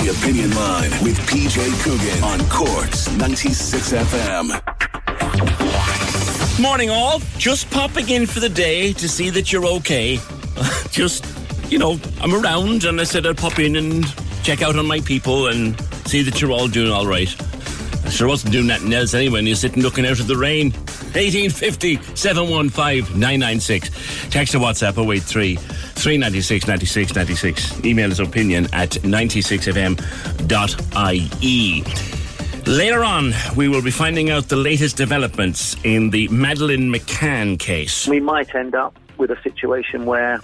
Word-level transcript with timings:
The 0.00 0.08
Opinion 0.10 0.54
Line 0.54 0.90
with 1.04 1.18
PJ 1.28 1.82
Coogan 1.84 2.24
on 2.24 2.40
Corks 2.48 3.10
96 3.16 3.92
FM. 3.92 4.58
Morning, 6.60 6.90
all. 6.90 7.20
Just 7.38 7.70
popping 7.70 8.08
in 8.08 8.26
for 8.26 8.40
the 8.40 8.48
day 8.48 8.92
to 8.94 9.08
see 9.08 9.30
that 9.30 9.52
you're 9.52 9.66
okay. 9.66 10.18
Just, 10.90 11.26
you 11.70 11.78
know, 11.78 12.00
I'm 12.20 12.34
around 12.34 12.84
and 12.84 13.00
I 13.00 13.04
said 13.04 13.26
I'd 13.26 13.36
pop 13.36 13.58
in 13.58 13.76
and 13.76 14.04
check 14.42 14.62
out 14.62 14.76
on 14.76 14.86
my 14.86 15.00
people 15.00 15.48
and 15.48 15.78
see 16.06 16.22
that 16.22 16.40
you're 16.40 16.52
all 16.52 16.68
doing 16.68 16.90
all 16.90 17.06
right. 17.06 17.34
Sure 18.10 18.28
wasn't 18.28 18.52
doing 18.52 18.66
nothing 18.66 18.92
else 18.92 19.14
anyway, 19.14 19.38
and 19.38 19.48
you're 19.48 19.56
sitting 19.56 19.82
looking 19.82 20.04
out 20.06 20.20
at 20.20 20.26
the 20.26 20.36
rain. 20.36 20.70
1850 21.14 21.96
715 22.14 23.18
996. 23.18 24.28
Text 24.30 24.54
or 24.54 24.58
WhatsApp 24.58 24.98
083 24.98 25.56
396 25.56 26.66
96 26.66 27.14
96. 27.14 27.84
Email 27.84 28.12
is 28.12 28.20
opinion 28.20 28.66
at 28.72 28.90
96fm.ie. 28.90 31.84
Later 32.66 33.02
on, 33.02 33.32
we 33.56 33.68
will 33.68 33.82
be 33.82 33.90
finding 33.90 34.30
out 34.30 34.48
the 34.48 34.56
latest 34.56 34.96
developments 34.96 35.76
in 35.84 36.10
the 36.10 36.28
Madeleine 36.28 36.92
McCann 36.92 37.58
case. 37.58 38.06
we 38.06 38.20
might 38.20 38.54
end 38.54 38.74
up 38.74 38.96
with 39.18 39.30
a 39.30 39.40
situation 39.42 40.06
where, 40.06 40.40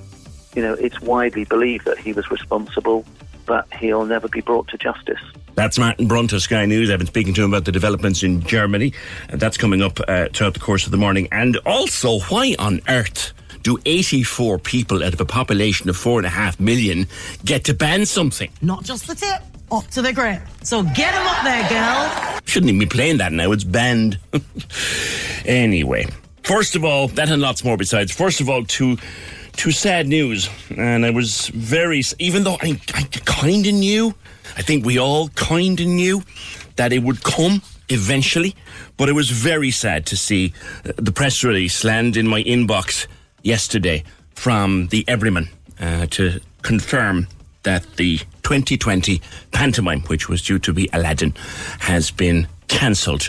you 0.55 0.63
know, 0.63 0.75
it's 0.75 1.01
widely 1.01 1.45
believed 1.45 1.85
that 1.85 1.99
he 1.99 2.13
was 2.13 2.31
responsible, 2.31 3.05
but 3.49 3.67
he'll 3.75 4.05
never 4.05 4.29
be 4.29 4.43
brought 4.43 4.69
to 4.69 4.79
justice. 4.79 5.19
That's 5.55 5.79
Martin 5.79 6.07
Brunt 6.07 6.33
of 6.33 6.43
Sky 6.43 6.67
News. 6.67 6.89
I've 6.91 6.99
been 6.99 7.09
speaking 7.09 7.35
to 7.35 7.43
him 7.43 7.53
about 7.53 7.65
the 7.65 7.73
developments 7.73 8.23
in 8.23 8.43
Germany. 8.43 8.93
And 9.29 9.41
that's 9.41 9.57
coming 9.57 9.83
up 9.83 9.99
uh, 10.07 10.29
throughout 10.33 10.55
the 10.55 10.61
course 10.61 10.85
of 10.85 10.93
the 10.93 10.99
morning. 10.99 11.27
And 11.33 11.57
also, 11.67 12.21
why 12.29 12.55
on 12.61 12.81
earth 12.89 13.33
do 13.63 13.77
84 13.85 14.61
people 14.61 15.03
out 15.03 15.15
of 15.15 15.21
a 15.21 15.25
population 15.25 15.89
of 15.89 15.97
4.5 15.97 16.61
million 16.61 17.07
get 17.45 17.65
to 17.65 17.75
ban 17.75 18.07
something? 18.07 18.53
Not 18.63 18.85
just 18.85 19.09
the 19.09 19.17
tip, 19.17 19.43
up 19.73 19.87
to 19.89 20.03
the 20.03 20.13
grip. 20.13 20.43
So 20.63 20.83
get 20.83 21.15
him 21.15 21.27
up 21.27 21.43
there, 21.43 21.69
girl. 21.69 22.41
Shouldn't 22.45 22.69
even 22.69 22.79
be 22.79 22.87
playing 22.87 23.17
that 23.17 23.33
now. 23.33 23.51
It's 23.51 23.65
banned. 23.65 24.19
anyway, 25.45 26.07
first 26.43 26.77
of 26.77 26.85
all, 26.85 27.09
that 27.09 27.31
and 27.31 27.43
lots 27.43 27.65
more 27.65 27.77
besides. 27.77 28.13
First 28.13 28.41
of 28.41 28.49
all, 28.49 28.65
to 28.65 28.97
to 29.59 29.73
sad 29.73 30.07
news, 30.07 30.49
and 30.77 31.05
I 31.05 31.11
was 31.11 31.49
very, 31.49 32.03
even 32.21 32.45
though 32.45 32.57
I, 32.63 32.81
I 32.95 33.03
kind 33.25 33.67
of 33.67 33.75
knew, 33.75 34.15
I 34.57 34.63
think 34.63 34.85
we 34.85 34.99
all 34.99 35.31
kind 35.31 35.81
of 35.81 35.87
knew 35.87 36.23
that 36.77 36.93
it 36.93 37.03
would 37.03 37.25
come 37.25 37.63
eventually, 37.89 38.55
but 38.97 39.09
it 39.09 39.15
was 39.15 39.31
very 39.31 39.73
sad 39.73 40.07
to 40.07 40.17
see 40.17 40.53
uh, 40.85 40.93
the 40.97 41.11
press 41.11 41.43
release 41.43 41.83
land 41.83 42.17
in 42.17 42.29
my 42.29 42.45
inbox 42.45 43.09
yesterday 43.43 44.05
from 44.35 44.87
the 44.89 45.05
Everyman 45.09 45.49
uh, 45.81 46.07
to 46.11 46.41
confirm 46.63 47.27
that 47.65 47.85
the 47.97 48.19
2020 48.45 49.21
pantomime, 49.51 50.03
which 50.03 50.29
was 50.29 50.41
due 50.41 50.61
to 50.61 50.73
be 50.73 50.89
Aladdin, 50.93 51.35
has 51.81 52.13
been 52.13 52.47
cancelled 52.69 53.29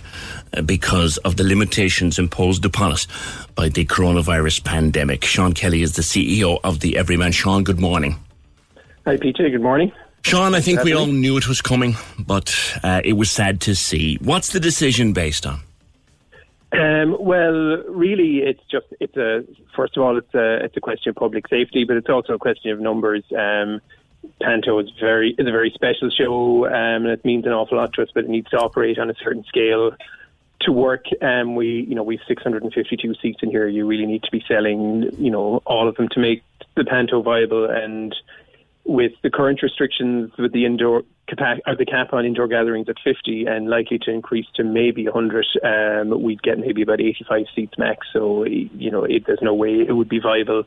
because 0.65 1.17
of 1.19 1.37
the 1.37 1.43
limitations 1.43 2.19
imposed 2.19 2.65
upon 2.65 2.91
us 2.91 3.07
by 3.55 3.69
the 3.69 3.85
coronavirus 3.85 4.63
pandemic. 4.63 5.23
Sean 5.23 5.53
Kelly 5.53 5.81
is 5.81 5.93
the 5.93 6.01
CEO 6.01 6.59
of 6.63 6.79
the 6.79 6.97
Everyman. 6.97 7.31
Sean, 7.31 7.63
good 7.63 7.79
morning. 7.79 8.17
Hi, 9.05 9.17
PJ. 9.17 9.37
Good 9.37 9.61
morning. 9.61 9.91
Sean, 10.23 10.53
I 10.53 10.61
think 10.61 10.83
we 10.83 10.93
all 10.93 11.07
knew 11.07 11.37
it 11.37 11.47
was 11.47 11.61
coming, 11.61 11.95
but 12.17 12.55
uh, 12.83 13.01
it 13.03 13.13
was 13.13 13.31
sad 13.31 13.61
to 13.61 13.75
see. 13.75 14.17
What's 14.21 14.49
the 14.49 14.59
decision 14.59 15.13
based 15.13 15.45
on? 15.45 15.61
Um, 16.71 17.17
well, 17.19 17.83
really, 17.87 18.39
it's 18.39 18.61
just 18.69 18.85
it's 18.99 19.17
a 19.17 19.43
first 19.75 19.97
of 19.97 20.03
all, 20.03 20.17
it's 20.17 20.33
a 20.35 20.63
it's 20.63 20.77
a 20.77 20.81
question 20.81 21.09
of 21.09 21.15
public 21.15 21.47
safety, 21.47 21.83
but 21.83 21.97
it's 21.97 22.09
also 22.09 22.33
a 22.33 22.37
question 22.37 22.71
of 22.71 22.79
numbers. 22.79 23.23
Um, 23.35 23.81
Panto 24.41 24.77
is 24.79 24.89
very 24.99 25.31
is 25.31 25.47
a 25.47 25.51
very 25.51 25.71
special 25.73 26.09
show, 26.09 26.67
um, 26.67 27.05
and 27.05 27.07
it 27.07 27.25
means 27.25 27.45
an 27.45 27.53
awful 27.53 27.77
lot 27.77 27.93
to 27.93 28.03
us. 28.03 28.09
But 28.13 28.25
it 28.25 28.29
needs 28.29 28.49
to 28.49 28.57
operate 28.57 28.99
on 28.99 29.09
a 29.09 29.15
certain 29.15 29.43
scale 29.45 29.93
to 30.61 30.71
work. 30.71 31.05
Um, 31.21 31.55
we 31.55 31.85
you 31.87 31.95
know 31.95 32.03
we've 32.03 32.19
652 32.27 33.15
seats 33.21 33.39
in 33.41 33.49
here. 33.49 33.67
You 33.67 33.85
really 33.85 34.05
need 34.05 34.23
to 34.23 34.31
be 34.31 34.43
selling 34.47 35.09
you 35.17 35.31
know 35.31 35.61
all 35.65 35.87
of 35.87 35.95
them 35.95 36.07
to 36.09 36.19
make 36.19 36.43
the 36.75 36.85
Panto 36.85 37.21
viable 37.21 37.69
and. 37.69 38.15
With 38.89 39.11
the 39.21 39.29
current 39.29 39.61
restrictions 39.61 40.31
with 40.39 40.51
the 40.51 40.65
indoor 40.65 41.03
capa- 41.29 41.61
or 41.67 41.75
the 41.75 41.85
cap 41.85 42.11
on 42.11 42.25
indoor 42.25 42.47
gatherings 42.47 42.89
at 42.89 42.95
50 43.03 43.45
and 43.45 43.69
likely 43.69 43.99
to 43.99 44.09
increase 44.09 44.47
to 44.55 44.63
maybe 44.63 45.07
100, 45.07 45.45
um, 45.63 46.23
we'd 46.23 46.41
get 46.41 46.57
maybe 46.57 46.81
about 46.81 46.99
85 46.99 47.45
seats 47.55 47.77
max. 47.77 48.07
So, 48.11 48.45
you 48.45 48.89
know, 48.89 49.03
it, 49.03 49.27
there's 49.27 49.43
no 49.43 49.53
way 49.53 49.85
it 49.87 49.91
would 49.91 50.09
be 50.09 50.19
viable 50.19 50.63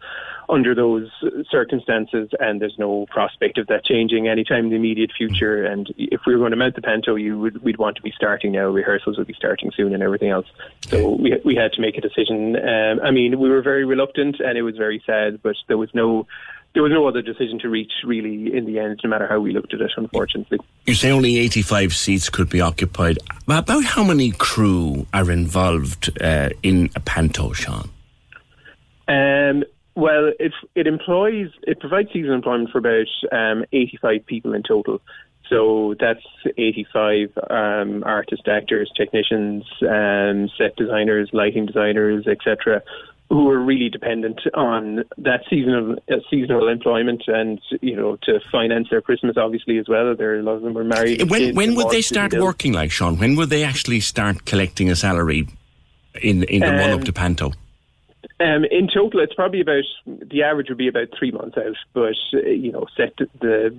under 0.48 0.72
those 0.72 1.10
circumstances, 1.50 2.30
and 2.38 2.62
there's 2.62 2.78
no 2.78 3.06
prospect 3.10 3.58
of 3.58 3.66
that 3.66 3.84
changing 3.84 4.28
anytime 4.28 4.66
in 4.66 4.70
the 4.70 4.76
immediate 4.76 5.10
future. 5.16 5.64
And 5.64 5.92
if 5.98 6.20
we 6.24 6.34
were 6.34 6.38
going 6.38 6.52
to 6.52 6.56
mount 6.56 6.76
the 6.76 6.82
Panto, 6.82 7.16
you 7.16 7.40
would, 7.40 7.60
we'd 7.64 7.78
want 7.78 7.96
to 7.96 8.02
be 8.02 8.12
starting 8.14 8.52
now. 8.52 8.68
Rehearsals 8.68 9.18
would 9.18 9.26
be 9.26 9.34
starting 9.34 9.72
soon 9.76 9.94
and 9.94 10.02
everything 10.02 10.30
else. 10.30 10.46
So 10.82 11.16
we, 11.16 11.40
we 11.44 11.56
had 11.56 11.72
to 11.72 11.80
make 11.80 11.98
a 11.98 12.00
decision. 12.00 12.54
Um, 12.56 13.00
I 13.02 13.10
mean, 13.10 13.40
we 13.40 13.50
were 13.50 13.62
very 13.62 13.84
reluctant, 13.84 14.38
and 14.38 14.56
it 14.56 14.62
was 14.62 14.76
very 14.76 15.02
sad, 15.04 15.42
but 15.42 15.56
there 15.66 15.78
was 15.78 15.90
no 15.92 16.28
there 16.74 16.82
was 16.82 16.92
no 16.92 17.06
other 17.06 17.22
decision 17.22 17.58
to 17.60 17.68
reach 17.68 17.92
really 18.04 18.54
in 18.54 18.64
the 18.64 18.78
end, 18.78 19.00
no 19.04 19.10
matter 19.10 19.26
how 19.26 19.38
we 19.38 19.52
looked 19.52 19.74
at 19.74 19.80
it, 19.80 19.90
unfortunately. 19.96 20.58
You 20.86 20.94
say 20.94 21.10
only 21.10 21.38
85 21.38 21.94
seats 21.94 22.28
could 22.28 22.48
be 22.48 22.60
occupied. 22.60 23.18
About 23.46 23.84
how 23.84 24.02
many 24.04 24.30
crew 24.30 25.06
are 25.12 25.30
involved 25.30 26.10
uh, 26.20 26.50
in 26.62 26.90
a 26.96 27.00
panto, 27.00 27.52
Sean? 27.52 27.90
Um, 29.08 29.64
well, 29.94 30.32
it, 30.38 30.52
it 30.74 30.86
employs, 30.86 31.50
it 31.62 31.78
provides 31.80 32.10
seasonal 32.12 32.36
employment 32.36 32.70
for 32.70 32.78
about 32.78 33.06
um, 33.30 33.64
85 33.72 34.24
people 34.24 34.54
in 34.54 34.62
total. 34.62 35.00
So 35.48 35.94
that's 36.00 36.24
85 36.56 37.36
um, 37.50 38.02
artists, 38.06 38.48
actors, 38.48 38.90
technicians, 38.96 39.64
um, 39.82 40.48
set 40.56 40.76
designers, 40.76 41.28
lighting 41.34 41.66
designers, 41.66 42.26
etc., 42.26 42.82
who 43.32 43.48
are 43.48 43.58
really 43.58 43.88
dependent 43.88 44.40
on 44.52 45.04
that 45.16 45.40
seasonal 45.48 45.96
uh, 46.10 46.16
seasonal 46.28 46.68
employment 46.68 47.22
and 47.26 47.58
you 47.80 47.96
know 47.96 48.16
to 48.22 48.38
finance 48.50 48.88
their 48.90 49.00
Christmas, 49.00 49.36
obviously 49.38 49.78
as 49.78 49.88
well. 49.88 50.14
There 50.14 50.38
a 50.38 50.42
lot 50.42 50.56
of 50.56 50.62
them 50.62 50.76
are 50.76 50.84
married. 50.84 51.30
When, 51.30 51.54
when 51.54 51.74
would 51.74 51.88
they 51.88 52.02
start 52.02 52.34
working 52.34 52.74
like, 52.74 52.90
Sean? 52.90 53.16
When 53.16 53.34
would 53.36 53.48
they 53.48 53.64
actually 53.64 54.00
start 54.00 54.44
collecting 54.44 54.90
a 54.90 54.96
salary 54.96 55.48
in, 56.20 56.44
in 56.44 56.60
the 56.60 56.68
Um, 56.68 56.76
run 56.76 56.90
up 56.90 57.04
to 57.04 57.12
panto? 57.12 57.52
Um, 58.38 58.64
in 58.70 58.88
total, 58.92 59.20
it's 59.20 59.34
probably 59.34 59.62
about 59.62 59.84
the 60.06 60.42
average 60.42 60.68
would 60.68 60.78
be 60.78 60.88
about 60.88 61.08
three 61.18 61.30
months 61.30 61.56
out, 61.56 61.76
but 61.94 62.16
uh, 62.34 62.40
you 62.40 62.70
know, 62.70 62.86
set 62.96 63.16
the 63.40 63.74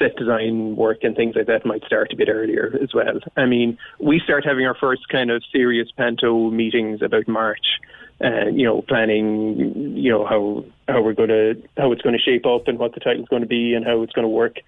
set 0.00 0.16
design 0.16 0.74
work 0.74 1.04
and 1.04 1.14
things 1.14 1.36
like 1.36 1.46
that 1.46 1.64
might 1.64 1.84
start 1.84 2.12
a 2.12 2.16
bit 2.16 2.28
earlier 2.28 2.76
as 2.82 2.92
well. 2.92 3.20
I 3.36 3.46
mean, 3.46 3.78
we 4.00 4.18
start 4.18 4.44
having 4.44 4.66
our 4.66 4.74
first 4.74 5.08
kind 5.08 5.30
of 5.30 5.44
serious 5.52 5.88
panto 5.96 6.50
meetings 6.50 7.02
about 7.02 7.28
March. 7.28 7.78
And 8.20 8.58
you 8.58 8.66
know, 8.66 8.82
planning, 8.82 9.96
you 9.96 10.10
know 10.10 10.26
how 10.26 10.64
how 10.86 11.02
we're 11.02 11.14
going 11.14 11.30
to 11.30 11.62
how 11.78 11.90
it's 11.92 12.02
going 12.02 12.16
to 12.16 12.22
shape 12.22 12.44
up 12.44 12.68
and 12.68 12.78
what 12.78 12.92
the 12.92 13.00
title's 13.00 13.28
going 13.28 13.42
to 13.42 13.48
be 13.48 13.74
and 13.74 13.84
how 13.84 14.02
it's 14.02 14.12
going 14.12 14.24
to 14.24 14.28
work. 14.28 14.58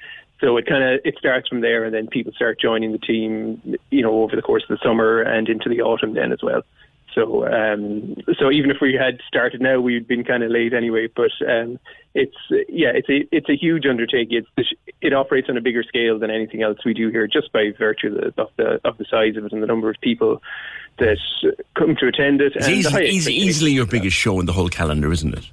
So 0.40 0.56
it 0.56 0.66
kind 0.66 0.82
of 0.82 1.00
it 1.04 1.16
starts 1.18 1.48
from 1.48 1.60
there, 1.60 1.84
and 1.84 1.94
then 1.94 2.06
people 2.06 2.32
start 2.32 2.58
joining 2.58 2.92
the 2.92 2.98
team, 2.98 3.76
you 3.90 4.02
know, 4.02 4.22
over 4.22 4.34
the 4.34 4.42
course 4.42 4.64
of 4.68 4.76
the 4.76 4.82
summer 4.82 5.20
and 5.20 5.48
into 5.48 5.68
the 5.68 5.82
autumn 5.82 6.14
then 6.14 6.32
as 6.32 6.42
well. 6.42 6.62
So, 7.14 7.46
um, 7.46 8.16
so 8.38 8.50
even 8.50 8.70
if 8.70 8.78
we 8.80 8.94
had 8.94 9.18
started 9.26 9.60
now, 9.60 9.80
we'd 9.80 10.08
been 10.08 10.24
kind 10.24 10.42
of 10.42 10.50
late 10.50 10.72
anyway. 10.72 11.08
But 11.14 11.30
um, 11.46 11.78
it's 12.14 12.36
yeah, 12.68 12.92
it's 12.94 13.08
a 13.08 13.28
it's 13.34 13.48
a 13.48 13.56
huge 13.56 13.86
undertaking. 13.86 14.44
It's 14.56 14.72
it 15.00 15.12
operates 15.12 15.48
on 15.48 15.56
a 15.56 15.60
bigger 15.60 15.82
scale 15.82 16.18
than 16.18 16.30
anything 16.30 16.62
else 16.62 16.78
we 16.84 16.94
do 16.94 17.10
here, 17.10 17.26
just 17.26 17.52
by 17.52 17.72
virtue 17.78 18.08
of 18.08 18.14
the 18.14 18.42
of 18.42 18.48
the, 18.56 18.80
of 18.88 18.98
the 18.98 19.04
size 19.10 19.36
of 19.36 19.44
it 19.44 19.52
and 19.52 19.62
the 19.62 19.66
number 19.66 19.90
of 19.90 19.96
people 20.00 20.42
that 20.98 21.18
come 21.76 21.96
to 21.96 22.06
attend 22.06 22.40
it. 22.40 22.52
It's 22.54 22.68
easily, 22.68 23.08
easy, 23.08 23.34
easily 23.34 23.72
your 23.72 23.86
biggest 23.86 24.16
show 24.16 24.40
in 24.40 24.46
the 24.46 24.52
whole 24.52 24.68
calendar, 24.68 25.12
isn't 25.12 25.34
it? 25.34 25.50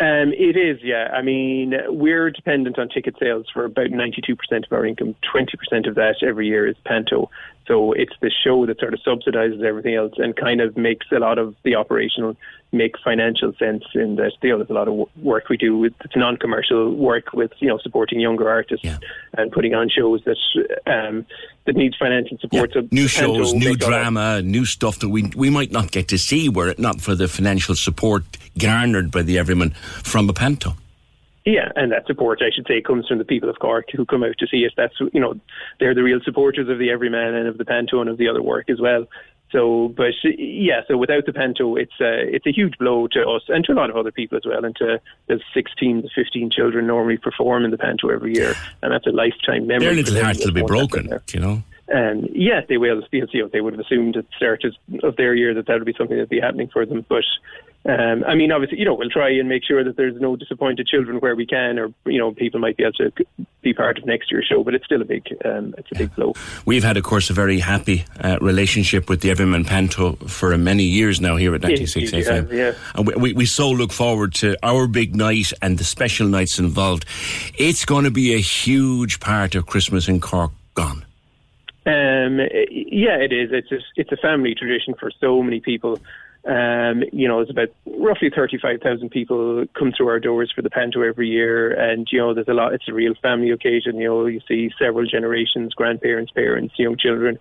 Um, 0.00 0.32
it 0.32 0.56
is, 0.56 0.80
yeah. 0.82 1.08
I 1.12 1.22
mean, 1.22 1.72
we're 1.86 2.28
dependent 2.30 2.80
on 2.80 2.88
ticket 2.88 3.14
sales 3.20 3.46
for 3.52 3.64
about 3.64 3.86
92% 3.86 4.36
of 4.66 4.72
our 4.72 4.84
income. 4.84 5.14
20% 5.32 5.88
of 5.88 5.94
that 5.94 6.16
every 6.20 6.48
year 6.48 6.66
is 6.66 6.76
Panto. 6.84 7.30
So 7.66 7.92
it's 7.92 8.12
the 8.20 8.30
show 8.30 8.66
that 8.66 8.78
sort 8.78 8.94
of 8.94 9.00
subsidizes 9.00 9.62
everything 9.62 9.94
else 9.94 10.12
and 10.18 10.36
kind 10.36 10.60
of 10.60 10.76
makes 10.76 11.06
a 11.12 11.18
lot 11.18 11.38
of 11.38 11.54
the 11.62 11.74
operational 11.76 12.36
make 12.72 12.96
financial 13.02 13.54
sense 13.54 13.84
in 13.94 14.16
that 14.16 14.32
you 14.42 14.50
know, 14.50 14.58
there's 14.58 14.68
a 14.70 14.72
lot 14.72 14.88
of 14.88 15.08
work 15.22 15.48
we 15.48 15.56
do 15.56 15.78
with 15.78 15.94
it's 16.04 16.16
non-commercial 16.16 16.92
work 16.94 17.32
with 17.32 17.52
you 17.60 17.68
know 17.68 17.78
supporting 17.78 18.18
younger 18.20 18.48
artists 18.50 18.84
Yeah. 18.84 18.98
and 19.38 19.50
putting 19.52 19.74
on 19.74 19.88
shows 19.88 20.22
that 20.24 20.36
um, 20.86 21.24
that 21.64 21.76
needs 21.76 21.96
financial 21.96 22.36
support. 22.38 22.72
So 22.74 22.86
New 22.90 23.08
shows, 23.08 23.54
new 23.54 23.76
drama, 23.76 24.42
new 24.42 24.66
stuff 24.66 24.98
that 24.98 25.08
we 25.08 25.30
we 25.36 25.50
might 25.50 25.72
not 25.72 25.90
get 25.90 26.08
to 26.08 26.18
see 26.18 26.48
were 26.48 26.68
it 26.68 26.78
not 26.78 27.00
for 27.00 27.14
the 27.14 27.28
financial 27.28 27.74
support 27.74 28.24
garnered 28.58 29.10
by 29.10 29.22
the 29.22 29.38
Everyman 29.38 29.70
from 30.02 30.28
a 30.28 30.32
panto. 30.32 30.74
Yeah, 31.44 31.70
and 31.76 31.92
that 31.92 32.06
support, 32.06 32.40
I 32.40 32.50
should 32.54 32.66
say, 32.66 32.80
comes 32.80 33.06
from 33.06 33.18
the 33.18 33.24
people 33.24 33.50
of 33.50 33.58
Cork 33.58 33.90
who 33.94 34.06
come 34.06 34.24
out 34.24 34.38
to 34.38 34.46
see 34.46 34.64
it. 34.64 34.72
That's 34.76 34.94
you 35.12 35.20
know, 35.20 35.38
they're 35.78 35.94
the 35.94 36.02
real 36.02 36.20
supporters 36.24 36.68
of 36.70 36.78
the 36.78 36.90
Everyman 36.90 37.34
and 37.34 37.46
of 37.46 37.58
the 37.58 37.66
Panto 37.66 38.00
and 38.00 38.08
of 38.08 38.16
the 38.16 38.28
other 38.28 38.42
work 38.42 38.70
as 38.70 38.80
well. 38.80 39.06
So, 39.52 39.88
but 39.94 40.14
yeah, 40.24 40.80
so 40.88 40.96
without 40.96 41.26
the 41.26 41.32
Panto, 41.32 41.76
it's 41.76 42.00
a 42.00 42.34
it's 42.34 42.46
a 42.46 42.50
huge 42.50 42.78
blow 42.78 43.06
to 43.08 43.28
us 43.28 43.42
and 43.48 43.62
to 43.66 43.72
a 43.72 43.74
lot 43.74 43.90
of 43.90 43.96
other 43.96 44.10
people 44.10 44.38
as 44.38 44.46
well. 44.46 44.64
And 44.64 44.74
to 44.76 45.00
the 45.26 45.38
16 45.52 46.02
to 46.02 46.08
15 46.14 46.50
children 46.50 46.86
normally 46.86 47.18
perform 47.18 47.64
in 47.64 47.70
the 47.70 47.78
Panto 47.78 48.08
every 48.08 48.34
year, 48.34 48.54
and 48.82 48.90
that's 48.90 49.06
a 49.06 49.10
lifetime 49.10 49.66
memory. 49.66 49.86
Their 49.86 49.94
little 49.96 50.24
hearts 50.24 50.44
will 50.44 50.52
be 50.52 50.62
broken, 50.62 51.20
you 51.32 51.40
know. 51.40 51.62
Um, 51.94 52.26
yes, 52.32 52.64
they 52.68 52.78
will. 52.78 53.02
You 53.12 53.26
know, 53.34 53.48
they 53.52 53.60
would 53.60 53.74
have 53.74 53.80
assumed 53.80 54.16
at 54.16 54.24
the 54.28 54.36
start 54.36 54.64
of- 54.64 55.04
of 55.04 55.16
their 55.16 55.34
year 55.34 55.52
that 55.52 55.66
that 55.66 55.74
would 55.74 55.84
be 55.84 55.92
something 55.92 56.16
that 56.16 56.22
would 56.22 56.28
be 56.30 56.40
happening 56.40 56.68
for 56.68 56.86
them. 56.86 57.04
But 57.06 57.24
um, 57.86 58.24
I 58.26 58.34
mean, 58.34 58.50
obviously, 58.50 58.78
you 58.78 58.86
know, 58.86 58.94
we'll 58.94 59.10
try 59.10 59.28
and 59.30 59.46
make 59.46 59.62
sure 59.62 59.84
that 59.84 59.96
there's 59.96 60.18
no 60.18 60.36
disappointed 60.36 60.86
children 60.86 61.18
where 61.18 61.36
we 61.36 61.46
can, 61.46 61.78
or 61.78 61.92
you 62.06 62.18
know, 62.18 62.32
people 62.32 62.58
might 62.58 62.78
be 62.78 62.82
able 62.82 62.94
to 62.94 63.12
be 63.60 63.74
part 63.74 63.98
of 63.98 64.06
next 64.06 64.30
year's 64.30 64.46
show. 64.46 64.64
But 64.64 64.74
it's 64.74 64.86
still 64.86 65.02
a 65.02 65.04
big, 65.04 65.26
um, 65.44 65.74
it's 65.76 65.88
a 65.92 65.96
big 65.96 66.14
blow. 66.14 66.32
We've 66.64 66.82
had, 66.82 66.96
of 66.96 67.04
course, 67.04 67.28
a 67.28 67.34
very 67.34 67.58
happy 67.58 68.06
uh, 68.20 68.38
relationship 68.40 69.10
with 69.10 69.20
the 69.20 69.30
Everyman 69.30 69.66
Panto 69.66 70.12
for 70.26 70.56
many 70.56 70.84
years 70.84 71.20
now 71.20 71.36
here 71.36 71.54
at 71.54 71.60
96 71.60 72.12
indeed, 72.12 72.26
FM. 72.26 72.50
yeah, 72.50 72.56
yeah. 72.56 72.72
And 72.94 73.06
we, 73.06 73.14
we, 73.14 73.32
we 73.34 73.46
so 73.46 73.70
look 73.70 73.92
forward 73.92 74.32
to 74.36 74.56
our 74.62 74.86
big 74.86 75.14
night 75.14 75.52
and 75.60 75.76
the 75.76 75.84
special 75.84 76.26
nights 76.26 76.58
involved. 76.58 77.04
It's 77.58 77.84
going 77.84 78.04
to 78.04 78.10
be 78.10 78.32
a 78.32 78.40
huge 78.40 79.20
part 79.20 79.54
of 79.54 79.66
Christmas 79.66 80.08
in 80.08 80.20
Cork 80.20 80.52
gone. 80.72 81.04
Um, 81.86 82.38
yeah, 82.70 83.18
it 83.18 83.32
is. 83.32 83.50
It's 83.52 83.70
a, 83.70 83.78
it's 83.96 84.10
a 84.10 84.16
family 84.16 84.54
tradition 84.54 84.94
for 84.98 85.10
so 85.20 85.42
many 85.42 85.60
people. 85.60 86.00
Um, 86.46 87.04
you 87.12 87.26
know, 87.26 87.40
it's 87.40 87.50
about 87.50 87.68
roughly 87.86 88.30
35,000 88.34 89.10
people 89.10 89.64
come 89.78 89.92
through 89.96 90.08
our 90.08 90.20
doors 90.20 90.52
for 90.54 90.60
the 90.60 90.70
Panto 90.70 91.02
every 91.02 91.28
year. 91.28 91.72
And, 91.72 92.06
you 92.10 92.18
know, 92.18 92.34
there's 92.34 92.48
a 92.48 92.52
lot, 92.52 92.74
it's 92.74 92.88
a 92.88 92.92
real 92.92 93.14
family 93.22 93.50
occasion. 93.50 93.96
You 93.96 94.08
know, 94.08 94.26
you 94.26 94.40
see 94.46 94.70
several 94.78 95.06
generations, 95.06 95.72
grandparents, 95.72 96.32
parents, 96.32 96.74
young 96.78 96.96
children 96.98 97.38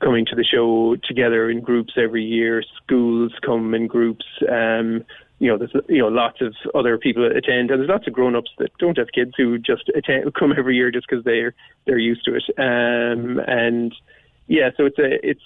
coming 0.00 0.26
to 0.26 0.36
the 0.36 0.44
show 0.44 0.96
together 1.06 1.50
in 1.50 1.60
groups 1.60 1.94
every 1.96 2.24
year. 2.24 2.62
Schools 2.82 3.32
come 3.44 3.74
in 3.74 3.86
groups. 3.86 4.24
Um, 4.50 5.04
you 5.38 5.48
know, 5.48 5.58
there's 5.58 5.74
you 5.88 5.98
know 5.98 6.08
lots 6.08 6.40
of 6.40 6.54
other 6.74 6.96
people 6.96 7.26
attend, 7.26 7.70
and 7.70 7.80
there's 7.80 7.90
lots 7.90 8.06
of 8.06 8.14
grown-ups 8.14 8.50
that 8.58 8.70
don't 8.78 8.96
have 8.96 9.08
kids 9.12 9.32
who 9.36 9.58
just 9.58 9.90
attend, 9.94 10.32
come 10.34 10.54
every 10.56 10.76
year 10.76 10.90
just 10.90 11.06
because 11.08 11.24
they're 11.24 11.54
they're 11.86 11.98
used 11.98 12.24
to 12.24 12.34
it. 12.34 12.44
Um, 12.58 13.38
and 13.46 13.94
yeah, 14.46 14.70
so 14.76 14.86
it's 14.86 14.98
a 14.98 15.28
it's 15.28 15.42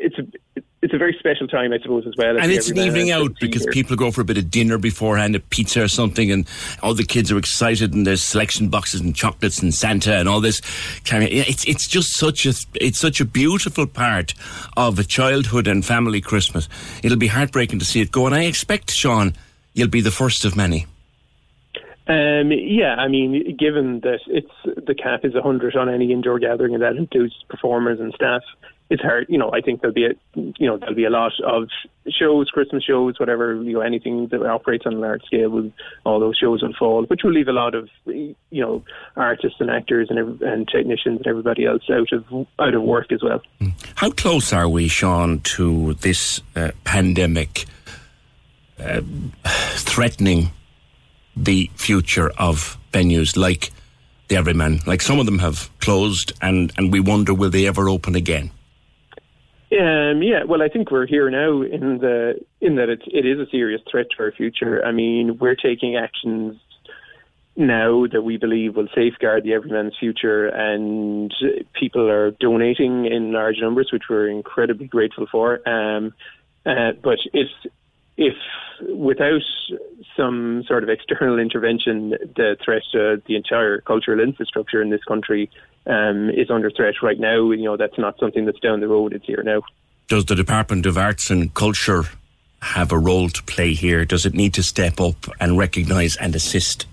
it's 0.00 0.18
a 0.18 0.60
it's 0.82 0.94
a 0.94 0.98
very 0.98 1.14
special 1.18 1.46
time, 1.46 1.74
I 1.74 1.78
suppose, 1.78 2.06
as 2.06 2.14
well. 2.16 2.38
And 2.38 2.50
it's 2.50 2.70
an 2.70 2.78
evening 2.78 3.10
out 3.10 3.32
because 3.38 3.64
here. 3.64 3.72
people 3.72 3.96
go 3.96 4.10
for 4.10 4.22
a 4.22 4.24
bit 4.24 4.38
of 4.38 4.50
dinner 4.50 4.78
beforehand, 4.78 5.36
a 5.36 5.40
pizza 5.40 5.82
or 5.82 5.88
something, 5.88 6.32
and 6.32 6.48
all 6.82 6.94
the 6.94 7.04
kids 7.04 7.30
are 7.30 7.36
excited, 7.36 7.92
and 7.92 8.06
there's 8.06 8.22
selection 8.22 8.68
boxes 8.68 9.02
and 9.02 9.14
chocolates 9.14 9.60
and 9.60 9.74
Santa 9.74 10.16
and 10.16 10.28
all 10.28 10.40
this. 10.40 10.60
It's 11.04 11.64
it's 11.66 11.86
just 11.86 12.16
such 12.16 12.46
a 12.46 12.54
it's 12.74 12.98
such 12.98 13.20
a 13.20 13.26
beautiful 13.26 13.86
part 13.86 14.32
of 14.76 14.98
a 14.98 15.04
childhood 15.04 15.66
and 15.68 15.84
family 15.84 16.22
Christmas. 16.22 16.68
It'll 17.02 17.18
be 17.18 17.28
heartbreaking 17.28 17.78
to 17.80 17.84
see 17.84 18.00
it 18.00 18.10
go, 18.10 18.26
and 18.26 18.34
I 18.34 18.44
expect, 18.44 18.90
Sean, 18.90 19.34
you'll 19.74 19.88
be 19.88 20.00
the 20.00 20.10
first 20.10 20.46
of 20.46 20.56
many. 20.56 20.86
Um, 22.06 22.50
yeah, 22.50 22.96
I 22.96 23.06
mean, 23.06 23.54
given 23.56 24.00
that 24.00 24.20
it's 24.26 24.50
the 24.64 24.94
cap 24.94 25.20
is 25.24 25.34
a 25.34 25.42
100 25.42 25.76
on 25.76 25.88
any 25.88 26.10
indoor 26.10 26.38
gathering, 26.38 26.72
and 26.72 26.82
that 26.82 26.96
includes 26.96 27.34
performers 27.48 28.00
and 28.00 28.12
staff, 28.14 28.42
it's 28.90 29.02
hard. 29.02 29.26
You 29.28 29.38
know, 29.38 29.52
I 29.52 29.60
think 29.60 29.80
there'll 29.80 29.94
be 29.94 30.06
a, 30.06 30.14
you 30.34 30.66
know 30.66 30.76
there'll 30.76 30.96
be 30.96 31.04
a 31.04 31.10
lot 31.10 31.32
of 31.44 31.68
shows, 32.08 32.50
Christmas 32.50 32.82
shows, 32.82 33.20
whatever 33.20 33.54
you 33.62 33.74
know, 33.74 33.80
anything 33.80 34.26
that 34.32 34.42
operates 34.44 34.84
on 34.84 34.94
a 34.94 34.98
large 34.98 35.22
scale. 35.22 35.48
Will 35.48 35.72
all 36.04 36.18
those 36.18 36.36
shows 36.36 36.62
will 36.62 36.74
fall, 36.76 37.04
which 37.04 37.22
will 37.22 37.32
leave 37.32 37.46
a 37.46 37.52
lot 37.52 37.76
of 37.76 37.88
you 38.04 38.34
know 38.50 38.82
artists 39.16 39.60
and 39.60 39.70
actors 39.70 40.08
and 40.10 40.42
and 40.42 40.68
technicians 40.68 41.18
and 41.18 41.26
everybody 41.28 41.64
else 41.64 41.82
out 41.88 42.12
of 42.12 42.46
out 42.58 42.74
of 42.74 42.82
work 42.82 43.12
as 43.12 43.22
well. 43.22 43.40
How 43.94 44.10
close 44.10 44.52
are 44.52 44.68
we, 44.68 44.88
Sean, 44.88 45.40
to 45.40 45.94
this 45.94 46.40
uh, 46.56 46.72
pandemic 46.82 47.66
uh, 48.80 49.02
threatening 49.44 50.50
the 51.36 51.70
future 51.76 52.32
of 52.38 52.76
venues 52.92 53.36
like 53.36 53.70
the 54.26 54.36
Everyman? 54.36 54.80
Like 54.84 55.00
some 55.00 55.20
of 55.20 55.26
them 55.26 55.38
have 55.38 55.70
closed, 55.78 56.32
and, 56.42 56.72
and 56.76 56.92
we 56.92 56.98
wonder 56.98 57.32
will 57.32 57.50
they 57.50 57.68
ever 57.68 57.88
open 57.88 58.16
again? 58.16 58.50
Um, 59.72 60.20
yeah, 60.22 60.42
well, 60.44 60.62
I 60.62 60.68
think 60.68 60.90
we're 60.90 61.06
here 61.06 61.30
now 61.30 61.62
in 61.62 61.98
the 61.98 62.44
in 62.60 62.74
that 62.76 62.88
it 62.88 63.02
it 63.06 63.24
is 63.24 63.38
a 63.38 63.48
serious 63.50 63.80
threat 63.88 64.06
to 64.16 64.24
our 64.24 64.32
future. 64.32 64.84
I 64.84 64.90
mean, 64.90 65.38
we're 65.38 65.54
taking 65.54 65.96
actions 65.96 66.58
now 67.56 68.06
that 68.06 68.22
we 68.22 68.36
believe 68.36 68.74
will 68.74 68.88
safeguard 68.94 69.44
the 69.44 69.52
everyman's 69.52 69.96
future, 69.98 70.48
and 70.48 71.32
people 71.78 72.08
are 72.08 72.32
donating 72.32 73.06
in 73.06 73.32
large 73.32 73.58
numbers, 73.60 73.90
which 73.92 74.04
we're 74.10 74.28
incredibly 74.28 74.86
grateful 74.86 75.26
for. 75.30 75.68
Um, 75.68 76.14
uh, 76.66 76.92
but 77.00 77.18
if 77.32 77.48
if 78.16 78.34
without 78.88 79.42
some 80.16 80.64
sort 80.66 80.82
of 80.82 80.88
external 80.88 81.38
intervention, 81.38 82.10
the 82.10 82.56
threat 82.64 82.82
to 82.92 83.22
the 83.26 83.36
entire 83.36 83.80
cultural 83.80 84.20
infrastructure 84.20 84.82
in 84.82 84.90
this 84.90 85.04
country 85.04 85.50
um, 85.86 86.30
is 86.30 86.50
under 86.50 86.70
threat 86.70 86.94
right 87.02 87.18
now. 87.18 87.50
You 87.50 87.64
know, 87.64 87.76
that's 87.76 87.98
not 87.98 88.18
something 88.18 88.44
that's 88.44 88.60
down 88.60 88.80
the 88.80 88.88
road; 88.88 89.12
it's 89.12 89.26
here 89.26 89.42
now. 89.42 89.62
Does 90.08 90.24
the 90.24 90.34
Department 90.34 90.86
of 90.86 90.98
Arts 90.98 91.30
and 91.30 91.52
Culture 91.54 92.04
have 92.62 92.92
a 92.92 92.98
role 92.98 93.28
to 93.28 93.42
play 93.44 93.74
here? 93.74 94.04
Does 94.04 94.26
it 94.26 94.34
need 94.34 94.54
to 94.54 94.62
step 94.62 95.00
up 95.00 95.26
and 95.40 95.56
recognise 95.56 96.16
and 96.16 96.34
assist? 96.34 96.86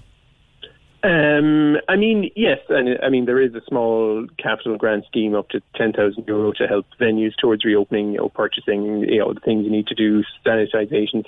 Um, 1.03 1.77
I 1.87 1.95
mean, 1.95 2.31
yes, 2.35 2.59
and 2.69 2.97
I 3.03 3.09
mean 3.09 3.25
there 3.25 3.41
is 3.41 3.53
a 3.53 3.61
small 3.67 4.25
capital 4.37 4.77
grant 4.77 5.05
scheme 5.05 5.35
up 5.35 5.49
to 5.49 5.61
ten 5.75 5.93
thousand 5.93 6.27
euro 6.27 6.51
to 6.53 6.67
help 6.67 6.85
venues 6.99 7.35
towards 7.39 7.63
reopening, 7.63 8.13
you 8.13 8.17
know, 8.17 8.29
purchasing, 8.29 8.99
you 9.01 9.19
know, 9.19 9.33
the 9.33 9.39
things 9.39 9.63
you 9.63 9.71
need 9.71 9.87
to 9.87 9.95
do, 9.95 10.23
sanitisation 10.45 11.23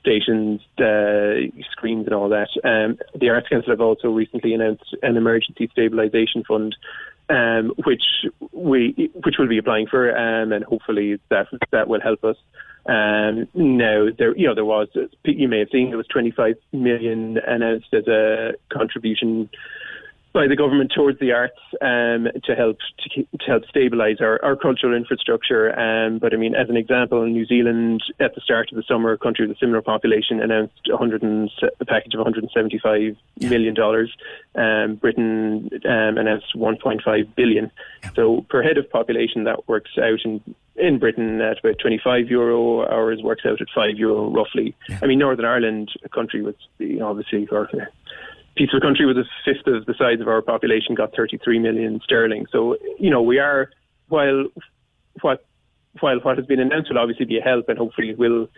stations, 0.00 0.60
uh, 0.78 1.34
screens, 1.72 2.06
and 2.06 2.14
all 2.14 2.28
that. 2.30 2.48
Um, 2.64 2.98
the 3.18 3.30
Arts 3.30 3.48
Council 3.48 3.70
have 3.70 3.80
also 3.80 4.08
recently 4.08 4.54
announced 4.54 4.96
an 5.02 5.16
emergency 5.16 5.70
stabilisation 5.76 6.44
fund, 6.46 6.76
um, 7.28 7.72
which 7.84 8.02
we 8.52 9.10
which 9.24 9.36
we'll 9.38 9.48
be 9.48 9.58
applying 9.58 9.86
for, 9.86 10.16
um, 10.16 10.52
and 10.52 10.64
hopefully 10.64 11.20
that 11.28 11.46
that 11.70 11.88
will 11.88 12.00
help 12.00 12.24
us. 12.24 12.36
Um, 12.86 13.46
now, 13.54 14.06
there, 14.16 14.36
you 14.36 14.46
know, 14.46 14.54
there 14.54 14.64
was, 14.64 14.88
you 15.24 15.48
may 15.48 15.58
have 15.60 15.68
seen, 15.70 15.90
there 15.90 15.98
was 15.98 16.06
25 16.06 16.56
million 16.72 17.38
announced 17.46 17.92
as 17.92 18.08
a 18.08 18.52
contribution 18.70 19.50
by 20.32 20.46
the 20.46 20.54
government 20.54 20.92
towards 20.94 21.18
the 21.18 21.32
arts 21.32 21.58
um, 21.80 22.28
to 22.44 22.54
help 22.54 22.78
to, 23.00 23.22
to 23.22 23.46
help 23.46 23.64
stabilise 23.74 24.20
our, 24.20 24.42
our 24.44 24.54
cultural 24.54 24.94
infrastructure. 24.94 25.76
Um, 25.78 26.18
but 26.18 26.32
I 26.32 26.36
mean, 26.36 26.54
as 26.54 26.68
an 26.68 26.76
example, 26.76 27.26
New 27.26 27.46
Zealand 27.46 28.02
at 28.20 28.34
the 28.34 28.40
start 28.40 28.70
of 28.70 28.76
the 28.76 28.84
summer, 28.86 29.12
a 29.12 29.18
country 29.18 29.46
with 29.46 29.56
a 29.56 29.58
similar 29.58 29.82
population, 29.82 30.40
announced 30.40 30.88
100 30.88 31.22
and, 31.22 31.50
a 31.80 31.84
package 31.84 32.14
of 32.14 32.18
175 32.18 33.16
million 33.40 33.74
dollars. 33.74 34.12
Um, 34.54 34.96
Britain 34.96 35.70
um, 35.84 36.18
announced 36.18 36.54
1.5 36.54 37.34
billion. 37.34 37.70
So 38.14 38.46
per 38.48 38.62
head 38.62 38.78
of 38.78 38.88
population, 38.90 39.44
that 39.44 39.68
works 39.68 39.90
out 39.98 40.20
in 40.24 40.40
in 40.76 40.98
Britain 40.98 41.40
at 41.40 41.58
about 41.58 41.78
25 41.78 42.28
euro. 42.28 42.86
Ours 42.86 43.20
works 43.22 43.44
out 43.44 43.60
at 43.60 43.68
5 43.74 43.98
euro 43.98 44.30
roughly. 44.30 44.74
I 45.02 45.06
mean, 45.06 45.18
Northern 45.18 45.44
Ireland, 45.44 45.90
a 46.04 46.08
country 46.08 46.40
with, 46.40 46.56
you 46.78 47.00
know, 47.00 47.08
obviously, 47.08 47.46
or 47.50 47.68
piece 48.56 48.70
of 48.72 48.78
a 48.78 48.80
country 48.80 49.06
with 49.06 49.18
a 49.18 49.24
fifth 49.44 49.66
of 49.66 49.86
the 49.86 49.94
size 49.94 50.20
of 50.20 50.28
our 50.28 50.42
population, 50.42 50.94
got 50.94 51.14
33 51.14 51.58
million 51.58 52.00
sterling. 52.02 52.46
So, 52.50 52.76
you 52.98 53.10
know, 53.10 53.22
we 53.22 53.38
are, 53.38 53.70
while 54.08 54.46
what 55.22 55.44
while 56.00 56.18
what 56.20 56.36
has 56.38 56.46
been 56.46 56.60
announced 56.60 56.90
will 56.90 56.98
obviously 56.98 57.26
be 57.26 57.38
a 57.38 57.42
help, 57.42 57.68
and 57.68 57.78
hopefully 57.78 58.10
it 58.10 58.18
will 58.18 58.48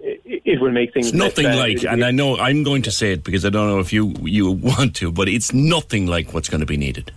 it 0.00 0.60
will 0.60 0.70
make 0.70 0.92
things 0.94 1.08
It's 1.08 1.16
nothing 1.16 1.44
bad. 1.44 1.58
like, 1.58 1.84
and 1.84 2.04
I 2.04 2.10
know 2.10 2.38
I'm 2.38 2.62
going 2.62 2.82
to 2.82 2.90
say 2.90 3.12
it 3.12 3.24
because 3.24 3.44
I 3.44 3.50
don't 3.50 3.68
know 3.68 3.78
if 3.78 3.92
you 3.92 4.14
you 4.22 4.50
want 4.50 4.96
to, 4.96 5.12
but 5.12 5.28
it's 5.28 5.52
nothing 5.52 6.06
like 6.06 6.32
what's 6.32 6.48
going 6.48 6.60
to 6.60 6.66
be 6.66 6.76
needed. 6.76 7.12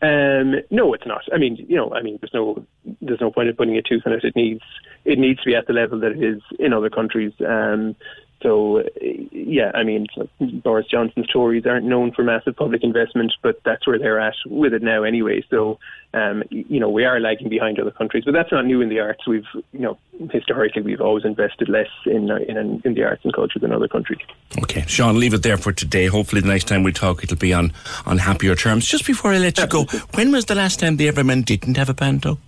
Um, 0.00 0.56
no, 0.70 0.92
it's 0.94 1.06
not. 1.06 1.22
I 1.32 1.38
mean, 1.38 1.64
you 1.68 1.76
know, 1.76 1.94
I 1.94 2.02
mean, 2.02 2.18
there's 2.20 2.34
no, 2.34 2.66
there's 3.00 3.20
no 3.20 3.30
point 3.30 3.48
in 3.48 3.54
putting 3.54 3.76
a 3.76 3.82
tooth 3.82 4.02
on 4.04 4.12
it. 4.12 4.24
It 4.24 4.34
needs, 4.34 4.62
it 5.04 5.16
needs 5.16 5.40
to 5.42 5.46
be 5.46 5.54
at 5.54 5.68
the 5.68 5.72
level 5.72 6.00
that 6.00 6.10
it 6.10 6.24
is 6.24 6.42
in 6.58 6.72
other 6.72 6.90
countries. 6.90 7.32
Um, 7.46 7.94
So, 8.42 8.82
yeah, 9.00 9.70
I 9.74 9.84
mean, 9.84 10.06
Boris 10.40 10.86
Johnson's 10.86 11.28
Tories 11.28 11.66
aren't 11.66 11.86
known 11.86 12.12
for 12.12 12.24
massive 12.24 12.56
public 12.56 12.82
investment, 12.82 13.32
but 13.42 13.60
that's 13.64 13.86
where 13.86 13.98
they're 13.98 14.20
at 14.20 14.34
with 14.46 14.74
it 14.74 14.82
now 14.82 15.04
anyway. 15.04 15.44
So, 15.48 15.78
um, 16.14 16.42
you 16.50 16.80
know, 16.80 16.90
we 16.90 17.04
are 17.04 17.20
lagging 17.20 17.48
behind 17.48 17.78
other 17.78 17.90
countries, 17.90 18.24
but 18.24 18.32
that's 18.32 18.50
not 18.50 18.66
new 18.66 18.80
in 18.80 18.88
the 18.88 19.00
arts. 19.00 19.26
We've, 19.26 19.46
you 19.72 19.80
know, 19.80 19.98
historically 20.30 20.82
we've 20.82 21.00
always 21.00 21.24
invested 21.24 21.68
less 21.68 21.88
in 22.04 22.30
in, 22.30 22.82
in 22.84 22.94
the 22.94 23.04
arts 23.04 23.24
and 23.24 23.32
culture 23.32 23.58
than 23.58 23.72
other 23.72 23.88
countries. 23.88 24.20
Okay, 24.62 24.84
Sean, 24.86 25.18
leave 25.18 25.34
it 25.34 25.42
there 25.42 25.56
for 25.56 25.72
today. 25.72 26.06
Hopefully, 26.06 26.40
the 26.42 26.48
next 26.48 26.64
time 26.64 26.82
we 26.82 26.92
talk, 26.92 27.22
it'll 27.22 27.36
be 27.36 27.54
on 27.54 27.72
on 28.06 28.18
happier 28.18 28.54
terms. 28.54 28.86
Just 28.86 29.06
before 29.06 29.32
I 29.32 29.38
let 29.38 29.58
you 29.58 29.66
go, 29.66 29.84
when 30.14 30.32
was 30.32 30.46
the 30.46 30.54
last 30.54 30.80
time 30.80 30.96
the 30.96 31.08
Everyman 31.08 31.42
didn't 31.42 31.76
have 31.76 31.88
a 31.88 31.94
panto? 31.94 32.38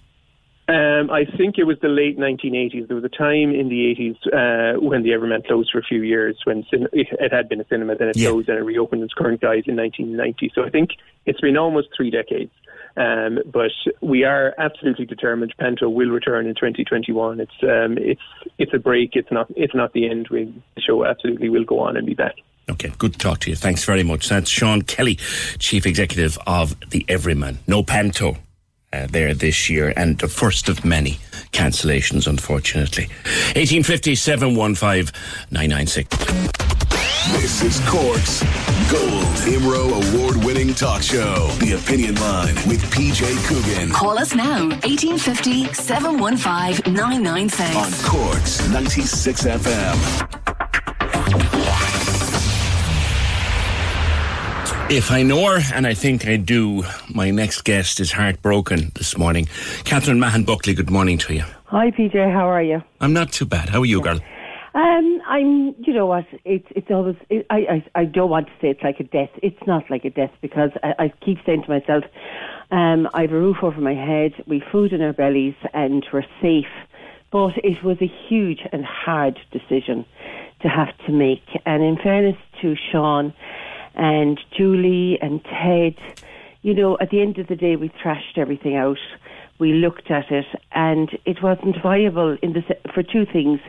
Um, 0.66 1.10
I 1.10 1.26
think 1.36 1.58
it 1.58 1.64
was 1.64 1.76
the 1.82 1.88
late 1.88 2.18
1980s. 2.18 2.88
There 2.88 2.96
was 2.96 3.04
a 3.04 3.10
time 3.10 3.54
in 3.54 3.68
the 3.68 3.94
80s 3.94 4.76
uh, 4.76 4.80
when 4.80 5.02
the 5.02 5.12
Everyman 5.12 5.42
closed 5.42 5.70
for 5.70 5.78
a 5.78 5.82
few 5.82 6.02
years, 6.02 6.38
when 6.44 6.64
cin- 6.70 6.88
it 6.92 7.32
had 7.32 7.50
been 7.50 7.60
a 7.60 7.66
cinema, 7.68 7.96
then 7.96 8.08
it 8.08 8.16
yeah. 8.16 8.30
closed 8.30 8.48
and 8.48 8.58
it 8.58 8.62
reopened 8.62 9.02
its 9.02 9.12
current 9.12 9.42
guise 9.42 9.64
in 9.66 9.76
1990. 9.76 10.52
So 10.54 10.64
I 10.64 10.70
think 10.70 10.90
it's 11.26 11.40
been 11.40 11.58
almost 11.58 11.88
three 11.94 12.10
decades. 12.10 12.50
Um, 12.96 13.40
but 13.44 13.72
we 14.00 14.24
are 14.24 14.54
absolutely 14.56 15.04
determined. 15.04 15.52
Panto 15.58 15.88
will 15.88 16.10
return 16.10 16.46
in 16.46 16.54
2021. 16.54 17.40
It's 17.40 17.50
um, 17.62 17.98
it's 17.98 18.22
it's 18.56 18.72
a 18.72 18.78
break. 18.78 19.16
It's 19.16 19.32
not 19.32 19.50
it's 19.56 19.74
not 19.74 19.92
the 19.94 20.08
end. 20.08 20.28
We, 20.30 20.44
the 20.76 20.80
show 20.80 21.04
absolutely 21.04 21.48
will 21.48 21.64
go 21.64 21.80
on 21.80 21.96
and 21.96 22.06
be 22.06 22.14
back. 22.14 22.36
Okay, 22.70 22.92
good 22.96 23.12
to 23.14 23.18
talk 23.18 23.40
to 23.40 23.50
you. 23.50 23.56
Thanks 23.56 23.84
very 23.84 24.04
much. 24.04 24.28
That's 24.28 24.48
Sean 24.48 24.82
Kelly, 24.82 25.16
Chief 25.58 25.86
Executive 25.86 26.38
of 26.46 26.78
the 26.90 27.04
Everyman. 27.08 27.58
No 27.66 27.82
Panto 27.82 28.36
uh, 28.94 29.06
there 29.10 29.34
this 29.34 29.68
year, 29.68 29.92
and 29.96 30.18
the 30.18 30.28
first 30.28 30.68
of 30.68 30.84
many 30.84 31.18
cancellations, 31.52 32.26
unfortunately. 32.26 33.06
1850 33.56 34.14
715 34.14 35.12
996. 35.50 36.08
This 37.32 37.62
is 37.62 37.80
Cork's 37.88 38.42
Gold 38.90 39.24
IMRO 39.48 40.14
award 40.14 40.36
winning 40.44 40.74
talk 40.74 41.02
show. 41.02 41.48
The 41.58 41.72
Opinion 41.72 42.14
Line 42.16 42.54
with 42.68 42.82
PJ 42.92 43.46
Coogan. 43.46 43.90
Call 43.90 44.18
us 44.18 44.34
now, 44.34 44.68
1850 44.84 45.72
715 45.72 46.92
996. 46.94 47.76
On 47.76 47.92
Cork's 48.04 48.68
96 48.68 49.42
FM. 49.44 50.34
If 54.90 55.10
I 55.10 55.22
know 55.22 55.46
her, 55.46 55.60
and 55.74 55.86
I 55.86 55.94
think 55.94 56.26
I 56.26 56.36
do, 56.36 56.84
my 57.08 57.30
next 57.30 57.62
guest 57.62 58.00
is 58.00 58.12
heartbroken 58.12 58.92
this 58.94 59.16
morning. 59.16 59.46
Catherine 59.84 60.20
Mahon 60.20 60.44
Buckley, 60.44 60.74
good 60.74 60.90
morning 60.90 61.16
to 61.18 61.34
you. 61.34 61.44
Hi, 61.64 61.90
PJ. 61.90 62.12
How 62.30 62.46
are 62.46 62.62
you? 62.62 62.82
I'm 63.00 63.14
not 63.14 63.32
too 63.32 63.46
bad. 63.46 63.70
How 63.70 63.80
are 63.80 63.86
you, 63.86 64.02
girl? 64.02 64.20
Um, 64.74 65.22
I'm. 65.26 65.74
You 65.78 65.94
know 65.94 66.04
what? 66.04 66.26
It's 66.44 66.66
it's 66.76 66.90
always. 66.90 67.16
It, 67.30 67.46
I, 67.48 67.56
I 67.94 68.00
I 68.02 68.04
don't 68.04 68.28
want 68.28 68.48
to 68.48 68.52
say 68.60 68.68
it's 68.68 68.82
like 68.82 69.00
a 69.00 69.04
death. 69.04 69.30
It's 69.42 69.66
not 69.66 69.90
like 69.90 70.04
a 70.04 70.10
death 70.10 70.32
because 70.42 70.70
I, 70.82 70.94
I 70.98 71.12
keep 71.24 71.38
saying 71.46 71.62
to 71.62 71.70
myself, 71.70 72.04
um, 72.70 73.08
I 73.14 73.22
have 73.22 73.32
a 73.32 73.40
roof 73.40 73.56
over 73.62 73.80
my 73.80 73.94
head, 73.94 74.32
we 74.46 74.62
food 74.70 74.92
in 74.92 75.00
our 75.00 75.14
bellies, 75.14 75.54
and 75.72 76.04
we're 76.12 76.26
safe. 76.42 76.70
But 77.32 77.56
it 77.64 77.82
was 77.82 77.96
a 78.02 78.12
huge 78.28 78.60
and 78.70 78.84
hard 78.84 79.40
decision 79.50 80.04
to 80.60 80.68
have 80.68 80.96
to 81.06 81.12
make. 81.12 81.42
And 81.64 81.82
in 81.82 81.96
fairness 81.96 82.36
to 82.60 82.76
Sean 82.92 83.32
and 83.94 84.40
Julie 84.56 85.18
and 85.20 85.42
Ted. 85.44 85.96
You 86.62 86.74
know, 86.74 86.96
at 87.00 87.10
the 87.10 87.20
end 87.20 87.38
of 87.38 87.48
the 87.48 87.56
day, 87.56 87.76
we 87.76 87.92
thrashed 88.02 88.38
everything 88.38 88.76
out. 88.76 88.98
We 89.58 89.72
looked 89.72 90.10
at 90.10 90.30
it, 90.30 90.46
and 90.72 91.10
it 91.24 91.42
wasn't 91.42 91.76
viable 91.82 92.36
in 92.42 92.54
the, 92.54 92.62
for 92.92 93.02
two 93.02 93.24
things. 93.24 93.60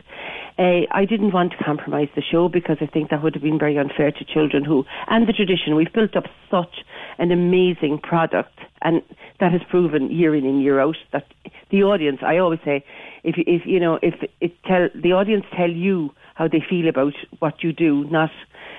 Uh, 0.58 0.82
I 0.90 1.04
didn't 1.04 1.32
want 1.32 1.52
to 1.52 1.62
compromise 1.62 2.08
the 2.16 2.22
show 2.22 2.48
because 2.48 2.78
I 2.80 2.86
think 2.86 3.10
that 3.10 3.22
would 3.22 3.34
have 3.34 3.42
been 3.42 3.58
very 3.58 3.78
unfair 3.78 4.10
to 4.10 4.24
children 4.24 4.64
who, 4.64 4.84
and 5.06 5.28
the 5.28 5.32
tradition. 5.32 5.76
We've 5.76 5.92
built 5.92 6.16
up 6.16 6.24
such 6.50 6.82
an 7.18 7.30
amazing 7.30 8.00
product, 8.02 8.58
and 8.82 9.02
that 9.38 9.52
has 9.52 9.60
proven 9.68 10.10
year 10.10 10.34
in 10.34 10.46
and 10.46 10.62
year 10.62 10.80
out 10.80 10.96
that 11.12 11.26
the 11.70 11.82
audience. 11.82 12.20
I 12.22 12.38
always 12.38 12.60
say, 12.64 12.84
if 13.22 13.36
if 13.38 13.66
you 13.66 13.78
know, 13.78 13.98
if 14.02 14.14
it 14.40 14.52
tell 14.64 14.88
the 14.94 15.12
audience 15.12 15.44
tell 15.54 15.70
you 15.70 16.10
how 16.34 16.48
they 16.48 16.64
feel 16.68 16.88
about 16.88 17.14
what 17.38 17.62
you 17.62 17.72
do, 17.72 18.04
not 18.04 18.30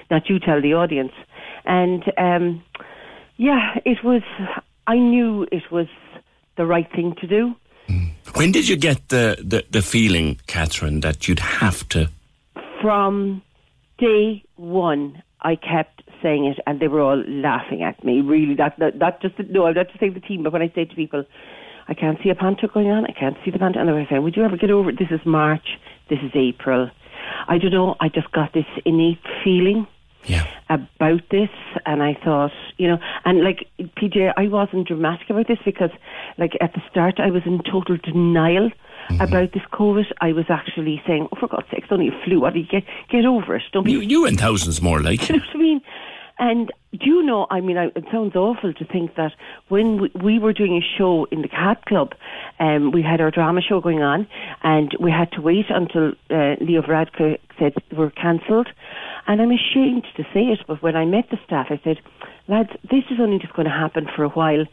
not 0.09 0.29
you 0.29 0.39
tell 0.39 0.61
the 0.61 0.73
audience. 0.73 1.11
And 1.67 2.03
um, 2.17 2.63
yeah, 3.35 3.77
it 3.85 4.03
was. 4.03 4.23
I 4.87 4.97
knew 4.97 5.45
it 5.51 5.69
was 5.69 5.87
the 6.55 6.65
right 6.65 6.89
thing 6.91 7.13
to 7.21 7.27
do. 7.27 7.55
When 8.35 8.51
did 8.51 8.67
you 8.67 8.75
get 8.75 9.09
the, 9.09 9.37
the, 9.43 9.65
the 9.69 9.81
feeling, 9.81 10.39
Catherine, 10.47 10.99
that 11.01 11.27
you'd 11.27 11.39
have 11.39 11.87
to? 11.89 12.09
From 12.81 13.41
day 13.97 14.43
one, 14.55 15.23
I 15.41 15.55
kept 15.55 16.03
saying 16.21 16.45
it, 16.45 16.59
and 16.65 16.79
they 16.79 16.87
were 16.87 17.01
all 17.01 17.23
laughing 17.27 17.83
at 17.83 18.03
me. 18.03 18.21
Really, 18.21 18.55
that 18.55 18.77
that, 18.79 18.99
that 18.99 19.21
just 19.21 19.35
no, 19.49 19.65
I'm 19.65 19.75
not 19.75 19.89
to 19.89 19.97
say 19.99 20.09
the 20.09 20.19
team, 20.19 20.43
but 20.43 20.53
when 20.53 20.61
I 20.61 20.71
say 20.73 20.85
to 20.85 20.95
people, 20.95 21.25
I 21.87 21.93
can't 21.93 22.17
see 22.23 22.29
a 22.29 22.35
panto 22.35 22.67
going 22.67 22.87
on, 22.87 23.05
I 23.05 23.11
can't 23.11 23.37
see 23.43 23.51
the 23.51 23.59
panto, 23.59 23.79
and 23.79 23.89
they 23.89 23.93
were 23.93 24.05
saying, 24.09 24.23
"Would 24.23 24.35
you 24.35 24.43
ever 24.43 24.57
get 24.57 24.71
over 24.71 24.89
it? 24.89 24.99
This 24.99 25.11
is 25.11 25.25
March, 25.25 25.67
this 26.09 26.19
is 26.23 26.31
April." 26.33 26.89
I 27.47 27.57
don't 27.57 27.71
know. 27.71 27.95
I 27.99 28.09
just 28.09 28.31
got 28.31 28.53
this 28.53 28.65
innate 28.85 29.19
feeling 29.43 29.87
yeah. 30.27 30.45
about 30.69 31.21
this, 31.31 31.49
and 31.85 32.03
I 32.03 32.13
thought, 32.23 32.51
you 32.77 32.87
know, 32.87 32.99
and 33.25 33.43
like 33.43 33.67
PJ, 33.79 34.33
I 34.37 34.47
wasn't 34.47 34.87
dramatic 34.87 35.29
about 35.29 35.47
this 35.47 35.59
because, 35.65 35.91
like 36.37 36.53
at 36.61 36.73
the 36.73 36.81
start, 36.89 37.19
I 37.19 37.31
was 37.31 37.43
in 37.45 37.61
total 37.63 37.97
denial. 37.97 38.69
Mm-hmm. 39.09 39.21
About 39.21 39.53
this 39.53 39.63
COVID, 39.71 40.11
I 40.19 40.33
was 40.33 40.47
actually 40.49 41.01
saying, 41.07 41.29
"Oh, 41.31 41.39
for 41.39 41.47
God's 41.47 41.69
sake, 41.71 41.83
it's 41.83 41.91
only 41.93 42.09
a 42.09 42.23
flu. 42.25 42.41
What 42.41 42.51
do 42.51 42.59
you 42.59 42.65
get? 42.65 42.83
Get 43.09 43.23
over 43.23 43.55
it. 43.55 43.63
Don't 43.71 43.85
be." 43.85 43.93
You, 43.93 44.01
you 44.01 44.25
and 44.25 44.37
thousands 44.37 44.81
more 44.81 45.01
like. 45.01 45.29
you 45.29 45.37
know 45.37 45.45
what 45.45 45.55
I 45.55 45.59
mean? 45.59 45.81
And 46.39 46.71
do 46.91 47.05
you 47.05 47.23
know, 47.23 47.47
I 47.49 47.61
mean, 47.61 47.77
I, 47.77 47.85
it 47.95 48.05
sounds 48.11 48.35
awful 48.35 48.73
to 48.73 48.85
think 48.85 49.15
that 49.15 49.31
when 49.69 50.01
we, 50.01 50.11
we 50.21 50.39
were 50.39 50.53
doing 50.53 50.77
a 50.77 50.97
show 50.97 51.25
in 51.31 51.41
the 51.41 51.47
Cat 51.47 51.83
Club, 51.85 52.13
um, 52.59 52.91
we 52.91 53.01
had 53.01 53.21
our 53.21 53.31
drama 53.31 53.61
show 53.61 53.81
going 53.81 54.01
on, 54.01 54.27
and 54.63 54.95
we 54.99 55.11
had 55.11 55.31
to 55.33 55.41
wait 55.41 55.65
until 55.69 56.09
uh, 56.29 56.55
Leo 56.61 56.81
Varadkar 56.81 57.39
said 57.57 57.73
we're 57.95 58.11
cancelled. 58.11 58.67
And 59.27 59.41
I'm 59.41 59.51
ashamed 59.51 60.05
to 60.15 60.23
say 60.33 60.45
it, 60.45 60.59
but 60.67 60.81
when 60.81 60.95
I 60.95 61.05
met 61.05 61.29
the 61.29 61.39
staff, 61.45 61.67
I 61.69 61.79
said, 61.83 61.99
lads, 62.47 62.69
this 62.89 63.03
is 63.11 63.19
only 63.19 63.39
just 63.39 63.53
going 63.53 63.67
to 63.67 63.71
happen 63.73 64.07
for 64.15 64.23
a 64.23 64.29
while. 64.29 64.65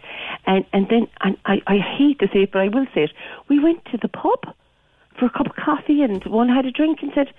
And, 0.46 0.64
and 0.72 0.88
then, 0.88 1.08
and 1.22 1.36
I, 1.44 1.60
I 1.66 1.78
hate 1.78 2.20
to 2.20 2.28
say 2.32 2.44
it, 2.44 2.52
but 2.52 2.62
I 2.62 2.68
will 2.68 2.86
say 2.94 3.04
it, 3.04 3.12
we 3.48 3.58
went 3.58 3.84
to 3.86 3.98
the 3.98 4.08
pub 4.08 4.54
for 5.18 5.26
a 5.26 5.30
cup 5.30 5.46
of 5.46 5.56
coffee 5.56 6.02
and 6.02 6.24
one 6.26 6.48
had 6.48 6.66
a 6.66 6.70
drink 6.70 7.00
and 7.02 7.10
said, 7.14 7.32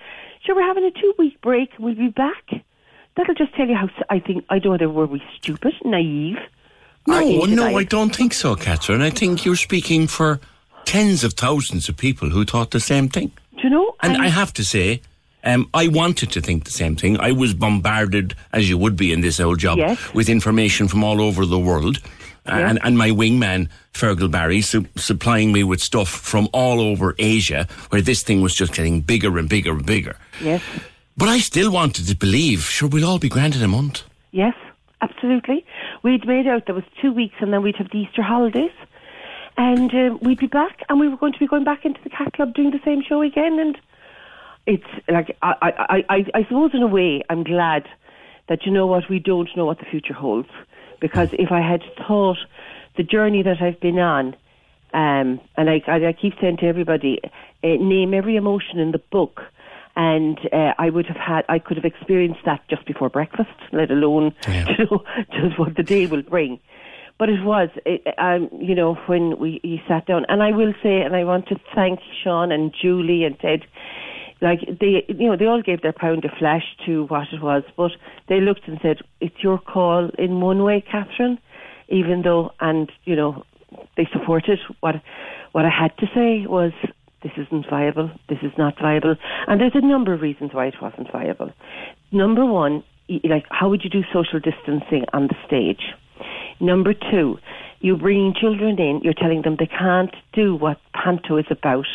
sure, 0.44 0.54
we're 0.54 0.62
having 0.62 0.84
a 0.84 0.90
two 0.90 1.14
week 1.18 1.40
break, 1.40 1.70
and 1.76 1.84
we'll 1.84 1.94
be 1.94 2.08
back 2.08 2.62
that'll 3.16 3.34
just 3.34 3.54
tell 3.54 3.66
you 3.66 3.74
how 3.74 3.88
I 4.10 4.20
think 4.20 4.44
I 4.50 4.58
don't 4.58 4.80
know 4.80 4.88
were 4.88 5.06
we 5.06 5.22
stupid, 5.36 5.74
naive. 5.84 6.36
No, 7.06 7.18
oh, 7.18 7.44
no, 7.44 7.76
I 7.76 7.84
don't 7.84 8.14
think 8.14 8.34
so, 8.34 8.56
Catherine. 8.56 9.00
I 9.00 9.10
think 9.10 9.44
you're 9.44 9.56
speaking 9.56 10.08
for 10.08 10.40
tens 10.84 11.22
of 11.22 11.34
thousands 11.34 11.88
of 11.88 11.96
people 11.96 12.30
who 12.30 12.44
thought 12.44 12.72
the 12.72 12.80
same 12.80 13.08
thing. 13.08 13.30
Do 13.56 13.62
you 13.62 13.70
know? 13.70 13.94
And 14.02 14.16
I, 14.16 14.24
I 14.24 14.28
have 14.28 14.52
to 14.54 14.64
say, 14.64 15.02
um, 15.46 15.70
I 15.72 15.88
wanted 15.88 16.30
to 16.32 16.40
think 16.40 16.64
the 16.64 16.70
same 16.70 16.96
thing. 16.96 17.18
I 17.18 17.32
was 17.32 17.54
bombarded, 17.54 18.34
as 18.52 18.68
you 18.68 18.76
would 18.76 18.96
be 18.96 19.12
in 19.12 19.20
this 19.20 19.40
old 19.40 19.58
job, 19.58 19.78
yes. 19.78 20.12
with 20.12 20.28
information 20.28 20.88
from 20.88 21.04
all 21.04 21.20
over 21.22 21.46
the 21.46 21.58
world. 21.58 22.00
Yeah. 22.44 22.68
And, 22.68 22.78
and 22.84 22.98
my 22.98 23.10
wingman, 23.10 23.68
Fergal 23.92 24.30
Barry, 24.30 24.60
su- 24.60 24.86
supplying 24.96 25.52
me 25.52 25.64
with 25.64 25.80
stuff 25.80 26.08
from 26.08 26.48
all 26.52 26.80
over 26.80 27.14
Asia, 27.18 27.66
where 27.90 28.00
this 28.02 28.22
thing 28.22 28.40
was 28.40 28.54
just 28.54 28.74
getting 28.74 29.00
bigger 29.00 29.38
and 29.38 29.48
bigger 29.48 29.72
and 29.72 29.86
bigger. 29.86 30.16
Yes. 30.40 30.62
But 31.16 31.28
I 31.28 31.38
still 31.38 31.72
wanted 31.72 32.06
to 32.08 32.14
believe, 32.14 32.62
sure, 32.62 32.88
we'll 32.88 33.08
all 33.08 33.18
be 33.18 33.28
granted 33.28 33.62
a 33.62 33.68
month. 33.68 34.02
Yes, 34.32 34.54
absolutely. 35.00 35.64
We'd 36.02 36.26
made 36.26 36.46
out 36.46 36.66
there 36.66 36.74
was 36.74 36.84
two 37.00 37.12
weeks 37.12 37.36
and 37.40 37.52
then 37.52 37.62
we'd 37.62 37.76
have 37.76 37.90
the 37.90 37.98
Easter 37.98 38.22
holidays. 38.22 38.70
And 39.56 39.92
uh, 39.94 40.18
we'd 40.20 40.38
be 40.38 40.46
back 40.46 40.82
and 40.88 41.00
we 41.00 41.08
were 41.08 41.16
going 41.16 41.32
to 41.32 41.38
be 41.38 41.46
going 41.46 41.64
back 41.64 41.84
into 41.84 42.00
the 42.04 42.10
cat 42.10 42.34
club 42.34 42.54
doing 42.54 42.70
the 42.70 42.80
same 42.84 43.02
show 43.02 43.22
again. 43.22 43.58
And 43.58 43.78
it's 44.66 44.84
like, 45.08 45.36
I, 45.42 45.54
I, 45.62 46.04
I, 46.08 46.24
I 46.34 46.42
suppose 46.44 46.72
in 46.74 46.82
a 46.82 46.86
way, 46.86 47.22
I'm 47.30 47.44
glad 47.44 47.84
that, 48.48 48.64
you 48.64 48.72
know 48.72 48.86
what, 48.86 49.04
we 49.08 49.18
don't 49.18 49.48
know 49.56 49.66
what 49.66 49.78
the 49.78 49.84
future 49.84 50.14
holds. 50.14 50.48
Because 51.00 51.30
if 51.32 51.52
I 51.52 51.60
had 51.60 51.82
thought 52.06 52.38
the 52.96 53.02
journey 53.02 53.42
that 53.42 53.60
I've 53.60 53.80
been 53.80 53.98
on, 53.98 54.34
um, 54.94 55.40
and 55.56 55.68
I, 55.68 55.82
I, 55.86 56.12
keep 56.12 56.34
saying 56.40 56.58
to 56.58 56.66
everybody, 56.66 57.20
uh, 57.22 57.28
name 57.62 58.14
every 58.14 58.36
emotion 58.36 58.78
in 58.78 58.92
the 58.92 58.98
book 58.98 59.42
and 59.96 60.38
uh, 60.52 60.74
I 60.78 60.90
would 60.90 61.06
have 61.06 61.16
had, 61.16 61.44
I 61.48 61.58
could 61.58 61.78
have 61.78 61.84
experienced 61.86 62.40
that 62.44 62.60
just 62.68 62.86
before 62.86 63.08
breakfast, 63.08 63.48
let 63.72 63.90
alone 63.90 64.34
yeah. 64.48 64.66
you 64.68 64.84
know, 64.84 65.04
just 65.32 65.58
what 65.58 65.74
the 65.74 65.82
day 65.82 66.06
will 66.06 66.22
bring. 66.22 66.60
But 67.18 67.30
it 67.30 67.42
was, 67.42 67.70
it, 67.86 68.02
um, 68.18 68.50
you 68.60 68.74
know, 68.74 68.94
when 69.06 69.38
we 69.38 69.58
he 69.62 69.80
sat 69.88 70.06
down, 70.06 70.26
and 70.28 70.42
I 70.42 70.52
will 70.52 70.74
say, 70.82 71.00
and 71.00 71.16
I 71.16 71.24
want 71.24 71.48
to 71.48 71.56
thank 71.74 72.00
Sean 72.22 72.52
and 72.52 72.74
Julie 72.78 73.24
and 73.24 73.38
Ted. 73.40 73.64
Like 74.40 74.60
they, 74.80 75.04
you 75.08 75.28
know, 75.28 75.36
they 75.36 75.46
all 75.46 75.62
gave 75.62 75.82
their 75.82 75.92
pound 75.92 76.24
of 76.24 76.30
flesh 76.38 76.64
to 76.84 77.04
what 77.06 77.28
it 77.32 77.42
was, 77.42 77.62
but 77.76 77.92
they 78.28 78.40
looked 78.40 78.68
and 78.68 78.78
said, 78.82 78.98
"It's 79.20 79.42
your 79.42 79.58
call." 79.58 80.10
In 80.18 80.40
one 80.40 80.62
way, 80.62 80.84
Catherine, 80.90 81.38
even 81.88 82.22
though, 82.22 82.52
and 82.60 82.90
you 83.04 83.16
know, 83.16 83.44
they 83.96 84.06
supported 84.12 84.58
what 84.80 84.96
what 85.52 85.64
I 85.64 85.70
had 85.70 85.96
to 85.98 86.06
say 86.14 86.46
was 86.46 86.72
this 87.22 87.32
isn't 87.46 87.66
viable, 87.68 88.10
this 88.28 88.38
is 88.42 88.52
not 88.58 88.74
viable. 88.80 89.16
And 89.46 89.60
there's 89.60 89.72
a 89.74 89.80
number 89.80 90.12
of 90.12 90.20
reasons 90.20 90.52
why 90.52 90.66
it 90.66 90.74
wasn't 90.80 91.10
viable. 91.10 91.50
Number 92.12 92.44
one, 92.44 92.84
like, 93.24 93.46
how 93.50 93.68
would 93.68 93.82
you 93.82 93.90
do 93.90 94.02
social 94.12 94.38
distancing 94.38 95.04
on 95.12 95.28
the 95.28 95.34
stage? 95.46 95.94
Number 96.60 96.94
two, 96.94 97.38
you're 97.80 97.98
bringing 97.98 98.34
children 98.38 98.78
in, 98.78 99.00
you're 99.02 99.14
telling 99.14 99.42
them 99.42 99.56
they 99.58 99.66
can't 99.66 100.14
do 100.32 100.54
what 100.54 100.78
Panto 100.94 101.36
is 101.36 101.46
about, 101.50 101.86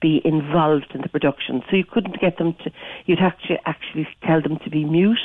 be 0.00 0.20
involved 0.24 0.92
in 0.94 1.00
the 1.02 1.08
production. 1.08 1.62
So 1.70 1.76
you 1.76 1.84
couldn't 1.84 2.20
get 2.20 2.38
them 2.38 2.54
to, 2.64 2.70
you'd 3.06 3.20
actually, 3.20 3.58
actually 3.66 4.08
tell 4.24 4.40
them 4.40 4.58
to 4.64 4.70
be 4.70 4.84
mute. 4.84 5.18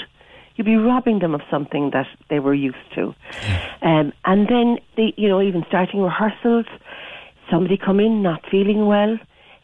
You'd 0.56 0.66
be 0.66 0.76
robbing 0.76 1.20
them 1.20 1.34
of 1.34 1.42
something 1.50 1.92
that 1.94 2.08
they 2.30 2.40
were 2.40 2.54
used 2.54 2.78
to. 2.96 3.16
Um, 3.82 4.14
and 4.26 4.48
then, 4.48 4.78
they, 4.96 5.14
you 5.18 5.28
know, 5.28 5.42
even 5.42 5.64
starting 5.68 6.02
rehearsals, 6.02 6.66
somebody 7.50 7.78
come 7.78 8.00
in 8.00 8.22
not 8.22 8.44
feeling 8.52 8.86
well, 8.86 9.18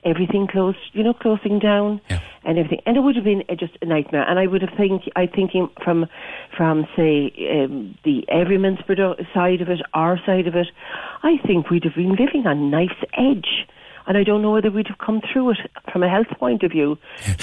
everything 0.04 0.48
closed, 0.48 0.80
you 0.94 1.04
know, 1.04 1.14
closing 1.14 1.60
down 1.60 2.02
and 2.44 2.58
everything. 2.58 2.82
And 2.86 2.98
it 2.98 3.02
would 3.02 3.16
have 3.16 3.26
been 3.26 3.44
uh, 3.50 3.56
just 3.56 3.74
a 3.82 3.86
nightmare. 3.86 4.28
And 4.28 4.40
I 4.40 4.48
would 4.48 4.62
have 4.62 4.74
think, 4.78 5.04
I 5.16 5.28
thinking 5.28 5.70
from, 5.84 6.08
from 6.56 6.88
say, 6.96 7.34
um, 7.52 7.98
the 8.04 8.26
everyman's 8.30 8.80
produ- 8.80 9.22
side 9.34 9.62
of 9.62 9.70
it, 9.70 9.82
our 9.94 10.18
side 10.26 10.48
of 10.48 10.56
it, 10.56 10.68
I 11.22 11.38
think 11.46 11.70
we'd 11.70 11.84
have 11.84 11.96
been 11.96 12.16
living 12.16 12.48
on 12.48 12.72
knife's 12.72 13.04
edge. 13.14 13.68
And 14.10 14.18
I 14.18 14.24
don't 14.24 14.42
know 14.42 14.52
whether 14.52 14.72
we'd 14.72 14.88
have 14.88 14.98
come 14.98 15.22
through 15.32 15.52
it 15.52 15.58
from 15.94 16.02
a 16.04 16.10
health 16.10 16.28
point 16.40 16.64
of 16.64 16.72
view. 16.72 16.98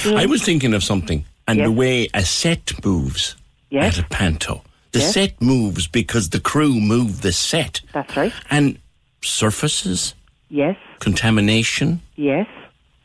You 0.05 0.11
know, 0.11 0.17
I 0.19 0.27
was 0.27 0.43
thinking 0.43 0.75
of 0.75 0.83
something, 0.83 1.25
and 1.47 1.59
Yes. 1.59 1.67
the 1.69 1.73
way 1.73 2.09
a 2.13 2.25
set 2.25 2.85
moves 2.85 3.37
Yes. 3.71 3.97
at 3.99 4.05
a 4.05 4.09
panto. 4.09 4.63
The 4.93 4.99
Yes. 4.99 5.15
set 5.15 5.41
moves 5.41 5.87
because 5.87 6.31
the 6.31 6.41
crew 6.41 6.75
move 6.81 7.23
the 7.23 7.31
set. 7.33 7.81
That's 7.93 8.17
right. 8.17 8.33
And 8.51 8.79
surfaces, 9.23 10.15
Yes, 10.51 10.77
contamination, 10.99 12.01
yes, 12.17 12.47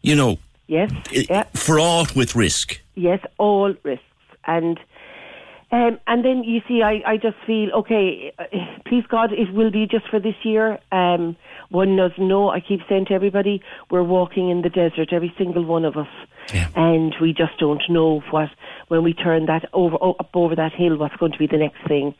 you 0.01 0.15
know, 0.15 0.37
yes, 0.67 0.91
yeah. 1.11 1.43
fraught 1.53 2.15
with 2.15 2.35
risk. 2.35 2.81
Yes, 2.95 3.19
all 3.37 3.73
risks. 3.83 4.03
And 4.45 4.79
um, 5.71 5.99
and 6.07 6.25
then 6.25 6.43
you 6.43 6.61
see, 6.67 6.81
I, 6.83 7.01
I 7.05 7.17
just 7.17 7.37
feel 7.47 7.71
okay. 7.71 8.33
uh, 8.37 8.43
Please 8.85 9.05
God, 9.07 9.31
it 9.31 9.53
will 9.53 9.71
be 9.71 9.85
just 9.87 10.05
for 10.09 10.19
this 10.19 10.35
year. 10.43 10.79
Um, 10.91 11.35
one 11.71 11.95
doesn't 11.95 12.27
know. 12.27 12.49
I 12.49 12.59
keep 12.59 12.81
saying 12.87 13.05
to 13.07 13.13
everybody, 13.13 13.61
we're 13.89 14.03
walking 14.03 14.49
in 14.49 14.61
the 14.61 14.69
desert, 14.69 15.11
every 15.11 15.33
single 15.37 15.65
one 15.65 15.85
of 15.85 15.97
us, 15.97 16.07
and 16.75 17.15
we 17.21 17.33
just 17.33 17.57
don't 17.59 17.81
know 17.89 18.21
what 18.31 18.49
when 18.89 19.03
we 19.03 19.13
turn 19.13 19.45
that 19.45 19.69
over 19.73 19.95
up 19.95 20.29
over 20.33 20.55
that 20.55 20.73
hill, 20.73 20.97
what's 20.97 21.15
going 21.15 21.31
to 21.31 21.37
be 21.39 21.47
the 21.47 21.57
next 21.57 21.87
thing. 21.87 22.13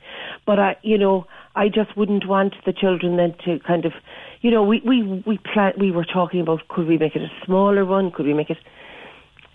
But 0.45 0.59
I, 0.59 0.77
you 0.81 0.97
know, 0.97 1.27
I 1.55 1.67
just 1.67 1.95
wouldn't 1.97 2.27
want 2.27 2.55
the 2.65 2.73
children 2.73 3.17
then 3.17 3.35
to 3.45 3.59
kind 3.59 3.85
of, 3.85 3.93
you 4.41 4.51
know, 4.51 4.63
we 4.63 4.81
we 4.85 5.23
we 5.25 5.37
plan, 5.53 5.73
we 5.77 5.91
were 5.91 6.05
talking 6.05 6.41
about 6.41 6.67
could 6.69 6.87
we 6.87 6.97
make 6.97 7.15
it 7.15 7.21
a 7.21 7.45
smaller 7.45 7.85
one? 7.85 8.11
Could 8.11 8.25
we 8.25 8.33
make 8.33 8.49
it? 8.49 8.57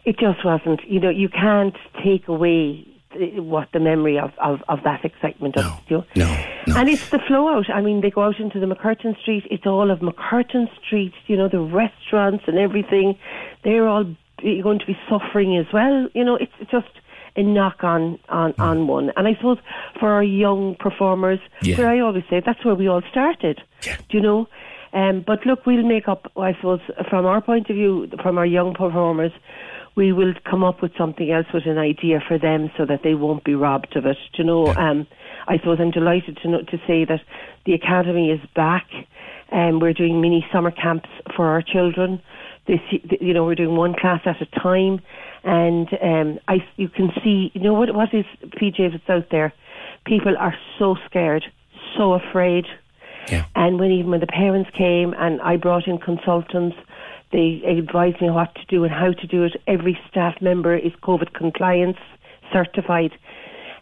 it 0.07 0.19
just 0.19 0.45
wasn't. 0.45 0.81
You 0.87 1.00
know, 1.00 1.11
you 1.11 1.29
can't 1.29 1.76
take 2.03 2.29
away 2.29 2.87
what 3.15 3.69
the 3.73 3.81
memory 3.81 4.19
of, 4.19 4.33
of, 4.43 4.61
of 4.69 4.81
that 4.85 5.05
excitement 5.05 5.57
of 5.57 5.65
you 5.89 5.99
know. 5.99 6.05
No, 6.17 6.45
no. 6.67 6.77
And 6.77 6.89
it's 6.89 7.09
the 7.11 7.19
flow 7.27 7.49
out. 7.49 7.71
I 7.71 7.81
mean, 7.81 8.01
they 8.01 8.11
go 8.11 8.23
out 8.25 8.39
into 8.41 8.61
the 8.61 8.67
MacCurtain 8.67 9.19
Street. 9.21 9.45
It's 9.51 9.67
all 9.67 9.91
of 9.91 10.01
MacCurtain 10.01 10.67
Street. 10.85 11.15
You 11.27 11.37
know, 11.37 11.49
the 11.49 11.61
restaurants 11.61 12.45
and 12.47 12.59
everything. 12.59 13.17
They're 13.65 13.87
all 13.89 14.05
going 14.43 14.79
to 14.81 14.87
be 14.87 14.99
suffering 15.09 15.57
as 15.57 15.67
well. 15.73 16.09
You 16.15 16.25
know, 16.25 16.37
it's 16.37 16.53
just 16.71 16.89
a 17.37 17.43
knock 17.43 17.85
on 17.85 18.19
on 18.29 18.53
Hmm. 18.53 18.61
on 18.63 18.87
one. 18.87 19.13
And 19.17 19.27
I 19.29 19.35
suppose 19.37 19.59
for 20.01 20.11
our 20.13 20.23
young 20.25 20.75
performers, 20.75 21.39
Yeah. 21.63 21.77
where 21.79 21.89
I 21.89 22.01
always 22.01 22.25
say 22.29 22.41
that's 22.45 22.65
where 22.65 22.75
we 22.75 22.89
all 22.89 23.03
started. 23.11 23.63
Do 23.83 23.91
you 24.11 24.21
know? 24.21 24.49
Um, 24.93 25.21
but 25.27 25.45
look, 25.47 25.67
we'll 25.67 25.83
make 25.87 26.09
up. 26.09 26.31
I 26.37 26.55
suppose 26.55 26.81
from 27.11 27.27
our 27.27 27.41
point 27.41 27.69
of 27.71 27.77
view, 27.77 28.09
from 28.23 28.39
our 28.39 28.47
young 28.47 28.75
performers, 28.75 29.33
we 29.97 30.12
will 30.12 30.35
come 30.49 30.62
up 30.62 30.83
with 30.83 30.93
something 30.97 31.33
else 31.33 31.47
with 31.53 31.67
an 31.67 31.79
idea 31.79 32.21
for 32.29 32.38
them 32.38 32.71
so 32.76 32.85
that 32.85 33.00
they 33.03 33.15
won't 33.15 33.45
be 33.45 33.55
robbed 33.55 33.97
of 33.97 34.05
it. 34.05 34.19
Do 34.35 34.43
you 34.43 34.45
know? 34.45 34.67
Um, 34.67 35.07
I 35.49 35.57
suppose 35.59 35.79
I'm 35.81 35.91
delighted 35.91 36.38
to 36.43 36.49
know, 36.49 36.59
to 36.61 36.79
say 36.87 37.05
that 37.07 37.21
the 37.65 37.73
academy 37.73 38.31
is 38.31 38.41
back, 38.55 38.87
and 39.50 39.80
we're 39.80 39.95
doing 39.95 40.21
mini 40.21 40.47
summer 40.52 40.71
camps 40.71 41.09
for 41.35 41.47
our 41.47 41.63
children. 41.63 42.21
This, 42.67 42.80
you 43.21 43.32
know, 43.32 43.45
we're 43.45 43.54
doing 43.54 43.75
one 43.76 43.95
class 43.99 44.21
at 44.26 44.43
a 44.43 44.61
time, 44.61 45.00
and 45.45 45.89
um, 46.02 46.39
I, 46.47 46.56
you 46.76 46.89
can 46.89 47.11
see, 47.25 47.50
you 47.54 47.63
know, 47.63 47.73
what 47.73 47.95
what 47.95 48.13
is 48.13 48.26
PJ 48.61 48.93
that's 48.93 49.09
out 49.09 49.30
there. 49.30 49.54
People 50.04 50.37
are 50.39 50.54
so 50.78 50.97
scared, 51.06 51.45
so 51.97 52.13
afraid. 52.13 52.67
Yeah. 53.28 53.47
And 53.54 53.80
when 53.80 53.91
even 53.91 54.11
when 54.11 54.21
the 54.21 54.26
parents 54.26 54.71
came 54.76 55.15
and 55.19 55.41
I 55.41 55.56
brought 55.56 55.89
in 55.89 55.99
consultants, 55.99 56.76
they 57.37 57.61
advised 57.69 58.23
me 58.23 58.31
what 58.31 58.55
to 58.55 58.65
do 58.65 58.83
and 58.85 58.93
how 58.93 59.13
to 59.13 59.27
do 59.27 59.45
it. 59.45 59.61
Every 59.67 59.99
staff 60.11 60.41
member 60.41 60.75
is 60.75 60.93
COVID 61.03 61.35
compliance 61.35 61.99
certified. 62.51 63.13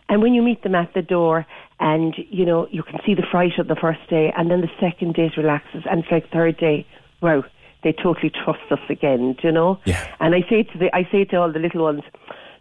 And 0.09 0.23
when 0.23 0.35
you 0.35 0.43
meet 0.43 0.65
them 0.65 0.75
at 0.75 0.93
the 0.93 1.03
door 1.03 1.47
and, 1.79 2.17
you 2.31 2.45
know, 2.45 2.67
you 2.73 2.83
can 2.83 2.99
see 3.07 3.15
the 3.15 3.23
fright 3.31 3.57
of 3.61 3.69
the 3.69 3.77
first 3.77 4.01
day 4.11 4.33
and 4.37 4.51
then 4.51 4.61
the 4.61 4.71
second 4.81 5.15
day 5.15 5.27
it 5.27 5.37
relaxes 5.37 5.85
and 5.89 6.01
it's 6.01 6.11
like 6.11 6.29
third 6.33 6.57
day, 6.57 6.85
wow, 7.23 7.45
they 7.85 7.93
totally 7.93 8.31
trust 8.31 8.73
us 8.73 8.81
again, 8.89 9.37
do 9.41 9.47
you 9.47 9.53
know? 9.53 9.79
Yeah. 9.85 10.05
And 10.19 10.35
I 10.35 10.41
say 10.51 10.65
to 10.65 10.79
the, 10.79 10.91
I 10.93 11.09
say 11.13 11.25
to 11.27 11.37
all 11.37 11.53
the 11.53 11.61
little 11.61 11.85
ones, 11.85 12.03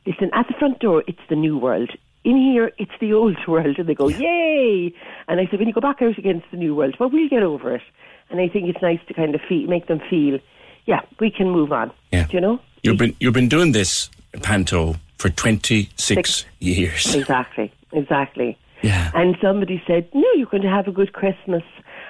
listen, 0.05 0.29
at 0.33 0.47
the 0.47 0.53
front 0.59 0.77
door, 0.77 1.03
it's 1.07 1.25
the 1.27 1.35
new 1.35 1.57
world. 1.57 1.89
In 2.23 2.37
here, 2.37 2.71
it's 2.77 2.91
the 3.01 3.13
old 3.13 3.37
world. 3.47 3.79
And 3.79 3.89
they 3.89 3.95
go, 3.95 4.09
yay! 4.09 4.93
And 5.27 5.39
I 5.39 5.47
said, 5.49 5.57
when 5.57 5.67
you 5.67 5.73
go 5.73 5.81
back 5.81 6.03
out 6.03 6.19
again, 6.19 6.37
it's 6.37 6.51
the 6.51 6.57
new 6.57 6.75
world. 6.75 6.97
But 6.99 7.11
we'll 7.11 7.29
get 7.29 7.41
over 7.41 7.73
it. 7.73 7.81
And 8.29 8.39
I 8.39 8.47
think 8.47 8.69
it's 8.69 8.81
nice 8.81 8.99
to 9.07 9.13
kind 9.15 9.33
of 9.33 9.41
feel, 9.49 9.67
make 9.67 9.87
them 9.87 10.01
feel, 10.07 10.39
yeah, 10.85 11.01
we 11.19 11.31
can 11.31 11.49
move 11.49 11.71
on. 11.71 11.91
Yeah. 12.11 12.27
Do 12.27 12.33
you 12.33 12.41
know? 12.41 12.59
You've 12.83 12.97
been 12.97 13.15
you've 13.19 13.33
been 13.33 13.49
doing 13.49 13.71
this 13.71 14.09
panto 14.41 14.95
for 15.17 15.29
twenty 15.29 15.89
six 15.95 16.45
years. 16.59 17.15
Exactly, 17.15 17.71
exactly. 17.91 18.57
Yeah. 18.83 19.11
And 19.15 19.37
somebody 19.41 19.81
said, 19.87 20.09
no, 20.13 20.27
you're 20.35 20.45
going 20.45 20.61
to 20.63 20.69
have 20.69 20.87
a 20.87 20.91
good 20.91 21.13
Christmas. 21.13 21.63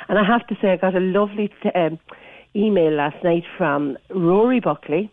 And 0.09 0.17
I 0.17 0.25
have 0.25 0.45
to 0.47 0.55
say, 0.59 0.71
I 0.71 0.77
got 0.77 0.95
a 0.95 0.99
lovely 0.99 1.53
t- 1.62 1.69
um, 1.69 1.99
email 2.55 2.91
last 2.91 3.23
night 3.23 3.43
from 3.57 3.95
Rory 4.09 4.59
Buckley. 4.59 5.12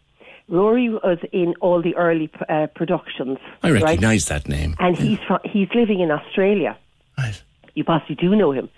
Rory 0.49 0.89
was 0.89 1.19
in 1.33 1.55
all 1.61 1.83
the 1.83 1.95
early 1.97 2.31
uh, 2.49 2.67
productions. 2.75 3.39
I 3.63 3.73
right? 3.73 3.83
recognise 3.83 4.25
that 4.27 4.49
name. 4.49 4.75
And 4.79 4.97
he's 4.97 5.19
from, 5.29 5.39
he's 5.45 5.69
living 5.75 6.01
in 6.01 6.11
Australia. 6.11 6.77
Right. 7.19 7.41
You 7.75 7.85
possibly 7.85 8.17
do 8.17 8.35
know 8.35 8.53
him. 8.53 8.69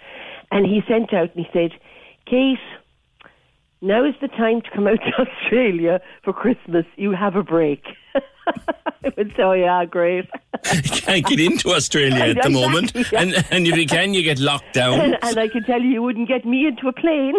And 0.51 0.67
he 0.67 0.83
sent 0.87 1.15
out 1.15 1.35
and 1.35 1.47
he 1.47 1.49
said, 1.53 1.71
Kate, 2.27 2.59
now 3.83 4.05
is 4.05 4.15
the 4.21 4.29
time 4.29 4.63
to 4.63 4.71
come 4.75 4.87
out 4.87 4.99
to 5.01 5.13
Australia 5.27 6.01
for 6.25 6.33
Christmas. 6.33 6.87
You 6.97 7.13
have 7.13 7.37
a 7.37 7.43
break. 7.43 7.83
I 9.05 9.13
went, 9.17 9.39
oh 9.39 9.53
yeah, 9.53 9.85
great. 9.85 10.29
You 10.73 10.83
can't 10.83 11.27
get 11.27 11.41
into 11.41 11.71
Australia 11.71 12.15
at 12.15 12.37
the 12.37 12.49
Exactly, 12.49 12.53
moment, 12.55 12.93
yeah. 12.95 13.21
and 13.21 13.47
and 13.51 13.67
if 13.67 13.77
you 13.77 13.87
can, 13.87 14.15
you 14.15 14.23
get 14.23 14.39
locked 14.39 14.73
down. 14.75 15.01
and, 15.01 15.19
and 15.23 15.39
I 15.39 15.49
can 15.49 15.65
tell 15.65 15.81
you, 15.81 15.89
you 15.91 16.03
wouldn't 16.03 16.29
get 16.29 16.45
me 16.45 16.67
into 16.67 16.89
a 16.89 16.93
plane. 16.93 17.35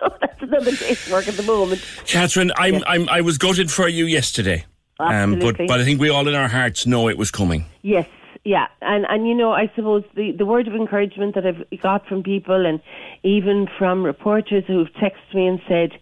so 0.00 0.14
that's 0.20 0.42
another 0.42 0.72
day's 0.72 1.10
work 1.10 1.28
at 1.28 1.34
the 1.34 1.42
moment. 1.44 1.84
Catherine, 2.06 2.52
I'm, 2.56 2.82
I'm, 2.86 3.08
I 3.08 3.20
was 3.20 3.38
gutted 3.38 3.70
for 3.70 3.88
you 3.88 4.04
yesterday. 4.06 4.64
Um, 4.98 5.38
but, 5.38 5.56
but 5.58 5.78
I 5.80 5.84
think 5.84 6.00
we 6.00 6.08
all 6.08 6.26
in 6.26 6.34
our 6.34 6.48
hearts 6.48 6.86
know 6.86 7.08
it 7.08 7.18
was 7.18 7.30
coming. 7.30 7.66
Yes, 7.82 8.08
yeah, 8.46 8.68
and 8.80 9.04
and 9.08 9.26
you 9.26 9.34
know, 9.34 9.50
I 9.50 9.72
suppose 9.74 10.04
the 10.14 10.30
the 10.30 10.46
word 10.46 10.68
of 10.68 10.74
encouragement 10.74 11.34
that 11.34 11.44
I've 11.44 11.80
got 11.82 12.06
from 12.06 12.22
people, 12.22 12.64
and 12.64 12.80
even 13.24 13.66
from 13.76 14.04
reporters 14.04 14.62
who've 14.68 14.86
texted 14.92 15.34
me 15.34 15.48
and 15.48 15.60
said, 15.66 15.98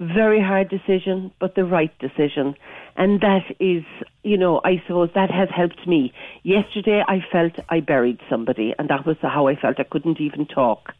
very 0.00 0.42
hard 0.42 0.68
decision, 0.68 1.30
but 1.38 1.54
the 1.54 1.64
right 1.64 1.96
decision, 2.00 2.56
and 2.96 3.20
that 3.20 3.44
is, 3.60 3.84
you 4.24 4.36
know, 4.36 4.60
I 4.64 4.82
suppose 4.84 5.10
that 5.14 5.30
has 5.30 5.48
helped 5.54 5.86
me. 5.86 6.12
Yesterday, 6.42 7.04
I 7.06 7.24
felt 7.30 7.52
I 7.68 7.78
buried 7.78 8.18
somebody, 8.28 8.74
and 8.80 8.90
that 8.90 9.06
was 9.06 9.16
how 9.22 9.46
I 9.46 9.54
felt. 9.54 9.78
I 9.78 9.84
couldn't 9.84 10.20
even 10.20 10.44
talk, 10.44 10.92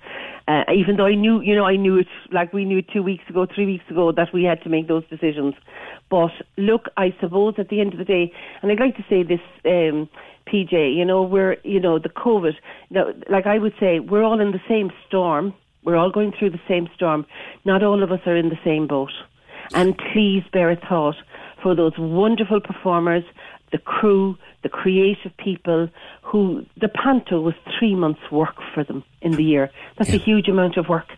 uh, 0.46 0.62
even 0.72 0.98
though 0.98 1.06
I 1.06 1.16
knew, 1.16 1.40
you 1.40 1.56
know, 1.56 1.64
I 1.64 1.74
knew 1.74 1.98
it 1.98 2.06
like 2.30 2.52
we 2.52 2.64
knew 2.64 2.78
it 2.78 2.88
two 2.92 3.02
weeks 3.02 3.24
ago, 3.28 3.44
three 3.52 3.66
weeks 3.66 3.90
ago 3.90 4.12
that 4.12 4.32
we 4.32 4.44
had 4.44 4.62
to 4.62 4.68
make 4.68 4.86
those 4.86 5.04
decisions. 5.10 5.54
But 6.08 6.30
look, 6.56 6.86
I 6.96 7.14
suppose 7.20 7.54
at 7.58 7.68
the 7.68 7.80
end 7.80 7.92
of 7.92 7.98
the 7.98 8.04
day, 8.04 8.32
and 8.62 8.70
I'd 8.70 8.80
like 8.80 8.96
to 8.96 9.04
say 9.08 9.22
this. 9.22 9.40
Um, 9.64 10.08
PJ, 10.46 10.96
you 10.96 11.04
know, 11.04 11.22
we're, 11.22 11.56
you 11.64 11.80
know, 11.80 11.98
the 11.98 12.08
COVID, 12.08 12.54
now, 12.90 13.06
like 13.28 13.46
I 13.46 13.58
would 13.58 13.74
say, 13.80 13.98
we're 13.98 14.22
all 14.22 14.40
in 14.40 14.52
the 14.52 14.60
same 14.68 14.92
storm. 15.06 15.52
We're 15.82 15.96
all 15.96 16.10
going 16.10 16.32
through 16.38 16.50
the 16.50 16.60
same 16.68 16.88
storm. 16.94 17.26
Not 17.64 17.82
all 17.82 18.02
of 18.02 18.12
us 18.12 18.20
are 18.26 18.36
in 18.36 18.48
the 18.48 18.58
same 18.64 18.86
boat. 18.86 19.10
And 19.74 19.98
please 20.12 20.44
bear 20.52 20.70
a 20.70 20.76
thought 20.76 21.16
for 21.62 21.74
those 21.74 21.92
wonderful 21.98 22.60
performers, 22.60 23.24
the 23.72 23.78
crew, 23.78 24.38
the 24.62 24.68
creative 24.68 25.36
people 25.38 25.88
who, 26.22 26.64
the 26.80 26.88
panto 26.88 27.40
was 27.40 27.54
three 27.78 27.94
months' 27.94 28.30
work 28.30 28.56
for 28.72 28.84
them 28.84 29.02
in 29.22 29.32
the 29.32 29.44
year. 29.44 29.70
That's 29.98 30.12
a 30.12 30.18
huge 30.18 30.48
amount 30.48 30.76
of 30.76 30.88
work. 30.88 31.08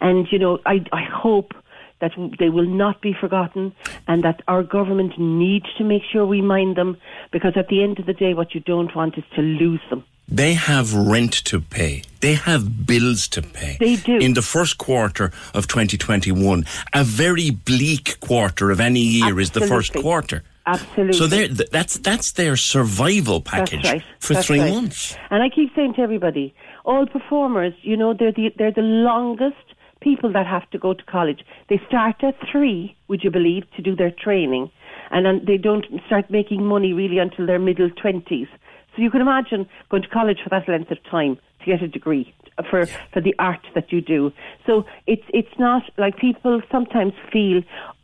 And, 0.00 0.26
you 0.30 0.38
know, 0.38 0.58
I, 0.66 0.84
I 0.92 1.04
hope 1.04 1.52
that 2.00 2.12
they 2.38 2.48
will 2.48 2.66
not 2.66 3.00
be 3.00 3.12
forgotten 3.12 3.72
and 4.06 4.22
that 4.22 4.42
our 4.46 4.62
government 4.62 5.18
needs 5.18 5.66
to 5.78 5.84
make 5.84 6.02
sure 6.12 6.24
we 6.24 6.40
mind 6.40 6.76
them 6.76 6.96
because 7.32 7.54
at 7.56 7.68
the 7.68 7.82
end 7.82 7.98
of 7.98 8.06
the 8.06 8.12
day, 8.12 8.34
what 8.34 8.54
you 8.54 8.60
don't 8.60 8.94
want 8.94 9.18
is 9.18 9.24
to 9.34 9.42
lose 9.42 9.80
them. 9.90 10.04
they 10.30 10.52
have 10.54 10.94
rent 10.94 11.32
to 11.32 11.58
pay. 11.60 12.02
They 12.20 12.34
have 12.34 12.86
bills 12.86 13.28
to 13.28 13.40
pay. 13.40 13.76
They 13.80 13.96
do. 13.96 14.16
In 14.18 14.34
the 14.34 14.42
first 14.42 14.76
quarter 14.76 15.26
of 15.54 15.66
2021, 15.68 16.64
a 16.92 17.02
very 17.04 17.50
bleak 17.50 18.20
quarter 18.20 18.70
of 18.70 18.78
any 18.80 19.00
year 19.00 19.40
is 19.40 19.50
the 19.52 19.66
first 19.66 19.94
quarter. 19.94 20.42
Absolutely. 20.66 21.14
So 21.18 21.26
th- 21.28 21.70
that's 21.70 21.94
that's 22.08 22.32
their 22.32 22.56
survival 22.56 23.40
package 23.40 23.84
right. 23.84 24.02
for 24.20 24.34
That's 24.34 24.46
three 24.46 24.60
right. 24.60 24.70
months. 24.74 25.16
And 25.30 25.42
I 25.42 25.48
keep 25.48 25.74
saying 25.74 25.94
to 25.94 26.02
everybody, 26.02 26.54
all 26.84 27.06
performers, 27.06 27.72
you 27.80 27.96
know, 27.96 28.12
they're 28.12 28.32
the 28.32 28.52
they're 28.58 28.76
the 28.82 28.82
longest 28.82 29.64
people 30.08 30.30
that 30.36 30.46
have 30.54 30.66
to 30.72 30.78
go 30.86 30.90
to 31.00 31.04
college. 31.16 31.40
They 31.70 31.80
start 31.90 32.16
at 32.28 32.36
three, 32.50 32.78
would 33.08 33.22
you 33.24 33.32
believe, 33.38 33.64
to 33.76 33.82
do 33.88 33.92
their 34.00 34.14
training, 34.26 34.64
and 35.10 35.22
they 35.50 35.58
don't 35.68 35.86
start 36.06 36.26
making 36.38 36.60
money 36.74 36.92
really 37.00 37.18
until 37.26 37.44
their 37.46 37.62
middle 37.68 37.90
twenties. 38.02 38.50
So 38.92 39.02
you 39.04 39.10
can 39.14 39.22
imagine 39.28 39.60
going 39.90 40.04
to 40.06 40.12
college 40.18 40.40
for 40.42 40.50
that 40.54 40.68
length 40.72 40.90
of 40.90 41.00
time 41.16 41.34
to 41.60 41.64
get 41.72 41.82
a 41.88 41.88
degree 41.98 42.26
for 42.68 42.80
for 43.12 43.20
the 43.26 43.34
art 43.50 43.64
that 43.76 43.92
you 43.92 44.00
do. 44.14 44.20
So 44.66 44.72
it's 45.12 45.28
it's 45.40 45.56
not 45.58 45.82
like 46.02 46.14
people 46.28 46.54
sometimes 46.74 47.14
feel, 47.32 47.58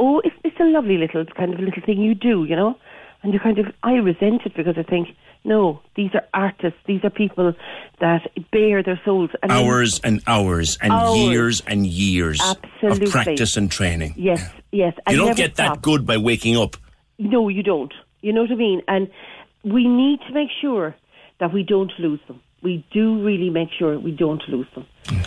oh, 0.05 0.17
it's 0.27 0.39
it's 0.49 0.61
a 0.61 0.69
lovely 0.77 0.99
little 1.05 1.25
kind 1.39 1.51
of 1.55 1.61
little 1.61 1.83
thing 1.87 1.99
you 2.09 2.15
do, 2.15 2.37
you 2.51 2.57
know. 2.63 2.73
And 3.23 3.33
you 3.33 3.41
kind 3.41 3.59
of, 3.63 3.67
I 3.83 3.95
resent 4.11 4.43
it 4.45 4.55
because 4.55 4.77
I 4.77 4.83
think, 4.93 5.09
no, 5.45 5.81
these 5.95 6.11
are 6.15 6.25
artists. 6.33 6.79
These 6.87 7.05
are 7.05 7.11
people 7.11 7.53
that 8.01 8.23
bare 8.51 8.83
their 8.83 9.01
souls. 9.05 9.31
And 9.43 9.53
Hours 9.53 10.01
and 10.03 10.23
hours 10.27 10.79
and 10.81 10.93
Hours. 10.93 11.19
years 11.19 11.63
and 11.67 11.87
years 11.87 12.41
Absolutely. 12.43 13.07
of 13.07 13.13
practice 13.13 13.57
and 13.57 13.71
training. 13.71 14.15
Yes, 14.17 14.51
yes. 14.73 14.95
and 15.07 15.17
You 15.17 15.23
don't 15.25 15.37
get 15.37 15.57
that 15.57 15.67
stop. 15.67 15.83
good 15.83 16.07
by 16.07 16.17
waking 16.17 16.57
up. 16.57 16.77
No, 17.19 17.49
you 17.49 17.63
don't. 17.63 17.93
You 18.23 18.33
know 18.33 18.43
what 18.43 18.51
I 18.53 18.55
mean? 18.57 18.83
And 18.89 19.11
we 19.63 19.87
need 19.87 20.21
to 20.27 20.33
make 20.33 20.49
sure 20.61 20.95
that 21.41 21.53
we 21.53 21.63
don't 21.63 21.93
lose 21.99 22.21
them. 22.27 22.41
We 22.63 22.85
do 22.93 23.23
really 23.23 23.51
make 23.51 23.69
sure 23.79 23.99
we 23.99 24.13
don't 24.13 24.43
lose 24.49 24.67
them. 24.75 24.87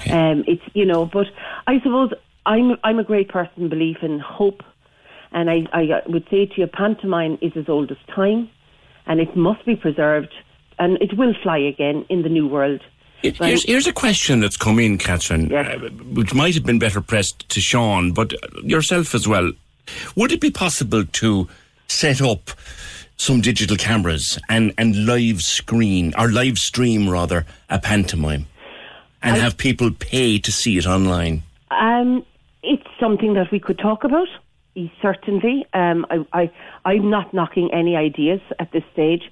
Um, 0.10 0.44
it's 0.48 0.64
you 0.74 0.86
know, 0.86 1.06
but 1.06 1.28
I 1.68 1.78
suppose 1.80 2.12
I'm 2.48 2.76
I'm 2.84 2.98
a 2.98 3.04
great 3.04 3.30
person, 3.30 3.70
belief 3.70 3.98
in 4.02 4.20
hope, 4.20 4.64
and 5.32 5.48
I, 5.50 5.68
I 5.72 6.02
would 6.08 6.26
say 6.32 6.48
to 6.48 6.62
you, 6.62 6.66
pantomime 6.68 7.38
is 7.42 7.52
as 7.56 7.70
old 7.70 7.92
as 7.92 7.98
time, 8.16 8.50
and 9.08 9.20
it 9.20 9.36
must 9.36 9.66
be 9.66 9.76
preserved, 9.76 10.34
and 10.80 10.98
it 11.02 11.18
will 11.18 11.34
fly 11.42 11.58
again 11.58 12.06
in 12.10 12.22
the 12.24 12.30
new 12.30 12.48
world. 12.48 12.82
But- 13.24 13.36
Here's, 13.48 13.64
here's 13.64 13.88
a 13.88 13.94
question 13.94 14.40
that's 14.42 14.58
come 14.58 14.80
in, 14.80 14.98
Catherine, 15.00 15.50
Yes. 15.50 15.82
uh, 15.82 15.90
which 16.14 16.34
might 16.36 16.54
have 16.54 16.64
been 16.66 16.78
better 16.80 17.02
pressed 17.02 17.50
to 17.50 17.60
Sean, 17.60 18.12
but 18.12 18.34
yourself 18.64 19.16
as 19.16 19.28
well. 19.28 19.52
Would 20.16 20.32
it 20.32 20.40
be 20.42 20.52
possible 20.52 21.04
to 21.04 21.48
set 21.88 22.22
up 22.22 22.52
some 23.18 23.42
digital 23.42 23.76
cameras 23.78 24.38
and, 24.50 24.72
and 24.78 25.06
live 25.08 25.42
screen, 25.42 26.14
or 26.18 26.30
live 26.32 26.60
stream 26.60 27.10
rather, 27.10 27.46
a 27.70 27.80
pantomime 27.80 28.46
and 29.24 29.36
I- 29.38 29.40
have 29.40 29.58
people 29.58 29.90
pay 29.92 30.38
to 30.38 30.52
see 30.52 30.78
it 30.78 30.86
online? 30.86 31.42
Um, 31.72 32.24
it's 32.62 32.86
something 33.00 33.34
that 33.34 33.52
we 33.52 33.60
could 33.60 33.80
talk 33.80 34.04
about. 34.04 34.28
Certainly, 35.02 35.66
um, 35.74 36.06
I, 36.12 36.24
I, 36.34 36.52
I'm 36.88 37.10
not 37.10 37.34
knocking 37.34 37.70
any 37.74 37.98
ideas 37.98 38.40
at 38.60 38.72
this 38.72 38.84
stage. 38.94 39.24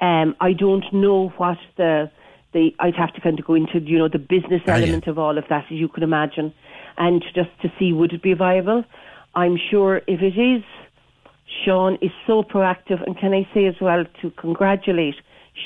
Um, 0.00 0.34
I 0.40 0.52
don't 0.52 0.84
know 0.92 1.28
what 1.36 1.56
the, 1.76 2.10
the. 2.52 2.74
I'd 2.80 2.96
have 2.96 3.14
to 3.14 3.20
kind 3.20 3.38
of 3.38 3.44
go 3.46 3.54
into, 3.54 3.78
you 3.78 3.98
know, 3.98 4.08
the 4.08 4.18
business 4.18 4.60
yeah. 4.66 4.74
element 4.74 5.06
of 5.06 5.16
all 5.16 5.38
of 5.38 5.44
that, 5.48 5.66
as 5.70 5.78
you 5.78 5.88
can 5.88 6.02
imagine, 6.02 6.52
and 6.98 7.24
just 7.32 7.50
to 7.62 7.72
see 7.78 7.92
would 7.92 8.12
it 8.12 8.22
be 8.22 8.34
viable. 8.34 8.84
I'm 9.36 9.56
sure 9.70 9.98
if 10.08 10.20
it 10.20 10.36
is, 10.36 10.64
Sean 11.64 11.94
is 12.02 12.10
so 12.26 12.42
proactive, 12.42 13.06
and 13.06 13.16
can 13.16 13.32
I 13.32 13.48
say 13.54 13.66
as 13.66 13.76
well 13.80 14.04
to 14.22 14.30
congratulate 14.32 15.14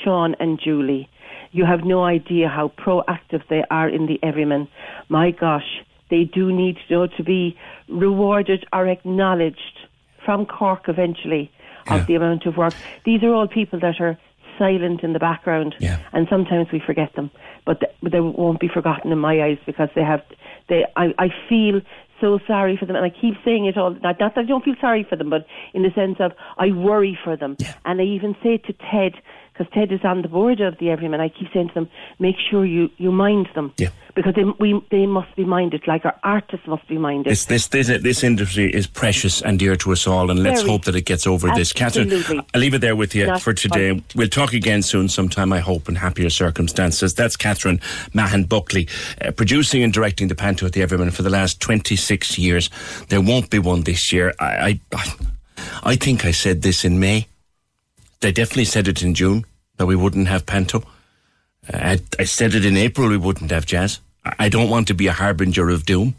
Sean 0.03 0.35
and 0.39 0.59
Julie. 0.63 1.09
You 1.51 1.65
have 1.65 1.83
no 1.83 2.03
idea 2.03 2.49
how 2.49 2.71
proactive 2.77 3.41
they 3.49 3.63
are 3.71 3.89
in 3.89 4.05
the 4.05 4.19
Everyman. 4.21 4.67
My 5.09 5.31
gosh, 5.31 5.81
they 6.11 6.23
do 6.23 6.51
need 6.53 6.77
you 6.87 6.97
know, 6.97 7.07
to 7.17 7.23
be 7.23 7.57
rewarded 7.89 8.65
or 8.71 8.87
acknowledged 8.87 9.80
from 10.25 10.45
Cork 10.45 10.87
eventually 10.87 11.51
of 11.87 11.99
Yeah. 11.99 12.03
the 12.05 12.15
amount 12.15 12.45
of 12.45 12.57
work. 12.57 12.73
These 13.05 13.23
are 13.23 13.33
all 13.33 13.47
people 13.47 13.79
that 13.79 13.99
are 13.99 14.17
silent 14.59 15.01
in 15.03 15.13
the 15.13 15.19
background, 15.19 15.75
Yeah. 15.79 15.97
and 16.13 16.27
sometimes 16.29 16.71
we 16.71 16.79
forget 16.79 17.13
them, 17.15 17.31
but, 17.65 17.79
th- 17.79 17.91
they 18.03 18.19
won't 18.19 18.59
be 18.59 18.67
forgotten 18.67 19.11
in 19.11 19.17
my 19.17 19.41
eyes 19.41 19.57
because 19.65 19.89
they 19.95 20.03
have. 20.03 20.21
They, 20.67 20.85
I, 20.95 21.13
I 21.17 21.29
feel 21.49 21.81
so 22.19 22.37
sorry 22.45 22.77
for 22.77 22.85
them, 22.85 22.95
and 22.95 23.03
I 23.05 23.09
keep 23.09 23.35
saying 23.43 23.65
it 23.65 23.77
all. 23.77 23.91
Not, 23.91 24.19
not 24.19 24.35
that 24.35 24.41
I 24.41 24.43
don't 24.43 24.63
feel 24.63 24.75
sorry 24.79 25.03
for 25.09 25.15
them, 25.15 25.29
but 25.31 25.47
in 25.73 25.81
the 25.81 25.91
sense 25.91 26.17
of 26.19 26.33
I 26.59 26.67
worry 26.71 27.17
for 27.23 27.35
them, 27.35 27.57
and 27.85 27.99
I 27.99 28.03
even 28.03 28.35
say 28.43 28.57
to 28.57 28.73
Ted 28.73 29.13
because 29.53 29.71
Ted 29.73 29.91
is 29.91 29.99
on 30.03 30.21
the 30.21 30.27
board 30.27 30.61
of 30.61 30.77
the 30.79 30.89
Everyman. 30.89 31.19
I 31.21 31.29
keep 31.29 31.51
saying 31.53 31.69
to 31.69 31.73
them, 31.73 31.89
make 32.19 32.35
sure 32.49 32.65
you, 32.65 32.89
you 32.97 33.11
mind 33.11 33.49
them, 33.53 33.73
Yeah. 33.77 33.89
because 34.15 34.33
they 34.35 34.43
we 34.59 34.81
they 34.91 35.05
must 35.05 35.35
be 35.35 35.43
minded, 35.43 35.87
like 35.87 36.05
our 36.05 36.15
artists 36.23 36.65
must 36.67 36.87
be 36.87 36.97
minded. 36.97 37.29
This, 37.31 37.45
this, 37.45 37.67
this, 37.67 37.87
this 37.87 38.23
industry 38.23 38.73
is 38.73 38.87
precious 38.87 39.41
and 39.41 39.59
dear 39.59 39.75
to 39.77 39.91
us 39.91 40.07
all, 40.07 40.31
and 40.31 40.41
let's 40.41 40.61
hope 40.61 40.85
that 40.85 40.95
it 40.95 41.05
gets 41.05 41.27
over 41.27 41.49
this. 41.53 41.73
Catherine, 41.73 42.11
I'll 42.53 42.61
leave 42.61 42.73
it 42.73 42.79
there 42.81 42.95
with 42.95 43.13
you 43.13 43.27
Not 43.27 43.41
for 43.41 43.53
today. 43.53 43.89
fun. 43.91 44.03
We'll 44.15 44.29
talk 44.29 44.53
again 44.53 44.81
soon, 44.83 45.09
sometime, 45.09 45.51
I 45.53 45.59
hope, 45.59 45.89
in 45.89 45.95
happier 45.95 46.29
circumstances. 46.29 47.13
That's 47.13 47.35
Catherine 47.35 47.81
Mahon 48.13 48.45
Buckley, 48.45 48.87
uh, 49.23 49.31
producing 49.31 49.83
and 49.83 49.91
directing 49.91 50.27
the 50.29 50.35
Panto 50.35 50.65
at 50.65 50.73
the 50.73 50.81
Everyman 50.81 51.11
for 51.11 51.23
the 51.23 51.29
last 51.29 51.59
26 51.59 52.37
years. 52.37 52.69
There 53.09 53.21
won't 53.21 53.49
be 53.49 53.59
one 53.59 53.81
this 53.81 54.11
year. 54.13 54.33
I, 54.39 54.79
I, 54.93 55.15
I 55.83 55.95
think 55.95 56.25
I 56.25 56.31
said 56.31 56.61
this 56.61 56.85
in 56.85 56.99
May. 56.99 57.27
They 58.21 58.31
definitely 58.31 58.65
said 58.65 58.87
it 58.87 59.03
in 59.03 59.13
June 59.13 59.45
that 59.77 59.87
we 59.87 59.95
wouldn't 59.95 60.27
have 60.27 60.45
Panto. 60.45 60.83
I, 61.71 61.99
I 62.17 62.23
said 62.23 62.53
it 62.55 62.65
in 62.65 62.77
April 62.77 63.09
we 63.09 63.17
wouldn't 63.17 63.51
have 63.51 63.65
jazz. 63.65 63.99
I 64.23 64.33
I 64.39 64.49
don't 64.49 64.69
want 64.69 64.87
to 64.87 64.93
be 64.93 65.07
a 65.07 65.13
harbinger 65.13 65.69
of 65.69 65.85
doom, 65.85 66.15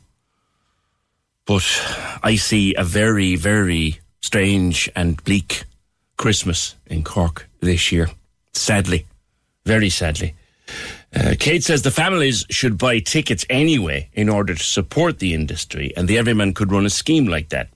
but 1.47 1.65
I 2.23 2.37
see 2.37 2.75
a 2.75 2.85
very, 2.85 3.37
very 3.37 4.01
strange 4.21 4.91
and 4.97 5.23
bleak 5.25 5.65
Christmas 6.17 6.75
in 6.87 7.05
Cork 7.05 7.49
this 7.61 7.93
year. 7.93 8.11
Sadly, 8.53 9.07
very 9.65 9.89
sadly. 9.91 10.35
Uh, 11.15 11.35
Kate 11.39 11.63
says 11.63 11.83
the 11.83 11.91
families 11.91 12.45
should 12.51 12.79
buy 12.79 12.99
tickets 12.99 13.45
anyway 13.51 14.09
in 14.15 14.29
order 14.29 14.55
to 14.55 14.65
support 14.65 15.19
the 15.19 15.35
industry, 15.35 15.93
and 15.97 16.09
the 16.09 16.19
Everyman 16.19 16.55
could 16.55 16.73
run 16.73 16.87
a 16.87 16.91
scheme 16.91 17.27
like 17.27 17.51
that. 17.51 17.69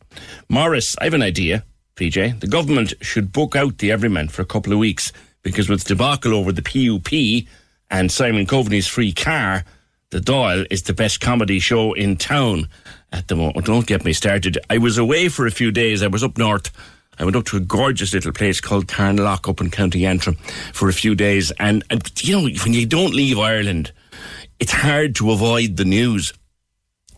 Morris, 0.48 0.96
I 1.00 1.04
have 1.04 1.14
an 1.14 1.22
idea, 1.22 1.64
PJ. 1.96 2.40
The 2.40 2.46
government 2.46 2.94
should 3.00 3.32
book 3.32 3.56
out 3.56 3.78
the 3.78 3.90
Everyman 3.90 4.28
for 4.28 4.42
a 4.42 4.46
couple 4.46 4.72
of 4.72 4.78
weeks 4.78 5.12
because 5.42 5.68
with 5.68 5.84
debacle 5.84 6.34
over 6.34 6.52
the 6.52 6.62
PUP 6.62 7.48
and 7.90 8.12
Simon 8.12 8.46
Coveney's 8.46 8.86
free 8.86 9.12
car, 9.12 9.64
the 10.10 10.20
Dáil 10.20 10.66
is 10.70 10.82
the 10.82 10.92
best 10.92 11.20
comedy 11.20 11.58
show 11.58 11.92
in 11.92 12.16
town 12.16 12.68
at 13.12 13.28
the 13.28 13.34
moment. 13.34 13.66
Don't 13.66 13.86
get 13.86 14.04
me 14.04 14.12
started. 14.12 14.58
I 14.70 14.78
was 14.78 14.98
away 14.98 15.28
for 15.28 15.46
a 15.46 15.50
few 15.50 15.72
days. 15.72 16.02
I 16.02 16.06
was 16.06 16.22
up 16.22 16.38
north. 16.38 16.70
I 17.18 17.24
went 17.24 17.36
up 17.36 17.46
to 17.46 17.56
a 17.56 17.60
gorgeous 17.60 18.12
little 18.12 18.32
place 18.32 18.60
called 18.60 18.88
Carnlough 18.88 19.48
up 19.48 19.60
in 19.60 19.70
County 19.70 20.04
Antrim 20.04 20.36
for 20.72 20.88
a 20.88 20.92
few 20.92 21.14
days. 21.14 21.50
And, 21.58 21.82
and, 21.90 22.02
you 22.22 22.36
know, 22.36 22.48
when 22.62 22.74
you 22.74 22.86
don't 22.86 23.14
leave 23.14 23.38
Ireland, 23.38 23.92
it's 24.60 24.72
hard 24.72 25.14
to 25.16 25.30
avoid 25.30 25.76
the 25.76 25.84
news 25.84 26.32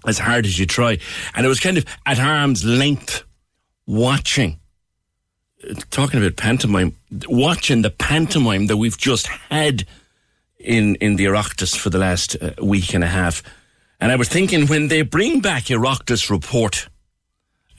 as 0.07 0.19
hard 0.19 0.47
as 0.47 0.59
you 0.59 0.67
try. 0.67 0.99
And 1.35 1.45
it 1.45 1.49
was 1.49 1.61
kind 1.61 1.79
of 1.79 1.85
at 2.07 2.21
arm's 2.21 2.65
length 2.65 3.25
watching, 3.87 4.61
talking 5.91 6.21
about 6.21 6.37
pantomime, 6.37 6.95
watching 7.29 7.83
the 7.83 7.91
pantomime 7.91 8.67
that 8.67 8.77
we've 8.77 8.99
just 8.99 9.27
had 9.27 9.87
in, 10.59 10.97
in 10.97 11.17
the 11.17 11.27
Oireachtas 11.27 11.77
for 11.77 11.91
the 11.91 11.99
last 11.99 12.37
uh, 12.41 12.53
week 12.63 12.95
and 12.95 13.05
a 13.05 13.09
half. 13.09 13.43
And 14.01 14.13
I 14.13 14.17
was 14.17 14.29
thinking 14.29 14.67
when 14.67 14.89
they 14.89 15.03
bring 15.03 15.41
back 15.41 15.65
Oireachtas 15.65 16.31
report, 16.31 16.89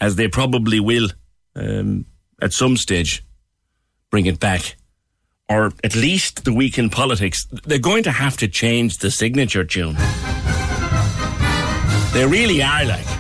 as 0.01 0.15
they 0.15 0.27
probably 0.27 0.79
will 0.79 1.09
um, 1.55 2.05
at 2.41 2.53
some 2.53 2.77
stage, 2.77 3.23
bring 4.09 4.25
it 4.25 4.39
back, 4.39 4.75
or 5.47 5.71
at 5.83 5.95
least 5.95 6.45
the 6.45 6.53
week 6.53 6.77
in 6.77 6.89
politics, 6.89 7.45
they're 7.65 7.79
going 7.79 8.03
to 8.03 8.11
have 8.11 8.37
to 8.37 8.47
change 8.47 8.99
the 8.99 9.11
signature 9.11 9.63
tune. 9.63 9.95
They 12.13 12.25
really 12.25 12.61
are 12.61 12.85
like. 12.85 13.18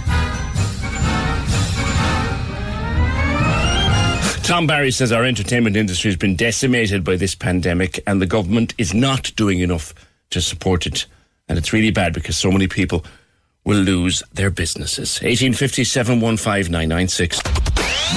Tom 4.49 4.65
Barry 4.65 4.89
says 4.89 5.11
our 5.11 5.25
entertainment 5.25 5.75
industry 5.75 6.09
has 6.09 6.17
been 6.17 6.35
decimated 6.35 7.03
by 7.03 7.15
this 7.15 7.35
pandemic 7.35 8.01
and 8.07 8.19
the 8.19 8.25
government 8.25 8.73
is 8.79 8.95
not 8.95 9.31
doing 9.35 9.59
enough 9.59 9.93
to 10.31 10.41
support 10.41 10.87
it. 10.87 11.05
And 11.47 11.59
it's 11.59 11.71
really 11.71 11.91
bad 11.91 12.15
because 12.15 12.35
so 12.35 12.51
many 12.51 12.67
people 12.67 13.05
will 13.63 13.77
lose 13.77 14.23
their 14.33 14.49
businesses. 14.49 15.21
1850 15.21 15.83
715 15.83 16.71
996. 16.71 17.43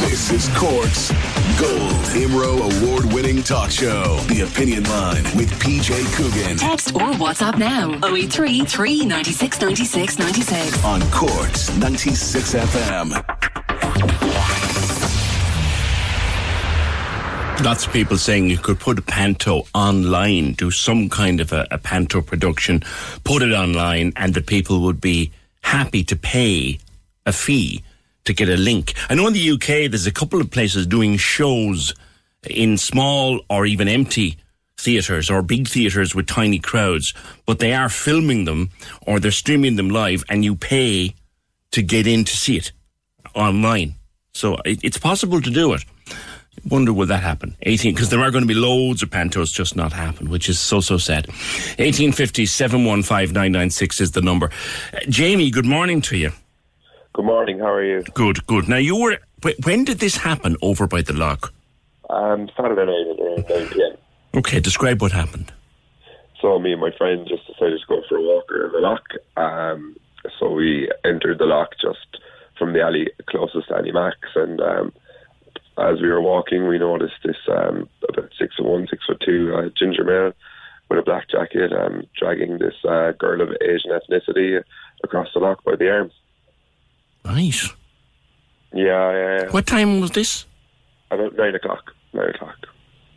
This 0.09 0.31
is 0.31 0.49
Cork's 0.57 1.11
Gold 1.61 2.07
Imro 2.17 2.81
award 2.81 3.13
winning 3.13 3.43
talk 3.43 3.71
show. 3.71 4.17
The 4.29 4.49
Opinion 4.51 4.85
Line 4.85 5.25
with 5.37 5.51
PJ 5.61 6.17
Coogan 6.17 6.57
Text 6.57 6.95
or 6.95 7.13
WhatsApp 7.13 7.59
now 7.59 7.91
083 8.09 8.65
396 8.65 9.61
96 9.61 10.19
96. 10.19 10.83
on 10.83 11.03
Cork's 11.11 11.77
96 11.77 12.55
FM. 12.55 14.72
Lots 17.63 17.87
of 17.87 17.93
people 17.93 18.19
saying 18.19 18.51
you 18.51 18.59
could 18.59 18.81
put 18.81 18.99
a 18.99 19.03
panto 19.03 19.63
online, 19.73 20.55
do 20.55 20.73
some 20.73 21.09
kind 21.09 21.41
of 21.41 21.53
a, 21.53 21.69
a 21.71 21.79
panto 21.79 22.21
production, 22.21 22.83
put 23.23 23.41
it 23.41 23.53
online, 23.53 24.13
and 24.17 24.35
the 24.35 24.43
people 24.43 24.81
would 24.81 25.01
be 25.01 25.31
happy 25.63 26.03
to 26.05 26.17
pay 26.17 26.81
a 27.25 27.33
fee 27.33 27.85
to 28.25 28.35
get 28.35 28.49
a 28.49 28.57
link. 28.57 28.95
I 29.09 29.15
know 29.15 29.29
in 29.29 29.33
the 29.33 29.53
UK 29.53 29.89
there's 29.89 30.09
a 30.09 30.13
couple 30.13 30.41
of 30.41 30.51
places 30.51 30.89
doing 30.89 31.17
shows 31.17 31.95
in 32.51 32.77
small 32.79 33.41
or 33.49 33.65
even 33.65 33.87
empty 33.87 34.39
theatres 34.77 35.31
or 35.31 35.41
big 35.41 35.69
theatres 35.69 36.17
with 36.17 36.27
tiny 36.27 36.59
crowds, 36.59 37.15
but 37.47 37.61
they 37.61 37.73
are 37.73 37.89
filming 37.89 38.45
them 38.45 38.71
or 39.07 39.21
they're 39.21 39.31
streaming 39.31 39.77
them 39.77 39.89
live 39.89 40.25
and 40.29 40.45
you 40.45 40.57
pay 40.57 41.15
to 41.71 41.81
get 41.81 42.09
in 42.09 42.25
to 42.25 42.37
see 42.37 42.57
it 42.57 42.73
online. 43.37 43.95
So 44.35 44.59
it's 44.65 44.99
possible 44.99 45.41
to 45.41 45.51
do 45.51 45.75
it. 45.75 45.85
Wonder 46.69 46.93
will 46.93 47.07
that 47.07 47.23
happen? 47.23 47.57
18, 47.63 47.95
because 47.95 48.11
there 48.11 48.21
are 48.21 48.31
going 48.31 48.43
to 48.43 48.49
be 48.49 48.55
loads 48.55 49.03
of 49.03 49.11
pantos 49.11 49.53
just 49.53 49.75
not 49.75 49.93
happen, 49.93 50.31
which 50.31 50.49
is 50.49 50.61
so, 50.61 50.81
so 50.81 50.97
sad. 50.97 51.27
1850 51.27 52.47
715 52.47 53.67
is 54.01 54.13
the 54.13 54.23
number. 54.23 54.51
Uh, 54.93 55.01
Jamie, 55.09 55.51
good 55.51 55.67
morning 55.67 56.01
to 56.03 56.17
you. 56.17 56.33
Good 57.15 57.25
morning, 57.25 57.59
how 57.59 57.73
are 57.73 57.85
you? 57.85 58.03
Good, 58.15 58.47
good. 58.47 58.69
Now, 58.69 58.77
you 58.77 58.97
were, 58.97 59.19
when 59.65 59.85
did 59.85 59.99
this 59.99 60.17
happen 60.17 60.57
over 60.63 60.87
by 60.87 61.03
the 61.03 61.13
lock? 61.13 61.53
Um, 62.09 62.49
Saturday 62.57 62.87
night 62.87 63.45
at 63.47 63.57
uh, 63.57 63.59
9 63.59 63.69
pm. 63.69 63.97
Okay, 64.35 64.61
describe 64.61 65.03
what 65.03 65.13
happened. 65.13 65.53
So 66.41 66.59
me 66.59 66.73
and 66.73 66.81
my 66.81 66.91
friend 66.97 67.27
just 67.29 67.47
decided 67.47 67.81
to 67.81 67.87
go 67.87 68.03
for 68.09 68.17
a 68.17 68.23
walk 68.23 68.51
around 68.51 68.73
the 68.73 68.79
lock. 68.79 69.05
Um, 69.37 69.97
so 70.39 70.51
we 70.51 70.91
entered 71.05 71.39
the 71.39 71.45
lock 71.45 71.71
just 71.81 72.23
from 72.59 72.73
the 72.73 72.81
alley 72.81 73.09
closest 73.29 73.69
to 73.69 73.77
Annie 73.77 73.93
Max, 73.93 74.17
and 74.35 74.61
um, 74.61 74.93
as 75.79 76.01
we 76.01 76.09
were 76.09 76.21
walking, 76.21 76.67
we 76.69 76.79
noticed 76.79 77.15
this 77.25 77.37
um, 77.49 77.89
about 78.09 78.31
six 78.39 78.57
foot 78.57 78.67
one, 78.67 78.87
six 78.91 79.05
foot 79.07 79.23
two 79.25 79.55
uh, 79.57 79.69
ginger 79.77 80.05
male 80.05 80.33
with 80.89 80.99
a 80.99 81.03
black 81.03 81.29
jacket 81.31 81.73
um, 81.73 82.03
dragging 82.19 82.59
this 82.59 82.75
uh, 82.89 83.13
girl 83.19 83.41
of 83.41 83.51
Asian 83.63 83.91
ethnicity 83.91 84.63
across 85.05 85.29
the 85.33 85.41
lock 85.41 85.65
by 85.65 85.75
the 85.77 85.91
arms. 85.91 86.13
Nice. 87.25 87.71
Yeah, 88.73 89.13
yeah, 89.13 89.39
yeah. 89.45 89.51
What 89.51 89.67
time 89.67 90.01
was 90.01 90.11
this? 90.13 90.47
About 91.11 91.37
nine 91.37 91.55
o'clock. 91.55 91.93
Nine 92.13 92.31
o'clock 92.31 92.57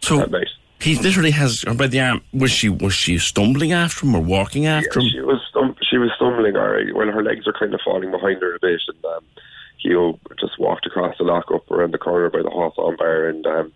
So 0.02 0.22
at 0.22 0.32
night. 0.32 0.48
he 0.80 0.96
literally 0.96 1.32
has 1.32 1.64
her 1.68 1.74
by 1.74 1.88
the 1.88 2.00
arm. 2.02 2.22
Was 2.34 2.52
she 2.52 2.70
was 2.70 2.94
she 2.94 3.18
stumbling 3.18 3.72
after 3.74 4.06
him 4.06 4.16
or 4.16 4.22
walking 4.22 4.66
after 4.68 5.00
Yeah, 5.00 5.06
him? 5.08 5.12
she 5.14 5.22
was 5.22 5.42
stum- 5.54 5.78
she 5.90 5.98
was 5.98 6.12
stumbling. 6.16 6.56
All 6.56 6.70
right. 6.70 6.94
Well, 6.94 7.08
her 7.12 7.24
legs 7.24 7.48
are 7.48 7.54
kind 7.54 7.74
of 7.74 7.80
falling 7.84 8.12
behind 8.12 8.42
her 8.42 8.56
a 8.56 8.60
bit, 8.62 8.82
and 8.88 9.06
um, 9.06 9.24
he 9.86 10.36
just 10.40 10.60
walked 10.60 10.88
across 10.88 11.16
the 11.18 11.24
lock 11.24 11.52
up 11.54 11.70
around 11.70 11.94
the 11.94 12.00
corner 12.00 12.30
by 12.30 12.42
the 12.42 12.50
Hawthorne 12.50 12.98
bar, 12.98 13.30
and 13.30 13.46
um, 13.46 13.72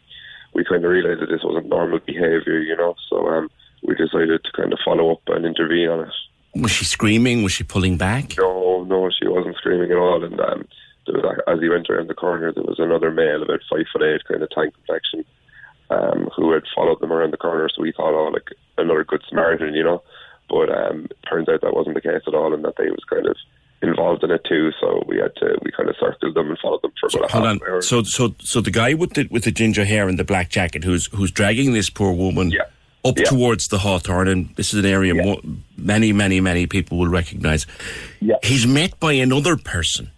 we 0.53 0.65
kind 0.65 0.83
of 0.83 0.89
realised 0.89 1.21
that 1.21 1.29
this 1.29 1.43
wasn't 1.43 1.69
normal 1.69 1.99
behaviour, 1.99 2.59
you 2.59 2.75
know. 2.75 2.95
So 3.09 3.27
um, 3.27 3.49
we 3.83 3.95
decided 3.95 4.43
to 4.43 4.51
kind 4.53 4.73
of 4.73 4.79
follow 4.83 5.11
up 5.11 5.21
and 5.27 5.45
intervene 5.45 5.89
on 5.89 6.07
it. 6.07 6.13
Was 6.55 6.71
she 6.71 6.85
screaming? 6.85 7.43
Was 7.43 7.51
she 7.51 7.63
pulling 7.63 7.97
back? 7.97 8.35
No, 8.39 8.83
no, 8.85 9.09
she 9.11 9.27
wasn't 9.27 9.57
screaming 9.57 9.91
at 9.91 9.97
all, 9.97 10.23
and 10.23 10.39
um, 10.39 10.67
there 11.05 11.15
was 11.15 11.39
as 11.47 11.59
he 11.59 11.69
went 11.69 11.89
around 11.89 12.09
the 12.09 12.15
corner, 12.15 12.51
there 12.51 12.63
was 12.63 12.79
another 12.79 13.11
male 13.11 13.43
about 13.43 13.61
five 13.69 13.85
foot 13.93 14.01
eight, 14.03 14.25
kind 14.27 14.41
of 14.41 14.49
tank 14.49 14.73
complexion. 14.73 15.25
Um, 15.91 16.29
who 16.35 16.51
had 16.51 16.65
followed 16.75 16.99
them 16.99 17.11
around 17.11 17.33
the 17.33 17.37
corner, 17.37 17.67
so 17.67 17.81
we 17.81 17.91
thought, 17.91 18.13
oh, 18.13 18.29
like 18.29 18.49
another 18.77 19.03
good 19.03 19.23
Samaritan, 19.27 19.73
you 19.73 19.83
know. 19.83 20.03
But 20.47 20.69
um, 20.69 21.07
turns 21.27 21.49
out 21.49 21.61
that 21.61 21.73
wasn't 21.73 21.95
the 21.95 22.01
case 22.01 22.21
at 22.27 22.35
all, 22.35 22.53
and 22.53 22.63
that 22.63 22.75
they 22.77 22.91
was 22.91 23.03
kind 23.09 23.25
of 23.25 23.35
involved 23.81 24.23
in 24.23 24.31
it 24.31 24.43
too. 24.47 24.71
So 24.81 25.03
we 25.07 25.17
had 25.17 25.35
to 25.37 25.57
we 25.63 25.71
kind 25.71 25.89
of 25.89 25.95
circled 25.99 26.35
them 26.35 26.49
and 26.49 26.59
followed 26.59 26.81
them 26.81 26.91
for 26.99 27.07
about 27.17 27.29
a 27.29 27.33
half 27.33 27.61
hour. 27.67 27.81
So 27.81 28.03
so 28.03 28.33
so 28.39 28.61
the 28.61 28.71
guy 28.71 28.93
with 28.93 29.13
the 29.13 29.27
with 29.31 29.43
the 29.45 29.51
ginger 29.51 29.85
hair 29.85 30.07
and 30.07 30.17
the 30.19 30.23
black 30.23 30.49
jacket 30.49 30.83
who's 30.83 31.07
who's 31.07 31.31
dragging 31.31 31.73
this 31.73 31.89
poor 31.89 32.11
woman 32.13 32.51
Yeah. 32.51 32.63
up 33.05 33.17
Yeah. 33.17 33.25
towards 33.25 33.67
the 33.69 33.77
Hawthorn, 33.79 34.27
and 34.27 34.49
this 34.55 34.73
is 34.73 34.79
an 34.83 34.85
area 34.85 35.13
Yeah. 35.15 35.23
mo- 35.25 35.41
many 35.77 36.11
many 36.13 36.41
many 36.41 36.67
people 36.67 36.97
will 36.97 37.07
recognise. 37.09 37.65
Yeah. 38.19 38.35
He's 38.43 38.67
met 38.67 38.99
by 38.99 39.13
another 39.13 39.55
person. 39.57 40.11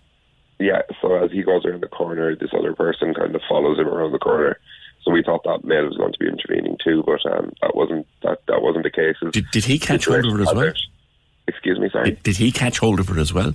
Yeah, 0.59 0.83
so 1.01 1.15
as 1.15 1.31
he 1.31 1.41
goes 1.41 1.65
around 1.65 1.81
the 1.81 1.87
corner, 1.87 2.35
this 2.35 2.51
other 2.55 2.73
person 2.75 3.15
kind 3.15 3.33
of 3.33 3.41
follows 3.49 3.79
him 3.79 3.87
around 3.87 4.11
the 4.11 4.19
corner. 4.19 4.59
So 5.03 5.11
we 5.11 5.23
thought 5.23 5.43
that 5.45 5.63
male 5.63 5.87
was 5.87 5.97
going 5.97 6.13
to 6.13 6.19
be 6.19 6.27
intervening 6.27 6.77
too, 6.83 7.01
but 7.03 7.25
um, 7.31 7.51
that 7.63 7.75
wasn't 7.75 8.05
that 8.21 8.41
that 8.47 8.61
wasn't 8.61 8.83
the 8.83 8.91
case. 8.91 9.15
Did, 9.31 9.45
did 9.51 9.65
he 9.65 9.79
catch 9.79 10.05
hold 10.05 10.23
of 10.25 10.39
it 10.39 10.43
as 10.47 10.53
well? 10.53 10.71
Excuse 11.51 11.79
me, 11.79 11.89
sorry. 11.91 12.11
Did, 12.11 12.23
did 12.23 12.37
he 12.37 12.51
catch 12.51 12.79
hold 12.79 13.01
of 13.01 13.09
it 13.09 13.17
as 13.17 13.33
well? 13.33 13.53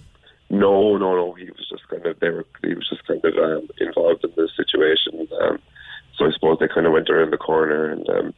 No, 0.51 0.99
no, 0.99 1.17
no. 1.17 1.33
He 1.33 1.47
was 1.47 1.67
just 1.69 1.89
kind 1.89 2.05
of 2.05 2.21
they 2.21 2.29
were. 2.29 2.45
He 2.63 2.75
was 2.75 2.87
just 2.89 3.07
kind 3.07 3.25
of 3.25 3.35
um, 3.37 3.69
involved 3.81 4.23
in 4.23 4.33
the 4.37 4.49
situation. 4.55 5.27
Um, 5.41 5.59
so 6.17 6.27
I 6.27 6.31
suppose 6.33 6.59
they 6.61 6.69
kind 6.69 6.87
of 6.87 6.93
went 6.93 7.09
around 7.09 7.33
the 7.33 7.39
corner, 7.39 7.91
and 7.91 8.07
um, 8.11 8.35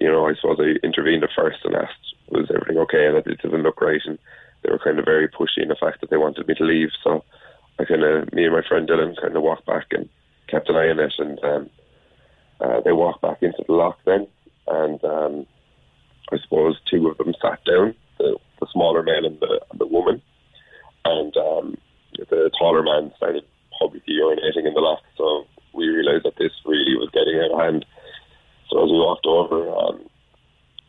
you 0.00 0.06
know, 0.06 0.28
I 0.28 0.34
suppose 0.34 0.58
I 0.60 0.86
intervened 0.86 1.24
at 1.24 1.30
first 1.34 1.58
and 1.64 1.74
asked, 1.74 2.14
"Was 2.28 2.50
everything 2.54 2.76
okay?" 2.78 3.06
And 3.06 3.16
that 3.16 3.26
it 3.26 3.40
didn't 3.40 3.62
look 3.62 3.80
right, 3.80 4.02
and 4.04 4.18
they 4.62 4.70
were 4.70 4.78
kind 4.78 4.98
of 4.98 5.06
very 5.06 5.28
pushy 5.28 5.62
in 5.62 5.68
the 5.68 5.80
fact 5.80 6.02
that 6.02 6.10
they 6.10 6.18
wanted 6.18 6.46
me 6.46 6.54
to 6.56 6.64
leave. 6.64 6.90
So 7.02 7.24
I 7.78 7.84
kind 7.86 8.04
of, 8.04 8.32
me 8.34 8.44
and 8.44 8.54
my 8.54 8.62
friend 8.68 8.86
Dylan, 8.86 9.20
kind 9.20 9.34
of 9.34 9.42
walked 9.42 9.66
back 9.66 9.86
and 9.92 10.08
kept 10.46 10.68
an 10.68 10.76
eye 10.76 10.90
on 10.90 11.00
it, 11.00 11.14
and 11.18 11.42
um, 11.42 11.70
uh, 12.60 12.80
they 12.84 12.92
walked 12.92 13.22
back 13.22 13.42
into 13.42 13.64
the 13.66 13.72
lock 13.72 13.98
then, 14.04 14.26
and 14.66 15.02
um, 15.04 15.46
I 16.30 16.36
suppose 16.38 16.76
two 16.88 17.08
of 17.08 17.18
them 17.18 17.34
sat 17.40 17.64
down, 17.64 17.94
the, 18.18 18.36
the 18.60 18.66
smaller 18.72 19.02
man 19.02 19.24
and 19.24 19.40
the, 19.40 19.60
and 19.70 19.80
the 19.80 19.86
woman, 19.86 20.22
and 21.04 21.36
um, 21.36 21.76
the 22.28 22.50
taller 22.58 22.82
man 22.82 23.12
started 23.16 23.44
publicly 23.78 24.14
urinating 24.14 24.66
in 24.66 24.74
the 24.74 24.80
lock. 24.80 25.00
So 25.16 25.46
we 25.72 25.88
realised 25.88 26.24
that 26.24 26.36
this 26.36 26.52
really 26.64 26.96
was 26.96 27.10
getting 27.12 27.40
out 27.40 27.52
of 27.52 27.60
hand. 27.60 27.86
So 28.68 28.84
as 28.84 28.90
we 28.90 28.98
walked 28.98 29.26
over, 29.26 29.70
um, 29.76 30.00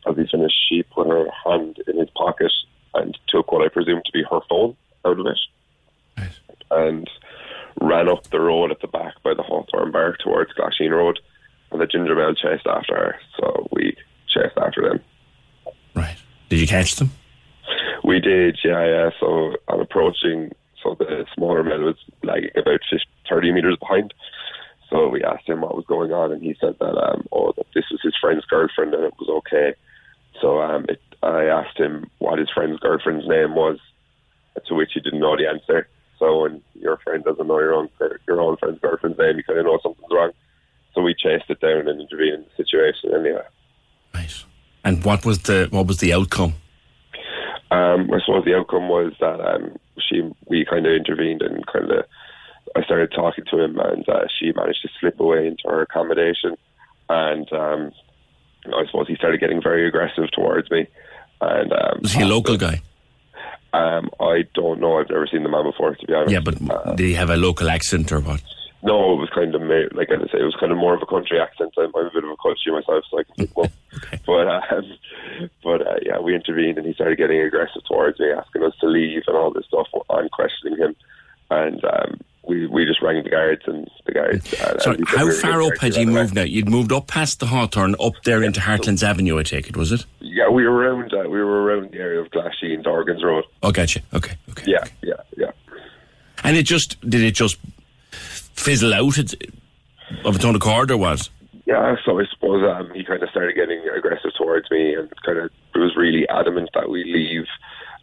as 0.06 0.16
he 0.16 0.26
finished, 0.30 0.56
she 0.68 0.82
put 0.82 1.08
her 1.08 1.26
hand 1.44 1.78
in 1.86 1.98
his 1.98 2.10
pocket 2.10 2.52
and 2.94 3.16
took 3.28 3.50
what 3.50 3.62
I 3.62 3.68
presume 3.68 4.02
to 4.04 4.12
be 4.12 4.22
her 4.30 4.40
phone 4.48 4.76
out 5.04 5.18
of 5.18 5.26
it, 5.26 6.30
and 6.70 7.08
ran 7.80 8.08
up 8.08 8.28
the 8.28 8.40
road 8.40 8.70
at 8.70 8.80
the 8.80 8.86
back 8.86 9.14
by 9.22 9.34
the 9.34 9.42
Hawthorne 9.42 9.90
Bar 9.90 10.16
towards 10.22 10.52
Glasheen 10.52 10.90
Road, 10.90 11.18
and 11.70 11.80
the 11.80 11.86
ginger 11.86 12.14
male 12.14 12.34
chased 12.34 12.66
after 12.66 12.94
her. 12.94 13.16
So 13.38 13.68
we 13.72 13.96
chased 14.28 14.56
after 14.58 14.82
them. 14.82 15.00
Right. 15.94 16.16
Did 16.48 16.60
you 16.60 16.66
catch 16.66 16.96
them? 16.96 17.10
We 18.04 18.20
did, 18.20 18.58
yeah, 18.64 18.84
yeah. 18.84 19.10
So 19.20 19.56
I'm 19.68 19.80
approaching, 19.80 20.52
so 20.82 20.96
the 20.98 21.26
smaller 21.34 21.62
man 21.62 21.84
was 21.84 21.96
lagging 22.22 22.50
about 22.56 22.80
50, 22.90 23.04
30 23.28 23.52
metres 23.52 23.76
behind. 23.78 24.12
So 24.90 25.08
we 25.08 25.24
asked 25.24 25.48
him 25.48 25.62
what 25.62 25.74
was 25.74 25.86
going 25.86 26.12
on, 26.12 26.32
and 26.32 26.42
he 26.42 26.54
said 26.60 26.76
that, 26.78 26.96
um, 26.98 27.26
oh, 27.32 27.52
that 27.56 27.66
this 27.74 27.84
was 27.90 28.00
his 28.02 28.14
friend's 28.20 28.44
girlfriend 28.44 28.92
and 28.94 29.04
it 29.04 29.14
was 29.18 29.28
okay. 29.28 29.74
So 30.40 30.60
um, 30.60 30.84
it, 30.88 31.00
I 31.22 31.44
asked 31.44 31.78
him 31.78 32.10
what 32.18 32.38
his 32.38 32.50
friend's 32.50 32.80
girlfriend's 32.80 33.28
name 33.28 33.54
was, 33.54 33.78
to 34.66 34.74
which 34.74 34.90
he 34.92 35.00
didn't 35.00 35.20
know 35.20 35.36
the 35.36 35.48
answer. 35.48 35.88
So 36.18 36.42
when 36.42 36.62
your 36.74 36.98
friend 36.98 37.24
doesn't 37.24 37.46
know 37.46 37.58
your 37.58 37.74
own 37.74 37.88
your 38.28 38.40
own 38.40 38.56
friend's 38.56 38.80
girlfriend's 38.80 39.18
name, 39.18 39.36
you 39.36 39.44
kind 39.44 39.58
of 39.58 39.64
know 39.64 39.78
something's 39.82 40.08
wrong. 40.10 40.32
So 40.94 41.00
we 41.00 41.14
chased 41.14 41.48
it 41.48 41.60
down 41.60 41.88
and 41.88 42.00
intervened 42.00 42.34
in 42.34 42.44
the 42.44 42.64
situation 42.64 43.14
anyway. 43.14 43.42
Nice. 44.14 44.44
And 44.84 45.04
what 45.04 45.24
was 45.24 45.40
the 45.40 45.68
what 45.70 45.86
was 45.86 45.98
the 45.98 46.12
outcome? 46.12 46.54
Um, 47.72 48.10
I 48.12 48.20
suppose 48.24 48.44
the 48.44 48.54
outcome 48.54 48.88
was 48.88 49.12
that 49.20 49.40
um, 49.40 49.76
she, 50.08 50.20
we 50.48 50.66
kind 50.68 50.84
of 50.86 50.92
intervened 50.92 51.40
and 51.42 51.66
kind 51.66 51.90
of, 51.90 52.04
I 52.76 52.82
started 52.84 53.12
talking 53.12 53.44
to 53.50 53.58
him, 53.64 53.78
and 53.78 54.06
uh, 54.08 54.26
she 54.38 54.52
managed 54.52 54.82
to 54.82 54.88
slip 55.00 55.18
away 55.20 55.46
into 55.46 55.62
her 55.68 55.82
accommodation, 55.82 56.56
and 57.08 57.50
um, 57.52 57.92
I 58.66 58.84
suppose 58.86 59.08
he 59.08 59.16
started 59.16 59.40
getting 59.40 59.62
very 59.62 59.86
aggressive 59.88 60.30
towards 60.32 60.70
me. 60.70 60.86
And 61.40 61.72
um, 61.72 61.98
Was 62.02 62.12
he 62.12 62.22
a 62.22 62.26
local 62.26 62.56
guy? 62.56 62.82
Um, 63.72 64.10
I 64.20 64.44
don't 64.54 64.80
know. 64.80 64.98
I've 64.98 65.08
never 65.08 65.26
seen 65.26 65.42
the 65.42 65.48
man 65.48 65.64
before, 65.64 65.94
to 65.94 66.06
be 66.06 66.12
honest. 66.12 66.32
Yeah, 66.32 66.40
but 66.40 66.56
Uh, 66.70 66.94
did 66.94 67.06
he 67.06 67.14
have 67.14 67.30
a 67.30 67.36
local 67.36 67.70
accent 67.70 68.12
or 68.12 68.20
what? 68.20 68.42
No, 68.84 69.12
it 69.12 69.16
was 69.16 69.30
kind 69.32 69.54
of 69.54 69.62
like 69.94 70.10
I 70.10 70.16
say, 70.26 70.40
it 70.40 70.44
was 70.44 70.56
kind 70.58 70.72
of 70.72 70.78
more 70.78 70.94
of 70.94 71.02
a 71.02 71.06
country 71.06 71.38
accent. 71.40 71.72
I'm, 71.78 71.92
I'm 71.94 72.06
a 72.06 72.10
bit 72.10 72.24
of 72.24 72.30
a 72.30 72.36
country 72.36 72.72
myself, 72.72 73.04
so 73.10 73.18
I 73.20 73.22
can. 73.24 73.48
But 74.26 74.48
um, 74.48 74.98
but 75.62 75.86
uh, 75.86 75.96
yeah, 76.02 76.18
we 76.18 76.34
intervened, 76.34 76.78
and 76.78 76.86
he 76.86 76.94
started 76.94 77.16
getting 77.18 77.40
aggressive 77.40 77.82
towards 77.86 78.18
me, 78.18 78.30
asking 78.30 78.62
us 78.64 78.74
to 78.80 78.86
leave 78.86 79.22
and 79.26 79.36
all 79.36 79.52
this 79.52 79.66
stuff. 79.66 79.86
I'm 80.10 80.28
questioning 80.30 80.78
him, 80.78 80.96
and 81.50 81.84
um, 81.84 82.20
we 82.48 82.66
we 82.66 82.84
just 82.84 83.02
rang 83.02 83.22
the 83.22 83.30
guards, 83.30 83.62
and 83.66 83.88
the 84.06 84.12
guards. 84.12 84.52
Uh, 84.54 84.78
So 84.80 84.90
and 84.92 85.00
he 85.00 85.06
said 85.10 85.18
how 85.18 85.26
we 85.26 85.32
far 85.32 85.62
up 85.62 85.78
had 85.78 85.94
you 85.94 86.06
moved 86.06 86.34
now? 86.34 86.42
You'd 86.42 86.68
moved 86.68 86.90
up 86.92 87.06
past 87.06 87.38
the 87.40 87.46
Hawthorne, 87.46 87.94
up 88.00 88.14
there 88.24 88.42
into 88.42 88.60
Hartlands 88.60 89.02
Avenue, 89.02 89.38
I 89.38 89.42
take 89.44 89.68
it, 89.68 89.76
was 89.76 89.92
it? 89.92 90.04
Yeah, 90.20 90.48
we 90.48 90.66
were 90.66 90.72
around. 90.72 91.12
Uh, 91.14 91.28
we 91.28 91.38
were 91.42 91.62
around 91.62 91.92
the 91.92 91.98
area 91.98 92.20
of 92.20 92.30
Glasheen, 92.30 92.82
Dorgans 92.82 93.22
Road. 93.22 93.44
Oh, 93.62 93.70
gotcha. 93.70 94.00
Okay, 94.14 94.34
okay. 94.50 94.64
Yeah, 94.66 94.84
yeah, 95.02 95.14
yeah. 95.36 95.50
And 96.44 96.56
it 96.56 96.64
just 96.64 97.00
did 97.08 97.22
it 97.22 97.34
just 97.34 97.58
fizzle 98.62 98.94
out 98.94 99.18
of 100.24 100.36
its 100.36 100.44
own 100.44 100.56
accord, 100.56 100.90
or 100.90 100.96
what? 100.96 101.28
Yeah, 101.66 101.96
so 102.04 102.18
I 102.18 102.24
suppose 102.32 102.64
um, 102.68 102.90
he 102.94 103.04
kind 103.04 103.22
of 103.22 103.30
started 103.30 103.54
getting 103.54 103.82
aggressive 103.96 104.32
towards 104.36 104.70
me 104.70 104.94
and 104.94 105.08
kind 105.24 105.38
of 105.38 105.50
was 105.74 105.96
really 105.96 106.28
adamant 106.28 106.70
that 106.74 106.90
we 106.90 107.04
leave. 107.04 107.46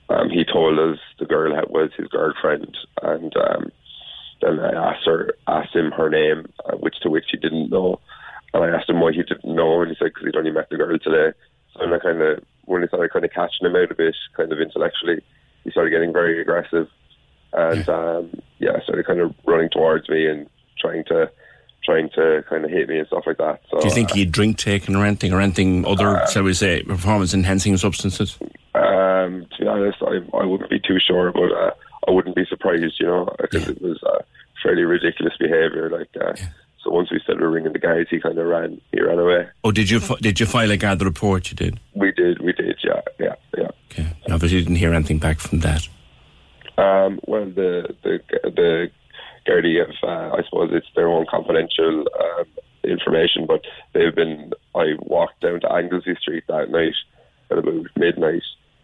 Um, 0.09 0.29
he 0.29 0.43
told 0.43 0.79
us 0.79 0.99
the 1.19 1.25
girl 1.25 1.53
was 1.69 1.91
his 1.95 2.07
girlfriend, 2.07 2.75
and 3.03 3.35
um, 3.37 3.71
then 4.41 4.59
I 4.59 4.91
asked 4.91 5.05
her, 5.05 5.35
asked 5.47 5.75
him 5.75 5.91
her 5.91 6.09
name, 6.09 6.51
uh, 6.65 6.77
which 6.77 6.99
to 7.01 7.09
which 7.09 7.25
he 7.31 7.37
didn't 7.37 7.69
know, 7.69 7.99
and 8.53 8.63
I 8.63 8.69
asked 8.69 8.89
him 8.89 9.01
why 9.01 9.11
he 9.11 9.23
didn't 9.23 9.45
know, 9.45 9.81
and 9.81 9.91
he 9.91 9.97
said 9.99 10.11
because 10.13 10.25
he'd 10.25 10.35
only 10.35 10.51
met 10.51 10.69
the 10.69 10.77
girl 10.77 10.97
today. 10.97 11.37
So 11.73 11.81
I 11.83 11.99
kind 11.99 12.21
of 12.21 12.43
when 12.65 12.83
I 12.83 12.87
started 12.87 13.11
kind 13.11 13.25
of 13.25 13.31
catching 13.31 13.67
him 13.67 13.75
out 13.75 13.91
a 13.91 13.95
bit, 13.95 14.15
kind 14.35 14.51
of 14.51 14.59
intellectually, 14.59 15.21
he 15.63 15.71
started 15.71 15.91
getting 15.91 16.13
very 16.13 16.41
aggressive, 16.41 16.87
and 17.53 17.87
yeah. 17.87 17.93
um, 17.93 18.41
yeah, 18.59 18.81
started 18.83 19.05
kind 19.05 19.19
of 19.19 19.33
running 19.45 19.69
towards 19.69 20.09
me 20.09 20.27
and 20.27 20.47
trying 20.79 21.03
to 21.05 21.29
trying 21.83 22.09
to 22.09 22.43
kind 22.47 22.63
of 22.65 22.69
hit 22.69 22.87
me 22.89 22.99
and 22.99 23.07
stuff 23.07 23.23
like 23.25 23.37
that. 23.37 23.61
So 23.71 23.79
Do 23.79 23.87
you 23.87 23.93
think 23.93 24.11
uh, 24.11 24.15
he'd 24.15 24.31
drink 24.31 24.57
taken 24.57 24.95
or 24.95 25.05
anything, 25.05 25.33
or 25.33 25.41
anything 25.41 25.85
other, 25.85 26.21
shall 26.31 26.43
we 26.43 26.53
say, 26.53 26.83
performance 26.83 27.33
enhancing 27.33 27.77
substances? 27.77 28.37
Um, 28.75 29.47
to 29.51 29.61
be 29.61 29.67
honest, 29.67 29.97
I, 30.01 30.19
I 30.37 30.45
wouldn't 30.45 30.69
be 30.69 30.79
too 30.79 30.99
sure, 30.99 31.31
but 31.31 31.51
uh, 31.51 31.71
I 32.07 32.11
wouldn't 32.11 32.35
be 32.35 32.45
surprised, 32.45 32.95
you 32.99 33.07
know, 33.07 33.33
because 33.39 33.69
it 33.69 33.81
was 33.81 34.01
uh, 34.03 34.19
fairly 34.61 34.83
ridiculous 34.83 35.33
behaviour. 35.39 35.89
Like, 35.89 36.09
uh, 36.21 36.35
so 36.83 36.91
once 36.91 37.11
we 37.11 37.19
started 37.21 37.47
ringing 37.47 37.73
the 37.73 37.79
guys, 37.79 38.05
he 38.09 38.19
kind 38.19 38.37
of 38.37 38.45
ran, 38.45 38.79
he 38.91 39.01
ran 39.01 39.17
away. 39.17 39.47
Oh, 39.63 39.71
did 39.71 39.89
you 39.89 39.99
did 40.21 40.39
you 40.39 40.45
file 40.45 40.71
a 40.71 40.77
gather 40.77 41.05
report? 41.05 41.49
You 41.49 41.55
did. 41.55 41.79
We 41.93 42.11
did, 42.11 42.39
we 42.41 42.53
did, 42.53 42.77
yeah, 42.83 43.01
yeah, 43.19 43.35
yeah. 43.57 43.69
Okay. 43.91 44.15
You 44.27 44.33
obviously 44.33 44.59
didn't 44.59 44.75
hear 44.75 44.93
anything 44.93 45.17
back 45.17 45.39
from 45.39 45.59
that. 45.61 45.87
Um, 46.79 47.19
well, 47.25 47.45
the 47.45 47.95
the 48.03 48.19
the 48.43 48.91
Gardaí 49.47 49.79
have, 49.79 49.95
uh, 50.03 50.35
I 50.35 50.43
suppose, 50.43 50.69
it's 50.73 50.87
their 50.95 51.07
own 51.07 51.25
confidential 51.29 52.05
um, 52.19 52.45
information, 52.83 53.45
but 53.47 53.61
they've 53.93 54.15
been. 54.15 54.51
I 54.75 54.93
walked 54.99 55.41
down 55.41 55.61
to 55.61 55.71
Anglesea 55.71 56.15
Street 56.21 56.43
that 56.47 56.69
night 56.69 56.93
at 57.51 57.57
about 57.57 57.87
midnight 57.95 58.43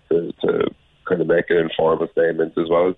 to, 0.10 0.34
to 0.42 0.74
kind 1.08 1.22
of 1.22 1.28
make 1.28 1.50
an 1.50 1.58
informal 1.58 2.08
statement 2.12 2.54
as 2.58 2.68
well, 2.70 2.96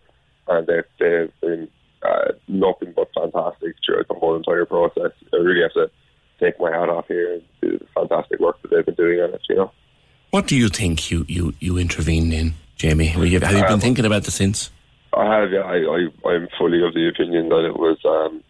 and 0.47 0.65
they've, 0.67 0.83
they've 0.99 1.41
been 1.41 1.67
uh, 2.03 2.31
nothing 2.47 2.93
but 2.95 3.09
fantastic 3.13 3.75
throughout 3.85 4.07
the 4.07 4.13
whole 4.13 4.35
entire 4.35 4.65
process. 4.65 5.11
I 5.33 5.37
really 5.37 5.61
have 5.61 5.73
to 5.73 5.91
take 6.39 6.59
my 6.59 6.71
hat 6.71 6.89
off 6.89 7.07
here 7.07 7.33
and 7.33 7.43
do 7.61 7.77
the 7.79 7.85
fantastic 7.93 8.39
work 8.39 8.61
that 8.61 8.71
they've 8.71 8.85
been 8.85 8.95
doing 8.95 9.19
on 9.19 9.33
it. 9.33 9.41
You 9.49 9.55
know. 9.55 9.71
What 10.31 10.47
do 10.47 10.55
you 10.55 10.69
think 10.69 11.11
you, 11.11 11.25
you, 11.27 11.53
you 11.59 11.77
intervened 11.77 12.33
in, 12.33 12.53
Jamie? 12.77 13.07
Have 13.07 13.25
you, 13.25 13.39
have 13.39 13.51
you 13.51 13.63
been 13.63 13.73
Um, 13.73 13.79
thinking 13.79 14.05
about 14.05 14.23
this 14.23 14.35
since? 14.35 14.71
I 15.17 15.39
have, 15.39 15.51
yeah. 15.51 15.61
I, 15.61 15.77
I, 15.77 16.29
I'm 16.29 16.47
fully 16.57 16.83
of 16.85 16.93
the 16.93 17.07
opinion 17.07 17.49
that 17.49 17.65
it 17.65 17.77
was 17.77 17.97
um, 18.05 18.43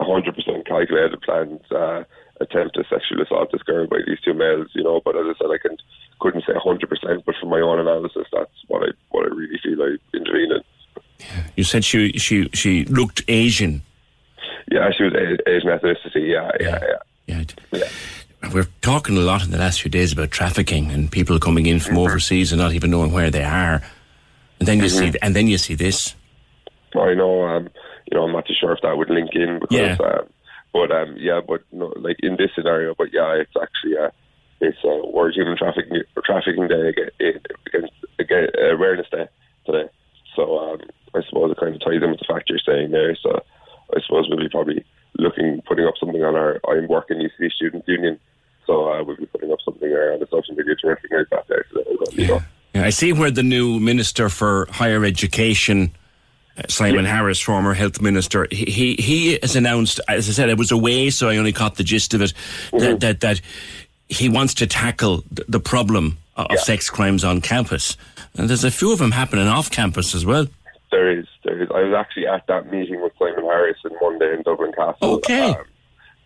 100% 0.00 0.66
calculated, 0.66 1.20
planned 1.22 1.60
uh, 1.70 2.04
attempt 2.40 2.74
to 2.76 2.84
sexually 2.88 3.22
assault 3.22 3.52
this 3.52 3.62
girl 3.62 3.86
by 3.86 3.98
these 4.06 4.20
two 4.24 4.34
males, 4.34 4.68
you 4.74 4.82
know. 4.82 5.00
But 5.04 5.16
as 5.16 5.26
I 5.26 5.34
said, 5.38 5.50
I 5.52 5.58
can, 5.58 5.76
couldn't 6.20 6.44
say 6.46 6.52
100%, 6.52 7.24
but 7.24 7.34
from 7.40 7.48
my 7.50 7.60
own 7.60 7.78
analysis, 7.78 8.26
that's 8.32 8.50
what 8.68 8.82
I 8.82 8.92
what 9.10 9.24
I 9.26 9.34
really 9.34 9.58
feel 9.62 9.82
I 9.82 9.96
intervened 10.16 10.52
in. 10.52 10.62
You 11.56 11.64
said 11.64 11.84
she 11.84 12.12
she 12.12 12.48
she 12.54 12.86
looked 12.86 13.22
Asian. 13.28 13.82
Yeah, 14.70 14.90
she 14.96 15.04
was 15.04 15.12
Asian 15.46 15.68
ethnicity, 15.68 16.32
yeah, 16.32 16.50
yeah, 16.60 16.78
yeah. 17.26 17.44
Yeah. 17.72 17.88
We're 18.52 18.68
talking 18.80 19.16
a 19.16 19.20
lot 19.20 19.44
in 19.44 19.50
the 19.50 19.58
last 19.58 19.82
few 19.82 19.90
days 19.90 20.12
about 20.12 20.30
trafficking 20.30 20.90
and 20.90 21.10
people 21.10 21.38
coming 21.38 21.66
in 21.66 21.78
from 21.78 21.98
overseas 21.98 22.52
and 22.52 22.60
not 22.60 22.72
even 22.72 22.90
knowing 22.90 23.12
where 23.12 23.30
they 23.30 23.44
are. 23.44 23.82
And 24.60 24.68
then 24.68 24.78
you 24.78 24.88
see 24.88 25.12
and 25.22 25.34
then 25.34 25.48
you 25.48 25.58
see 25.58 25.74
this. 25.74 26.14
I 26.94 27.14
know, 27.14 27.42
um, 27.46 27.68
you 28.10 28.16
know, 28.16 28.24
I'm 28.24 28.32
not 28.32 28.46
too 28.46 28.54
sure 28.58 28.72
if 28.72 28.82
that 28.82 28.96
would 28.96 29.10
link 29.10 29.30
in 29.32 29.58
because, 29.60 29.78
Yeah. 29.78 29.96
um, 30.04 30.26
but 30.72 30.92
um, 30.92 31.16
yeah, 31.18 31.40
but 31.40 31.62
no, 31.72 31.92
like 31.96 32.16
in 32.20 32.36
this 32.36 32.50
scenario, 32.54 32.94
but 32.96 33.08
yeah, 33.12 33.34
it's 33.34 33.54
actually 33.60 33.94
a, 33.94 34.12
it's 34.60 34.78
uh, 34.84 35.06
World 35.08 35.34
Human 35.34 35.56
Trafficking 35.56 36.02
Trafficking 36.24 36.68
Day 36.68 36.88
against, 36.88 37.46
against, 38.18 38.56
uh, 38.58 38.74
Awareness 38.74 39.06
Day 39.10 39.26
today. 39.64 39.88
So 40.36 40.58
um, 40.58 40.80
I 41.14 41.22
suppose 41.28 41.50
it 41.52 41.58
kind 41.58 41.74
of 41.74 41.80
ties 41.80 42.02
in 42.02 42.10
with 42.10 42.20
the 42.20 42.26
fact 42.28 42.50
you're 42.50 42.58
saying 42.58 42.90
there. 42.90 43.16
So 43.16 43.42
I 43.96 44.00
suppose 44.04 44.28
we'll 44.28 44.38
be 44.38 44.48
probably 44.48 44.84
looking 45.18 45.62
putting 45.66 45.86
up 45.86 45.94
something 45.98 46.22
on 46.22 46.36
our. 46.36 46.60
I'm 46.68 46.86
working 46.88 47.18
UCD 47.18 47.50
Student 47.52 47.84
Union, 47.88 48.18
so 48.66 48.92
uh, 48.92 49.02
we'll 49.02 49.16
be 49.16 49.26
putting 49.26 49.50
up 49.52 49.58
something 49.64 49.88
there 49.88 50.12
on 50.12 50.20
the 50.20 50.26
social 50.26 50.54
media 50.54 50.74
to 50.76 50.88
recognise 50.88 51.26
that 51.30 51.48
day 51.48 51.62
today. 51.72 52.22
You 52.22 52.28
know. 52.28 52.40
Yeah, 52.74 52.84
I 52.84 52.90
see 52.90 53.12
where 53.12 53.30
the 53.30 53.42
new 53.42 53.80
Minister 53.80 54.28
for 54.28 54.68
Higher 54.70 55.04
Education, 55.04 55.92
uh, 56.56 56.62
Simon 56.68 57.04
Harris, 57.04 57.40
former 57.40 57.74
health 57.74 58.00
minister, 58.00 58.46
he, 58.50 58.64
he 58.64 58.94
he 58.96 59.38
has 59.42 59.56
announced. 59.56 60.00
As 60.08 60.28
I 60.28 60.32
said, 60.32 60.50
I 60.50 60.54
was 60.54 60.70
away, 60.70 61.10
so 61.10 61.28
I 61.28 61.36
only 61.36 61.52
caught 61.52 61.76
the 61.76 61.84
gist 61.84 62.14
of 62.14 62.22
it. 62.22 62.32
That 62.72 63.00
that, 63.00 63.20
that 63.20 63.40
he 64.08 64.28
wants 64.28 64.54
to 64.54 64.66
tackle 64.66 65.24
the 65.30 65.60
problem 65.60 66.18
of 66.36 66.46
of 66.50 66.58
sex 66.60 66.88
crimes 66.88 67.24
on 67.24 67.40
campus, 67.40 67.96
and 68.36 68.48
there's 68.48 68.64
a 68.64 68.70
few 68.70 68.92
of 68.92 68.98
them 68.98 69.10
happening 69.10 69.48
off 69.48 69.70
campus 69.70 70.14
as 70.14 70.24
well. 70.24 70.46
There 70.90 71.18
is, 71.18 71.26
there 71.44 71.62
is. 71.62 71.68
I 71.74 71.82
was 71.82 71.94
actually 71.94 72.26
at 72.26 72.46
that 72.46 72.70
meeting 72.70 73.02
with 73.02 73.12
Simon 73.18 73.44
Harris 73.44 73.76
on 73.84 73.92
Monday 74.00 74.32
in 74.34 74.42
Dublin 74.42 74.72
Castle. 74.72 75.14
Okay. 75.14 75.50
Um, 75.50 75.64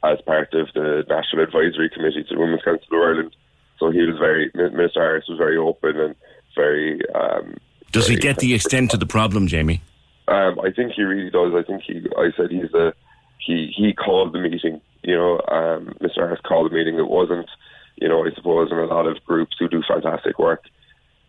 as 0.04 0.20
part 0.20 0.52
of 0.52 0.68
the 0.74 1.04
National 1.08 1.44
Advisory 1.44 1.88
Committee 1.88 2.24
to 2.28 2.34
the 2.34 2.40
Women's 2.40 2.62
Council 2.62 2.86
of 2.92 3.02
Ireland. 3.02 3.36
So 3.78 3.90
he 3.90 4.02
was 4.02 4.18
very, 4.18 4.50
Minister 4.54 5.00
Harris 5.00 5.24
was 5.28 5.38
very 5.38 5.56
open 5.56 5.98
and 5.98 6.14
very. 6.54 7.00
Um, 7.14 7.56
Does 7.92 8.08
he 8.08 8.16
get 8.16 8.38
the 8.38 8.54
extent 8.54 8.94
of 8.94 9.00
the 9.00 9.06
problem, 9.06 9.46
Jamie? 9.46 9.82
Um, 10.26 10.58
I 10.60 10.70
think 10.70 10.92
he 10.92 11.02
really 11.02 11.30
does. 11.30 11.52
I 11.54 11.62
think 11.62 11.82
he. 11.82 12.06
I 12.16 12.30
said 12.36 12.50
he's 12.50 12.72
a. 12.74 12.94
He 13.38 13.72
he 13.76 13.92
called 13.92 14.32
the 14.32 14.40
meeting. 14.40 14.80
You 15.02 15.16
know, 15.16 15.34
um, 15.48 15.94
Mr. 16.00 16.16
Harris 16.16 16.40
called 16.46 16.70
the 16.70 16.74
meeting. 16.74 16.96
It 16.96 17.08
wasn't. 17.08 17.48
You 17.96 18.08
know, 18.08 18.24
I 18.24 18.30
suppose 18.34 18.72
in 18.72 18.78
a 18.78 18.86
lot 18.86 19.06
of 19.06 19.22
groups 19.24 19.56
who 19.58 19.68
do 19.68 19.82
fantastic 19.86 20.38
work, 20.38 20.64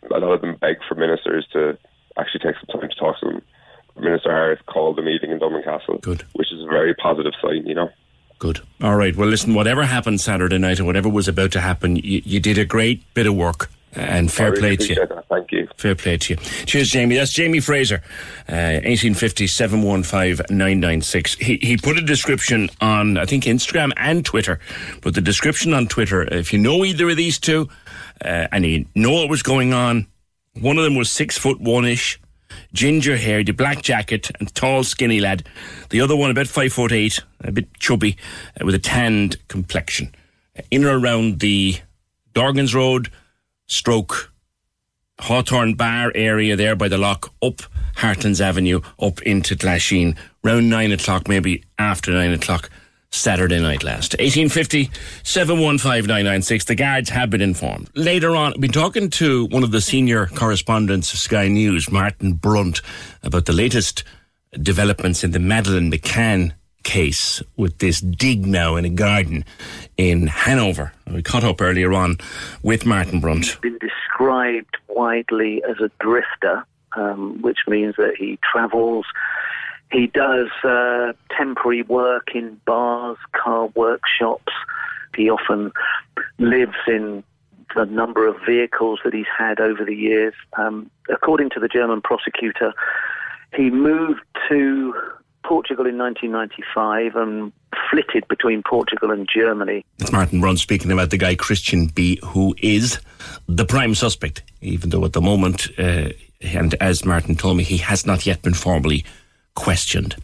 a 0.09 0.17
lot 0.17 0.23
of 0.23 0.41
them 0.41 0.55
beg 0.55 0.77
for 0.88 0.95
ministers 0.95 1.45
to 1.53 1.77
actually 2.17 2.39
take 2.39 2.55
some 2.55 2.79
time 2.79 2.89
to 2.89 2.95
talk 2.95 3.19
to 3.19 3.25
them. 3.25 3.41
Minister 3.97 4.31
Harris 4.31 4.59
called 4.65 4.97
the 4.97 5.01
meeting 5.01 5.31
in 5.31 5.39
Dublin 5.39 5.63
Castle, 5.63 5.99
Good. 5.99 6.23
which 6.33 6.51
is 6.51 6.61
a 6.61 6.67
very 6.67 6.93
positive 6.95 7.33
sign. 7.41 7.65
You 7.65 7.75
know. 7.75 7.89
Good. 8.39 8.59
All 8.81 8.95
right. 8.95 9.15
Well, 9.15 9.29
listen, 9.29 9.53
whatever 9.53 9.85
happened 9.85 10.19
Saturday 10.19 10.57
night 10.57 10.79
and 10.79 10.88
whatever 10.88 11.07
was 11.07 11.27
about 11.27 11.51
to 11.53 11.61
happen, 11.61 11.95
you, 11.95 12.21
you 12.25 12.39
did 12.39 12.57
a 12.57 12.65
great 12.65 13.01
bit 13.13 13.27
of 13.27 13.35
work. 13.35 13.69
And 13.95 14.31
fair 14.31 14.51
really 14.51 14.62
play 14.62 14.75
to 14.75 14.93
you. 14.93 14.95
that. 14.95 15.25
Thank 15.29 15.51
you. 15.51 15.67
Fair 15.77 15.95
play 15.95 16.17
to 16.17 16.34
you. 16.34 16.39
Cheers, 16.65 16.89
Jamie. 16.89 17.15
That's 17.15 17.31
Jamie 17.31 17.62
Fraser, 17.62 18.01
uh, 18.49 18.84
1850 18.84 19.47
715 19.47 20.45
996. 20.49 21.36
He, 21.36 21.58
he 21.62 21.77
put 21.77 21.97
a 21.97 22.01
description 22.01 22.69
on, 22.81 23.17
I 23.17 23.25
think, 23.25 23.45
Instagram 23.45 23.91
and 23.97 24.25
Twitter. 24.25 24.60
But 25.01 25.15
the 25.15 25.21
description 25.21 25.73
on 25.73 25.88
Twitter, 25.88 26.23
if 26.23 26.51
you 26.51 26.60
know 26.60 26.84
either 26.84 27.10
of 27.10 27.17
these 27.17 27.39
two 27.39 27.69
uh, 28.23 28.47
and 28.51 28.65
you 28.65 28.86
know 28.95 29.12
what 29.12 29.29
was 29.29 29.43
going 29.43 29.73
on, 29.73 30.08
one 30.60 30.77
of 30.77 30.84
them 30.84 30.95
was 30.95 31.12
six 31.12 31.38
foot 31.38 31.60
one 31.60 31.86
ish, 31.86 32.19
ginger 32.73 33.17
hair, 33.17 33.43
the 33.43 33.51
black 33.51 33.81
jacket, 33.81 34.31
and 34.39 34.53
tall, 34.55 34.84
skinny 34.84 35.19
lad. 35.19 35.47
The 35.89 36.01
other 36.01 36.15
one, 36.15 36.31
about 36.31 36.47
five 36.47 36.73
foot 36.73 36.91
eight, 36.91 37.21
a 37.41 37.51
bit 37.51 37.73
chubby, 37.79 38.17
uh, 38.60 38.65
with 38.65 38.75
a 38.75 38.79
tanned 38.79 39.38
complexion. 39.47 40.13
Uh, 40.58 40.62
in 40.71 40.86
or 40.86 40.97
around 40.97 41.39
the 41.39 41.77
Dorgans 42.34 42.73
Road, 42.73 43.10
stroke 43.67 44.32
Hawthorne 45.19 45.75
Bar 45.75 46.12
area 46.13 46.56
there 46.56 46.75
by 46.75 46.88
the 46.88 46.97
lock, 46.97 47.34
up 47.41 47.62
Hartlands 47.95 48.41
Avenue, 48.41 48.82
up 48.99 49.21
into 49.21 49.56
Glasheen, 49.56 50.17
round 50.43 50.69
nine 50.69 50.91
o'clock, 50.91 51.28
maybe 51.28 51.63
after 51.80 52.12
nine 52.12 52.34
o'clock, 52.34 52.69
Saturday 53.12 53.62
night 53.62 53.84
last. 53.84 54.13
1850 54.19 54.91
715 55.23 56.65
The 56.67 56.75
guards 56.75 57.10
have 57.10 57.30
been 57.30 57.41
informed. 57.41 57.89
Later 57.95 58.36
on, 58.36 58.54
I've 58.54 58.62
been 58.62 58.71
talking 58.71 59.10
to 59.12 59.45
one 59.45 59.63
of 59.63 59.71
the 59.71 59.82
senior 59.82 60.25
correspondents 60.28 61.13
of 61.13 61.19
Sky 61.19 61.47
News, 61.47 61.89
Martin 61.89 62.34
Brunt, 62.34 62.82
about 63.23 63.45
the 63.45 63.54
latest 63.54 64.04
developments 64.62 65.23
in 65.23 65.32
the 65.32 65.39
Madeleine 65.39 65.91
McCann 65.91 66.54
case 66.85 67.43
with 67.57 67.79
this 67.79 67.99
dig 67.99 68.45
now 68.45 68.77
in 68.77 68.85
a 68.85 68.89
garden 68.89 69.43
in 69.97 70.27
Hanover. 70.27 70.93
We 71.11 71.21
caught 71.21 71.43
up 71.43 71.59
earlier 71.59 71.91
on 71.91 72.17
with 72.63 72.85
Martin 72.85 73.19
Brunt. 73.19 73.45
He's 73.45 73.55
been 73.55 73.79
described 73.79 74.77
widely 74.87 75.61
as 75.69 75.77
a 75.81 75.91
drifter, 75.99 76.63
um, 76.95 77.41
which 77.41 77.59
means 77.67 77.95
that 77.97 78.15
he 78.17 78.39
travels. 78.49 79.05
He 79.91 80.07
does 80.07 80.47
uh, 80.63 81.13
temporary 81.35 81.81
work 81.81 82.29
in 82.33 82.61
bars, 82.65 83.17
car 83.33 83.67
workshops. 83.75 84.53
He 85.15 85.29
often 85.29 85.71
lives 86.37 86.77
in 86.87 87.23
the 87.75 87.85
number 87.85 88.27
of 88.27 88.37
vehicles 88.45 88.99
that 89.03 89.13
he's 89.13 89.25
had 89.37 89.59
over 89.59 89.83
the 89.83 89.95
years. 89.95 90.33
Um, 90.57 90.89
according 91.09 91.49
to 91.51 91.59
the 91.59 91.67
German 91.67 92.01
prosecutor, 92.01 92.73
he 93.53 93.69
moved 93.69 94.21
to 94.49 94.93
Portugal 95.47 95.86
in 95.86 95.97
1995 95.97 97.15
and 97.15 97.51
flitted 97.89 98.28
between 98.28 98.63
Portugal 98.63 99.11
and 99.11 99.28
Germany. 99.32 99.86
It's 99.99 100.11
Martin 100.11 100.41
Brunt 100.41 100.59
speaking 100.59 100.91
about 100.91 101.09
the 101.11 101.17
guy 101.17 101.36
Christian 101.36 101.88
B, 101.88 102.19
who 102.24 102.55
is 102.61 102.99
the 103.47 103.65
prime 103.65 103.95
suspect, 103.95 104.43
even 104.61 104.89
though 104.89 105.05
at 105.05 105.13
the 105.13 105.22
moment, 105.22 105.67
uh, 105.78 106.09
and 106.41 106.74
as 106.76 107.05
Martin 107.05 107.36
told 107.36 107.57
me, 107.57 107.63
he 107.63 107.78
has 107.78 108.05
not 108.05 108.26
yet 108.26 108.41
been 108.41 108.53
formally 108.53 109.05
questioned. 109.55 110.15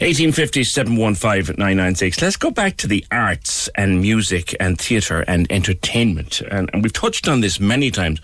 1850 0.00 0.64
715 0.64 1.54
996. 1.56 2.20
Let's 2.20 2.36
go 2.36 2.50
back 2.50 2.76
to 2.78 2.88
the 2.88 3.06
arts 3.12 3.68
and 3.76 4.00
music 4.00 4.54
and 4.58 4.78
theatre 4.78 5.20
and 5.28 5.50
entertainment. 5.50 6.40
And, 6.40 6.68
and 6.72 6.82
we've 6.82 6.92
touched 6.92 7.28
on 7.28 7.40
this 7.40 7.60
many 7.60 7.92
times 7.92 8.20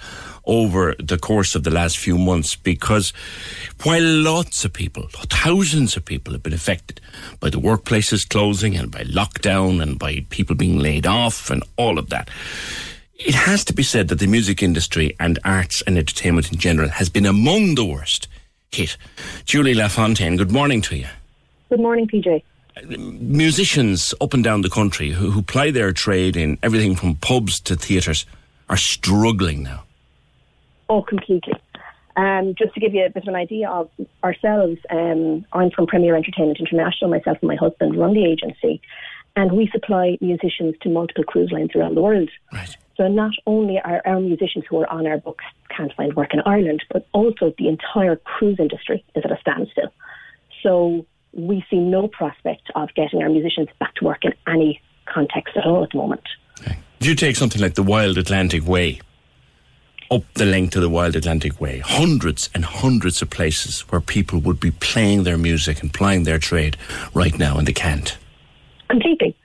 over 0.51 0.97
the 0.99 1.17
course 1.17 1.55
of 1.55 1.63
the 1.63 1.71
last 1.71 1.97
few 1.97 2.19
months 2.19 2.57
because 2.57 3.13
while 3.85 4.03
lots 4.03 4.65
of 4.65 4.73
people, 4.73 5.07
thousands 5.13 5.97
of 5.97 6.05
people 6.05 6.33
have 6.33 6.43
been 6.43 6.53
affected 6.53 7.01
by 7.39 7.49
the 7.49 7.61
workplaces 7.61 8.29
closing 8.29 8.77
and 8.77 8.91
by 8.91 9.05
lockdown 9.05 9.81
and 9.81 9.97
by 9.97 10.27
people 10.29 10.57
being 10.57 10.81
laid 10.81 11.07
off 11.07 11.51
and 11.51 11.63
all 11.77 11.99
of 11.99 12.11
that, 12.11 12.29
it 13.15 13.35
has 13.35 13.65
to 13.65 13.73
be 13.73 13.85
said 13.85 14.09
that 14.09 14.19
the 14.19 14.27
music 14.27 14.61
industry 14.61 15.15
and 15.21 15.39
arts 15.45 15.83
and 15.87 15.97
entertainment 15.97 16.51
in 16.51 16.59
general 16.59 16.89
has 16.89 17.09
been 17.09 17.27
among 17.27 17.77
the 17.77 17.85
worst 17.85 18.27
hit. 18.73 18.97
Julie 19.45 19.75
LaFontaine, 19.75 20.37
good 20.37 20.51
morning 20.51 20.83
to 20.83 20.97
you. 20.97 21.07
Good 21.69 21.81
morning, 21.81 22.09
PJ. 22.09 22.43
Musicians 22.89 24.15
up 24.21 24.35
and 24.35 24.43
down 24.43 24.63
the 24.63 24.71
country 24.71 25.11
who, 25.11 25.31
who 25.31 25.43
ply 25.43 25.71
their 25.71 25.93
trade 25.93 26.37
in 26.37 26.59
everything 26.61 26.97
from 26.97 27.15
pubs 27.15 27.61
to 27.61 27.77
theatres 27.77 28.27
are 28.69 28.77
struggling 28.77 29.63
now. 29.63 29.85
Oh, 30.91 31.03
completely. 31.03 31.55
Um, 32.17 32.57
just 32.59 32.75
to 32.75 32.81
give 32.81 32.93
you 32.93 33.07
a 33.07 33.11
bit 33.11 33.23
of 33.23 33.29
an 33.29 33.37
idea 33.37 33.71
of 33.71 33.89
ourselves, 34.25 34.79
um, 34.91 35.47
I'm 35.53 35.71
from 35.71 35.87
Premier 35.87 36.17
Entertainment 36.17 36.59
International. 36.59 37.09
Myself 37.09 37.39
and 37.41 37.49
my 37.49 37.55
husband 37.55 37.97
run 37.97 38.13
the 38.13 38.27
agency, 38.27 38.83
and 39.37 39.53
we 39.53 39.69
supply 39.69 40.19
musicians 40.21 40.75
to 40.83 40.89
multiple 40.89 41.23
cruise 41.23 41.53
lines 41.53 41.71
around 41.77 41.95
the 41.95 42.03
world. 42.03 42.29
Right. 42.53 42.77
So 42.97 43.07
not 43.07 43.31
only 43.47 43.79
are 43.79 44.03
our 44.05 44.19
musicians 44.19 44.65
who 44.69 44.81
are 44.81 44.91
on 44.91 45.07
our 45.07 45.19
books 45.19 45.45
can't 45.75 45.93
find 45.95 46.13
work 46.15 46.35
in 46.35 46.41
Ireland, 46.45 46.83
but 46.93 47.07
also 47.13 47.55
the 47.57 47.69
entire 47.69 48.17
cruise 48.17 48.59
industry 48.59 49.05
is 49.15 49.23
at 49.25 49.31
a 49.31 49.39
standstill. 49.41 49.93
So 50.65 51.07
we 51.33 51.65
see 51.71 51.79
no 51.79 52.09
prospect 52.09 52.69
of 52.75 52.93
getting 52.97 53.23
our 53.23 53.29
musicians 53.29 53.69
back 53.79 53.95
to 53.95 54.05
work 54.05 54.25
in 54.25 54.35
any 54.49 54.83
context 55.07 55.57
at 55.57 55.65
all 55.65 55.85
at 55.85 55.91
the 55.91 55.99
moment. 55.99 56.25
If 56.99 57.07
you 57.07 57.15
take 57.15 57.37
something 57.37 57.63
like 57.63 57.75
the 57.75 57.85
Wild 57.85 58.19
Atlantic 58.19 58.67
Way, 58.67 59.01
up 60.11 60.25
the 60.35 60.45
length 60.45 60.75
of 60.75 60.83
the 60.83 60.91
Wild 60.91 61.15
Atlantic 61.15 61.61
Way, 61.61 61.79
hundreds 61.79 62.51
and 62.55 62.65
hundreds 62.65 63.23
of 63.23 63.31
places 63.31 63.81
where 63.91 64.01
people 64.01 64.41
would 64.41 64.59
be 64.59 64.73
playing 64.73 65.23
their 65.23 65.39
music 65.39 65.83
and 65.83 65.93
plying 65.93 66.25
their 66.25 66.39
trade 66.39 66.77
right 67.15 67.39
now, 67.39 67.59
and 67.59 67.67
they 67.67 67.73
can't. 67.73 68.17
Completely. 68.89 69.37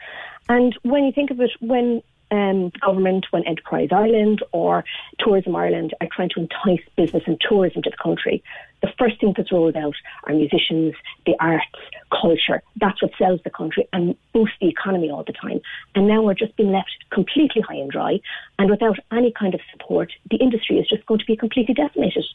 And 0.49 0.77
when 0.83 1.03
you 1.05 1.11
think 1.11 1.31
of 1.31 1.39
it, 1.39 1.51
when 1.59 2.01
um, 2.31 2.71
government, 2.81 3.27
when 3.31 3.45
Enterprise 3.45 3.89
Ireland 3.91 4.43
or 4.51 4.83
Tourism 5.19 5.55
Ireland 5.55 5.93
are 6.01 6.07
trying 6.11 6.29
to 6.29 6.39
entice 6.41 6.85
business 6.95 7.23
and 7.27 7.39
tourism 7.39 7.83
to 7.83 7.89
the 7.89 7.97
country, 8.01 8.43
the 8.81 8.91
first 8.97 9.19
thing 9.19 9.33
that's 9.35 9.51
rolled 9.51 9.75
out 9.75 9.95
are 10.25 10.33
musicians, 10.33 10.95
the 11.25 11.35
arts, 11.39 11.65
culture. 12.11 12.61
That's 12.77 13.01
what 13.01 13.11
sells 13.17 13.41
the 13.43 13.49
country 13.49 13.87
and 13.93 14.15
boosts 14.33 14.55
the 14.61 14.67
economy 14.67 15.09
all 15.09 15.23
the 15.23 15.33
time. 15.33 15.61
And 15.95 16.07
now 16.07 16.21
we're 16.21 16.33
just 16.33 16.55
being 16.55 16.71
left 16.71 16.91
completely 17.11 17.61
high 17.61 17.75
and 17.75 17.91
dry, 17.91 18.19
and 18.59 18.69
without 18.69 18.97
any 19.11 19.31
kind 19.31 19.53
of 19.53 19.61
support, 19.71 20.11
the 20.29 20.37
industry 20.37 20.77
is 20.77 20.87
just 20.87 21.05
going 21.05 21.19
to 21.19 21.25
be 21.25 21.35
completely 21.35 21.73
decimated. 21.73 22.25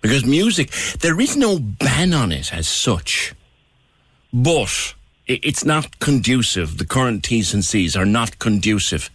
Because 0.00 0.26
music, 0.26 0.70
there 1.00 1.18
is 1.18 1.36
no 1.36 1.58
ban 1.58 2.12
on 2.12 2.30
it 2.30 2.52
as 2.52 2.68
such, 2.68 3.34
but 4.32 4.94
it's 5.26 5.64
not 5.64 5.98
conducive. 5.98 6.76
The 6.76 6.84
current 6.84 7.24
T's 7.24 7.54
and 7.54 7.64
C's 7.64 7.96
are 7.96 8.04
not 8.04 8.38
conducive 8.38 9.10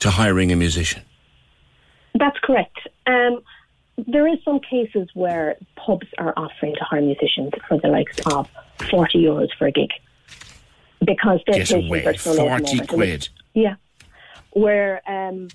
to 0.00 0.10
hiring 0.10 0.50
a 0.50 0.56
musician. 0.56 1.02
That's 2.18 2.38
correct. 2.42 2.78
Um, 3.06 3.42
there 4.08 4.26
is 4.26 4.38
some 4.44 4.60
cases 4.60 5.08
where 5.14 5.56
pubs 5.76 6.08
are 6.18 6.34
offering 6.36 6.74
to 6.74 6.84
hire 6.84 7.00
musicians 7.00 7.52
for 7.68 7.78
the 7.78 7.88
likes 7.88 8.18
of 8.26 8.48
40 8.90 9.18
euros 9.18 9.48
for 9.58 9.66
a 9.66 9.72
gig 9.72 9.90
because 11.04 11.40
their 11.46 11.58
Get 11.58 11.68
taking 11.68 11.88
away, 11.88 12.02
for 12.02 12.14
so 12.14 12.32
low 12.32 12.48
at 12.48 12.62
the 12.62 12.66
40 12.66 12.76
moment. 12.76 12.88
quid. 12.88 13.28
Yeah, 13.54 13.76
where 14.52 15.02
um, 15.08 15.48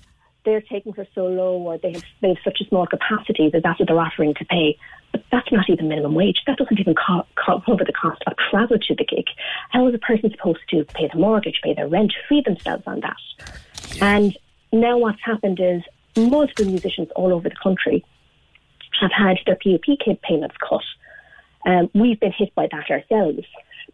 they're 0.44 0.62
taking 0.62 0.92
for 0.92 1.06
so 1.14 1.26
low 1.26 1.56
or 1.58 1.78
they 1.78 1.92
have 1.92 2.04
they 2.20 2.28
have 2.28 2.38
such 2.44 2.60
a 2.60 2.64
small 2.64 2.86
capacity 2.86 3.50
that 3.50 3.62
that's 3.62 3.78
what 3.78 3.88
they're 3.88 4.00
offering 4.00 4.34
to 4.34 4.44
pay. 4.44 4.78
But 5.12 5.24
that's 5.32 5.50
not 5.50 5.68
even 5.68 5.88
minimum 5.88 6.14
wage. 6.14 6.40
That 6.46 6.56
doesn't 6.56 6.78
even 6.78 6.94
co- 6.94 7.26
co- 7.34 7.60
cover 7.66 7.84
the 7.84 7.92
cost 7.92 8.22
of 8.28 8.34
travel 8.48 8.78
to 8.78 8.94
the 8.94 9.04
gig. 9.04 9.24
How 9.70 9.88
is 9.88 9.94
a 9.94 9.98
person 9.98 10.30
supposed 10.30 10.60
to 10.70 10.84
pay 10.84 11.08
the 11.12 11.18
mortgage, 11.18 11.60
pay 11.64 11.74
their 11.74 11.88
rent, 11.88 12.12
feed 12.28 12.44
themselves 12.44 12.84
on 12.86 13.00
that? 13.00 13.16
And 14.00 14.36
now 14.72 14.98
what's 14.98 15.18
happened 15.24 15.58
is 15.60 15.82
multiple 16.16 16.66
musicians 16.66 17.08
all 17.16 17.32
over 17.32 17.48
the 17.48 17.56
country 17.60 18.04
have 19.00 19.10
had 19.10 19.38
their 19.46 19.56
PUP 19.56 20.20
payments 20.22 20.56
cut. 20.58 20.82
Um, 21.66 21.90
we've 21.94 22.18
been 22.18 22.32
hit 22.36 22.54
by 22.54 22.68
that 22.70 22.90
ourselves 22.90 23.46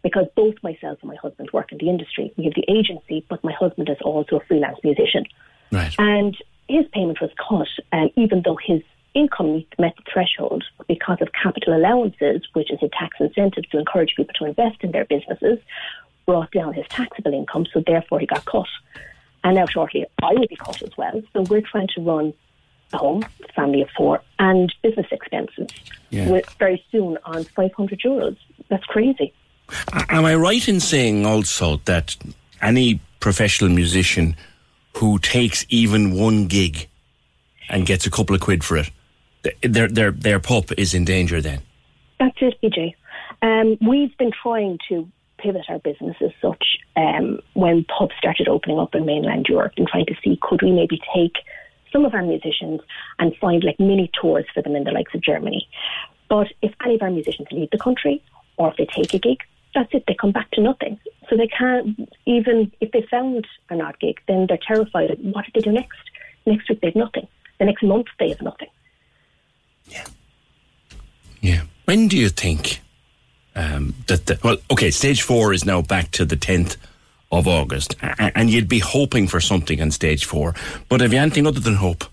because 0.03 0.25
both 0.35 0.55
myself 0.63 0.99
and 1.01 1.09
my 1.09 1.15
husband 1.15 1.49
work 1.53 1.71
in 1.71 1.77
the 1.79 1.89
industry. 1.89 2.31
We 2.37 2.45
have 2.45 2.53
the 2.53 2.65
agency, 2.69 3.25
but 3.29 3.43
my 3.43 3.53
husband 3.53 3.89
is 3.89 3.97
also 4.01 4.37
a 4.37 4.45
freelance 4.45 4.77
musician. 4.83 5.25
Right. 5.71 5.93
And 5.97 6.37
his 6.69 6.85
payment 6.93 7.19
was 7.21 7.31
cut, 7.37 7.67
um, 7.91 8.09
even 8.15 8.41
though 8.43 8.57
his 8.63 8.81
income 9.13 9.65
met 9.79 9.95
the 9.97 10.03
threshold 10.11 10.63
because 10.87 11.17
of 11.21 11.29
capital 11.31 11.75
allowances, 11.75 12.43
which 12.53 12.71
is 12.71 12.79
a 12.81 12.89
tax 12.89 13.17
incentive 13.19 13.69
to 13.71 13.79
encourage 13.79 14.13
people 14.15 14.33
to 14.39 14.45
invest 14.45 14.77
in 14.81 14.91
their 14.91 15.05
businesses, 15.05 15.59
brought 16.25 16.51
down 16.51 16.73
his 16.73 16.85
taxable 16.89 17.33
income, 17.33 17.65
so 17.73 17.81
therefore 17.85 18.19
he 18.19 18.25
got 18.25 18.45
cut. 18.45 18.67
And 19.43 19.55
now 19.55 19.65
shortly 19.65 20.05
I 20.21 20.33
will 20.33 20.47
be 20.47 20.55
cut 20.55 20.81
as 20.81 20.95
well. 20.97 21.21
So 21.33 21.41
we're 21.43 21.61
trying 21.61 21.87
to 21.95 22.01
run 22.01 22.33
home, 22.93 23.23
family 23.55 23.81
of 23.81 23.89
four, 23.95 24.21
and 24.39 24.73
business 24.81 25.07
expenses 25.11 25.67
Yeah. 26.09 26.29
with 26.29 26.49
very 26.59 26.83
soon 26.91 27.17
on 27.25 27.43
500 27.43 27.99
euros. 27.99 28.37
That's 28.69 28.85
crazy. 28.85 29.33
Am 30.09 30.25
I 30.25 30.35
right 30.35 30.65
in 30.67 30.79
saying 30.79 31.25
also 31.25 31.77
that 31.85 32.15
any 32.61 32.99
professional 33.19 33.69
musician 33.69 34.35
who 34.95 35.19
takes 35.19 35.65
even 35.69 36.13
one 36.15 36.47
gig 36.47 36.87
and 37.69 37.85
gets 37.85 38.05
a 38.05 38.09
couple 38.11 38.33
of 38.35 38.41
quid 38.41 38.63
for 38.63 38.77
it, 38.77 38.89
their 39.61 39.87
their 39.87 40.11
their 40.11 40.39
pup 40.39 40.71
is 40.77 40.93
in 40.93 41.03
danger 41.05 41.41
then? 41.41 41.59
That's 42.19 42.37
it, 42.41 42.55
PJ. 42.63 42.95
Um, 43.41 43.77
we've 43.87 44.17
been 44.17 44.31
trying 44.31 44.79
to 44.89 45.07
pivot 45.37 45.65
our 45.69 45.79
business 45.79 46.15
as 46.21 46.31
such 46.41 46.77
um, 46.95 47.39
when 47.53 47.83
pubs 47.85 48.15
started 48.17 48.47
opening 48.47 48.79
up 48.79 48.95
in 48.95 49.05
mainland 49.05 49.45
Europe 49.47 49.73
and 49.77 49.87
trying 49.87 50.05
to 50.07 50.15
see 50.23 50.39
could 50.41 50.61
we 50.63 50.71
maybe 50.71 50.99
take 51.15 51.35
some 51.97 52.05
of 52.05 52.13
our 52.13 52.21
musicians 52.21 52.79
and 53.17 53.35
find 53.37 53.63
like 53.63 53.79
mini 53.79 54.11
tours 54.21 54.45
for 54.53 54.61
them 54.61 54.75
in 54.75 54.83
the 54.83 54.91
likes 54.91 55.15
of 55.15 55.21
Germany. 55.21 55.67
But 56.29 56.47
if 56.61 56.71
any 56.85 56.93
of 56.93 57.01
our 57.01 57.09
musicians 57.09 57.47
leave 57.51 57.71
the 57.71 57.79
country 57.79 58.23
or 58.57 58.69
if 58.69 58.77
they 58.77 58.85
take 58.85 59.15
a 59.15 59.19
gig, 59.19 59.39
that's 59.73 59.91
it. 59.93 60.03
They 60.07 60.13
come 60.13 60.31
back 60.31 60.51
to 60.51 60.61
nothing. 60.61 60.99
So 61.27 61.35
they 61.35 61.47
can't 61.47 62.07
even 62.27 62.71
if 62.81 62.91
they 62.91 63.03
found 63.09 63.47
an 63.71 63.81
odd 63.81 63.99
gig, 63.99 64.19
then 64.27 64.45
they're 64.47 64.59
terrified. 64.67 65.09
Of 65.09 65.19
what 65.21 65.45
did 65.45 65.55
they 65.55 65.61
do 65.61 65.71
next? 65.71 65.97
Next 66.45 66.69
week 66.69 66.81
they 66.81 66.89
have 66.89 66.95
nothing. 66.95 67.27
The 67.57 67.65
next 67.65 67.81
month 67.81 68.07
they 68.19 68.29
have 68.29 68.41
nothing. 68.43 68.69
Yeah. 69.87 70.05
Yeah. 71.41 71.61
When 71.85 72.07
do 72.07 72.17
you 72.17 72.29
think 72.29 72.81
um, 73.55 73.95
that 74.05 74.27
the 74.27 74.39
well? 74.43 74.57
Okay, 74.69 74.91
stage 74.91 75.23
four 75.23 75.51
is 75.51 75.65
now 75.65 75.81
back 75.81 76.11
to 76.11 76.25
the 76.25 76.35
tenth 76.35 76.77
of 77.31 77.47
August, 77.47 77.95
and 78.01 78.49
you'd 78.49 78.69
be 78.69 78.79
hoping 78.79 79.27
for 79.27 79.39
something 79.39 79.81
on 79.81 79.91
stage 79.91 80.25
four. 80.25 80.53
But 80.89 81.01
have 81.01 81.11
you 81.13 81.19
anything 81.19 81.45
other 81.47 81.59
than 81.59 81.75
hope? 81.75 82.05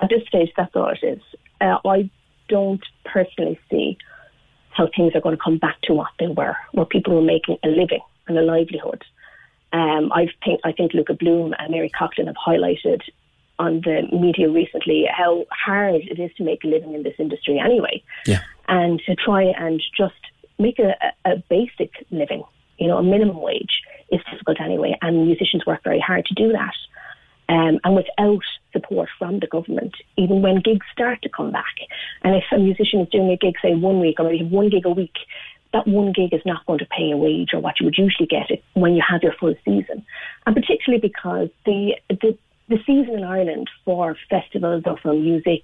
At 0.00 0.08
this 0.10 0.26
stage, 0.26 0.50
that's 0.56 0.74
all 0.74 0.88
it 0.90 0.98
is. 1.04 1.20
Uh, 1.60 1.78
I 1.86 2.10
don't 2.48 2.82
personally 3.04 3.58
see 3.70 3.96
how 4.70 4.88
things 4.96 5.14
are 5.14 5.20
going 5.20 5.36
to 5.36 5.42
come 5.42 5.58
back 5.58 5.80
to 5.82 5.94
what 5.94 6.08
they 6.18 6.26
were, 6.26 6.56
where 6.72 6.86
people 6.86 7.14
were 7.14 7.22
making 7.22 7.58
a 7.62 7.68
living 7.68 8.00
and 8.26 8.36
a 8.36 8.42
livelihood. 8.42 9.04
Um, 9.72 10.12
I 10.12 10.26
think 10.44 10.60
I 10.64 10.72
think 10.72 10.92
Luka 10.92 11.14
Bloom 11.14 11.54
and 11.58 11.70
Mary 11.70 11.90
Coughlan 11.90 12.26
have 12.26 12.36
highlighted 12.36 13.00
on 13.58 13.80
the 13.82 14.02
media 14.12 14.50
recently 14.50 15.06
how 15.10 15.44
hard 15.50 16.02
it 16.02 16.18
is 16.18 16.30
to 16.36 16.42
make 16.44 16.64
a 16.64 16.66
living 16.66 16.94
in 16.94 17.04
this 17.04 17.14
industry 17.18 17.58
anyway, 17.58 18.02
Yeah. 18.26 18.40
and 18.68 19.00
to 19.06 19.14
try 19.14 19.44
and 19.44 19.80
just 19.96 20.14
make 20.58 20.78
a 20.78 20.94
a 21.24 21.36
basic 21.48 21.90
living, 22.10 22.42
you 22.82 22.88
know, 22.88 22.98
a 22.98 23.02
minimum 23.02 23.40
wage 23.40 23.82
is 24.10 24.20
difficult 24.30 24.60
anyway, 24.60 24.96
and 25.00 25.26
musicians 25.26 25.64
work 25.66 25.82
very 25.84 26.00
hard 26.00 26.26
to 26.26 26.34
do 26.34 26.52
that. 26.52 26.74
Um, 27.48 27.78
and 27.84 27.94
without 27.94 28.42
support 28.72 29.08
from 29.18 29.40
the 29.40 29.46
government, 29.46 29.94
even 30.16 30.42
when 30.42 30.60
gigs 30.60 30.86
start 30.92 31.22
to 31.22 31.28
come 31.28 31.52
back, 31.52 31.74
and 32.22 32.34
if 32.34 32.44
a 32.50 32.58
musician 32.58 33.00
is 33.00 33.08
doing 33.10 33.30
a 33.30 33.36
gig, 33.36 33.54
say 33.62 33.74
one 33.74 34.00
week, 34.00 34.18
or 34.18 34.24
maybe 34.24 34.44
one 34.44 34.68
gig 34.68 34.86
a 34.86 34.90
week, 34.90 35.14
that 35.72 35.86
one 35.86 36.12
gig 36.12 36.32
is 36.32 36.40
not 36.44 36.64
going 36.66 36.78
to 36.78 36.86
pay 36.86 37.10
a 37.12 37.16
wage 37.16 37.50
or 37.52 37.60
what 37.60 37.78
you 37.78 37.84
would 37.86 37.96
usually 37.96 38.26
get 38.26 38.50
when 38.74 38.94
you 38.94 39.02
have 39.08 39.22
your 39.22 39.34
full 39.38 39.54
season. 39.64 40.04
And 40.46 40.54
particularly 40.54 41.00
because 41.00 41.48
the 41.64 41.94
the, 42.08 42.36
the 42.68 42.78
season 42.86 43.14
in 43.18 43.24
Ireland 43.24 43.68
for 43.84 44.16
festivals 44.28 44.82
or 44.86 44.98
for 44.98 45.14
music 45.14 45.62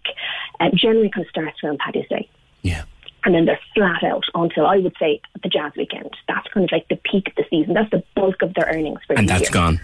uh, 0.61 0.71
generally 0.75 1.11
kind 1.11 1.27
of 1.27 1.31
starts 1.31 1.59
around 1.63 1.79
Paddy's 1.79 2.09
Day. 2.09 2.29
Yeah. 2.63 2.85
And 3.25 3.35
then 3.35 3.45
they're 3.47 3.61
flat 3.75 4.05
out 4.05 4.25
until 4.35 4.67
I 4.67 4.79
would 4.79 4.95
say 4.99 5.21
the 5.43 5.49
jazz 5.49 5.73
weekend. 5.77 6.17
That's 6.29 6.47
kind 6.49 6.65
of 6.65 6.71
like 6.73 6.89
the 6.89 6.97
peak 6.97 7.29
of 7.29 7.35
the 7.35 7.45
season. 7.51 7.75
That's 7.75 7.91
the 7.91 8.03
bulk 8.15 8.43
of 8.43 8.55
their 8.55 8.67
earnings 8.67 9.01
for 9.07 9.15
And 9.15 9.29
that's 9.29 9.43
year. 9.43 9.51
gone. 9.51 9.81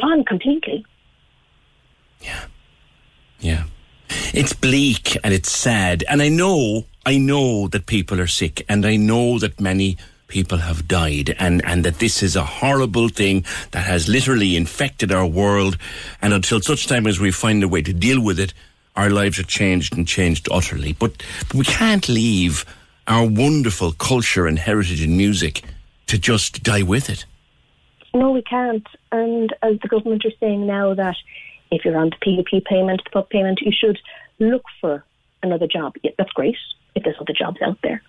Gone 0.00 0.24
completely. 0.24 0.84
Yeah. 2.20 2.44
Yeah. 3.40 3.64
It's 4.34 4.52
bleak 4.52 5.16
and 5.24 5.32
it's 5.32 5.50
sad. 5.50 6.04
And 6.08 6.20
I 6.22 6.28
know 6.28 6.84
I 7.06 7.18
know 7.18 7.68
that 7.68 7.86
people 7.86 8.20
are 8.20 8.26
sick, 8.26 8.64
and 8.68 8.84
I 8.84 8.96
know 8.96 9.38
that 9.38 9.60
many 9.60 9.96
people 10.26 10.58
have 10.58 10.88
died, 10.88 11.36
and, 11.38 11.64
and 11.64 11.84
that 11.84 12.00
this 12.00 12.20
is 12.20 12.34
a 12.34 12.42
horrible 12.42 13.08
thing 13.08 13.44
that 13.70 13.84
has 13.86 14.08
literally 14.08 14.56
infected 14.56 15.12
our 15.12 15.24
world. 15.24 15.78
And 16.20 16.32
until 16.32 16.60
such 16.60 16.88
time 16.88 17.06
as 17.06 17.20
we 17.20 17.30
find 17.30 17.62
a 17.62 17.68
way 17.68 17.80
to 17.82 17.92
deal 17.92 18.20
with 18.20 18.40
it, 18.40 18.52
our 18.96 19.10
lives 19.10 19.38
are 19.38 19.44
changed 19.44 19.96
and 19.96 20.06
changed 20.06 20.48
utterly. 20.50 20.92
But, 20.94 21.22
but 21.48 21.54
we 21.54 21.64
can't 21.64 22.08
leave 22.08 22.64
our 23.06 23.26
wonderful 23.26 23.92
culture 23.92 24.46
and 24.46 24.58
heritage 24.58 25.02
in 25.02 25.16
music 25.16 25.62
to 26.06 26.18
just 26.18 26.62
die 26.62 26.82
with 26.82 27.08
it. 27.08 27.24
No, 28.14 28.30
we 28.30 28.42
can't. 28.42 28.86
And 29.12 29.54
as 29.62 29.78
the 29.80 29.88
government 29.88 30.24
are 30.24 30.32
saying 30.40 30.66
now 30.66 30.94
that 30.94 31.16
if 31.70 31.84
you're 31.84 31.98
on 31.98 32.10
the 32.10 32.16
PDP 32.16 32.64
payment, 32.64 33.02
the 33.04 33.10
PUP 33.10 33.30
payment, 33.30 33.60
you 33.60 33.72
should 33.72 33.98
look 34.38 34.64
for 34.80 35.04
another 35.42 35.66
job. 35.66 35.94
Yeah, 36.02 36.12
that's 36.16 36.32
great 36.32 36.56
if 36.94 37.04
there's 37.04 37.16
other 37.20 37.32
jobs 37.32 37.58
out 37.62 37.78
there. 37.82 38.02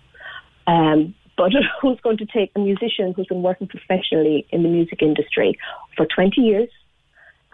Um, 0.66 1.14
but 1.36 1.52
who's 1.82 2.00
going 2.02 2.18
to 2.18 2.26
take 2.26 2.52
a 2.56 2.60
musician 2.60 3.14
who's 3.14 3.28
been 3.28 3.42
working 3.42 3.68
professionally 3.68 4.48
in 4.50 4.64
the 4.64 4.70
music 4.70 5.02
industry 5.02 5.58
for 5.96 6.06
20 6.06 6.42
years, 6.42 6.70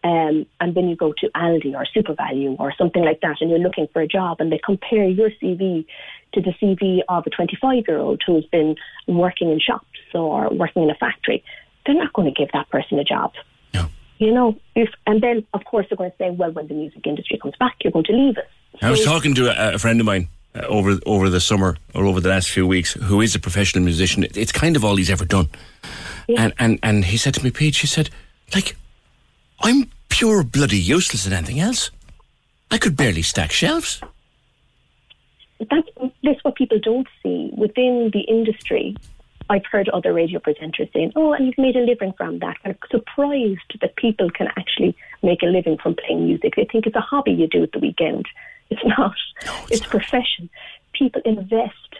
um, 0.03 0.45
and 0.59 0.75
then 0.75 0.89
you 0.89 0.95
go 0.95 1.13
to 1.19 1.29
Aldi 1.35 1.73
or 1.75 1.85
SuperValu 1.95 2.59
or 2.59 2.73
something 2.77 3.03
like 3.03 3.21
that, 3.21 3.37
and 3.39 3.49
you're 3.49 3.59
looking 3.59 3.87
for 3.93 4.01
a 4.01 4.07
job, 4.07 4.37
and 4.39 4.51
they 4.51 4.59
compare 4.63 5.07
your 5.07 5.29
CV 5.41 5.85
to 6.33 6.41
the 6.41 6.51
CV 6.61 6.99
of 7.07 7.25
a 7.25 7.29
25 7.29 7.83
year 7.87 7.99
old 7.99 8.21
who's 8.25 8.45
been 8.47 8.75
working 9.07 9.51
in 9.51 9.59
shops 9.59 9.85
or 10.13 10.49
working 10.49 10.83
in 10.83 10.89
a 10.89 10.95
factory, 10.95 11.43
they're 11.85 11.95
not 11.95 12.13
going 12.13 12.31
to 12.31 12.33
give 12.33 12.51
that 12.53 12.69
person 12.69 12.99
a 12.99 13.03
job. 13.03 13.33
No. 13.73 13.87
You 14.17 14.33
know, 14.33 14.59
if, 14.75 14.89
and 15.07 15.21
then 15.21 15.45
of 15.53 15.63
course 15.65 15.85
they're 15.89 15.97
going 15.97 16.11
to 16.11 16.17
say, 16.17 16.31
well, 16.31 16.51
when 16.51 16.67
the 16.67 16.73
music 16.73 17.05
industry 17.05 17.37
comes 17.37 17.55
back, 17.59 17.75
you're 17.83 17.91
going 17.91 18.05
to 18.05 18.13
leave 18.13 18.37
us. 18.37 18.45
I 18.81 18.89
was 18.89 19.03
talking 19.03 19.35
to 19.35 19.47
a, 19.47 19.75
a 19.75 19.79
friend 19.79 19.99
of 19.99 20.05
mine 20.05 20.27
uh, 20.55 20.61
over 20.61 20.97
over 21.05 21.29
the 21.29 21.39
summer 21.39 21.77
or 21.93 22.05
over 22.05 22.19
the 22.19 22.29
last 22.29 22.49
few 22.49 22.65
weeks 22.65 22.93
who 22.93 23.21
is 23.21 23.35
a 23.35 23.39
professional 23.39 23.83
musician. 23.83 24.23
It's 24.23 24.51
kind 24.51 24.75
of 24.75 24.83
all 24.83 24.95
he's 24.95 25.11
ever 25.11 25.25
done. 25.25 25.49
Yeah. 26.27 26.43
And, 26.43 26.53
and 26.57 26.79
and 26.81 27.05
he 27.05 27.17
said 27.17 27.35
to 27.35 27.43
me, 27.43 27.51
Pete, 27.51 27.75
she 27.75 27.87
said, 27.87 28.09
like, 28.55 28.75
I'm 29.63 29.89
pure 30.09 30.43
bloody 30.43 30.77
useless 30.77 31.25
at 31.25 31.31
anything 31.31 31.61
else. 31.61 31.89
I 32.69 32.77
could 32.77 32.97
barely 32.97 33.21
stack 33.21 33.51
shelves. 33.51 34.01
that's 35.71 35.87
that's 36.23 36.43
what 36.43 36.55
people 36.55 36.79
don't 36.79 37.07
see 37.21 37.49
within 37.55 38.11
the 38.11 38.21
industry. 38.21 38.95
I've 39.49 39.65
heard 39.65 39.87
other 39.89 40.13
radio 40.13 40.39
presenters 40.39 40.91
saying, 40.91 41.13
"Oh, 41.15 41.31
and 41.31 41.45
you've 41.45 41.57
made 41.57 41.77
a 41.77 41.79
living 41.79 42.13
from 42.17 42.39
that." 42.39 42.57
I'm 42.65 42.77
surprised 42.91 43.79
that 43.79 43.95
people 43.95 44.29
can 44.29 44.47
actually 44.57 44.97
make 45.21 45.41
a 45.43 45.47
living 45.47 45.77
from 45.77 45.95
playing 45.95 46.25
music. 46.25 46.55
They 46.55 46.65
think 46.65 46.85
it's 46.85 46.95
a 46.95 47.01
hobby 47.01 47.31
you 47.31 47.47
do 47.47 47.63
at 47.63 47.71
the 47.71 47.79
weekend. 47.79 48.25
It's 48.69 48.83
not. 48.97 49.15
it's, 49.69 49.85
a 49.85 49.89
profession. 49.89 50.49
People 50.93 51.21
invest 51.25 51.92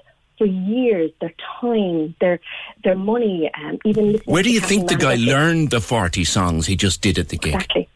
for 0.43 0.47
years 0.47 1.11
their 1.21 1.33
time, 1.61 2.15
their 2.19 2.39
their 2.83 2.95
money, 2.95 3.49
um, 3.57 3.79
even. 3.85 4.19
Where 4.25 4.43
do 4.43 4.51
you 4.51 4.59
think 4.59 4.89
the 4.89 4.95
guy 4.95 5.15
learned 5.15 5.69
the 5.69 5.79
40 5.79 6.25
songs 6.25 6.67
he 6.67 6.75
just 6.75 7.01
did 7.01 7.17
at 7.17 7.29
the 7.29 7.37
gig? 7.37 7.55
Exactly. 7.55 7.87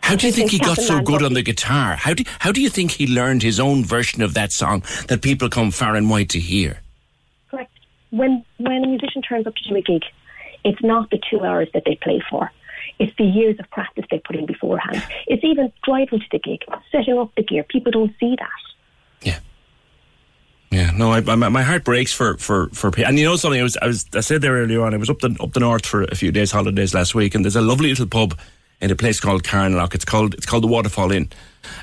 How 0.00 0.14
do 0.14 0.26
you 0.26 0.32
think 0.32 0.52
he 0.52 0.58
got 0.58 0.78
so 0.78 1.02
good 1.02 1.22
on 1.22 1.34
the 1.34 1.42
guitar? 1.42 1.96
How 1.96 2.14
do, 2.14 2.22
how 2.38 2.52
do 2.52 2.62
you 2.62 2.70
think 2.70 2.92
he 2.92 3.08
learned 3.08 3.42
his 3.42 3.58
own 3.58 3.84
version 3.84 4.22
of 4.22 4.34
that 4.34 4.52
song 4.52 4.84
that 5.08 5.20
people 5.20 5.48
come 5.48 5.72
far 5.72 5.96
and 5.96 6.08
wide 6.08 6.30
to 6.30 6.38
hear? 6.38 6.80
Correct. 7.50 7.72
When 8.10 8.44
when 8.58 8.84
a 8.84 8.86
musician 8.86 9.20
turns 9.20 9.46
up 9.46 9.56
to 9.56 9.68
do 9.68 9.76
a 9.76 9.82
gig, 9.82 10.04
it's 10.64 10.82
not 10.82 11.10
the 11.10 11.20
two 11.28 11.40
hours 11.44 11.68
that 11.74 11.82
they 11.84 11.96
play 11.96 12.22
for. 12.30 12.50
It's 12.98 13.12
the 13.18 13.24
years 13.24 13.56
of 13.58 13.68
practice 13.70 14.06
they 14.10 14.20
put 14.20 14.36
in 14.36 14.46
beforehand. 14.46 15.02
It's 15.26 15.44
even 15.44 15.70
driving 15.84 16.20
to 16.20 16.26
the 16.32 16.38
gig, 16.38 16.60
setting 16.90 17.18
up 17.18 17.34
the 17.36 17.42
gear. 17.42 17.64
People 17.64 17.92
don't 17.92 18.14
see 18.18 18.36
that. 18.38 18.62
Yeah, 20.70 20.90
no, 20.90 21.12
I, 21.12 21.20
my 21.20 21.62
heart 21.62 21.84
breaks 21.84 22.12
for 22.12 22.36
for 22.38 22.68
for 22.70 22.90
pe- 22.90 23.04
and 23.04 23.18
you 23.18 23.24
know 23.24 23.36
something. 23.36 23.60
I 23.60 23.62
was 23.62 23.76
I 23.80 23.86
was 23.86 24.04
I 24.14 24.20
said 24.20 24.42
there 24.42 24.54
earlier 24.54 24.82
on. 24.84 24.94
I 24.94 24.96
was 24.96 25.08
up 25.08 25.20
the 25.20 25.36
up 25.40 25.52
the 25.52 25.60
north 25.60 25.86
for 25.86 26.02
a 26.04 26.14
few 26.14 26.32
days 26.32 26.50
holidays 26.50 26.92
last 26.92 27.14
week, 27.14 27.34
and 27.34 27.44
there's 27.44 27.56
a 27.56 27.60
lovely 27.60 27.90
little 27.90 28.06
pub 28.06 28.38
in 28.80 28.90
a 28.90 28.96
place 28.96 29.20
called 29.20 29.44
Carnlough. 29.44 29.94
It's 29.94 30.04
called 30.04 30.34
it's 30.34 30.46
called 30.46 30.64
the 30.64 30.68
Waterfall 30.68 31.12
Inn. 31.12 31.30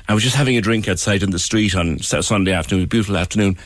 I 0.08 0.14
was 0.14 0.22
just 0.22 0.36
having 0.36 0.56
a 0.56 0.60
drink 0.60 0.86
outside 0.86 1.22
in 1.22 1.30
the 1.30 1.38
street 1.38 1.74
on 1.74 1.98
Sunday 1.98 2.52
afternoon, 2.52 2.86
beautiful 2.86 3.16
afternoon, 3.16 3.56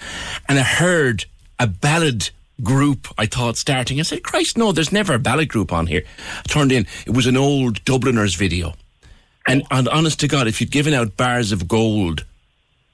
and 0.49 0.59
I 0.59 0.62
heard 0.62 1.25
a 1.59 1.66
ballad 1.66 2.31
group. 2.62 3.09
I 3.19 3.27
thought 3.27 3.57
starting. 3.57 3.99
I 3.99 4.05
said, 4.05 4.23
"Christ, 4.23 4.57
no! 4.57 4.71
There's 4.71 4.93
never 4.93 5.14
a 5.14 5.19
ballad 5.19 5.49
group 5.49 5.73
on 5.73 5.89
here." 5.89 6.05
I 6.39 6.43
turned 6.49 6.71
in. 6.71 6.87
It 7.07 7.12
was 7.12 7.27
an 7.27 7.37
old 7.37 7.85
Dubliners 7.85 8.37
video, 8.37 8.75
and, 9.49 9.64
and 9.71 9.89
honest 9.89 10.21
to 10.21 10.29
God, 10.29 10.47
if 10.47 10.61
you'd 10.61 10.71
given 10.71 10.95
out 10.95 11.16
bars 11.16 11.51
of 11.51 11.66
gold, 11.66 12.25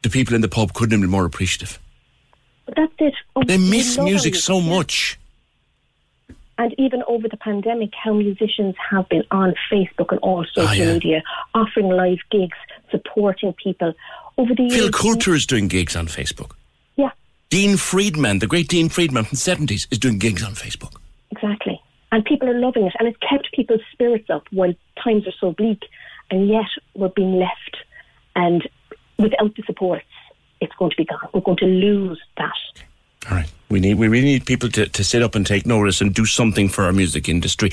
the 0.02 0.10
people 0.10 0.34
in 0.34 0.40
the 0.40 0.48
pub 0.48 0.72
couldn't 0.72 0.92
have 0.92 1.00
been 1.02 1.10
more 1.10 1.26
appreciative. 1.26 1.78
But 2.66 2.74
that's 2.76 2.92
it. 2.98 3.14
Oh, 3.36 3.42
They 3.44 3.58
miss 3.58 3.98
music 3.98 4.34
so 4.34 4.60
much. 4.60 5.18
And 6.56 6.72
even 6.78 7.02
over 7.08 7.28
the 7.28 7.36
pandemic, 7.36 7.90
how 8.00 8.12
musicians 8.12 8.76
have 8.90 9.08
been 9.08 9.24
on 9.32 9.54
Facebook 9.70 10.10
and 10.10 10.20
all 10.20 10.44
social 10.54 10.68
Ah, 10.68 10.72
yeah. 10.72 10.92
media, 10.94 11.22
offering 11.52 11.88
live 11.88 12.18
gigs, 12.30 12.56
supporting 12.90 13.52
people. 13.54 13.92
Over 14.38 14.54
the 14.54 14.62
years, 14.62 14.74
Phil 14.74 14.90
Coulter 14.90 15.34
is 15.34 15.46
doing 15.46 15.66
gigs 15.66 15.96
on 15.96 16.06
Facebook. 16.06 16.52
Yeah, 16.96 17.10
Dean 17.50 17.76
Friedman, 17.76 18.38
the 18.38 18.46
great 18.46 18.68
Dean 18.68 18.88
Friedman 18.88 19.24
from 19.24 19.34
the 19.36 19.40
70s, 19.76 19.88
is 19.90 19.98
doing 19.98 20.18
gigs 20.18 20.42
on 20.44 20.52
Facebook. 20.54 20.94
exactly. 21.32 21.80
And 22.12 22.24
people 22.24 22.48
are 22.48 22.58
loving 22.60 22.84
it, 22.86 22.92
and 23.00 23.08
it's 23.08 23.18
kept 23.18 23.50
people's 23.52 23.80
spirits 23.92 24.30
up 24.30 24.44
while 24.52 24.72
times 25.02 25.26
are 25.26 25.32
so 25.40 25.50
bleak. 25.50 25.82
And 26.30 26.46
yet, 26.48 26.66
we're 26.94 27.08
being 27.08 27.40
left, 27.40 27.76
and 28.36 28.62
without 29.18 29.56
the 29.56 29.64
supports, 29.66 30.04
it's 30.64 30.74
going 30.76 30.90
to 30.90 30.96
be 30.96 31.04
gone. 31.04 31.28
We're 31.32 31.40
going 31.40 31.58
to 31.58 31.66
lose 31.66 32.20
that. 32.36 32.52
All 33.30 33.36
right. 33.36 33.50
We 33.70 33.80
need 33.80 33.94
we 33.94 34.08
really 34.08 34.26
need 34.26 34.46
people 34.46 34.68
to, 34.70 34.86
to 34.86 35.04
sit 35.04 35.22
up 35.22 35.34
and 35.34 35.46
take 35.46 35.66
notice 35.66 36.00
and 36.00 36.14
do 36.14 36.26
something 36.26 36.68
for 36.68 36.84
our 36.84 36.92
music 36.92 37.28
industry. 37.28 37.70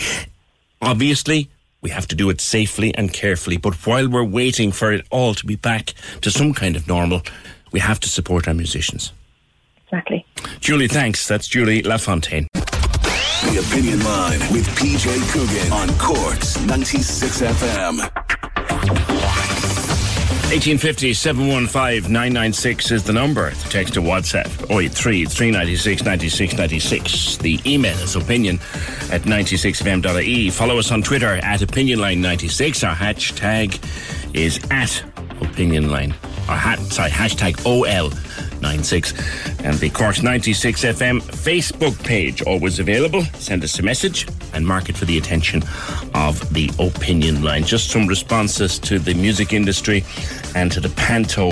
Obviously, 0.82 1.50
we 1.82 1.90
have 1.90 2.08
to 2.08 2.16
do 2.16 2.30
it 2.30 2.42
safely 2.42 2.94
and 2.96 3.12
carefully, 3.12 3.58
but 3.58 3.74
while 3.86 4.08
we're 4.08 4.24
waiting 4.24 4.72
for 4.72 4.92
it 4.92 5.06
all 5.10 5.34
to 5.34 5.46
be 5.46 5.56
back 5.56 5.94
to 6.22 6.32
some 6.32 6.54
kind 6.54 6.76
of 6.76 6.88
normal, 6.88 7.22
we 7.72 7.80
have 7.80 8.00
to 8.02 8.10
support 8.10 8.48
our 8.48 8.54
musicians. 8.54 9.12
Exactly. 9.88 10.26
Julie, 10.60 10.88
thanks. 10.88 11.28
That's 11.28 11.48
Julie 11.48 11.84
Lafontaine. 11.84 12.48
The 12.54 13.68
Opinion 13.68 14.04
Line 14.04 14.40
with 14.54 14.68
PJ 14.78 15.34
Coogan 15.34 15.74
on 15.74 15.90
Cork's 15.98 16.64
96 16.66 17.42
FM. 17.42 19.61
1850 20.52 21.14
715 21.14 22.12
996 22.12 22.92
is 22.92 23.04
the 23.06 23.14
number. 23.14 23.52
The 23.52 23.70
text 23.70 23.94
to 23.94 24.02
WhatsApp 24.02 24.48
083 24.70 25.24
396 25.24 26.04
96 26.04 26.58
96. 26.58 27.38
The 27.38 27.58
email 27.66 27.98
is 28.00 28.18
opinion 28.18 28.60
at 29.14 29.22
96fm.ie. 29.22 30.26
E. 30.26 30.50
Follow 30.50 30.78
us 30.78 30.92
on 30.92 31.04
Twitter 31.04 31.36
at 31.36 31.62
opinionline96. 31.62 32.86
Our 32.86 32.94
hashtag 32.94 33.80
is 34.34 34.58
at 34.70 35.04
opinionline. 35.42 36.14
Our 36.50 36.58
hat, 36.58 36.80
sorry, 36.80 37.10
hashtag 37.10 37.56
OL96. 37.64 39.64
And 39.64 39.78
the 39.80 39.90
Cork's 39.90 40.22
96 40.22 40.84
FM 40.84 41.22
Facebook 41.22 42.02
page 42.04 42.42
always 42.44 42.80
available. 42.80 43.24
Send 43.36 43.64
us 43.64 43.80
a 43.80 43.84
message 43.84 44.28
and 44.54 44.66
mark 44.66 44.90
it 44.90 44.98
for 44.98 45.06
the 45.06 45.18
attention 45.18 45.64
of 46.14 46.54
the 46.54 46.70
opinion 46.80 47.44
line. 47.44 47.64
Just 47.64 47.90
some 47.90 48.08
responses 48.08 48.80
to 48.80 49.00
the 49.00 49.14
music 49.14 49.54
industry 49.54 50.04
and 50.56 50.72
to 50.72 50.80
the 50.80 50.90
panto 50.90 51.52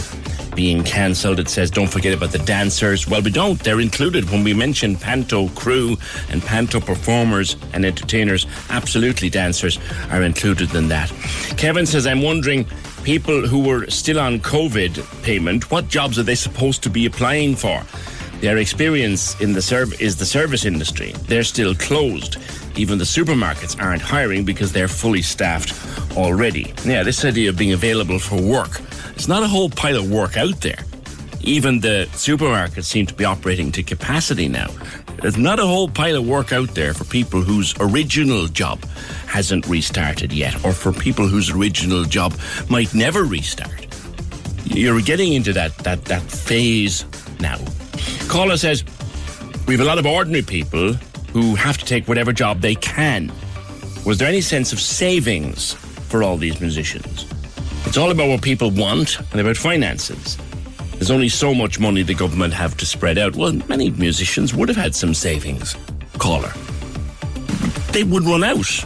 being 0.60 0.84
cancelled. 0.84 1.39
It 1.39 1.47
says, 1.47 1.72
don't 1.72 1.88
forget 1.88 2.14
about 2.14 2.34
the 2.34 2.39
dancers. 2.39 3.07
Well, 3.07 3.22
we 3.22 3.32
don't. 3.32 3.57
They're 3.64 3.80
included 3.80 4.30
when 4.30 4.43
we 4.43 4.53
mention 4.53 4.97
panto 4.97 5.47
crew 5.55 5.95
and 6.30 6.41
panto 6.41 6.82
performers 6.82 7.55
and 7.72 7.86
entertainers. 7.86 8.45
Absolutely, 8.70 9.30
dancers 9.30 9.80
are 10.12 10.22
included 10.22 10.76
in 10.76 10.89
that. 10.89 11.10
Kevin 11.55 11.86
says, 11.86 12.05
I'm 12.05 12.22
wondering, 12.22 12.66
people 13.03 13.47
who 13.47 13.64
were 13.70 13.89
still 13.89 14.20
on 14.20 14.41
COVID 14.41 15.24
payment, 15.24 15.72
what 15.72 15.88
jobs 15.88 16.20
are 16.20 16.24
they 16.24 16.36
supposed 16.36 16.84
to 16.84 16.89
be 16.89 17.05
applying 17.05 17.55
for? 17.55 17.82
Their 18.41 18.57
experience 18.57 19.39
in 19.39 19.53
the 19.53 19.62
serv- 19.62 20.01
is 20.01 20.18
the 20.18 20.26
service 20.26 20.66
industry. 20.66 21.14
They're 21.30 21.43
still 21.43 21.74
closed. 21.74 22.36
Even 22.76 22.97
the 22.97 23.05
supermarkets 23.05 23.82
aren't 23.82 24.01
hiring 24.01 24.43
because 24.43 24.74
they're 24.74 24.89
fully 24.89 25.22
staffed 25.22 25.72
already. 26.18 26.74
Yeah, 26.84 27.03
this 27.03 27.24
idea 27.24 27.49
of 27.49 27.57
being 27.57 27.72
available 27.72 28.20
for 28.20 28.41
work. 28.41 28.82
It's 29.20 29.28
not 29.28 29.43
a 29.43 29.49
whole 29.49 29.70
pile 29.70 29.97
of 29.97 30.09
work 30.09 30.38
out 30.38 30.61
there. 30.61 30.80
Even 31.41 31.82
the 31.82 32.07
supermarkets 32.13 32.86
seem 32.86 33.05
to 33.05 33.13
be 33.13 33.26
operating 33.26 33.70
to 33.74 33.84
capacity 33.84 34.47
now. 34.47 34.70
There's 35.22 35.36
not 35.36 35.59
a 35.59 35.67
whole 35.67 35.89
pile 35.89 36.15
of 36.15 36.26
work 36.26 36.53
out 36.53 36.74
there 36.74 36.93
for 36.93 37.03
people 37.03 37.41
whose 37.41 37.76
original 37.82 38.47
job 38.47 38.82
hasn't 39.28 39.67
restarted 39.67 40.32
yet, 40.32 40.63
or 40.63 40.72
for 40.72 40.93
people 40.93 41.28
whose 41.28 41.51
original 41.51 42.05
job 42.05 42.34
might 42.70 42.93
never 42.93 43.26
restart. 43.26 43.88
You're 44.63 45.01
getting 45.01 45.34
into 45.34 45.51
that 45.51 45.78
that 45.80 46.05
that 46.05 46.22
phase 46.22 47.03
now. 47.41 47.59
Caller 48.30 48.55
says 48.55 48.86
we 49.67 49.74
have 49.74 49.82
a 49.82 49.89
lot 49.89 49.99
of 49.99 50.05
ordinary 50.05 50.43
people 50.43 50.93
who 51.34 51.55
have 51.55 51.78
to 51.78 51.84
take 51.84 52.07
whatever 52.07 52.32
job 52.32 52.61
they 52.61 52.76
can. 52.76 53.34
Was 54.05 54.17
there 54.17 54.30
any 54.30 54.39
sense 54.39 54.72
of 54.72 54.80
savings 54.80 55.74
for 56.07 56.24
all 56.24 56.38
these 56.38 56.61
musicians? 56.61 57.29
It's 57.90 57.98
all 57.98 58.12
about 58.12 58.30
what 58.30 58.44
people 58.44 58.70
want 58.70 59.20
and 59.20 59.42
about 59.42 59.58
finances. 59.58 60.38
There's 60.92 61.10
only 61.10 61.28
so 61.28 61.56
much 61.56 61.80
money 61.80 62.04
the 62.04 62.14
government 62.14 62.54
have 62.54 62.78
to 62.78 62.86
spread 62.86 63.18
out. 63.18 63.36
Well, 63.36 63.54
many 63.68 63.90
musicians 63.90 64.54
would 64.54 64.70
have 64.70 64.78
had 64.78 64.94
some 64.94 65.16
savings, 65.16 65.76
caller. 66.20 66.54
They 67.92 68.04
would 68.04 68.26
run 68.26 68.44
out. 68.44 68.86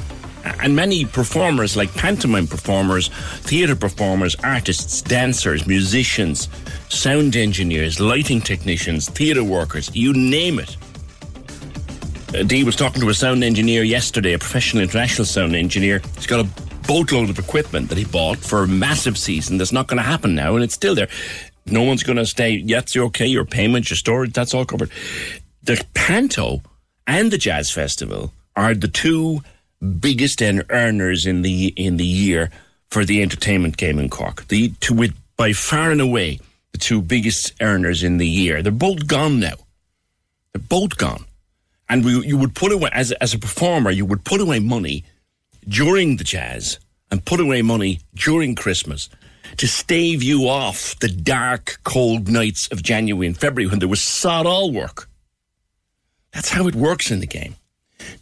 And 0.61 0.73
many 0.73 1.03
performers, 1.03 1.75
like 1.75 1.93
pantomime 1.95 2.47
performers, 2.47 3.09
theatre 3.41 3.75
performers, 3.75 4.37
artists, 4.41 5.01
dancers, 5.01 5.67
musicians, 5.67 6.47
sound 6.87 7.35
engineers, 7.35 7.99
lighting 7.99 8.39
technicians, 8.39 9.09
theatre 9.09 9.43
workers, 9.43 9.93
you 9.93 10.13
name 10.13 10.59
it. 10.59 10.77
Uh, 12.33 12.43
Dee 12.43 12.63
was 12.63 12.77
talking 12.77 13.01
to 13.01 13.09
a 13.09 13.13
sound 13.13 13.43
engineer 13.43 13.83
yesterday, 13.83 14.31
a 14.31 14.39
professional 14.39 14.81
international 14.81 15.25
sound 15.25 15.57
engineer. 15.57 16.01
He's 16.15 16.25
got 16.25 16.45
a 16.45 16.72
boatload 16.87 17.29
of 17.29 17.39
equipment 17.39 17.89
that 17.89 17.97
he 17.97 18.05
bought 18.05 18.37
for 18.37 18.63
a 18.63 18.67
massive 18.67 19.17
season 19.17 19.57
that's 19.57 19.71
not 19.71 19.87
going 19.87 19.97
to 19.97 20.03
happen 20.03 20.35
now, 20.35 20.55
and 20.55 20.63
it's 20.63 20.73
still 20.73 20.95
there. 20.95 21.09
No 21.65 21.83
one's 21.83 22.03
going 22.03 22.17
to 22.17 22.25
stay. 22.25 22.51
Yes, 22.51 22.93
you're 22.93 23.05
okay. 23.05 23.25
Your 23.25 23.45
payments, 23.45 23.89
your 23.89 23.97
storage, 23.97 24.33
that's 24.33 24.53
all 24.53 24.65
covered. 24.65 24.91
The 25.63 25.83
Panto 25.93 26.61
and 27.07 27.31
the 27.31 27.37
Jazz 27.37 27.71
Festival 27.71 28.33
are 28.55 28.73
the 28.73 28.87
two 28.87 29.41
biggest 29.99 30.41
and 30.41 30.63
earners 30.69 31.25
in 31.25 31.41
the 31.41 31.73
in 31.75 31.97
the 31.97 32.05
year 32.05 32.49
for 32.89 33.05
the 33.05 33.21
entertainment 33.21 33.77
game 33.77 33.99
in 33.99 34.09
Cork. 34.09 34.47
The 34.47 34.69
two 34.79 34.93
with 34.93 35.13
by 35.37 35.53
far 35.53 35.91
and 35.91 36.01
away 36.01 36.39
the 36.73 36.77
two 36.77 37.01
biggest 37.01 37.53
earners 37.61 38.03
in 38.03 38.17
the 38.17 38.27
year. 38.27 38.61
They're 38.61 38.71
both 38.71 39.07
gone 39.07 39.39
now. 39.39 39.55
They're 40.53 40.67
both 40.67 40.97
gone. 40.97 41.25
And 41.89 42.03
we, 42.03 42.25
you 42.25 42.37
would 42.37 42.55
put 42.55 42.71
away 42.71 42.89
as 42.93 43.11
as 43.13 43.33
a 43.33 43.39
performer, 43.39 43.91
you 43.91 44.05
would 44.05 44.23
put 44.23 44.41
away 44.41 44.59
money 44.59 45.03
during 45.67 46.17
the 46.17 46.23
jazz 46.23 46.79
and 47.11 47.25
put 47.25 47.39
away 47.39 47.61
money 47.61 47.99
during 48.15 48.55
Christmas 48.55 49.09
to 49.57 49.67
stave 49.67 50.23
you 50.23 50.47
off 50.47 50.97
the 50.99 51.07
dark, 51.07 51.79
cold 51.83 52.27
nights 52.27 52.67
of 52.71 52.81
January 52.81 53.27
and 53.27 53.37
February 53.37 53.69
when 53.69 53.79
there 53.79 53.87
was 53.87 54.01
sod 54.01 54.45
all 54.45 54.71
work. 54.71 55.07
That's 56.31 56.49
how 56.49 56.67
it 56.67 56.75
works 56.75 57.11
in 57.11 57.19
the 57.19 57.27
game. 57.27 57.55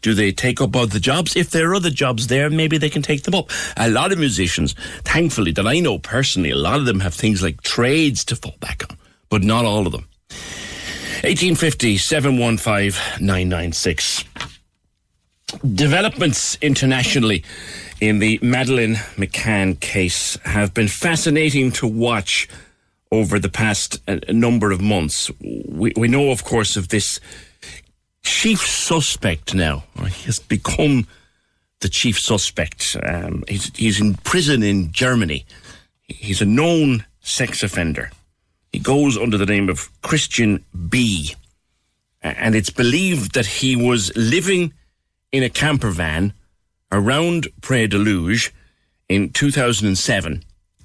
Do 0.01 0.13
they 0.13 0.31
take 0.31 0.61
up 0.61 0.75
other 0.75 0.99
jobs? 0.99 1.35
If 1.35 1.49
there 1.49 1.71
are 1.71 1.75
other 1.75 1.89
jobs 1.89 2.27
there, 2.27 2.49
maybe 2.49 2.77
they 2.77 2.89
can 2.89 3.01
take 3.01 3.23
them 3.23 3.35
up. 3.35 3.49
A 3.77 3.89
lot 3.89 4.11
of 4.11 4.19
musicians, 4.19 4.73
thankfully, 5.03 5.51
that 5.53 5.67
I 5.67 5.79
know 5.79 5.97
personally, 5.97 6.51
a 6.51 6.55
lot 6.55 6.79
of 6.79 6.85
them 6.85 6.99
have 6.99 7.13
things 7.13 7.41
like 7.41 7.61
trades 7.61 8.25
to 8.25 8.35
fall 8.35 8.55
back 8.59 8.83
on, 8.89 8.97
but 9.29 9.43
not 9.43 9.65
all 9.65 9.85
of 9.85 9.91
them. 9.91 10.07
1850 11.23 11.97
715 11.97 13.25
996. 13.25 14.25
Developments 15.59 16.57
internationally 16.61 17.43
in 17.99 18.19
the 18.19 18.39
Madeleine 18.41 18.95
McCann 19.15 19.79
case 19.79 20.37
have 20.45 20.73
been 20.73 20.87
fascinating 20.87 21.71
to 21.73 21.87
watch 21.87 22.47
over 23.11 23.37
the 23.37 23.49
past 23.49 24.01
uh, 24.07 24.17
number 24.29 24.71
of 24.71 24.81
months. 24.81 25.29
We, 25.39 25.93
we 25.97 26.07
know, 26.07 26.31
of 26.31 26.43
course, 26.43 26.77
of 26.77 26.87
this 26.87 27.19
chief 28.23 28.61
suspect 28.61 29.53
now. 29.53 29.83
He 29.97 30.25
has 30.25 30.39
become 30.39 31.07
the 31.81 31.89
chief 31.89 32.19
suspect. 32.19 32.95
Um, 33.03 33.43
he's, 33.47 33.75
he's 33.75 33.99
in 33.99 34.15
prison 34.15 34.63
in 34.63 34.91
Germany. 34.91 35.45
He's 36.07 36.41
a 36.41 36.45
known 36.45 37.05
sex 37.19 37.61
offender. 37.61 38.11
He 38.71 38.79
goes 38.79 39.17
under 39.17 39.37
the 39.37 39.45
name 39.45 39.69
of 39.69 39.89
Christian 40.01 40.63
B. 40.89 41.35
And 42.21 42.55
it's 42.55 42.69
believed 42.69 43.33
that 43.33 43.45
he 43.45 43.75
was 43.75 44.15
living 44.15 44.73
in 45.31 45.43
a 45.43 45.49
camper 45.49 45.91
van 45.91 46.33
around 46.91 47.47
Praia 47.61 47.87
da 47.87 47.97
Luz 47.97 48.51
in 49.07 49.29
2007, 49.29 50.43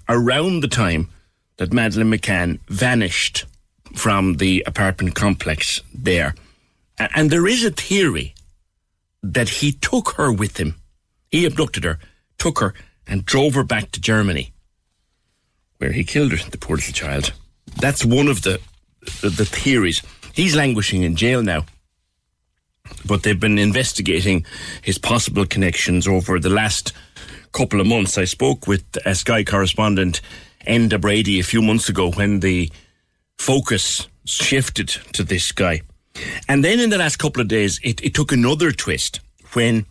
around 0.09 0.61
the 0.61 0.68
time 0.68 1.09
that 1.57 1.72
Madeleine 1.72 2.11
McCann 2.11 2.61
vanished 2.68 3.44
from 3.94 4.36
the 4.36 4.62
apartment 4.66 5.14
complex 5.14 5.80
there. 5.92 6.34
And 6.99 7.30
there 7.30 7.47
is 7.47 7.64
a 7.64 7.70
theory 7.70 8.34
that 9.22 9.49
he 9.49 9.72
took 9.72 10.11
her 10.11 10.32
with 10.32 10.59
him. 10.59 10.76
He 11.30 11.44
abducted 11.44 11.84
her, 11.84 11.99
took 12.38 12.61
her, 12.61 12.74
and 13.07 13.24
drove 13.24 13.55
her 13.55 13.64
back 13.64 13.90
to 13.92 14.01
Germany, 14.01 14.53
where 15.78 15.92
he 15.92 16.05
killed 16.05 16.32
her, 16.32 16.51
the 16.51 16.59
poor 16.59 16.76
little 16.76 16.92
child. 16.92 17.32
That's 17.76 18.05
one 18.05 18.28
of 18.28 18.42
the, 18.42 18.61
the, 19.20 19.30
the 19.30 19.44
theories. 19.44 20.03
He's 20.32 20.55
languishing 20.55 21.03
in 21.03 21.16
jail 21.16 21.42
now 21.42 21.64
but 23.05 23.22
they've 23.22 23.39
been 23.39 23.59
investigating 23.59 24.45
his 24.82 24.99
possible 24.99 25.47
connections 25.47 26.07
over 26.07 26.39
the 26.39 26.51
last 26.51 26.93
couple 27.53 27.80
of 27.80 27.87
months. 27.87 28.18
I 28.18 28.24
spoke 28.24 28.66
with 28.66 28.84
a 29.05 29.14
Sky 29.14 29.45
correspondent, 29.45 30.20
Enda 30.66 31.01
Brady, 31.01 31.41
a 31.41 31.45
few 31.45 31.62
months 31.62 31.89
ago 31.89 32.11
when 32.11 32.41
the 32.41 32.70
focus 33.39 34.09
shifted 34.26 34.89
to 35.12 35.22
this 35.22 35.53
guy. 35.53 35.82
And 36.49 36.64
then 36.64 36.80
in 36.80 36.91
the 36.91 36.99
last 36.99 37.16
couple 37.16 37.43
of 37.43 37.49
days, 37.49 37.80
it, 37.82 38.03
it 38.03 38.14
took 38.14 38.32
another 38.32 38.72
twist 38.72 39.20
when 39.53 39.87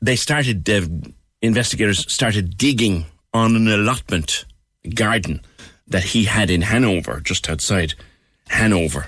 they 0.00 0.16
started, 0.16 0.68
uh, 0.68 0.82
investigators 1.42 2.12
started 2.12 2.56
digging 2.56 3.06
on 3.32 3.56
an 3.56 3.68
allotment 3.68 4.44
garden 4.94 5.40
that 5.86 6.04
he 6.04 6.24
had 6.24 6.50
in 6.50 6.62
Hanover, 6.62 7.20
just 7.20 7.48
outside 7.48 7.94
Hanover. 8.48 9.06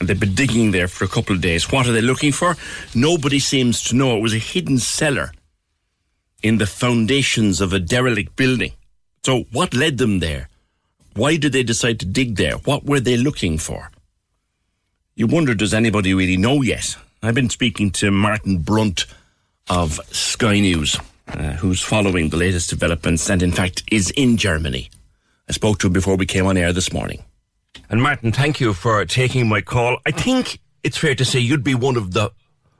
They've 0.00 0.18
been 0.18 0.34
digging 0.34 0.72
there 0.72 0.88
for 0.88 1.04
a 1.04 1.08
couple 1.08 1.34
of 1.34 1.42
days. 1.42 1.70
What 1.70 1.86
are 1.86 1.92
they 1.92 2.00
looking 2.00 2.32
for? 2.32 2.56
Nobody 2.94 3.38
seems 3.38 3.82
to 3.84 3.96
know. 3.96 4.16
It 4.16 4.20
was 4.20 4.34
a 4.34 4.38
hidden 4.38 4.78
cellar 4.78 5.32
in 6.42 6.58
the 6.58 6.66
foundations 6.66 7.60
of 7.60 7.72
a 7.72 7.78
derelict 7.78 8.36
building. 8.36 8.72
So, 9.24 9.44
what 9.52 9.74
led 9.74 9.98
them 9.98 10.20
there? 10.20 10.48
Why 11.14 11.36
did 11.36 11.52
they 11.52 11.62
decide 11.62 11.98
to 12.00 12.06
dig 12.06 12.36
there? 12.36 12.56
What 12.58 12.84
were 12.84 13.00
they 13.00 13.16
looking 13.16 13.58
for? 13.58 13.90
You 15.14 15.26
wonder, 15.26 15.54
does 15.54 15.72
anybody 15.72 16.12
really 16.12 16.36
know 16.36 16.62
yet? 16.62 16.96
I've 17.22 17.34
been 17.34 17.50
speaking 17.50 17.90
to 17.92 18.10
Martin 18.10 18.58
Brunt 18.58 19.06
of 19.70 19.98
Sky 20.12 20.60
News, 20.60 20.98
uh, 21.28 21.54
who's 21.54 21.80
following 21.80 22.28
the 22.28 22.36
latest 22.36 22.70
developments 22.70 23.30
and, 23.30 23.42
in 23.42 23.52
fact, 23.52 23.82
is 23.90 24.10
in 24.10 24.36
Germany. 24.36 24.90
I 25.48 25.52
spoke 25.52 25.78
to 25.78 25.86
him 25.86 25.92
before 25.92 26.16
we 26.16 26.26
came 26.26 26.46
on 26.46 26.56
air 26.56 26.72
this 26.72 26.92
morning. 26.92 27.24
And 27.90 28.02
Martin, 28.02 28.32
thank 28.32 28.60
you 28.60 28.72
for 28.72 29.04
taking 29.04 29.48
my 29.48 29.60
call. 29.60 29.98
I 30.06 30.10
think 30.10 30.60
it's 30.82 30.98
fair 30.98 31.14
to 31.14 31.24
say 31.24 31.38
you'd 31.38 31.64
be 31.64 31.74
one 31.74 31.96
of 31.96 32.12
the 32.12 32.30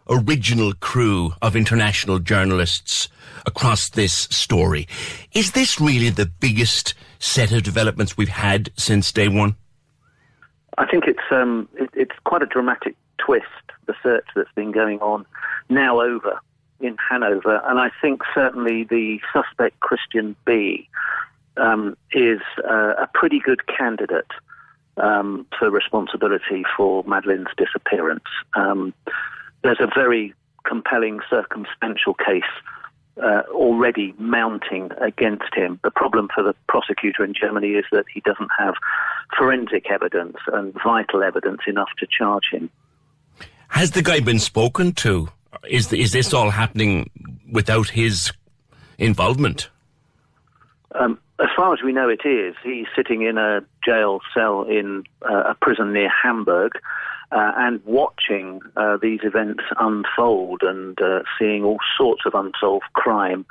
original 0.09 0.73
crew 0.75 1.33
of 1.43 1.57
international 1.57 2.19
journalists 2.19 3.09
across 3.45 3.91
this 3.91 4.13
story. 4.13 4.87
Is 5.33 5.53
this 5.53 5.81
really 5.81 6.11
the 6.11 6.27
biggest 6.27 6.95
set 7.19 7.53
of 7.53 7.63
developments 7.63 8.17
we've 8.17 8.29
had 8.29 8.71
since 8.77 9.13
day 9.13 9.29
one? 9.29 9.57
I 10.79 10.87
think 10.87 11.05
it's 11.07 11.19
um, 11.31 11.69
it, 11.75 11.91
it's 11.95 12.15
quite 12.25 12.43
a 12.43 12.47
dramatic 12.47 12.97
twist. 13.19 13.47
The 13.87 13.95
search 14.03 14.27
that's 14.35 14.53
been 14.55 14.73
going 14.73 15.01
on 15.01 15.25
now 15.69 16.01
over 16.01 16.41
in 16.81 16.97
Hanover, 16.97 17.63
and 17.65 17.79
I 17.79 17.91
think 18.03 18.23
certainly 18.35 18.85
the 18.85 19.21
suspect 19.33 19.81
Christian 19.81 20.37
B 20.45 20.89
um, 21.57 21.97
is 22.13 22.41
uh, 22.69 22.95
a 22.99 23.09
pretty 23.15 23.39
good 23.39 23.67
candidate 23.67 24.31
um, 24.97 25.47
for 25.59 25.71
responsibility 25.71 26.65
for 26.77 27.05
Madeleine's 27.05 27.53
disappearance. 27.57 28.25
Um, 28.55 28.95
there's 29.63 29.81
a 29.81 29.89
very 29.95 30.35
compelling 30.65 31.21
circumstantial 31.31 32.15
case 32.15 32.43
uh, 33.23 33.43
already 33.51 34.15
mounting 34.19 34.91
against 35.01 35.55
him. 35.55 35.81
The 35.83 35.91
problem 35.91 36.29
for 36.35 36.43
the 36.43 36.55
prosecutor 36.69 37.25
in 37.25 37.35
Germany 37.35 37.71
is 37.71 37.85
that 37.93 38.05
he 38.13 38.21
doesn't 38.21 38.51
have 38.59 38.75
forensic 39.37 39.91
evidence 39.91 40.37
and 40.53 40.75
vital 40.85 41.23
evidence 41.23 41.61
enough 41.67 41.89
to 41.99 42.07
charge 42.07 42.45
him. 42.53 42.71
Has 43.69 43.93
the 43.93 44.03
guy 44.03 44.21
been 44.21 44.39
spoken 44.39 44.93
to? 44.93 45.29
Is 45.69 45.93
is 45.93 46.13
this 46.13 46.33
all 46.35 46.51
happening 46.51 47.11
without 47.51 47.89
his 47.89 48.33
involvement? 48.99 49.71
Um, 50.95 51.19
as 51.39 51.49
far 51.55 51.73
as 51.75 51.83
we 51.83 51.93
know, 51.93 52.09
it 52.09 52.25
is. 52.25 52.55
He's 52.63 52.87
sitting 52.95 53.23
in 53.23 53.37
a 53.37 53.63
jail 53.85 54.21
cell 54.33 54.63
in 54.63 55.05
uh, 55.29 55.51
a 55.51 55.55
prison 55.55 55.93
near 55.93 56.11
Hamburg 56.11 56.73
uh, 57.33 57.53
and 57.57 57.85
watching 57.85 58.61
uh, 58.77 58.97
these 59.01 59.21
events 59.23 59.65
unfold 59.79 60.63
and 60.63 61.01
uh, 61.01 61.23
seeing 61.39 61.65
all 61.65 61.79
sorts 61.97 62.23
of 62.25 62.35
unsolved 62.35 62.87
crime 62.95 63.45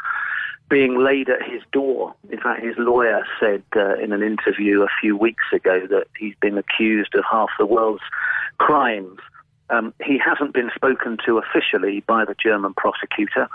being 0.70 1.04
laid 1.04 1.30
at 1.30 1.44
his 1.44 1.62
door. 1.72 2.16
In 2.32 2.40
fact, 2.40 2.64
his 2.64 2.76
lawyer 2.78 3.24
said 3.40 3.64
uh, 3.76 3.96
in 3.96 4.12
an 4.12 4.24
interview 4.24 4.82
a 4.82 4.88
few 5.00 5.16
weeks 5.16 5.44
ago 5.54 5.86
that 5.90 6.08
he's 6.18 6.36
been 6.42 6.58
accused 6.58 7.14
of 7.14 7.24
half 7.30 7.50
the 7.60 7.66
world's 7.66 8.02
crimes. 8.58 9.20
Um, 9.70 9.94
he 10.04 10.18
hasn't 10.18 10.54
been 10.54 10.72
spoken 10.74 11.18
to 11.26 11.38
officially 11.38 12.04
by 12.08 12.26
the 12.26 12.36
German 12.42 12.74
prosecutor. 12.74 13.48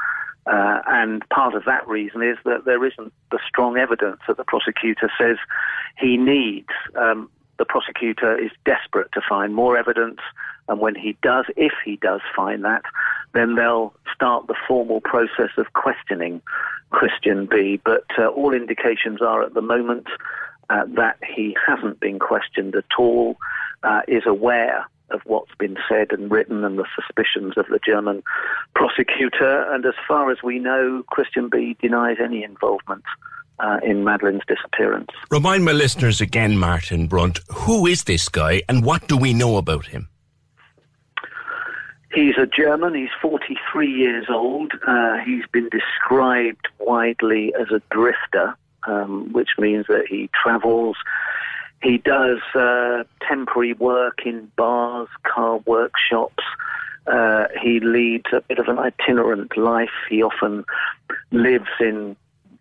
Uh, 0.46 0.80
and 0.86 1.28
part 1.28 1.54
of 1.54 1.64
that 1.66 1.86
reason 1.86 2.22
is 2.22 2.38
that 2.44 2.64
there 2.64 2.84
isn't 2.84 3.12
the 3.30 3.38
strong 3.46 3.76
evidence 3.76 4.20
that 4.26 4.36
the 4.36 4.44
prosecutor 4.44 5.10
says 5.18 5.36
he 5.98 6.16
needs. 6.16 6.70
Um, 6.96 7.30
the 7.58 7.66
prosecutor 7.66 8.38
is 8.38 8.50
desperate 8.64 9.12
to 9.12 9.20
find 9.28 9.54
more 9.54 9.76
evidence, 9.76 10.20
and 10.68 10.80
when 10.80 10.94
he 10.94 11.16
does, 11.22 11.44
if 11.56 11.72
he 11.84 11.96
does 11.96 12.22
find 12.34 12.64
that, 12.64 12.82
then 13.34 13.54
they'll 13.54 13.92
start 14.14 14.46
the 14.46 14.54
formal 14.66 15.00
process 15.02 15.50
of 15.58 15.72
questioning 15.74 16.40
Christian 16.88 17.46
B. 17.46 17.78
But 17.84 18.06
uh, 18.18 18.28
all 18.28 18.54
indications 18.54 19.20
are 19.20 19.42
at 19.42 19.52
the 19.52 19.60
moment 19.60 20.06
uh, 20.70 20.84
that 20.94 21.18
he 21.22 21.56
hasn't 21.66 22.00
been 22.00 22.18
questioned 22.18 22.74
at 22.76 22.84
all, 22.98 23.36
uh, 23.82 24.02
is 24.08 24.22
aware 24.24 24.86
of 25.10 25.20
what's 25.24 25.54
been 25.58 25.76
said 25.88 26.12
and 26.12 26.30
written 26.30 26.64
and 26.64 26.78
the 26.78 26.86
suspicions 26.94 27.54
of 27.56 27.66
the 27.68 27.80
German 27.84 28.22
prosecutor. 28.74 29.72
And 29.72 29.84
as 29.84 29.94
far 30.06 30.30
as 30.30 30.38
we 30.42 30.58
know, 30.58 31.02
Christian 31.08 31.48
B 31.48 31.76
denies 31.80 32.16
any 32.22 32.42
involvement 32.42 33.04
uh, 33.58 33.78
in 33.82 34.04
Madeleine's 34.04 34.44
disappearance. 34.46 35.10
Remind 35.30 35.64
my 35.64 35.72
listeners 35.72 36.20
again, 36.20 36.56
Martin 36.56 37.06
Brunt, 37.06 37.40
who 37.48 37.86
is 37.86 38.04
this 38.04 38.28
guy 38.28 38.62
and 38.68 38.84
what 38.84 39.06
do 39.08 39.16
we 39.16 39.34
know 39.34 39.56
about 39.56 39.86
him? 39.86 40.08
He's 42.12 42.36
a 42.38 42.46
German. 42.46 42.94
He's 42.94 43.10
43 43.22 43.88
years 43.88 44.26
old. 44.28 44.72
Uh, 44.86 45.18
he's 45.24 45.44
been 45.52 45.68
described 45.68 46.66
widely 46.80 47.54
as 47.54 47.68
a 47.70 47.80
drifter, 47.94 48.56
um, 48.86 49.32
which 49.32 49.50
means 49.58 49.86
that 49.86 50.06
he 50.08 50.28
travels. 50.42 50.96
He 51.82 51.98
does 51.98 52.40
uh, 52.54 53.04
temporary 53.26 53.72
work 53.72 54.20
in 54.26 54.50
bars, 54.56 55.08
car 55.22 55.58
workshops. 55.66 56.44
Uh, 57.06 57.46
he 57.60 57.80
leads 57.80 58.26
a 58.32 58.42
bit 58.42 58.58
of 58.58 58.68
an 58.68 58.78
itinerant 58.78 59.56
life. 59.56 59.90
He 60.08 60.22
often 60.22 60.64
lives 61.30 61.70
in 61.80 62.16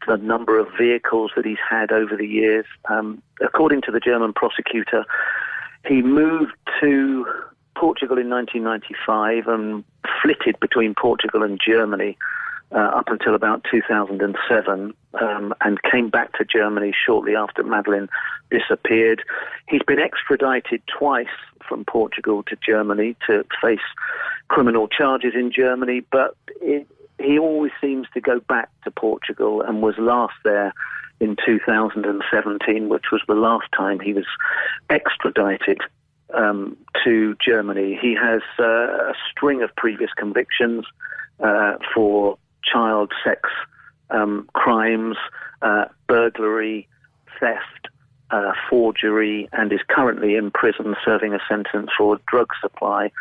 the 0.08 0.18
number 0.18 0.58
of 0.58 0.68
vehicles 0.78 1.32
that 1.36 1.46
he's 1.46 1.58
had 1.70 1.92
over 1.92 2.16
the 2.16 2.26
years. 2.26 2.66
Um, 2.90 3.22
according 3.42 3.82
to 3.84 3.92
the 3.92 4.00
German 4.00 4.32
prosecutor, 4.34 5.06
he 5.86 6.02
moved 6.02 6.54
to 6.80 7.26
Portugal 7.76 8.18
in 8.18 8.30
1995 8.30 9.48
and 9.48 9.84
flitted 10.22 10.60
between 10.60 10.96
Portugal 10.96 11.44
and 11.44 11.60
Germany 11.64 12.18
uh, 12.72 12.78
up 12.78 13.08
until 13.08 13.36
about 13.36 13.66
2007 13.70 14.94
um, 15.20 15.54
and 15.62 15.82
came 15.84 16.10
back 16.10 16.34
to 16.38 16.46
Germany 16.46 16.94
shortly 17.06 17.36
after 17.36 17.64
Madeleine 17.64 18.10
disappeared. 18.52 19.24
He's 19.68 19.84
been 19.84 20.00
extradited 20.00 20.82
twice 20.88 21.28
from 21.68 21.86
Portugal 21.86 22.44
to 22.44 22.58
Germany 22.66 23.16
to 23.28 23.46
face 23.62 23.80
criminal 24.48 24.88
charges 24.88 25.34
in 25.36 25.52
Germany, 25.52 26.04
but 26.12 26.36
it, 26.62 26.88
he 27.20 27.38
always 27.38 27.72
seems 27.82 28.08
to 28.14 28.22
go 28.22 28.40
back 28.40 28.70
to 28.84 28.92
Portugal 28.92 29.62
and 29.62 29.82
was 29.82 29.96
last 29.98 30.36
there 30.44 30.74
in 31.20 31.36
2017, 31.46 32.88
which 32.88 33.06
was 33.12 33.22
the 33.28 33.34
last 33.34 33.68
time 33.76 34.00
he 34.00 34.14
was 34.14 34.26
extradited 34.90 35.80
um, 36.34 36.78
to 37.04 37.36
Germany. 37.44 37.98
He 38.02 38.16
has 38.16 38.42
uh, 38.58 38.64
a 38.64 39.14
string 39.30 39.62
of 39.62 39.76
previous 39.76 40.12
convictions 40.16 40.86
uh, 41.40 41.76
for 41.94 42.38
child 42.64 43.12
sex 43.24 43.50
um, 44.10 44.50
crimes, 44.54 45.18
uh, 45.62 45.86
burglary, 46.08 46.88
theft, 47.40 47.88
uh, 48.32 48.52
forgery, 48.70 49.50
and 49.54 49.72
is 49.72 49.80
currently 49.88 50.36
in 50.36 50.52
prison 50.52 50.96
serving 51.06 51.34
a 51.34 51.40
sentence 51.48 51.90
for 51.98 52.20
drug 52.28 52.50
supply 52.62 53.12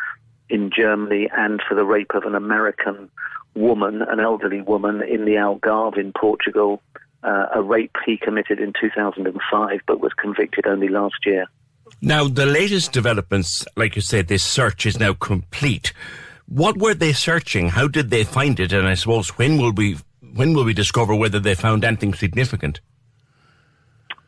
in 0.49 0.71
Germany 0.75 1.29
and 1.35 1.61
for 1.67 1.75
the 1.75 1.85
rape 1.85 2.11
of 2.13 2.23
an 2.23 2.35
American 2.35 3.09
woman, 3.55 4.01
an 4.01 4.19
elderly 4.19 4.61
woman, 4.61 5.01
in 5.01 5.25
the 5.25 5.33
Algarve 5.33 5.97
in 5.97 6.11
Portugal. 6.13 6.81
Uh, 7.21 7.47
a 7.53 7.61
rape 7.61 7.95
he 8.05 8.15
committed 8.15 8.61
in 8.61 8.71
2005 8.79 9.81
but 9.85 9.99
was 9.99 10.13
convicted 10.13 10.65
only 10.65 10.87
last 10.87 11.25
year. 11.25 11.45
Now, 12.01 12.29
the 12.29 12.45
latest 12.45 12.93
developments, 12.93 13.65
like 13.75 13.97
you 13.97 14.01
said, 14.01 14.27
this 14.27 14.43
search 14.43 14.85
is 14.85 14.97
now 14.97 15.13
complete. 15.13 15.91
What 16.49 16.77
were 16.77 16.95
they 16.95 17.13
searching? 17.13 17.69
How 17.69 17.87
did 17.87 18.09
they 18.09 18.23
find 18.23 18.59
it? 18.59 18.73
And 18.73 18.87
I 18.87 18.95
suppose 18.95 19.37
when 19.37 19.57
will 19.57 19.71
we 19.71 19.97
when 20.33 20.53
will 20.53 20.63
we 20.63 20.73
discover 20.73 21.15
whether 21.15 21.39
they 21.39 21.55
found 21.55 21.83
anything 21.85 22.13
significant? 22.13 22.81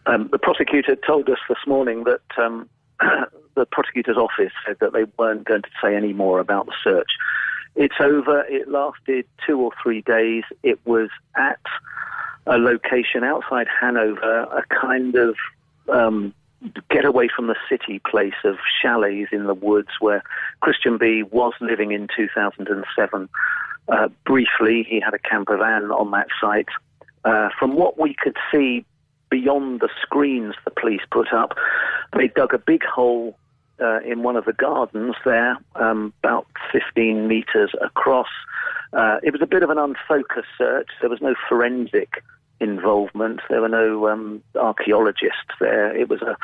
Um, 0.06 0.30
the 0.32 0.40
prosecutor 0.40 0.96
told 0.96 1.30
us 1.30 1.38
this 1.50 1.58
morning 1.66 2.04
that 2.06 2.22
um, 2.38 2.70
the 3.56 3.66
prosecutor's 3.66 4.18
office 4.18 4.52
said 4.66 4.78
that 4.82 4.94
they 4.94 5.06
weren't 5.18 5.46
going 5.46 5.64
to 5.64 5.70
say 5.82 5.96
any 5.96 6.14
more 6.14 6.40
about 6.40 6.68
the 6.68 6.74
search. 6.84 7.10
It's 7.76 7.96
over. 8.00 8.44
It 8.48 8.68
lasted 8.70 9.26
two 9.46 9.60
or 9.60 9.72
three 9.82 10.02
days. 10.02 10.44
It 10.62 10.80
was 10.86 11.10
at 11.36 11.60
a 12.46 12.58
location 12.58 13.24
outside 13.24 13.68
Hanover, 13.68 14.44
a 14.44 14.64
kind 14.70 15.16
of 15.16 15.36
um, 15.90 16.34
get 16.90 17.06
away 17.06 17.28
from 17.36 17.48
the 17.48 17.56
city 17.70 18.00
place 18.10 18.36
of 18.44 18.58
chalets 18.82 19.30
in 19.32 19.46
the 19.46 19.54
woods 19.54 19.90
where 20.00 20.24
Christian 20.60 20.98
B 20.98 21.24
was 21.24 21.54
living 21.60 21.92
in 21.92 22.08
2007. 22.16 23.30
Uh, 23.88 24.08
briefly, 24.26 24.86
he 24.88 25.00
had 25.00 25.14
a 25.14 25.20
camper 25.20 25.58
van 25.58 25.92
on 25.92 26.12
that 26.12 26.28
site. 26.40 26.70
Uh, 27.26 27.50
from 27.58 27.76
what 27.76 28.00
we 28.00 28.16
could 28.22 28.38
see 28.52 28.86
beyond 29.30 29.80
the 29.80 29.90
screens 30.02 30.56
the 30.66 30.72
police 30.72 31.02
put 31.10 31.34
up, 31.34 31.58
they 32.16 32.28
dug 32.28 32.54
a 32.54 32.58
big 32.58 32.84
hole 32.84 33.38
uh, 33.80 34.00
in 34.02 34.22
one 34.22 34.36
of 34.36 34.46
the 34.46 34.54
gardens 34.54 35.16
there, 35.26 35.58
um, 35.76 36.14
about 36.24 36.46
15 36.72 37.28
metres 37.28 37.72
across. 37.82 38.28
Uh, 38.94 39.18
it 39.24 39.32
was 39.32 39.42
a 39.42 39.48
bit 39.48 39.64
of 39.64 39.70
an 39.70 39.78
unfocused 39.78 40.48
search. 40.58 40.90
There 41.00 41.10
was 41.10 41.22
no 41.22 41.34
forensic 41.50 42.24
involvement. 42.62 43.42
There 43.50 43.62
were 43.62 43.70
no 43.70 44.08
um, 44.08 44.42
archaeologists 44.56 45.52
there. 45.60 45.94
It 45.96 46.08
was 46.08 46.22
a, 46.22 46.38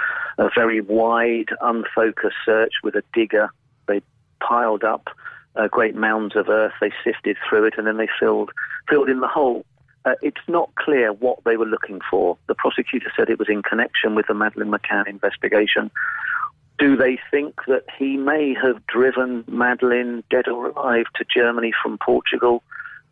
a 0.44 0.50
very 0.54 0.82
wide, 0.82 1.50
unfocused 1.62 2.36
search 2.44 2.74
with 2.84 2.96
a 2.96 3.04
digger. 3.14 3.50
They 3.88 4.02
piled 4.42 4.84
up 4.84 5.08
uh, 5.56 5.68
great 5.68 5.96
mounds 5.96 6.36
of 6.36 6.50
earth. 6.50 6.74
They 6.82 6.92
sifted 7.04 7.38
through 7.48 7.66
it, 7.66 7.76
and 7.78 7.88
then 7.88 7.98
they 7.98 8.10
filled 8.20 8.52
filled 8.90 9.10
in 9.10 9.22
the 9.22 9.28
hole. 9.28 9.66
Uh, 10.06 10.16
it's 10.22 10.42
not 10.48 10.74
clear 10.76 11.14
what 11.14 11.44
they 11.44 11.58
were 11.58 11.66
looking 11.66 12.00
for. 12.10 12.38
The 12.48 12.56
prosecutor 12.56 13.12
said 13.16 13.30
it 13.30 13.40
was 13.40 13.50
in 13.50 13.62
connection 13.62 14.16
with 14.16 14.28
the 14.28 14.34
Madeleine 14.34 14.72
McCann 14.72 15.08
investigation. 15.08 15.92
Do 16.80 16.96
they 16.96 17.20
think 17.32 17.56
that 17.68 17.86
he 17.98 18.18
may 18.18 18.54
have 18.54 18.86
driven 18.88 19.44
Madeleine, 19.48 20.24
dead 20.30 20.48
or 20.48 20.68
alive, 20.70 21.06
to 21.16 21.26
Germany 21.26 21.74
from 21.82 21.98
Portugal? 21.98 22.64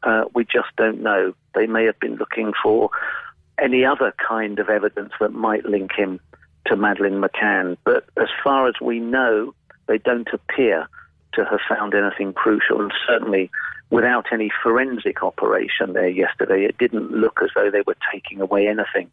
Uh, 0.05 0.25
we 0.33 0.45
just 0.45 0.69
don't 0.77 1.01
know. 1.01 1.33
They 1.55 1.67
may 1.67 1.85
have 1.85 1.99
been 1.99 2.15
looking 2.15 2.53
for 2.61 2.89
any 3.59 3.83
other 3.83 4.13
kind 4.27 4.59
of 4.59 4.69
evidence 4.69 5.13
that 5.19 5.33
might 5.33 5.65
link 5.65 5.91
him 5.97 6.19
to 6.67 6.75
Madeleine 6.75 7.21
McCann. 7.21 7.77
But 7.83 8.05
as 8.17 8.27
far 8.43 8.67
as 8.67 8.75
we 8.81 8.99
know, 8.99 9.53
they 9.87 9.97
don't 9.97 10.27
appear 10.31 10.87
to 11.33 11.45
have 11.45 11.59
found 11.67 11.93
anything 11.93 12.33
crucial. 12.33 12.81
And 12.81 12.93
certainly, 13.07 13.49
without 13.89 14.25
any 14.31 14.51
forensic 14.63 15.23
operation 15.23 15.93
there 15.93 16.09
yesterday, 16.09 16.65
it 16.65 16.77
didn't 16.77 17.11
look 17.11 17.39
as 17.43 17.49
though 17.55 17.71
they 17.71 17.81
were 17.85 17.97
taking 18.11 18.41
away 18.41 18.67
anything 18.67 19.09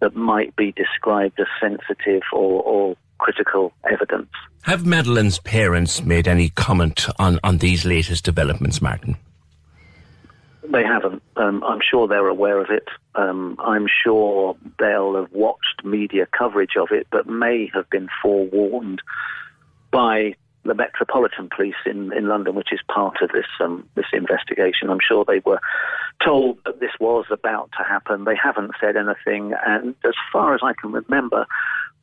that 0.00 0.14
might 0.14 0.54
be 0.56 0.72
described 0.72 1.38
as 1.40 1.46
sensitive 1.60 2.22
or, 2.32 2.62
or 2.62 2.96
critical 3.18 3.72
evidence. 3.90 4.28
Have 4.62 4.82
Madeleine's 4.82 5.38
parents 5.38 6.02
made 6.02 6.28
any 6.28 6.50
comment 6.50 7.06
on, 7.18 7.38
on 7.42 7.58
these 7.58 7.84
latest 7.84 8.24
developments, 8.24 8.82
Martin? 8.82 9.16
They 10.70 10.82
haven't. 10.82 11.22
Um, 11.36 11.62
I'm 11.64 11.80
sure 11.80 12.08
they're 12.08 12.28
aware 12.28 12.60
of 12.60 12.70
it. 12.70 12.88
Um, 13.14 13.56
I'm 13.60 13.86
sure 14.04 14.56
they'll 14.78 15.14
have 15.16 15.32
watched 15.32 15.84
media 15.84 16.26
coverage 16.36 16.76
of 16.76 16.88
it, 16.90 17.06
but 17.10 17.26
may 17.26 17.70
have 17.74 17.88
been 17.90 18.08
forewarned 18.22 19.00
by 19.90 20.34
the 20.64 20.74
Metropolitan 20.74 21.48
Police 21.54 21.76
in, 21.84 22.12
in 22.12 22.28
London, 22.28 22.54
which 22.54 22.72
is 22.72 22.80
part 22.88 23.22
of 23.22 23.30
this 23.30 23.46
um, 23.60 23.88
this 23.94 24.06
investigation. 24.12 24.90
I'm 24.90 24.98
sure 25.06 25.24
they 25.24 25.40
were 25.44 25.60
told 26.24 26.58
that 26.64 26.80
this 26.80 26.90
was 26.98 27.26
about 27.30 27.70
to 27.78 27.84
happen. 27.84 28.24
They 28.24 28.36
haven't 28.36 28.72
said 28.80 28.96
anything, 28.96 29.54
and 29.64 29.94
as 30.04 30.14
far 30.32 30.54
as 30.54 30.60
I 30.62 30.72
can 30.72 30.92
remember, 30.92 31.46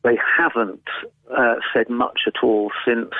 they 0.03 0.17
haven't 0.37 0.87
uh, 1.35 1.55
said 1.73 1.89
much 1.89 2.21
at 2.27 2.43
all 2.43 2.71
since 2.85 3.11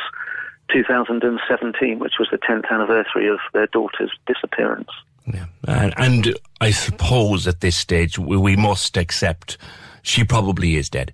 2017, 0.71 1.99
which 1.99 2.13
was 2.19 2.29
the 2.31 2.37
10th 2.37 2.69
anniversary 2.71 3.27
of 3.27 3.39
their 3.53 3.67
daughter's 3.67 4.11
disappearance. 4.25 4.89
Yeah. 5.25 5.45
And, 5.67 5.93
and 5.97 6.39
I 6.59 6.71
suppose 6.71 7.47
at 7.47 7.61
this 7.61 7.77
stage 7.77 8.19
we, 8.19 8.37
we 8.37 8.55
must 8.55 8.97
accept 8.97 9.57
she 10.01 10.23
probably 10.23 10.75
is 10.75 10.89
dead. 10.89 11.13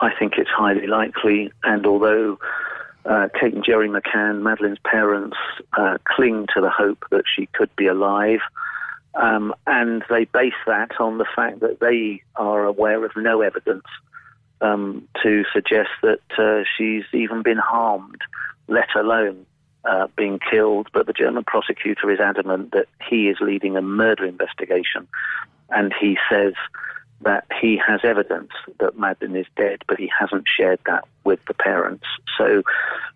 I 0.00 0.10
think 0.18 0.34
it's 0.36 0.50
highly 0.50 0.86
likely, 0.86 1.50
and 1.62 1.86
although 1.86 2.38
uh, 3.06 3.28
Kate 3.38 3.54
and 3.54 3.64
Gerry 3.64 3.88
McCann, 3.88 4.42
Madeleine's 4.42 4.78
parents, 4.84 5.36
uh, 5.76 5.98
cling 6.04 6.46
to 6.54 6.60
the 6.60 6.70
hope 6.70 7.04
that 7.10 7.24
she 7.34 7.46
could 7.54 7.74
be 7.76 7.86
alive, 7.86 8.40
um, 9.14 9.54
and 9.66 10.04
they 10.10 10.24
base 10.24 10.52
that 10.66 11.00
on 11.00 11.18
the 11.18 11.26
fact 11.34 11.60
that 11.60 11.80
they 11.80 12.22
are 12.36 12.64
aware 12.64 13.04
of 13.04 13.12
no 13.16 13.40
evidence 13.40 13.86
um, 14.60 15.08
to 15.22 15.44
suggest 15.52 15.90
that 16.02 16.20
uh, 16.38 16.64
she's 16.76 17.04
even 17.12 17.42
been 17.42 17.58
harmed, 17.58 18.20
let 18.68 18.88
alone 18.94 19.46
uh, 19.86 20.08
being 20.16 20.38
killed, 20.38 20.88
but 20.92 21.06
the 21.06 21.12
German 21.12 21.44
prosecutor 21.44 22.10
is 22.10 22.20
adamant 22.20 22.72
that 22.72 22.86
he 23.08 23.28
is 23.28 23.36
leading 23.40 23.76
a 23.76 23.82
murder 23.82 24.24
investigation, 24.24 25.06
and 25.70 25.94
he 25.98 26.18
says 26.30 26.54
that 27.22 27.46
he 27.60 27.80
has 27.84 28.00
evidence 28.04 28.50
that 28.78 28.98
Madeleine 28.98 29.36
is 29.36 29.46
dead, 29.56 29.82
but 29.88 29.98
he 29.98 30.10
hasn't 30.18 30.44
shared 30.46 30.78
that 30.86 31.04
with 31.24 31.40
the 31.46 31.54
parents. 31.54 32.04
So 32.36 32.62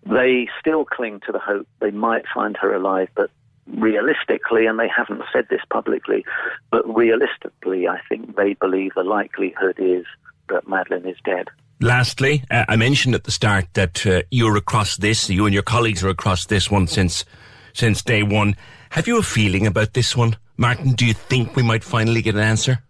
they 0.05 0.47
still 0.59 0.85
cling 0.85 1.21
to 1.25 1.31
the 1.31 1.39
hope 1.39 1.67
they 1.79 1.91
might 1.91 2.25
find 2.33 2.57
her 2.57 2.73
alive, 2.73 3.09
but 3.15 3.29
realistically, 3.67 4.65
and 4.65 4.79
they 4.79 4.87
haven't 4.87 5.21
said 5.31 5.47
this 5.49 5.61
publicly, 5.69 6.25
but 6.71 6.83
realistically, 6.95 7.87
I 7.87 7.99
think 8.09 8.35
they 8.35 8.53
believe 8.53 8.93
the 8.95 9.03
likelihood 9.03 9.75
is 9.77 10.05
that 10.49 10.67
Madeleine 10.67 11.07
is 11.07 11.17
dead. 11.23 11.49
Lastly, 11.81 12.43
uh, 12.51 12.63
I 12.69 12.75
mentioned 12.75 13.15
at 13.15 13.23
the 13.23 13.31
start 13.31 13.65
that 13.73 14.05
uh, 14.05 14.21
you're 14.29 14.55
across 14.55 14.97
this, 14.97 15.31
you 15.31 15.45
and 15.45 15.53
your 15.53 15.63
colleagues 15.63 16.03
are 16.03 16.09
across 16.09 16.45
this 16.45 16.69
one 16.69 16.85
since 16.85 17.25
since 17.73 18.03
day 18.03 18.21
one. 18.21 18.55
Have 18.91 19.07
you 19.07 19.17
a 19.17 19.23
feeling 19.23 19.65
about 19.65 19.93
this 19.93 20.15
one, 20.15 20.37
Martin? 20.57 20.91
Do 20.91 21.07
you 21.07 21.13
think 21.15 21.55
we 21.55 21.63
might 21.63 21.83
finally 21.83 22.21
get 22.21 22.35
an 22.35 22.41
answer? 22.41 22.83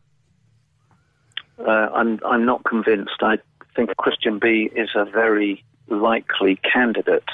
Uh, 1.58 1.88
I'm 1.94 2.20
I'm 2.26 2.46
not 2.46 2.66
convinced. 2.66 3.16
I 3.22 3.38
think 3.78 3.96
Christian 3.96 4.40
B 4.40 4.70
is 4.76 4.90
a 4.94 5.06
very 5.06 5.64
likely 5.88 6.58
candidate 6.58 7.30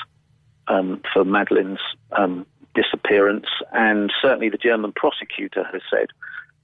um, 0.67 1.01
for 1.11 1.25
Madeleine's 1.25 1.81
um, 2.11 2.45
disappearance, 2.75 3.47
and 3.73 4.13
certainly 4.21 4.49
the 4.49 4.57
German 4.57 4.91
prosecutor 4.91 5.63
has 5.71 5.81
said 5.89 6.09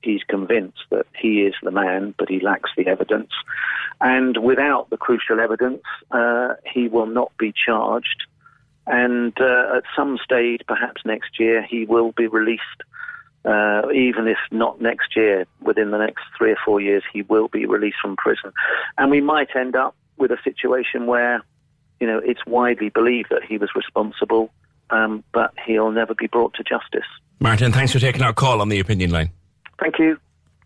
he's 0.03 0.23
convinced 0.23 0.83
that 0.89 1.05
he 1.19 1.41
is 1.41 1.53
the 1.63 1.71
man, 1.71 2.13
but 2.17 2.29
he 2.29 2.39
lacks 2.39 2.69
the 2.77 2.87
evidence. 2.87 3.31
And 4.01 4.37
without 4.37 4.89
the 4.89 4.97
crucial 4.97 5.39
evidence, 5.39 5.83
uh, 6.11 6.55
he 6.65 6.87
will 6.87 7.05
not 7.05 7.31
be 7.37 7.53
charged. 7.53 8.23
And 8.85 9.33
uh, 9.39 9.77
at 9.77 9.83
some 9.95 10.17
stage, 10.23 10.61
perhaps 10.67 11.01
next 11.05 11.39
year, 11.39 11.63
he 11.63 11.85
will 11.85 12.11
be 12.11 12.27
released. 12.27 12.63
Uh, 13.45 13.91
even 13.93 14.27
if 14.27 14.37
not 14.51 14.79
next 14.81 15.15
year, 15.15 15.45
within 15.61 15.91
the 15.91 15.97
next 15.97 16.23
three 16.37 16.51
or 16.51 16.57
four 16.63 16.79
years, 16.79 17.03
he 17.11 17.23
will 17.23 17.49
be 17.49 17.65
released 17.65 17.97
from 18.01 18.15
prison. 18.15 18.51
And 18.97 19.11
we 19.11 19.19
might 19.19 19.53
end 19.55 19.75
up 19.75 19.95
with 20.17 20.31
a 20.31 20.37
situation 20.43 21.07
where, 21.07 21.43
you 21.99 22.07
know, 22.07 22.19
it's 22.19 22.45
widely 22.45 22.89
believed 22.89 23.29
that 23.31 23.43
he 23.43 23.57
was 23.57 23.69
responsible 23.75 24.49
um, 24.93 25.23
but 25.33 25.53
he'll 25.65 25.91
never 25.91 26.13
be 26.13 26.27
brought 26.27 26.53
to 26.55 26.63
justice. 26.63 27.07
Martin, 27.39 27.71
thanks 27.71 27.91
for 27.91 27.99
taking 27.99 28.21
our 28.21 28.33
call 28.33 28.61
on 28.61 28.69
the 28.69 28.79
opinion 28.79 29.11
line. 29.11 29.31
Thank 29.79 29.99
you. 29.99 30.17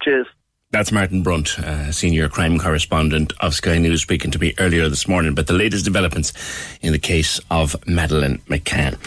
Cheers. 0.01 0.27
That's 0.69 0.91
Martin 0.91 1.23
Brunt, 1.23 1.57
uh, 1.59 1.93
senior 1.93 2.27
crime 2.27 2.59
correspondent 2.59 3.31
of 3.39 3.53
Sky 3.53 3.77
News, 3.77 4.01
speaking 4.01 4.31
to 4.31 4.39
me 4.39 4.53
earlier 4.59 4.89
this 4.89 5.07
morning 5.07 5.31
about 5.31 5.47
the 5.47 5.53
latest 5.53 5.85
developments 5.85 6.33
in 6.81 6.91
the 6.91 6.99
case 6.99 7.39
of 7.49 7.75
Madeleine 7.87 8.39
McCann. 8.49 8.97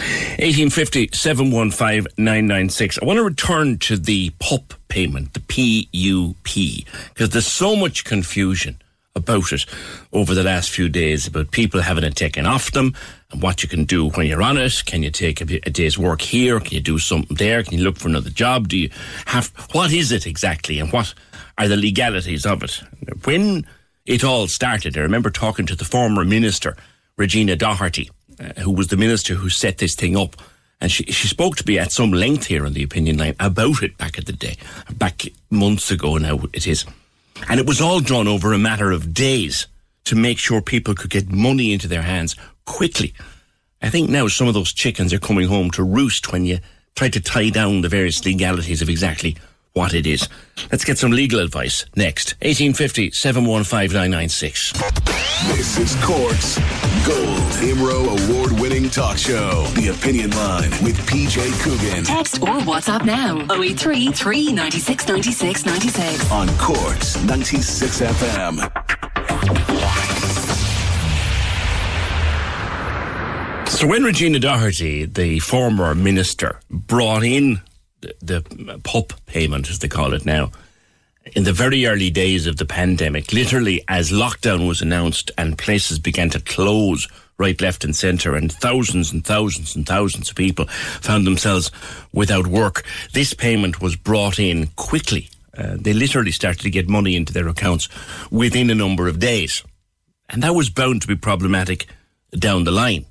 1850 0.40 1.10
715 1.12 2.06
996. 2.16 2.98
I 3.00 3.04
want 3.04 3.18
to 3.18 3.22
return 3.22 3.76
to 3.80 3.98
the 3.98 4.30
PUP 4.38 4.72
payment, 4.88 5.34
the 5.34 5.40
PUP, 5.40 6.86
because 7.12 7.28
there's 7.28 7.46
so 7.46 7.76
much 7.76 8.06
confusion 8.06 8.80
about 9.14 9.52
it 9.52 9.66
over 10.14 10.34
the 10.34 10.44
last 10.44 10.70
few 10.70 10.88
days 10.88 11.26
about 11.26 11.50
people 11.50 11.82
having 11.82 12.04
it 12.04 12.16
taken 12.16 12.46
off 12.46 12.70
them 12.70 12.94
and 13.30 13.42
what 13.42 13.62
you 13.62 13.68
can 13.68 13.84
do 13.84 14.10
when 14.10 14.26
you're 14.26 14.42
on 14.42 14.58
it. 14.58 14.82
Can 14.86 15.02
you 15.02 15.10
take 15.10 15.40
a, 15.40 15.44
a, 15.66 15.70
day's 15.70 15.98
work 15.98 16.20
here? 16.20 16.58
Can 16.60 16.74
you 16.74 16.80
do 16.80 16.98
something 16.98 17.36
there? 17.36 17.62
Can 17.62 17.78
you 17.78 17.84
look 17.84 17.96
for 17.96 18.08
another 18.08 18.30
job? 18.30 18.68
Do 18.68 18.76
you 18.76 18.90
have 19.26 19.48
what 19.72 19.92
is 19.92 20.12
it 20.12 20.26
exactly 20.26 20.78
and 20.78 20.92
what 20.92 21.14
are 21.58 21.68
the 21.68 21.76
legalities 21.76 22.46
of 22.46 22.62
it? 22.62 22.82
When 23.24 23.66
it 24.06 24.24
all 24.24 24.48
started, 24.48 24.96
I 24.96 25.00
remember 25.00 25.30
talking 25.30 25.66
to 25.66 25.76
the 25.76 25.84
former 25.84 26.24
minister, 26.24 26.76
Regina 27.16 27.56
Doherty, 27.56 28.10
uh, 28.38 28.60
who 28.60 28.72
was 28.72 28.88
the 28.88 28.96
minister 28.96 29.34
who 29.34 29.48
set 29.48 29.78
this 29.78 29.94
thing 29.94 30.16
up. 30.16 30.36
And 30.80 30.90
she, 30.90 31.04
she 31.04 31.28
spoke 31.28 31.56
to 31.56 31.66
me 31.66 31.78
at 31.78 31.92
some 31.92 32.10
length 32.10 32.46
here 32.46 32.64
on 32.64 32.72
the 32.72 32.82
opinion 32.82 33.18
line 33.18 33.36
about 33.38 33.82
it 33.82 33.98
back 33.98 34.18
at 34.18 34.24
the 34.24 34.32
day, 34.32 34.56
back 34.90 35.24
months 35.50 35.90
ago 35.90 36.16
now 36.16 36.40
it 36.54 36.66
is. 36.66 36.86
And 37.48 37.60
it 37.60 37.66
was 37.66 37.80
all 37.80 38.00
done 38.00 38.26
over 38.26 38.52
a 38.52 38.58
matter 38.58 38.90
of 38.90 39.12
days 39.12 39.66
to 40.04 40.16
make 40.16 40.38
sure 40.38 40.62
people 40.62 40.94
could 40.94 41.10
get 41.10 41.30
money 41.30 41.72
into 41.72 41.86
their 41.86 42.02
hands 42.02 42.34
quickly. 42.70 43.12
I 43.82 43.90
think 43.90 44.08
now 44.08 44.28
some 44.28 44.46
of 44.46 44.54
those 44.54 44.72
chickens 44.72 45.12
are 45.12 45.18
coming 45.18 45.48
home 45.48 45.70
to 45.72 45.82
roost 45.82 46.32
when 46.32 46.44
you 46.44 46.60
try 46.94 47.08
to 47.08 47.20
tie 47.20 47.50
down 47.50 47.80
the 47.80 47.88
various 47.88 48.24
legalities 48.24 48.80
of 48.80 48.88
exactly 48.88 49.36
what 49.72 49.92
it 49.92 50.06
is. 50.06 50.28
Let's 50.70 50.84
get 50.84 50.96
some 50.98 51.10
legal 51.10 51.40
advice 51.40 51.84
next. 51.96 52.34
1850 52.42 53.10
715 53.10 53.92
996. 53.92 54.72
This 55.56 55.78
is 55.78 55.96
Cork's 56.04 56.58
Gold 57.06 57.50
IMRO 57.60 58.30
award 58.30 58.52
winning 58.60 58.88
talk 58.88 59.18
show. 59.18 59.64
The 59.74 59.88
Opinion 59.88 60.30
Line 60.30 60.70
with 60.84 60.96
PJ 61.08 61.60
Coogan. 61.62 62.04
Text 62.04 62.40
or 62.42 62.60
WhatsApp 62.60 63.04
now 63.04 63.40
083 63.52 64.12
396 64.12 65.08
96 65.08 65.66
96. 65.66 66.30
On 66.30 66.48
Cork's 66.58 67.20
96 67.24 68.00
FM. 68.00 70.39
So 73.70 73.86
when 73.86 74.04
Regina 74.04 74.38
Doherty, 74.38 75.06
the 75.06 75.38
former 75.38 75.94
minister, 75.94 76.60
brought 76.68 77.22
in 77.22 77.62
the, 78.02 78.14
the 78.20 78.80
PUP 78.84 79.14
payment, 79.24 79.70
as 79.70 79.78
they 79.78 79.88
call 79.88 80.12
it 80.12 80.26
now, 80.26 80.50
in 81.34 81.44
the 81.44 81.52
very 81.52 81.86
early 81.86 82.10
days 82.10 82.46
of 82.46 82.58
the 82.58 82.66
pandemic, 82.66 83.32
literally 83.32 83.82
as 83.88 84.10
lockdown 84.10 84.68
was 84.68 84.82
announced 84.82 85.30
and 85.38 85.56
places 85.56 85.98
began 85.98 86.28
to 86.30 86.40
close 86.40 87.08
right, 87.38 87.60
left, 87.62 87.84
and 87.84 87.96
centre, 87.96 88.36
and 88.36 88.52
thousands 88.52 89.10
and 89.10 89.24
thousands 89.24 89.74
and 89.74 89.86
thousands 89.86 90.28
of 90.28 90.36
people 90.36 90.66
found 91.00 91.26
themselves 91.26 91.70
without 92.12 92.46
work, 92.46 92.84
this 93.14 93.32
payment 93.32 93.80
was 93.80 93.96
brought 93.96 94.38
in 94.38 94.66
quickly. 94.76 95.30
Uh, 95.56 95.76
they 95.80 95.94
literally 95.94 96.32
started 96.32 96.60
to 96.60 96.70
get 96.70 96.86
money 96.86 97.16
into 97.16 97.32
their 97.32 97.48
accounts 97.48 97.88
within 98.30 98.68
a 98.68 98.74
number 98.74 99.08
of 99.08 99.18
days. 99.18 99.64
And 100.28 100.42
that 100.42 100.54
was 100.54 100.68
bound 100.68 101.00
to 101.00 101.08
be 101.08 101.16
problematic 101.16 101.86
down 102.38 102.64
the 102.64 102.70
line. 102.70 103.06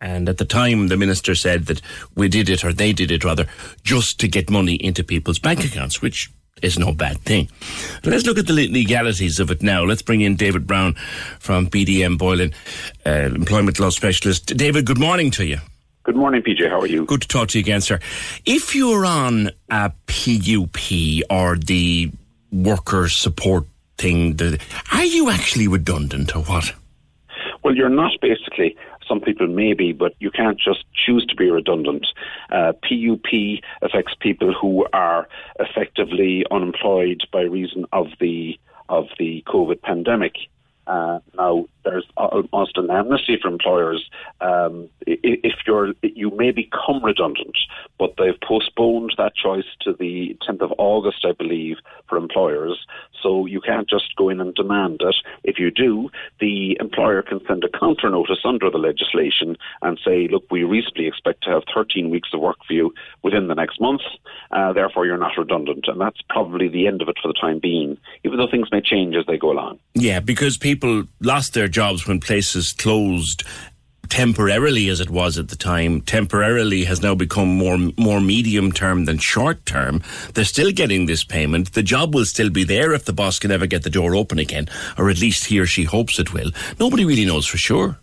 And 0.00 0.28
at 0.28 0.38
the 0.38 0.44
time, 0.44 0.88
the 0.88 0.96
minister 0.96 1.34
said 1.34 1.66
that 1.66 1.80
we 2.14 2.28
did 2.28 2.48
it, 2.48 2.64
or 2.64 2.72
they 2.72 2.92
did 2.92 3.10
it 3.10 3.24
rather, 3.24 3.46
just 3.82 4.20
to 4.20 4.28
get 4.28 4.50
money 4.50 4.74
into 4.74 5.02
people's 5.02 5.38
bank 5.38 5.64
accounts, 5.64 6.02
which 6.02 6.30
is 6.62 6.78
no 6.78 6.92
bad 6.92 7.18
thing. 7.20 7.48
But 8.02 8.12
Let's 8.12 8.26
look 8.26 8.38
at 8.38 8.46
the 8.46 8.52
legalities 8.52 9.40
of 9.40 9.50
it 9.50 9.62
now. 9.62 9.84
Let's 9.84 10.02
bring 10.02 10.20
in 10.20 10.36
David 10.36 10.66
Brown 10.66 10.94
from 11.38 11.68
BDM 11.68 12.18
Boylan, 12.18 12.52
uh, 13.04 13.10
employment 13.34 13.78
law 13.78 13.90
specialist. 13.90 14.56
David, 14.56 14.86
good 14.86 14.98
morning 14.98 15.30
to 15.32 15.44
you. 15.44 15.58
Good 16.04 16.16
morning, 16.16 16.42
PJ. 16.42 16.68
How 16.70 16.80
are 16.80 16.86
you? 16.86 17.04
Good 17.04 17.22
to 17.22 17.28
talk 17.28 17.48
to 17.48 17.58
you 17.58 17.62
again, 17.62 17.80
sir. 17.80 17.98
If 18.44 18.74
you're 18.74 19.04
on 19.04 19.50
a 19.68 19.90
PUP 20.06 20.78
or 21.28 21.56
the 21.56 22.12
worker 22.52 23.08
support 23.08 23.64
thing, 23.98 24.38
are 24.92 25.04
you 25.04 25.30
actually 25.30 25.66
redundant 25.68 26.36
or 26.36 26.42
what? 26.44 26.72
Well, 27.64 27.74
you're 27.74 27.88
not 27.88 28.12
basically. 28.22 28.76
Some 29.08 29.20
people 29.20 29.46
may 29.46 29.72
be, 29.72 29.92
but 29.92 30.14
you 30.18 30.30
can't 30.30 30.58
just 30.58 30.84
choose 30.92 31.24
to 31.26 31.36
be 31.36 31.50
redundant. 31.50 32.06
Uh, 32.50 32.72
PUP 32.82 33.60
affects 33.82 34.14
people 34.18 34.52
who 34.52 34.86
are 34.92 35.28
effectively 35.60 36.44
unemployed 36.50 37.22
by 37.32 37.42
reason 37.42 37.86
of 37.92 38.08
the 38.20 38.58
of 38.88 39.06
the 39.18 39.42
COVID 39.48 39.82
pandemic. 39.82 40.34
Uh, 40.86 41.18
now, 41.36 41.66
there's 41.84 42.06
almost 42.16 42.76
an 42.76 42.90
amnesty 42.90 43.36
for 43.40 43.48
employers. 43.48 44.08
Um, 44.40 44.88
if 45.04 45.54
you're, 45.66 45.94
you 46.02 46.30
may 46.30 46.52
become 46.52 47.04
redundant, 47.04 47.56
but 47.98 48.14
they've 48.18 48.40
postponed 48.40 49.12
that 49.18 49.34
choice 49.34 49.64
to 49.80 49.94
the 49.94 50.36
10th 50.48 50.60
of 50.60 50.72
August, 50.78 51.24
I 51.24 51.32
believe, 51.32 51.78
for 52.08 52.16
employers. 52.16 52.86
So 53.26 53.44
you 53.44 53.60
can't 53.60 53.90
just 53.90 54.14
go 54.14 54.28
in 54.28 54.40
and 54.40 54.54
demand 54.54 55.00
it. 55.00 55.16
If 55.42 55.58
you 55.58 55.72
do, 55.72 56.10
the 56.38 56.76
employer 56.78 57.22
can 57.22 57.40
send 57.48 57.64
a 57.64 57.78
counter 57.78 58.08
notice 58.08 58.38
under 58.44 58.70
the 58.70 58.78
legislation 58.78 59.56
and 59.82 59.98
say, 60.04 60.28
look, 60.30 60.44
we 60.48 60.62
reasonably 60.62 61.08
expect 61.08 61.42
to 61.42 61.50
have 61.50 61.62
13 61.74 62.08
weeks 62.08 62.28
of 62.32 62.40
work 62.40 62.58
for 62.64 62.72
you 62.72 62.94
within 63.24 63.48
the 63.48 63.54
next 63.54 63.80
month. 63.80 64.02
Uh, 64.52 64.72
therefore, 64.72 65.06
you're 65.06 65.18
not 65.18 65.36
redundant. 65.36 65.86
And 65.88 66.00
that's 66.00 66.20
probably 66.30 66.68
the 66.68 66.86
end 66.86 67.02
of 67.02 67.08
it 67.08 67.16
for 67.20 67.26
the 67.26 67.34
time 67.34 67.58
being, 67.60 67.98
even 68.24 68.38
though 68.38 68.48
things 68.48 68.68
may 68.70 68.80
change 68.80 69.16
as 69.16 69.26
they 69.26 69.38
go 69.38 69.50
along. 69.50 69.80
Yeah, 69.94 70.20
because 70.20 70.56
people 70.56 71.04
lost 71.20 71.52
their 71.52 71.66
jobs 71.66 72.06
when 72.06 72.20
places 72.20 72.72
closed 72.72 73.42
temporarily 74.08 74.88
as 74.88 75.00
it 75.00 75.10
was 75.10 75.38
at 75.38 75.48
the 75.48 75.56
time 75.56 76.00
temporarily 76.00 76.84
has 76.84 77.02
now 77.02 77.14
become 77.14 77.48
more 77.48 77.78
more 77.98 78.20
medium 78.20 78.72
term 78.72 79.04
than 79.04 79.18
short 79.18 79.64
term. 79.66 80.02
They're 80.34 80.44
still 80.44 80.72
getting 80.72 81.06
this 81.06 81.24
payment. 81.24 81.72
The 81.72 81.82
job 81.82 82.14
will 82.14 82.24
still 82.24 82.50
be 82.50 82.64
there 82.64 82.92
if 82.92 83.04
the 83.04 83.12
boss 83.12 83.38
can 83.38 83.50
ever 83.50 83.66
get 83.66 83.82
the 83.82 83.90
door 83.90 84.14
open 84.14 84.38
again 84.38 84.68
or 84.98 85.10
at 85.10 85.20
least 85.20 85.46
he 85.46 85.58
or 85.58 85.66
she 85.66 85.84
hopes 85.84 86.18
it 86.18 86.32
will. 86.32 86.50
Nobody 86.78 87.04
really 87.04 87.26
knows 87.26 87.46
for 87.46 87.58
sure 87.58 87.98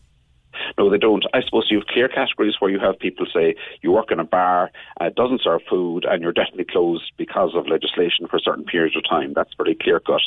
no, 0.77 0.89
they 0.89 0.97
don't. 0.97 1.25
I 1.33 1.41
suppose 1.41 1.67
you 1.69 1.79
have 1.79 1.87
clear 1.87 2.07
categories 2.07 2.55
where 2.59 2.71
you 2.71 2.79
have 2.79 2.99
people 2.99 3.25
say 3.33 3.55
you 3.81 3.91
work 3.91 4.11
in 4.11 4.19
a 4.19 4.23
bar, 4.23 4.71
uh, 4.99 5.09
doesn't 5.09 5.41
serve 5.43 5.61
food, 5.69 6.05
and 6.05 6.21
you're 6.21 6.33
definitely 6.33 6.65
closed 6.65 7.11
because 7.17 7.51
of 7.55 7.67
legislation 7.67 8.27
for 8.27 8.37
a 8.37 8.41
certain 8.41 8.65
periods 8.65 8.95
of 8.95 9.03
time. 9.07 9.33
That's 9.33 9.53
very 9.55 9.75
clear 9.75 9.99
cut. 9.99 10.21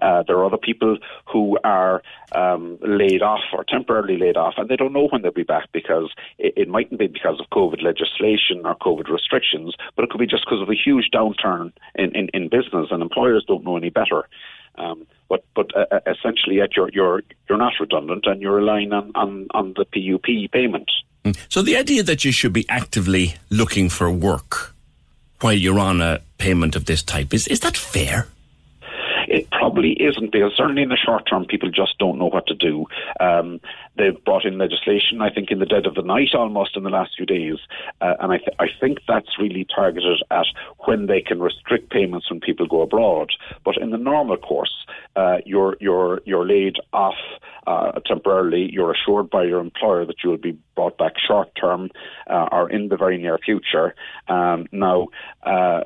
Uh, 0.00 0.22
there 0.26 0.36
are 0.36 0.44
other 0.44 0.56
people 0.56 0.98
who 1.30 1.58
are 1.64 2.02
um, 2.32 2.78
laid 2.82 3.22
off 3.22 3.40
or 3.52 3.64
temporarily 3.64 4.18
laid 4.18 4.36
off, 4.36 4.54
and 4.56 4.68
they 4.68 4.76
don't 4.76 4.92
know 4.92 5.08
when 5.08 5.22
they'll 5.22 5.32
be 5.32 5.42
back 5.42 5.68
because 5.72 6.10
it, 6.38 6.54
it 6.56 6.68
mightn't 6.68 6.98
be 6.98 7.06
because 7.06 7.40
of 7.40 7.46
COVID 7.50 7.82
legislation 7.82 8.62
or 8.64 8.76
COVID 8.76 9.08
restrictions, 9.08 9.74
but 9.96 10.04
it 10.04 10.10
could 10.10 10.20
be 10.20 10.26
just 10.26 10.44
because 10.44 10.62
of 10.62 10.68
a 10.68 10.74
huge 10.74 11.10
downturn 11.12 11.72
in, 11.94 12.14
in, 12.14 12.28
in 12.34 12.48
business, 12.48 12.88
and 12.90 13.02
employers 13.02 13.44
don't 13.46 13.64
know 13.64 13.76
any 13.76 13.90
better. 13.90 14.28
Um, 14.76 15.06
but 15.28 15.44
but 15.54 15.74
uh, 15.76 15.86
uh, 15.90 16.00
essentially, 16.06 16.56
yet 16.56 16.76
you're 16.76 16.90
you're 16.90 17.22
you're 17.48 17.58
not 17.58 17.72
redundant, 17.80 18.26
and 18.26 18.40
you're 18.40 18.54
relying 18.54 18.92
on, 18.92 19.12
on, 19.14 19.46
on 19.52 19.74
the 19.76 19.84
PUP 19.84 20.50
payment. 20.52 20.90
Mm. 21.24 21.36
So 21.48 21.62
the 21.62 21.76
idea 21.76 22.02
that 22.02 22.24
you 22.24 22.32
should 22.32 22.52
be 22.52 22.68
actively 22.68 23.36
looking 23.50 23.88
for 23.88 24.10
work 24.10 24.74
while 25.40 25.52
you're 25.52 25.78
on 25.78 26.00
a 26.00 26.20
payment 26.38 26.76
of 26.76 26.86
this 26.86 27.02
type 27.02 27.32
is 27.34 27.46
is 27.48 27.60
that 27.60 27.76
fair? 27.76 28.28
It 29.28 29.48
probably 29.50 29.92
isn't 29.92 30.32
because 30.32 30.52
certainly 30.56 30.82
in 30.82 30.90
the 30.90 30.96
short 30.96 31.24
term, 31.28 31.46
people 31.46 31.70
just 31.70 31.98
don't 31.98 32.18
know 32.18 32.28
what 32.28 32.46
to 32.48 32.54
do. 32.54 32.86
Um, 33.18 33.60
they've 33.96 34.22
brought 34.24 34.44
in 34.44 34.58
legislation, 34.58 35.20
I 35.20 35.30
think, 35.30 35.50
in 35.50 35.58
the 35.58 35.66
dead 35.66 35.86
of 35.86 35.94
the 35.94 36.02
night 36.02 36.34
almost 36.34 36.76
in 36.76 36.82
the 36.82 36.90
last 36.90 37.12
few 37.16 37.26
days, 37.26 37.56
uh, 38.00 38.14
and 38.20 38.32
I, 38.32 38.38
th- 38.38 38.56
I 38.58 38.66
think 38.80 38.98
that's 39.06 39.38
really 39.38 39.66
targeted 39.74 40.22
at 40.30 40.46
when 40.86 41.06
they 41.06 41.20
can 41.20 41.40
restrict 41.40 41.90
payments 41.90 42.30
when 42.30 42.40
people 42.40 42.66
go 42.66 42.82
abroad. 42.82 43.30
But 43.64 43.76
in 43.78 43.90
the 43.90 43.98
normal 43.98 44.36
course, 44.36 44.86
uh, 45.16 45.38
you're 45.44 45.76
you're 45.80 46.20
you're 46.24 46.46
laid 46.46 46.76
off 46.92 47.14
uh, 47.66 47.92
temporarily. 48.06 48.70
You're 48.72 48.92
assured 48.92 49.30
by 49.30 49.44
your 49.44 49.60
employer 49.60 50.06
that 50.06 50.16
you 50.24 50.30
will 50.30 50.38
be 50.38 50.58
brought 50.74 50.96
back 50.96 51.12
short 51.18 51.54
term 51.54 51.90
uh, 52.28 52.48
or 52.50 52.70
in 52.70 52.88
the 52.88 52.96
very 52.96 53.18
near 53.18 53.38
future. 53.38 53.94
Um, 54.28 54.66
now, 54.72 55.08
uh, 55.42 55.82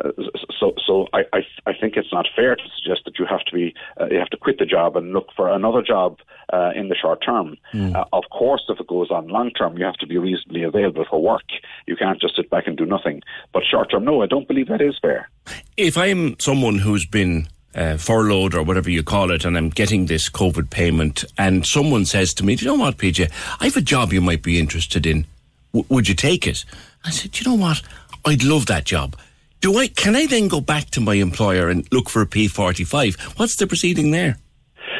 so 0.58 0.74
so 0.86 1.08
I, 1.12 1.22
I 1.32 1.40
I 1.66 1.72
think 1.78 1.96
it's 1.96 2.12
not 2.12 2.26
fair 2.36 2.56
to 2.56 2.62
suggest 2.76 3.02
that 3.06 3.18
you 3.18 3.26
have 3.26 3.44
to 3.46 3.52
be 3.52 3.74
uh, 4.00 4.06
you 4.10 4.18
have 4.18 4.30
to 4.30 4.36
quit 4.36 4.58
the 4.58 4.66
job 4.66 4.96
and 4.96 5.12
look 5.12 5.28
for 5.34 5.48
another 5.48 5.82
job 5.82 6.18
uh, 6.52 6.70
in 6.74 6.88
the 6.88 6.94
short 6.94 7.22
term. 7.24 7.56
Hmm. 7.72 7.95
Uh, 7.96 8.04
of 8.12 8.24
course, 8.30 8.62
if 8.68 8.78
it 8.78 8.86
goes 8.86 9.10
on 9.10 9.26
long 9.28 9.50
term, 9.52 9.78
you 9.78 9.84
have 9.84 9.94
to 9.94 10.06
be 10.06 10.18
reasonably 10.18 10.62
available 10.62 11.06
for 11.08 11.20
work. 11.22 11.44
You 11.86 11.96
can't 11.96 12.20
just 12.20 12.36
sit 12.36 12.50
back 12.50 12.66
and 12.66 12.76
do 12.76 12.84
nothing. 12.84 13.22
But 13.54 13.62
short 13.64 13.90
term, 13.90 14.04
no, 14.04 14.22
I 14.22 14.26
don't 14.26 14.46
believe 14.46 14.68
that 14.68 14.82
is 14.82 14.98
fair. 15.00 15.30
If 15.78 15.96
I'm 15.96 16.38
someone 16.38 16.78
who's 16.78 17.06
been 17.06 17.48
uh, 17.74 17.96
furloughed 17.96 18.54
or 18.54 18.62
whatever 18.62 18.90
you 18.90 19.02
call 19.02 19.30
it, 19.30 19.46
and 19.46 19.56
I'm 19.56 19.70
getting 19.70 20.06
this 20.06 20.28
COVID 20.28 20.68
payment, 20.68 21.24
and 21.38 21.66
someone 21.66 22.04
says 22.04 22.34
to 22.34 22.44
me, 22.44 22.56
"Do 22.56 22.66
you 22.66 22.72
know 22.72 22.84
what, 22.84 22.98
PJ? 22.98 23.30
I 23.60 23.64
have 23.64 23.76
a 23.78 23.80
job 23.80 24.12
you 24.12 24.20
might 24.20 24.42
be 24.42 24.58
interested 24.58 25.06
in. 25.06 25.24
W- 25.72 25.86
would 25.88 26.06
you 26.06 26.14
take 26.14 26.46
it?" 26.46 26.66
I 27.02 27.10
said, 27.10 27.30
"Do 27.30 27.44
you 27.44 27.50
know 27.50 27.62
what? 27.62 27.80
I'd 28.26 28.44
love 28.44 28.66
that 28.66 28.84
job." 28.84 29.16
Do 29.62 29.78
I? 29.78 29.88
Can 29.88 30.14
I 30.14 30.26
then 30.26 30.48
go 30.48 30.60
back 30.60 30.90
to 30.90 31.00
my 31.00 31.14
employer 31.14 31.70
and 31.70 31.88
look 31.90 32.10
for 32.10 32.20
a 32.20 32.26
P45? 32.26 33.38
What's 33.38 33.56
the 33.56 33.66
proceeding 33.66 34.10
there? 34.10 34.36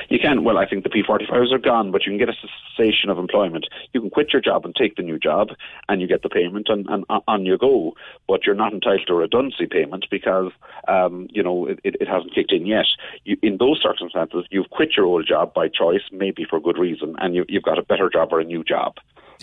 You 0.09 0.19
can. 0.19 0.45
Well, 0.45 0.59
I 0.59 0.67
think 0.67 0.85
the 0.85 0.91
P45s 0.91 1.53
are 1.53 1.59
gone, 1.59 1.91
but 1.91 2.05
you 2.05 2.13
can 2.13 2.19
get 2.19 2.29
a 2.29 2.35
cessation 2.77 3.11
of 3.11 3.19
employment. 3.19 3.67
You 3.93 4.01
can 4.01 4.11
quit 4.11 4.33
your 4.33 4.43
job 4.43 4.65
and 4.65 4.75
take 4.75 4.97
the 4.97 5.03
new 5.03 5.19
job, 5.19 5.49
and 5.89 6.01
you 6.01 6.07
get 6.07 6.23
the 6.23 6.29
payment, 6.29 6.69
and, 6.69 6.87
and 6.89 7.05
on 7.27 7.45
you 7.45 7.59
go. 7.59 7.95
But 8.29 8.47
you're 8.47 8.55
not 8.55 8.73
entitled 8.73 9.07
to 9.09 9.15
a 9.15 9.17
redundancy 9.17 9.67
payment 9.67 10.07
because 10.11 10.53
um, 10.89 11.29
you 11.31 11.43
know 11.43 11.67
it, 11.67 11.81
it 11.83 12.09
hasn't 12.09 12.35
kicked 12.35 12.53
in 12.53 12.67
yet. 12.67 12.87
You, 13.25 13.37
in 13.43 13.57
those 13.59 13.81
circumstances, 13.83 14.45
you've 14.51 14.71
quit 14.71 14.97
your 14.97 15.07
old 15.07 15.27
job 15.27 15.55
by 15.55 15.69
choice, 15.69 16.03
maybe 16.13 16.47
for 16.49 16.61
good 16.61 16.79
reason, 16.79 17.17
and 17.19 17.35
you, 17.35 17.45
you've 17.49 17.63
got 17.63 17.79
a 17.79 17.83
better 17.83 18.09
job 18.09 18.29
or 18.33 18.41
a 18.41 18.45
new 18.45 18.63
job. 18.63 18.95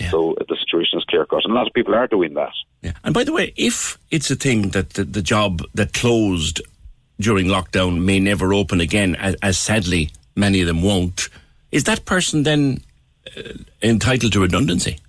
So 0.10 0.36
the 0.48 0.56
situation 0.56 0.98
is 0.98 1.06
clear 1.06 1.26
cut, 1.26 1.42
and 1.44 1.54
a 1.54 1.56
lot 1.56 1.68
of 1.68 1.74
people 1.74 1.94
are 1.94 2.08
doing 2.08 2.34
that. 2.34 2.54
Yeah. 2.82 2.94
And 3.04 3.14
by 3.14 3.24
the 3.24 3.32
way, 3.32 3.54
if 3.56 3.98
it's 4.12 4.32
a 4.32 4.36
thing 4.36 4.70
that 4.70 4.92
the, 4.92 5.04
the 5.04 5.22
job 5.22 5.62
that 5.76 5.94
closed 5.94 6.62
during 7.20 7.48
lockdown 7.48 8.04
may 8.04 8.20
never 8.20 8.54
open 8.54 8.82
again, 8.82 9.16
as, 9.16 9.36
as 9.44 9.58
sadly 9.58 10.10
many 10.36 10.62
of 10.62 10.68
them 10.68 10.82
won't, 10.82 11.30
is 11.72 11.84
that 11.86 12.06
person 12.06 12.44
then 12.44 12.82
uh, 13.38 13.42
entitled 13.82 14.34
to 14.34 14.42
redundancy? 14.42 15.00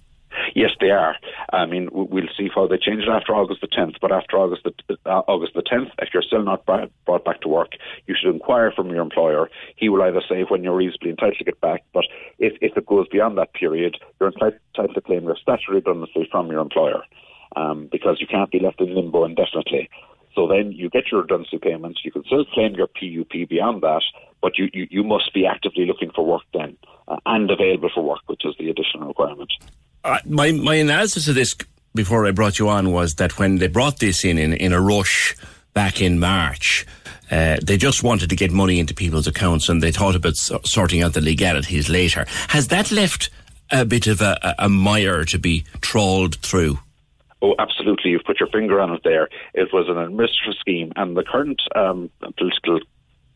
Yes, 0.54 0.70
they 0.80 0.90
are. 0.90 1.16
I 1.52 1.66
mean, 1.66 1.88
we'll 1.92 2.28
see 2.36 2.48
how 2.54 2.66
they 2.68 2.78
change 2.78 3.02
it 3.02 3.08
after 3.08 3.34
August 3.34 3.60
the 3.60 3.66
10th. 3.66 3.96
But 4.00 4.12
after 4.12 4.38
August 4.38 4.62
the 4.64 4.96
uh, 5.04 5.22
August 5.26 5.54
the 5.54 5.62
10th, 5.62 5.90
if 5.98 6.10
you're 6.14 6.22
still 6.22 6.44
not 6.44 6.64
brought, 6.64 6.90
back 7.24 7.40
to 7.40 7.48
work, 7.48 7.72
you 8.06 8.14
should 8.18 8.32
inquire 8.32 8.70
from 8.70 8.90
your 8.90 9.02
employer. 9.02 9.50
He 9.76 9.88
will 9.88 10.02
either 10.02 10.22
say 10.28 10.44
when 10.48 10.62
you're 10.62 10.76
reasonably 10.76 11.10
entitled 11.10 11.38
to 11.38 11.44
get 11.44 11.60
back, 11.60 11.84
but 11.92 12.04
if, 12.38 12.52
if 12.60 12.76
it 12.76 12.86
goes 12.86 13.08
beyond 13.08 13.36
that 13.38 13.52
period, 13.54 13.96
you're 14.20 14.30
entitled 14.30 14.94
to 14.94 15.00
claim 15.00 15.24
your 15.24 15.36
statutory 15.40 15.78
redundancy 15.78 16.28
from 16.30 16.50
your 16.50 16.60
employer 16.60 17.02
um, 17.56 17.88
because 17.90 18.18
you 18.20 18.26
can't 18.26 18.50
be 18.50 18.60
left 18.60 18.80
in 18.80 18.94
limbo 18.94 19.24
indefinitely. 19.24 19.88
So 20.35 20.49
then 20.49 20.72
you 20.72 20.91
get 20.91 21.05
your 21.12 21.22
redundancy 21.22 21.59
payments. 21.59 22.01
You 22.05 22.11
can 22.11 22.24
still 22.24 22.45
claim 22.47 22.74
your 22.74 22.89
PUP 22.89 23.49
beyond 23.49 23.82
that, 23.82 24.03
but 24.43 24.59
you, 24.59 24.68
you, 24.72 24.87
you 24.91 25.05
must 25.05 25.32
be 25.32 25.47
actively 25.47 25.87
looking 25.87 26.11
for 26.11 26.26
work 26.26 26.43
then 26.53 26.76
uh, 27.09 27.16
and 27.26 27.51
available 27.51 27.91
for 27.95 28.03
work, 28.03 28.20
which 28.26 28.45
is 28.45 28.55
the 28.59 28.68
additional 28.68 29.09
requirement. 29.09 29.53
Uh, 30.03 30.18
my 30.26 30.53
my 30.53 30.74
analysis 30.74 31.28
of 31.28 31.35
this 31.35 31.55
before 31.95 32.26
I 32.26 32.32
brought 32.32 32.59
you 32.59 32.68
on 32.68 32.93
was 32.93 33.14
that 33.14 33.39
when 33.39 33.59
they 33.59 33.68
brought 33.68 34.01
this 34.01 34.24
in 34.24 34.37
in, 34.39 34.53
in 34.53 34.72
a 34.72 34.80
rush 34.80 35.37
back 35.72 36.03
in 36.03 36.18
March, 36.18 36.85
uh, 37.30 37.57
they 37.62 37.76
just 37.76 38.03
wanted 38.03 38.28
to 38.30 38.37
get 38.37 38.51
money 38.51 38.78
into 38.78 38.95
people's 38.95 39.26
accounts 39.26 39.68
and 39.68 39.82
they 39.82 39.93
thought 39.93 40.14
about 40.14 40.37
so- 40.37 40.61
sorting 40.64 41.03
out 41.03 41.14
the 41.14 41.20
legalities 41.20 41.89
later. 41.89 42.26
Has 42.49 42.68
that 42.68 42.91
left 42.91 43.30
a 43.70 43.85
bit 43.85 44.07
of 44.07 44.20
a, 44.20 44.39
a, 44.43 44.66
a 44.66 44.68
mire 44.68 45.24
to 45.24 45.39
be 45.39 45.64
trawled 45.80 46.37
through? 46.37 46.78
Oh, 47.45 47.55
absolutely. 47.59 48.11
You've 48.11 48.24
put 48.24 48.40
your 48.40 48.49
finger 48.49 48.80
on 48.80 48.90
it 48.95 49.03
there. 49.05 49.28
It 49.53 49.68
was 49.70 49.86
an 49.90 49.99
administrative 49.99 50.59
scheme, 50.59 50.92
and 50.97 51.14
the 51.14 51.22
current 51.22 51.61
um, 51.76 52.09
political 52.38 52.80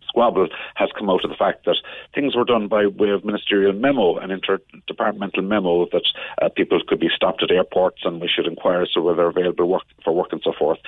squabble 0.08 0.48
has 0.76 0.88
come 0.98 1.10
out 1.10 1.24
of 1.24 1.30
the 1.30 1.36
fact 1.36 1.66
that 1.66 1.76
things 2.14 2.34
were 2.34 2.46
done 2.46 2.68
by 2.68 2.86
way 2.86 3.10
of 3.10 3.22
ministerial 3.22 3.74
memo, 3.74 4.16
an 4.16 4.30
interdepartmental 4.30 5.44
memo 5.44 5.86
that 5.92 6.06
uh, 6.40 6.48
people 6.48 6.80
could 6.88 7.00
be 7.00 7.10
stopped 7.14 7.42
at 7.42 7.50
airports 7.50 8.00
and 8.02 8.18
we 8.22 8.30
should 8.34 8.46
inquire 8.46 8.80
as 8.80 8.90
to 8.92 9.02
whether 9.02 9.26
available 9.26 9.68
work 9.68 9.82
for 10.02 10.14
work 10.14 10.28
and 10.32 10.40
so 10.42 10.54
forth. 10.58 10.78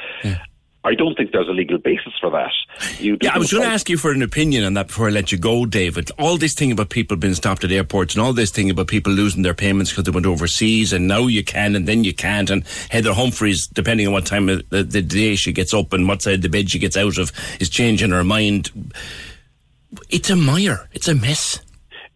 I 0.82 0.94
don't 0.94 1.14
think 1.14 1.32
there's 1.32 1.48
a 1.48 1.52
legal 1.52 1.76
basis 1.76 2.14
for 2.18 2.30
that. 2.30 2.52
You 2.98 3.18
Yeah, 3.20 3.34
I 3.34 3.38
was 3.38 3.52
going 3.52 3.64
to 3.64 3.68
ask 3.68 3.90
you 3.90 3.98
for 3.98 4.12
an 4.12 4.22
opinion 4.22 4.64
on 4.64 4.72
that 4.74 4.86
before 4.86 5.08
I 5.08 5.10
let 5.10 5.30
you 5.30 5.36
go, 5.36 5.66
David. 5.66 6.10
All 6.18 6.38
this 6.38 6.54
thing 6.54 6.72
about 6.72 6.88
people 6.88 7.18
being 7.18 7.34
stopped 7.34 7.64
at 7.64 7.70
airports 7.70 8.14
and 8.14 8.22
all 8.22 8.32
this 8.32 8.50
thing 8.50 8.70
about 8.70 8.86
people 8.86 9.12
losing 9.12 9.42
their 9.42 9.52
payments 9.52 9.90
because 9.90 10.04
they 10.04 10.10
went 10.10 10.24
overseas 10.24 10.94
and 10.94 11.06
now 11.06 11.26
you 11.26 11.44
can 11.44 11.76
and 11.76 11.86
then 11.86 12.02
you 12.02 12.14
can't. 12.14 12.48
And 12.48 12.64
Heather 12.90 13.12
Humphreys, 13.12 13.66
depending 13.66 14.06
on 14.06 14.14
what 14.14 14.24
time 14.24 14.48
of 14.48 14.66
the, 14.70 14.82
the 14.82 15.02
day 15.02 15.36
she 15.36 15.52
gets 15.52 15.74
up 15.74 15.92
and 15.92 16.08
what 16.08 16.22
side 16.22 16.36
of 16.36 16.42
the 16.42 16.48
bed 16.48 16.70
she 16.70 16.78
gets 16.78 16.96
out 16.96 17.18
of, 17.18 17.30
is 17.60 17.68
changing 17.68 18.10
her 18.10 18.24
mind. 18.24 18.70
It's 20.08 20.30
a 20.30 20.36
mire. 20.36 20.88
It's 20.92 21.08
a 21.08 21.14
mess. 21.14 21.60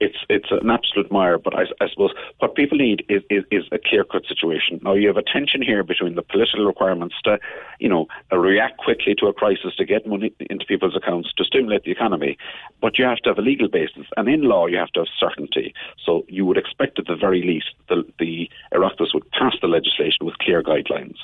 It's 0.05 0.21
it's 0.29 0.51
an 0.51 0.71
absolute 0.71 1.11
mire. 1.11 1.39
But 1.39 1.55
I, 1.55 1.63
I 1.81 1.89
suppose 1.89 2.13
what 2.39 2.55
people 2.55 2.79
need 2.79 3.05
is, 3.09 3.23
is, 3.31 3.45
is 3.51 3.65
a 3.73 3.79
clear 3.79 4.05
cut 4.05 4.25
situation. 4.27 4.81
Now 4.83 4.95
you 4.95 5.09
have 5.09 5.17
a 5.17 5.23
tension 5.23 5.63
here 5.63 5.83
between 5.83 6.15
the 6.15 6.23
political 6.23 6.65
requirements 6.67 7.17
to, 7.25 7.39
you 7.79 7.89
know, 7.89 8.07
uh, 8.33 8.39
react 8.39 8.77
quickly 8.79 9.15
to 9.21 9.27
a 9.27 9.33
crisis 9.33 9.75
to 9.77 9.85
get 9.85 10.07
money 10.07 10.33
into 10.51 10.65
people's 10.67 10.97
accounts 10.97 11.33
to 11.35 11.45
stimulate 11.45 11.85
the 11.85 11.91
economy, 11.91 12.37
but 12.81 12.99
you 12.99 13.05
have 13.05 13.19
to 13.19 13.31
have 13.31 13.39
a 13.39 13.43
legal 13.43 13.69
basis, 13.69 14.07
and 14.17 14.29
in 14.29 14.43
law 14.43 14.67
you 14.67 14.77
have 14.77 14.93
to 14.93 15.01
have 15.01 15.09
certainty. 15.19 15.75
So 16.05 16.25
you 16.29 16.45
would 16.47 16.59
expect 16.59 16.99
at 16.99 17.07
the 17.07 17.17
very 17.17 17.43
least 17.43 17.71
the 17.89 18.05
the 18.19 18.49
Oireachtas 18.73 19.15
would 19.15 19.31
pass 19.31 19.55
the 19.61 19.69
legislation 19.69 20.27
with 20.27 20.39
clear 20.39 20.63
guidelines. 20.63 21.17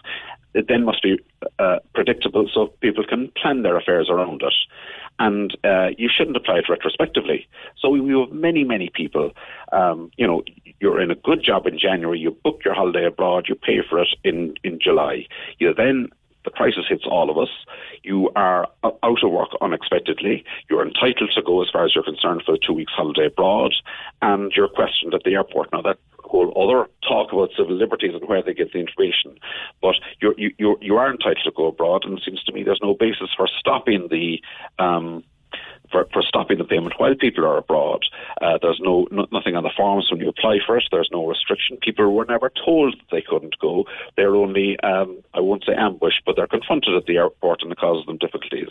It 0.53 0.67
then 0.67 0.85
must 0.85 1.03
be 1.03 1.17
uh, 1.61 1.79
predictable 1.95 2.49
so 2.53 2.69
people 2.81 3.05
can 3.07 3.31
plan 3.41 3.63
their 3.63 3.77
affairs 3.77 4.09
around 4.11 4.43
it 4.43 4.55
and 5.21 5.57
uh, 5.65 5.89
you 5.99 6.09
shouldn't 6.13 6.37
apply 6.37 6.59
it 6.59 6.69
retrospectively. 6.69 7.47
So 7.79 7.91
we, 7.91 8.01
have 8.19 8.33
many, 8.33 8.65
many 8.65 8.91
people. 8.93 9.33
Um, 9.71 10.11
you 10.17 10.27
know, 10.27 10.43
you're 10.81 11.01
in 11.01 11.11
a 11.11 11.15
good 11.15 11.45
job 11.45 11.67
in 11.67 11.79
January, 11.79 12.19
you 12.19 12.31
book 12.43 12.63
your 12.65 12.75
holiday 12.75 13.05
abroad, 13.05 13.45
you 13.47 13.55
pay 13.55 13.81
for 13.89 14.01
it 14.01 14.09
in 14.25 14.55
in 14.65 14.81
July. 14.83 15.27
You 15.59 15.75
then 15.75 16.09
the 16.45 16.51
crisis 16.51 16.85
hits 16.89 17.05
all 17.07 17.31
of 17.31 17.39
us. 17.39 17.51
You 18.03 18.31
are 18.35 18.67
out 18.85 19.23
of 19.23 19.31
work 19.31 19.51
unexpectedly. 19.61 20.45
You're 20.69 20.87
entitled 20.87 21.33
to 21.35 21.43
go 21.43 21.63
as 21.63 21.69
far 21.71 21.85
as 21.85 21.95
you're 21.95 22.05
concerned 22.05 22.43
for 22.45 22.53
the 22.53 22.61
two 22.65 22.73
weeks 22.73 22.93
holiday 22.95 23.27
abroad, 23.27 23.75
and 24.23 24.53
you're 24.57 24.69
questioned 24.69 25.15
at 25.15 25.23
the 25.25 25.35
airport. 25.35 25.73
Now 25.73 25.83
that 25.83 25.99
whole 26.25 26.53
other 26.57 26.89
talk 27.07 27.33
about 27.33 27.51
civil 27.57 27.75
liberties 27.75 28.15
and 28.15 28.29
where 28.29 28.43
they 28.43 28.55
get 28.55 28.73
the 28.73 28.79
information, 28.79 29.39
but 29.83 29.97
you're, 30.21 30.35
you 30.39 30.53
you 30.59 30.79
you 30.81 30.97
are 30.97 31.11
entitled 31.11 31.45
to 31.45 31.51
go 31.51 31.67
abroad, 31.67 32.05
and 32.05 32.19
it 32.19 32.25
seems 32.25 32.43
to 32.45 32.53
me 32.53 32.63
there's 32.63 32.81
no 32.83 32.95
basis 32.95 33.31
for 33.37 33.49
stopping 33.59 34.09
the. 34.11 34.41
Um, 34.83 35.25
for, 35.91 36.07
for 36.13 36.23
stopping 36.23 36.59
the 36.59 36.65
payment 36.65 36.95
while 36.99 37.15
people 37.15 37.45
are 37.45 37.59
abroad. 37.59 38.03
Uh, 38.41 38.59
there's 38.63 38.81
no, 38.83 39.07
no 39.11 39.27
nothing 39.33 39.57
on 39.57 39.63
the 39.63 39.71
forms 39.77 40.09
when 40.11 40.21
you 40.21 40.29
apply 40.29 40.59
for 40.67 40.77
it. 40.77 40.85
There's 40.91 41.11
no 41.13 41.27
restriction. 41.27 41.79
People 41.81 42.15
were 42.15 42.25
never 42.25 42.51
told 42.65 42.95
that 42.95 43.11
they 43.11 43.23
couldn't 43.23 43.59
go. 43.61 43.85
They're 44.17 44.37
only, 44.37 44.79
um, 44.81 45.23
I 45.35 45.41
won't 45.41 45.65
say 45.65 45.75
ambushed, 45.75 46.23
but 46.25 46.37
they're 46.37 46.47
confronted 46.47 46.95
at 46.95 47.07
the 47.07 47.17
airport 47.17 47.63
and 47.63 47.73
it 47.73 47.79
causes 47.79 48.07
them 48.07 48.19
difficulties. 48.19 48.71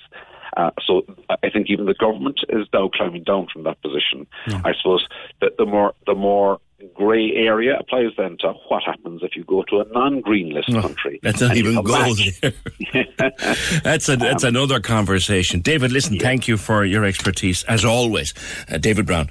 Uh, 0.58 0.72
so 0.86 1.04
I 1.30 1.50
think 1.50 1.70
even 1.70 1.86
the 1.86 1.94
government 1.94 2.40
is 2.50 2.68
now 2.74 2.90
climbing 2.90 3.24
down 3.24 3.48
from 3.52 3.64
that 3.64 3.82
position. 3.82 4.26
I 4.66 4.74
suppose 4.76 5.08
that 5.42 5.58
the 5.58 5.66
more 5.66 5.94
the 6.06 6.16
more 6.16 6.60
grey 6.88 7.32
area 7.36 7.78
applies 7.78 8.12
then 8.18 8.38
to 8.40 8.54
what 8.68 8.84
happens 8.84 9.22
if 9.24 9.36
you 9.36 9.44
go 9.44 9.64
to 9.64 9.80
a 9.82 9.86
non-green 9.86 10.54
list 10.54 10.72
country. 10.72 11.20
Let's 11.24 11.42
not 11.42 11.58
even 11.58 11.84
gold. 11.84 12.20
there. 12.42 12.54
that's 13.84 14.10
a, 14.10 14.16
that's 14.16 14.44
another 14.44 14.80
conversation. 14.80 15.62
David, 15.62 15.92
listen, 15.92 16.20
thank 16.20 16.48
you 16.48 16.58
for 16.58 16.86
your 16.86 17.06
expertise 17.06 17.64
as 17.64 17.84
always. 17.84 18.34
Uh, 18.70 18.78
David 18.78 19.06
Brown 19.06 19.30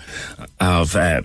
of 0.61 0.97
uh, 0.97 1.23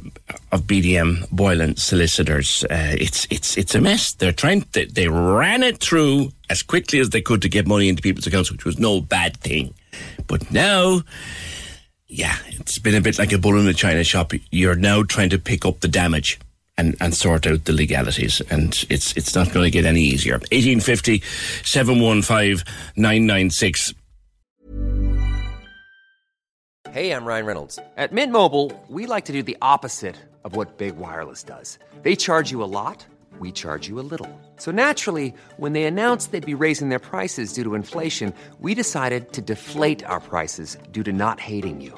of 0.52 0.62
BDM 0.64 1.30
Boylan 1.32 1.76
Solicitors. 1.78 2.64
Uh, 2.66 2.96
it's 3.00 3.28
it's 3.30 3.58
it's 3.58 3.76
a 3.76 3.82
mess. 3.82 4.14
They're 4.14 4.32
trying. 4.32 4.66
They, 4.72 4.86
they 4.86 5.08
ran 5.08 5.64
it 5.64 5.80
through 5.80 6.32
as 6.50 6.64
quickly 6.64 7.00
as 7.00 7.10
they 7.10 7.22
could 7.22 7.42
to 7.42 7.50
get 7.50 7.68
money 7.68 7.90
into 7.90 8.02
people's 8.02 8.28
accounts, 8.28 8.52
which 8.52 8.66
was 8.66 8.80
no 8.80 9.02
bad 9.02 9.38
thing. 9.38 9.74
But 10.28 10.52
now. 10.52 11.02
Yeah, 12.16 12.38
it's 12.48 12.78
been 12.78 12.94
a 12.94 13.02
bit 13.02 13.18
like 13.18 13.32
a 13.34 13.40
bull 13.40 13.60
in 13.60 13.68
a 13.68 13.74
china 13.74 14.04
shop. 14.04 14.34
You're 14.52 14.76
now 14.76 15.02
trying 15.02 15.32
to 15.32 15.40
pick 15.40 15.66
up 15.66 15.80
the 15.80 15.88
damage 15.88 16.38
and, 16.78 16.96
and 17.02 17.16
sort 17.16 17.48
out 17.48 17.66
the 17.66 17.74
legalities. 17.74 18.40
And 18.52 18.86
it's 18.88 19.18
it's 19.18 19.34
not 19.34 19.52
going 19.52 19.66
to 19.66 19.72
get 19.72 19.84
any 19.84 20.02
easier. 20.02 20.34
1850 20.34 21.24
715 21.64 22.64
996. 22.96 23.96
Hey, 26.92 27.10
I'm 27.10 27.26
Ryan 27.26 27.46
Reynolds. 27.48 27.80
At 27.98 28.12
Mint 28.12 28.32
Mobile, 28.32 28.72
we 28.90 29.08
like 29.08 29.26
to 29.26 29.34
do 29.34 29.42
the 29.42 29.58
opposite 29.64 30.18
of 30.44 30.56
what 30.56 30.78
Big 30.78 30.96
Wireless 30.96 31.42
does. 31.42 31.80
They 32.04 32.16
charge 32.16 32.52
you 32.52 32.62
a 32.62 32.70
lot, 32.70 33.04
we 33.40 33.52
charge 33.52 33.88
you 33.88 34.00
a 34.00 34.06
little. 34.06 34.30
So 34.58 34.70
naturally, 34.70 35.34
when 35.58 35.74
they 35.74 35.86
announced 35.86 36.32
they'd 36.32 36.46
be 36.46 36.54
raising 36.54 36.90
their 36.90 37.00
prices 37.00 37.54
due 37.54 37.64
to 37.64 37.74
inflation, 37.74 38.36
we 38.60 38.76
decided 38.76 39.34
to 39.34 39.42
deflate 39.42 40.04
our 40.06 40.20
prices 40.20 40.78
due 40.92 41.02
to 41.02 41.12
not 41.12 41.40
hating 41.40 41.82
you. 41.82 41.98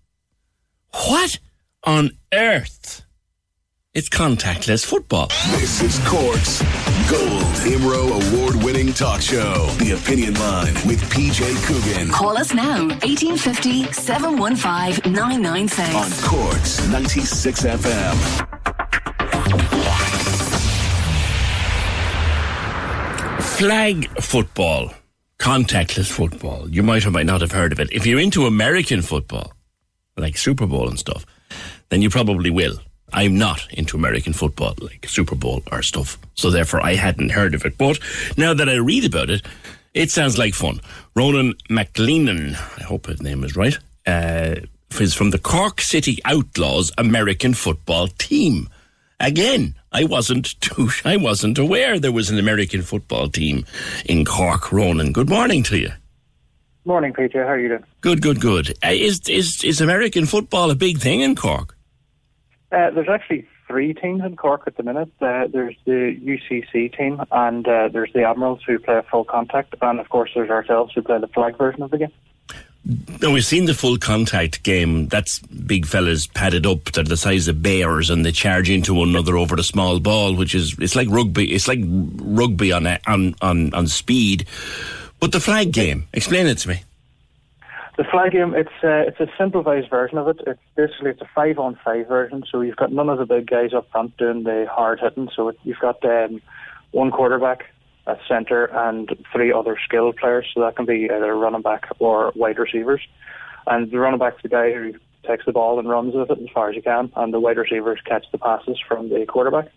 What 0.93 1.39
on 1.83 2.11
earth? 2.33 3.03
It's 3.93 4.09
contactless 4.09 4.85
football. 4.85 5.27
This 5.51 5.81
is 5.81 5.99
Cork's 6.07 6.61
Gold 7.09 7.43
Imro 7.65 8.33
award 8.35 8.63
winning 8.63 8.93
talk 8.93 9.21
show, 9.21 9.67
The 9.79 9.91
Opinion 9.91 10.33
Line 10.35 10.73
with 10.87 11.01
PJ 11.09 11.55
Coogan. 11.65 12.09
Call 12.09 12.37
us 12.37 12.53
now, 12.53 12.87
1850 12.87 13.91
715 13.93 15.11
996. 15.13 15.95
On 15.95 16.11
Cork's 16.29 16.87
96 16.87 17.61
FM. 17.63 18.47
Flag 23.41 24.07
football, 24.21 24.93
contactless 25.37 26.09
football. 26.11 26.69
You 26.69 26.81
might 26.83 27.05
or 27.05 27.11
might 27.11 27.25
not 27.25 27.41
have 27.41 27.51
heard 27.51 27.71
of 27.71 27.79
it. 27.79 27.91
If 27.91 28.05
you're 28.05 28.19
into 28.19 28.45
American 28.45 29.01
football, 29.01 29.53
like 30.21 30.37
Super 30.37 30.65
Bowl 30.65 30.87
and 30.87 30.99
stuff, 30.99 31.25
then 31.89 32.01
you 32.01 32.09
probably 32.09 32.49
will. 32.49 32.79
I'm 33.13 33.37
not 33.37 33.67
into 33.73 33.97
American 33.97 34.33
football, 34.33 34.73
like 34.79 35.05
Super 35.07 35.35
Bowl 35.35 35.63
or 35.71 35.81
stuff. 35.81 36.17
So 36.35 36.49
therefore, 36.49 36.81
I 36.81 36.95
hadn't 36.95 37.31
heard 37.31 37.53
of 37.53 37.65
it. 37.65 37.77
But 37.77 37.99
now 38.37 38.53
that 38.53 38.69
I 38.69 38.75
read 38.75 39.05
about 39.05 39.29
it, 39.29 39.45
it 39.93 40.11
sounds 40.11 40.37
like 40.37 40.53
fun. 40.53 40.79
Ronan 41.15 41.55
McLennan, 41.69 42.53
I 42.79 42.83
hope 42.83 43.07
his 43.07 43.21
name 43.21 43.43
is 43.43 43.57
right, 43.57 43.77
uh, 44.07 44.55
is 44.99 45.13
from 45.13 45.31
the 45.31 45.39
Cork 45.39 45.81
City 45.81 46.19
Outlaws 46.23 46.91
American 46.97 47.53
football 47.53 48.07
team. 48.07 48.69
Again, 49.19 49.75
I 49.91 50.05
wasn't 50.05 50.59
too, 50.61 50.89
I 51.05 51.17
wasn't 51.17 51.57
aware 51.57 51.99
there 51.99 52.11
was 52.11 52.29
an 52.29 52.39
American 52.39 52.81
football 52.81 53.27
team 53.27 53.65
in 54.05 54.23
Cork. 54.23 54.71
Ronan, 54.71 55.11
good 55.11 55.29
morning 55.29 55.63
to 55.63 55.77
you. 55.77 55.91
Morning, 56.83 57.13
Peter. 57.13 57.43
How 57.43 57.51
are 57.51 57.59
you 57.59 57.69
doing? 57.69 57.83
Good, 58.01 58.21
good, 58.21 58.41
good. 58.41 58.71
Uh, 58.83 58.89
is 58.89 59.21
is 59.29 59.63
is 59.63 59.81
American 59.81 60.25
football 60.25 60.71
a 60.71 60.75
big 60.75 60.97
thing 60.97 61.21
in 61.21 61.35
Cork? 61.35 61.77
Uh, 62.71 62.89
there's 62.89 63.09
actually 63.09 63.47
three 63.67 63.93
teams 63.93 64.23
in 64.23 64.35
Cork 64.35 64.63
at 64.65 64.77
the 64.77 64.83
minute. 64.83 65.11
Uh, 65.21 65.47
there's 65.47 65.75
the 65.85 66.17
UCC 66.19 66.95
team, 66.97 67.21
and 67.31 67.67
uh, 67.67 67.89
there's 67.89 68.11
the 68.13 68.23
Admirals 68.23 68.61
who 68.65 68.79
play 68.79 68.97
a 68.97 69.03
full 69.03 69.23
contact, 69.23 69.75
and 69.81 69.99
of 69.99 70.09
course 70.09 70.31
there's 70.33 70.49
ourselves 70.49 70.93
who 70.93 71.03
play 71.03 71.19
the 71.19 71.27
flag 71.27 71.57
version 71.57 71.83
of 71.83 71.91
the 71.91 71.99
game. 71.99 72.11
Now 73.21 73.31
we've 73.31 73.45
seen 73.45 73.65
the 73.65 73.75
full 73.75 73.97
contact 73.97 74.63
game. 74.63 75.07
That's 75.07 75.39
big 75.39 75.85
fellas 75.85 76.25
padded 76.25 76.65
up. 76.65 76.85
They're 76.85 77.03
the 77.03 77.15
size 77.15 77.47
of 77.47 77.61
bears, 77.61 78.09
and 78.09 78.25
they 78.25 78.31
charge 78.31 78.71
into 78.71 78.95
one 78.95 79.09
another 79.09 79.37
over 79.37 79.55
the 79.55 79.63
small 79.63 79.99
ball, 79.99 80.35
which 80.35 80.55
is 80.55 80.75
it's 80.79 80.95
like 80.95 81.07
rugby. 81.09 81.53
It's 81.53 81.67
like 81.67 81.79
rugby 81.83 82.71
on 82.71 82.87
on 83.05 83.35
on, 83.41 83.71
on 83.75 83.87
speed. 83.87 84.47
But 85.21 85.31
the 85.31 85.39
flag 85.39 85.71
game, 85.71 86.07
explain 86.13 86.47
it 86.47 86.57
to 86.57 86.69
me. 86.69 86.83
The 87.95 88.03
flag 88.05 88.31
game, 88.31 88.55
it's 88.55 88.71
uh, 88.83 89.05
it's 89.07 89.19
a 89.19 89.27
simplified 89.37 89.87
version 89.87 90.17
of 90.17 90.27
it. 90.27 90.41
It's 90.47 90.59
basically 90.75 91.11
it's 91.11 91.21
a 91.21 91.29
five 91.35 91.59
on 91.59 91.77
five 91.85 92.07
version. 92.07 92.43
So 92.51 92.61
you've 92.61 92.75
got 92.75 92.91
none 92.91 93.07
of 93.07 93.19
the 93.19 93.27
big 93.27 93.47
guys 93.47 93.71
up 93.71 93.89
front 93.91 94.17
doing 94.17 94.43
the 94.43 94.65
hard 94.69 94.99
hitting. 94.99 95.29
So 95.35 95.49
it, 95.49 95.59
you've 95.63 95.79
got 95.79 96.03
um, 96.03 96.41
one 96.89 97.11
quarterback, 97.11 97.65
a 98.07 98.17
centre, 98.27 98.65
and 98.65 99.15
three 99.31 99.53
other 99.53 99.77
skilled 99.85 100.17
players. 100.17 100.47
So 100.51 100.61
that 100.61 100.75
can 100.75 100.87
be 100.87 101.05
either 101.05 101.35
running 101.35 101.61
back 101.61 101.87
or 101.99 102.31
wide 102.35 102.57
receivers. 102.57 103.01
And 103.67 103.91
the 103.91 103.99
running 103.99 104.19
back's 104.19 104.41
the 104.41 104.49
guy 104.49 104.73
who 104.73 104.93
takes 105.27 105.45
the 105.45 105.51
ball 105.51 105.77
and 105.77 105.87
runs 105.87 106.15
with 106.15 106.31
it 106.31 106.41
as 106.41 106.49
far 106.51 106.69
as 106.69 106.75
he 106.75 106.81
can, 106.81 107.11
and 107.15 107.31
the 107.31 107.39
wide 107.39 107.57
receivers 107.57 107.99
catch 108.03 108.25
the 108.31 108.39
passes 108.39 108.79
from 108.87 109.09
the 109.09 109.23
quarterback. 109.27 109.67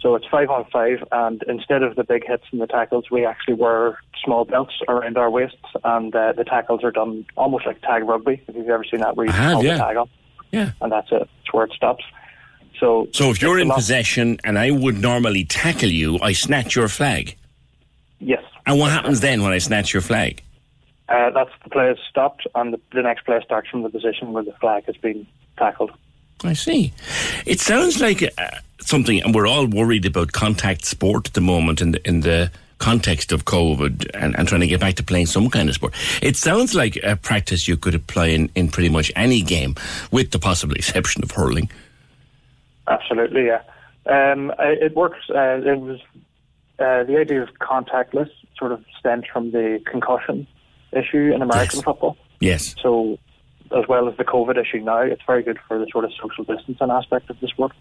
So 0.00 0.14
it's 0.14 0.26
five 0.26 0.48
on 0.50 0.64
five, 0.72 1.02
and 1.12 1.42
instead 1.48 1.82
of 1.82 1.94
the 1.96 2.04
big 2.04 2.26
hits 2.26 2.44
and 2.52 2.60
the 2.60 2.66
tackles, 2.66 3.10
we 3.10 3.26
actually 3.26 3.54
wear 3.54 3.98
small 4.24 4.44
belts 4.44 4.72
around 4.88 5.18
our 5.18 5.30
waists, 5.30 5.56
and 5.84 6.14
uh, 6.14 6.32
the 6.32 6.44
tackles 6.44 6.82
are 6.84 6.90
done 6.90 7.26
almost 7.36 7.66
like 7.66 7.80
tag 7.82 8.04
rugby. 8.04 8.42
If 8.48 8.56
you've 8.56 8.68
ever 8.68 8.84
seen 8.84 9.00
that, 9.00 9.16
where 9.16 9.26
you 9.26 9.32
have, 9.32 9.52
hold 9.54 9.64
yeah. 9.66 9.74
the 9.74 9.78
tag 9.84 9.96
on, 9.98 10.08
Yeah. 10.52 10.70
and 10.80 10.90
that's 10.90 11.12
it. 11.12 11.28
It's 11.42 11.52
where 11.52 11.64
it 11.66 11.72
stops. 11.72 12.04
So, 12.80 13.08
So 13.12 13.30
if 13.30 13.42
you're 13.42 13.58
in 13.58 13.68
possession 13.70 14.38
and 14.44 14.58
I 14.58 14.70
would 14.70 15.00
normally 15.02 15.44
tackle 15.44 15.90
you, 15.90 16.18
I 16.22 16.32
snatch 16.32 16.74
your 16.76 16.88
flag. 16.88 17.36
yes, 18.20 18.42
And 18.66 18.78
what 18.78 18.90
happens 18.92 19.20
then 19.20 19.42
when 19.42 19.52
I 19.52 19.58
snatch 19.58 19.92
your 19.92 20.02
flag? 20.02 20.42
uh, 21.10 21.30
that's 21.30 21.50
the 21.64 21.70
play 21.70 21.90
is 21.90 21.98
stopped, 22.08 22.46
and 22.54 22.72
the, 22.72 22.80
the 22.92 23.02
next 23.02 23.24
player 23.24 23.42
starts 23.42 23.68
from 23.68 23.82
the 23.82 23.88
position 23.90 24.32
where 24.32 24.44
the 24.44 24.52
flag 24.60 24.84
has 24.86 24.96
been 24.96 25.26
tackled. 25.58 25.90
I 26.44 26.52
see. 26.52 26.92
It 27.46 27.60
sounds 27.60 28.00
like 28.00 28.22
uh, 28.22 28.28
something, 28.80 29.22
and 29.22 29.34
we're 29.34 29.46
all 29.46 29.66
worried 29.66 30.06
about 30.06 30.32
contact 30.32 30.84
sport 30.84 31.28
at 31.28 31.34
the 31.34 31.40
moment 31.40 31.80
in 31.80 31.92
the 31.92 32.08
in 32.08 32.20
the 32.20 32.50
context 32.78 33.32
of 33.32 33.44
COVID 33.44 34.08
and, 34.14 34.38
and 34.38 34.48
trying 34.48 34.60
to 34.60 34.66
get 34.66 34.80
back 34.80 34.94
to 34.94 35.02
playing 35.02 35.26
some 35.26 35.50
kind 35.50 35.68
of 35.68 35.74
sport. 35.74 35.94
It 36.22 36.36
sounds 36.36 36.74
like 36.74 36.96
a 37.02 37.16
practice 37.16 37.66
you 37.66 37.76
could 37.76 37.94
apply 37.94 38.26
in, 38.28 38.50
in 38.54 38.68
pretty 38.68 38.88
much 38.88 39.10
any 39.16 39.42
game, 39.42 39.74
with 40.12 40.30
the 40.30 40.38
possible 40.38 40.76
exception 40.76 41.22
of 41.24 41.32
hurling. 41.32 41.70
Absolutely, 42.86 43.46
yeah. 43.46 43.62
Um, 44.06 44.52
it 44.58 44.94
works. 44.94 45.18
Uh, 45.28 45.60
it 45.64 45.80
was 45.80 46.00
uh, 46.78 47.04
the 47.04 47.18
idea 47.18 47.42
of 47.42 47.50
contactless 47.60 48.30
sort 48.56 48.72
of 48.72 48.84
stems 48.98 49.24
from 49.30 49.50
the 49.50 49.80
concussion 49.84 50.46
issue 50.92 51.32
in 51.34 51.42
American 51.42 51.82
football. 51.82 52.16
Yes. 52.40 52.74
So, 52.82 53.18
as 53.76 53.86
well 53.88 54.08
as 54.08 54.16
the 54.16 54.24
COVID 54.24 54.56
issue 54.56 54.78
now, 54.78 55.00
it's 55.00 55.22
very 55.26 55.42
good 55.42 55.58
for 55.66 55.78
the 55.78 55.86
sort 55.92 56.04
of 56.04 56.12
social 56.14 56.44
distancing 56.44 56.90
aspect 56.90 57.28
of 57.28 57.38
the 57.40 57.48
sport. 57.48 57.72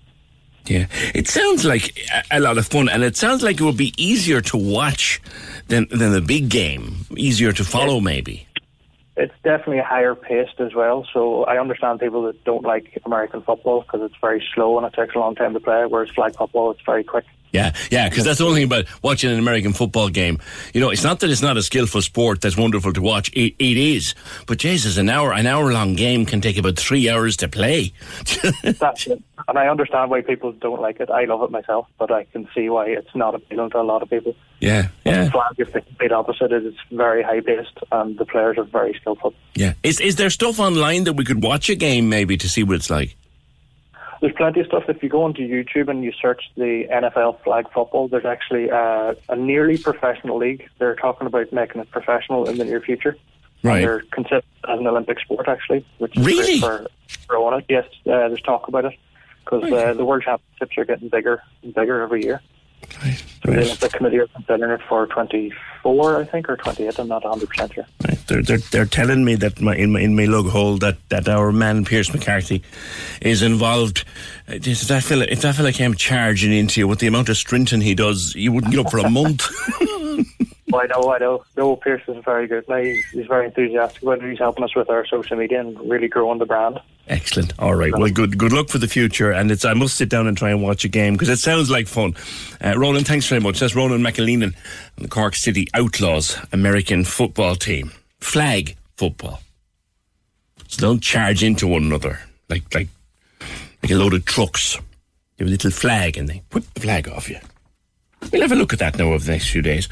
Yeah, 0.69 0.87
it 1.15 1.27
sounds 1.27 1.65
like 1.65 1.97
a, 2.31 2.39
lot 2.39 2.57
of 2.57 2.67
fun, 2.67 2.89
and 2.89 3.03
it 3.03 3.15
sounds 3.15 3.43
like 3.43 3.59
it 3.59 3.63
would 3.63 3.77
be 3.77 3.93
easier 3.97 4.41
to 4.41 4.57
watch 4.57 5.21
than 5.67 5.87
than 5.89 6.11
the 6.11 6.21
big 6.21 6.49
game, 6.49 7.05
easier 7.15 7.51
to 7.53 7.63
follow, 7.63 7.99
maybe. 7.99 8.47
It's 9.15 9.33
definitely 9.43 9.79
a 9.79 9.83
higher 9.83 10.13
paced 10.13 10.59
as 10.59 10.75
well. 10.75 11.07
So 11.11 11.43
I 11.45 11.59
understand 11.59 11.99
people 11.99 12.21
that 12.23 12.43
don't 12.43 12.63
like 12.63 13.01
American 13.03 13.41
football 13.41 13.81
because 13.81 14.01
it's 14.03 14.19
very 14.21 14.45
slow 14.53 14.77
and 14.77 14.85
it 14.85 14.93
takes 14.93 15.15
a 15.15 15.19
long 15.19 15.33
time 15.33 15.53
to 15.53 15.59
play. 15.59 15.85
Whereas 15.87 16.11
flag 16.11 16.35
football, 16.35 16.69
it's 16.69 16.81
very 16.85 17.03
quick. 17.03 17.25
Yeah, 17.51 17.73
yeah, 17.91 18.09
because 18.09 18.25
that's 18.25 18.39
the 18.39 18.45
only 18.45 18.61
thing 18.61 18.67
about 18.67 18.85
watching 19.01 19.31
an 19.31 19.39
American 19.39 19.73
football 19.73 20.09
game. 20.09 20.39
You 20.73 20.81
know, 20.81 20.89
it's 20.89 21.03
not 21.03 21.21
that 21.21 21.29
it's 21.29 21.41
not 21.41 21.57
a 21.57 21.63
skillful 21.63 22.01
sport 22.01 22.41
that's 22.41 22.57
wonderful 22.57 22.93
to 22.93 23.01
watch. 23.01 23.29
It, 23.33 23.55
it 23.57 23.77
is, 23.77 24.15
but 24.47 24.57
Jesus, 24.57 24.97
an 24.97 25.09
hour 25.09 25.33
an 25.33 25.47
hour 25.47 25.71
long 25.71 25.95
game 25.95 26.25
can 26.25 26.41
take 26.41 26.57
about 26.57 26.77
three 26.77 27.09
hours 27.09 27.37
to 27.37 27.47
play. 27.47 27.93
That's 28.63 29.07
it. 29.07 29.23
And 29.47 29.57
I 29.57 29.67
understand 29.67 30.11
why 30.11 30.21
people 30.21 30.51
don't 30.51 30.81
like 30.81 30.99
it. 30.99 31.09
I 31.09 31.25
love 31.25 31.41
it 31.43 31.51
myself, 31.51 31.87
but 31.97 32.11
I 32.11 32.25
can 32.25 32.47
see 32.53 32.69
why 32.69 32.87
it's 32.87 33.15
not 33.15 33.35
appealing 33.35 33.69
to 33.71 33.79
a 33.79 33.83
lot 33.83 34.01
of 34.01 34.09
people. 34.09 34.35
Yeah, 34.59 34.89
yeah, 35.05 35.29
if 35.57 35.71
the 35.71 35.81
complete 35.81 36.11
opposite 36.11 36.51
is 36.51 36.65
it's 36.65 36.77
very 36.91 37.21
high 37.23 37.41
paced 37.41 37.77
and 37.91 38.17
the 38.17 38.25
players 38.25 38.57
are 38.57 38.63
very 38.63 38.93
skillful. 38.99 39.33
yeah. 39.55 39.73
Is 39.83 40.01
is 40.01 40.15
there 40.15 40.29
stuff 40.29 40.59
online 40.59 41.03
that 41.05 41.13
we 41.13 41.23
could 41.23 41.43
watch 41.43 41.69
a 41.69 41.75
game 41.75 42.09
maybe 42.09 42.37
to 42.37 42.49
see 42.49 42.63
what 42.63 42.75
it's 42.75 42.89
like? 42.89 43.15
There's 44.21 44.33
plenty 44.33 44.61
of 44.61 44.67
stuff. 44.67 44.83
If 44.87 45.03
you 45.03 45.09
go 45.09 45.23
onto 45.23 45.41
YouTube 45.41 45.89
and 45.89 46.03
you 46.03 46.11
search 46.19 46.43
the 46.55 46.85
NFL 46.91 47.43
flag 47.43 47.65
football, 47.71 48.07
there's 48.07 48.25
actually 48.25 48.71
uh, 48.71 49.13
a 49.29 49.35
nearly 49.35 49.77
professional 49.77 50.37
league. 50.37 50.67
They're 50.79 50.95
talking 50.95 51.27
about 51.27 51.53
making 51.53 51.81
it 51.81 51.91
professional 51.91 52.49
in 52.49 52.57
the 52.57 52.65
near 52.65 52.81
future. 52.81 53.15
Right. 53.63 53.81
They're 53.81 54.01
considered 54.11 54.43
as 54.67 54.79
an 54.79 54.87
Olympic 54.87 55.19
sport, 55.19 55.47
actually, 55.47 55.85
which 55.97 56.17
is 56.17 56.25
Really? 56.25 56.59
great 56.59 56.61
for 56.61 56.87
growing 57.27 57.59
it. 57.59 57.65
Yes, 57.69 57.85
uh, 58.05 58.27
there's 58.29 58.41
talk 58.41 58.67
about 58.67 58.85
it 58.85 58.93
because 59.43 59.71
uh, 59.71 59.93
the 59.93 60.05
World 60.05 60.23
Championships 60.23 60.77
are 60.77 60.85
getting 60.85 61.09
bigger 61.09 61.41
and 61.63 61.73
bigger 61.73 62.01
every 62.01 62.23
year. 62.23 62.41
So 63.43 63.51
the 63.51 63.61
Olympic 63.61 63.91
Committee 63.93 64.19
are 64.19 64.27
considering 64.27 64.71
it 64.71 64.81
for 64.87 65.05
24, 65.07 66.21
I 66.21 66.25
think, 66.25 66.49
or 66.49 66.57
28. 66.57 66.99
I'm 66.99 67.07
not 67.07 67.23
100% 67.23 67.73
sure. 67.73 67.85
They're, 68.27 68.41
they're, 68.41 68.57
they're 68.57 68.85
telling 68.85 69.23
me 69.23 69.35
that 69.35 69.61
my, 69.61 69.75
in 69.75 69.91
my 69.91 70.01
in 70.01 70.15
my 70.15 70.25
lug 70.25 70.47
hole 70.49 70.77
that, 70.77 70.97
that 71.09 71.29
our 71.29 71.51
man 71.51 71.85
Pierce 71.85 72.11
McCarthy 72.11 72.63
is 73.21 73.41
involved. 73.41 74.03
If 74.47 74.81
that 74.81 75.03
fella, 75.03 75.25
if 75.29 75.41
that 75.41 75.55
fella 75.55 75.71
came 75.71 75.93
charging 75.93 76.51
into 76.51 76.81
you 76.81 76.87
with 76.87 76.99
the 76.99 77.07
amount 77.07 77.29
of 77.29 77.37
strinting 77.37 77.81
he 77.81 77.95
does, 77.95 78.33
you 78.35 78.51
wouldn't 78.51 78.73
get 78.73 78.85
up 78.85 78.91
for 78.91 78.99
a 78.99 79.09
month. 79.09 79.47
Oh, 80.73 80.79
I 80.79 80.85
know, 80.87 81.13
I 81.13 81.17
know. 81.19 81.43
Noel 81.55 81.77
Pierce 81.77 82.01
is 82.07 82.23
very 82.25 82.47
good. 82.47 82.67
Now, 82.67 82.77
he's, 82.77 83.05
he's 83.11 83.27
very 83.27 83.45
enthusiastic 83.45 84.03
about 84.03 84.21
it. 84.21 84.29
He's 84.29 84.39
helping 84.39 84.65
us 84.65 84.75
with 84.75 84.89
our 84.89 85.05
social 85.05 85.37
media 85.37 85.61
and 85.61 85.79
really 85.89 86.09
growing 86.09 86.39
the 86.39 86.45
brand. 86.45 86.79
Excellent. 87.07 87.53
All 87.57 87.73
right. 87.73 87.93
Well, 87.93 88.09
good 88.09 88.37
good 88.37 88.51
luck 88.51 88.67
for 88.67 88.79
the 88.79 88.87
future. 88.87 89.31
And 89.31 89.49
it's 89.49 89.63
I 89.63 89.73
must 89.73 89.95
sit 89.95 90.09
down 90.09 90.27
and 90.27 90.37
try 90.37 90.49
and 90.49 90.61
watch 90.61 90.83
a 90.83 90.89
game 90.89 91.13
because 91.13 91.29
it 91.29 91.39
sounds 91.39 91.69
like 91.69 91.87
fun. 91.87 92.15
Uh, 92.61 92.77
Roland, 92.77 93.07
thanks 93.07 93.27
very 93.27 93.39
much. 93.39 93.61
That's 93.61 93.75
Roland 93.75 94.05
McAleenan 94.05 94.53
the 94.97 95.07
Cork 95.07 95.35
City 95.35 95.67
Outlaws 95.73 96.37
American 96.51 97.05
football 97.05 97.55
team. 97.55 97.93
Flag 98.19 98.75
football. 98.97 99.39
So 100.67 100.81
don't 100.81 101.01
charge 101.01 101.43
into 101.43 101.65
one 101.65 101.83
another 101.83 102.19
like 102.49 102.73
like 102.75 102.89
like 103.81 103.91
a 103.91 103.95
load 103.95 104.13
of 104.13 104.25
trucks. 104.25 104.75
You 104.75 105.45
have 105.45 105.47
a 105.47 105.51
little 105.51 105.71
flag 105.71 106.17
and 106.17 106.27
they 106.27 106.41
put 106.49 106.73
the 106.73 106.81
flag 106.81 107.07
off 107.07 107.29
you. 107.29 107.39
We'll 108.31 108.41
have 108.41 108.51
a 108.51 108.55
look 108.55 108.73
at 108.73 108.79
that 108.79 108.97
now 108.97 109.13
over 109.13 109.23
the 109.23 109.31
next 109.31 109.49
few 109.49 109.61
days. 109.61 109.87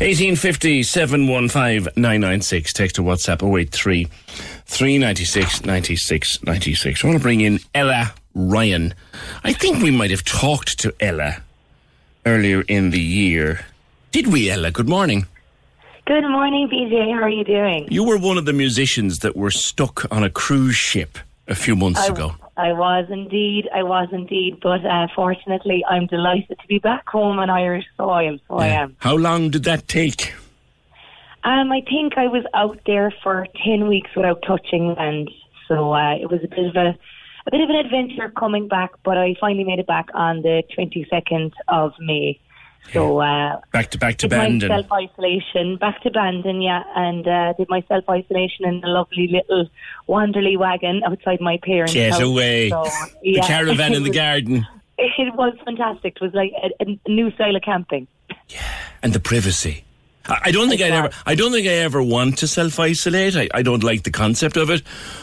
1850 0.00 0.82
715 0.82 1.92
996. 1.96 2.72
Text 2.72 2.96
to 2.96 3.02
WhatsApp 3.02 3.42
083 3.42 4.06
396 4.66 5.64
96 5.64 6.44
96. 6.44 7.04
I 7.04 7.06
want 7.06 7.18
to 7.18 7.22
bring 7.22 7.40
in 7.40 7.58
Ella 7.74 8.12
Ryan. 8.34 8.94
I 9.44 9.52
think 9.52 9.82
we 9.82 9.90
might 9.90 10.10
have 10.10 10.24
talked 10.24 10.78
to 10.80 10.94
Ella 11.00 11.42
earlier 12.26 12.62
in 12.62 12.90
the 12.90 13.00
year. 13.00 13.64
Did 14.12 14.26
we, 14.26 14.50
Ella? 14.50 14.70
Good 14.70 14.88
morning. 14.88 15.26
Good 16.06 16.28
morning, 16.28 16.68
PJ. 16.68 17.14
How 17.14 17.22
are 17.22 17.30
you 17.30 17.44
doing? 17.44 17.86
You 17.90 18.04
were 18.04 18.18
one 18.18 18.36
of 18.36 18.44
the 18.44 18.52
musicians 18.52 19.20
that 19.20 19.36
were 19.36 19.50
stuck 19.50 20.10
on 20.10 20.24
a 20.24 20.30
cruise 20.30 20.74
ship 20.74 21.18
a 21.46 21.54
few 21.54 21.76
months 21.76 22.00
I, 22.00 22.06
ago. 22.08 22.34
I 22.60 22.72
was 22.72 23.06
indeed. 23.10 23.68
I 23.74 23.82
was 23.82 24.08
indeed. 24.12 24.58
But 24.62 24.84
uh, 24.84 25.06
fortunately, 25.14 25.84
I'm 25.88 26.06
delighted 26.06 26.58
to 26.60 26.66
be 26.68 26.78
back 26.78 27.08
home 27.08 27.38
on 27.38 27.48
Irish 27.48 27.86
soil. 27.96 28.38
So 28.48 28.58
I 28.58 28.68
am. 28.68 28.96
How 28.98 29.16
long 29.16 29.50
did 29.50 29.64
that 29.64 29.88
take? 29.88 30.34
Um, 31.42 31.72
I 31.72 31.80
think 31.80 32.18
I 32.18 32.26
was 32.26 32.44
out 32.52 32.80
there 32.86 33.12
for 33.22 33.46
ten 33.64 33.88
weeks 33.88 34.10
without 34.14 34.42
touching 34.46 34.94
land. 34.94 35.30
So 35.68 35.94
uh, 35.94 36.14
it 36.16 36.30
was 36.30 36.40
a 36.44 36.48
bit 36.48 36.66
of 36.66 36.76
a 36.76 36.98
a 37.46 37.50
bit 37.50 37.62
of 37.62 37.70
an 37.70 37.76
adventure 37.76 38.28
coming 38.28 38.68
back. 38.68 38.90
But 39.04 39.16
I 39.16 39.34
finally 39.40 39.64
made 39.64 39.78
it 39.78 39.86
back 39.86 40.08
on 40.12 40.42
the 40.42 40.62
22nd 40.76 41.52
of 41.68 41.92
May. 41.98 42.38
So 42.92 43.20
uh, 43.20 43.60
Back 43.72 43.90
to 43.92 43.98
back 43.98 44.16
to 44.18 44.28
did 44.28 44.36
my 44.36 44.44
Bandon. 44.48 44.68
self 44.68 44.86
isolation 44.92 45.76
back 45.76 46.02
to 46.02 46.10
Bandon, 46.10 46.60
yeah, 46.60 46.82
and 46.96 47.26
uh, 47.28 47.52
did 47.58 47.68
my 47.68 47.84
self 47.88 48.04
isolation 48.08 48.64
in 48.66 48.80
the 48.80 48.88
lovely 48.88 49.28
little 49.28 49.68
Wanderly 50.08 50.56
wagon 50.58 51.02
outside 51.06 51.40
my 51.40 51.58
parents' 51.62 51.94
Get 51.94 52.12
house. 52.12 52.22
away. 52.22 52.70
So, 52.70 52.84
The 53.22 53.42
caravan 53.46 53.94
in 53.94 54.02
the 54.08 54.10
garden. 54.10 54.66
It 55.02 55.34
was 55.34 55.54
fantastic. 55.64 56.16
It 56.16 56.20
was 56.22 56.34
like 56.34 56.52
a, 56.62 56.84
a 57.06 57.10
new 57.10 57.30
style 57.32 57.56
of 57.56 57.62
camping. 57.62 58.06
Yeah, 58.50 58.60
and 59.02 59.14
the 59.14 59.20
privacy. 59.20 59.84
I 60.26 60.40
I 60.44 60.50
don't 60.50 60.68
think 60.68 60.80
oh, 60.82 60.86
I'd 60.86 60.92
ever. 60.92 61.10
I 61.26 61.34
don't 61.34 61.52
think 61.52 61.66
I 61.66 61.70
ever 61.70 62.02
want 62.02 62.38
to 62.38 62.48
self 62.48 62.78
isolate. 62.78 63.36
I, 63.36 63.48
I 63.54 63.62
don't 63.62 63.82
like 63.82 64.02
the 64.02 64.10
concept 64.10 64.56
of 64.56 64.70
it, 64.70 64.82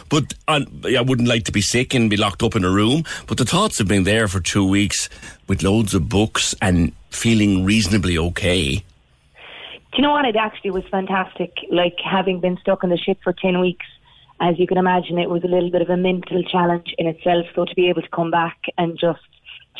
but 0.10 0.34
I, 0.48 0.66
I 0.98 1.02
wouldn't 1.02 1.28
like 1.28 1.44
to 1.46 1.52
be 1.52 1.62
sick 1.62 1.94
and 1.94 2.10
be 2.10 2.18
locked 2.18 2.44
up 2.44 2.56
in 2.56 2.64
a 2.64 2.70
room. 2.70 3.04
But 3.28 3.38
the 3.38 3.46
thoughts 3.46 3.80
of 3.80 3.88
being 3.88 4.04
there 4.04 4.28
for 4.28 4.40
two 4.40 4.68
weeks 4.68 5.10
with 5.48 5.64
loads 5.64 5.94
of 5.94 6.10
books 6.10 6.56
and 6.62 6.94
feeling 7.10 7.66
reasonably 7.66 8.18
okay. 8.18 8.84
Do 9.92 9.98
you 9.98 10.04
know 10.04 10.12
what? 10.12 10.26
It 10.26 10.36
actually 10.36 10.72
was 10.72 10.84
fantastic. 10.92 11.54
Like 11.72 11.96
having 12.04 12.40
been 12.40 12.58
stuck 12.58 12.84
on 12.84 12.90
the 12.90 12.98
ship 12.98 13.18
for 13.24 13.34
10 13.34 13.60
weeks, 13.60 13.86
as 14.40 14.60
you 14.60 14.68
can 14.68 14.78
imagine, 14.78 15.18
it 15.18 15.30
was 15.30 15.44
a 15.44 15.48
little 15.48 15.72
bit 15.72 15.82
of 15.82 15.90
a 15.90 15.98
mental 15.98 16.44
challenge 16.44 16.94
in 16.98 17.08
itself. 17.08 17.48
So 17.56 17.66
to 17.66 17.74
be 17.74 17.90
able 17.90 18.04
to 18.04 18.10
come 18.10 18.30
back 18.30 18.58
and 18.78 19.00
just 19.00 19.22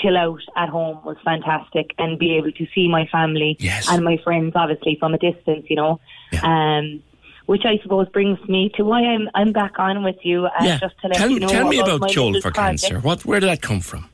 chill 0.02 0.18
out 0.18 0.42
at 0.56 0.70
home 0.70 1.04
was 1.04 1.18
fantastic 1.24 1.94
and 1.98 2.20
be 2.20 2.36
able 2.38 2.52
to 2.52 2.68
see 2.74 2.88
my 2.88 3.08
family 3.08 3.58
and 3.90 4.04
my 4.04 4.18
friends, 4.24 4.54
obviously, 4.56 4.98
from 5.00 5.14
a 5.14 5.18
distance, 5.18 5.66
you 5.70 5.76
know. 5.76 6.00
Um, 6.44 7.04
which 7.48 7.64
I 7.66 7.80
suppose 7.82 8.08
brings 8.10 8.40
me 8.48 8.70
to 8.76 8.84
why 8.84 9.02
I'm 9.04 9.30
I'm 9.34 9.54
back 9.54 9.80
on 9.80 10.04
with 10.04 10.18
you. 10.22 10.46
Uh, 10.46 10.52
yeah. 10.62 10.78
Just 10.80 11.00
to 11.02 11.08
let 11.08 11.18
Tell, 11.18 11.30
you 11.30 11.40
know 11.40 11.48
tell 11.48 11.68
me 11.68 11.80
about 11.80 11.96
about 11.96 12.02
my 12.02 12.08
Kjol 12.10 12.34
little 12.34 12.42
for 12.42 12.52
project. 12.52 12.82
Cancer. 12.84 13.00
What? 13.00 13.26
Where 13.26 13.40
did 13.40 13.48
that 13.48 13.62
come 13.62 13.80
from? 13.80 14.10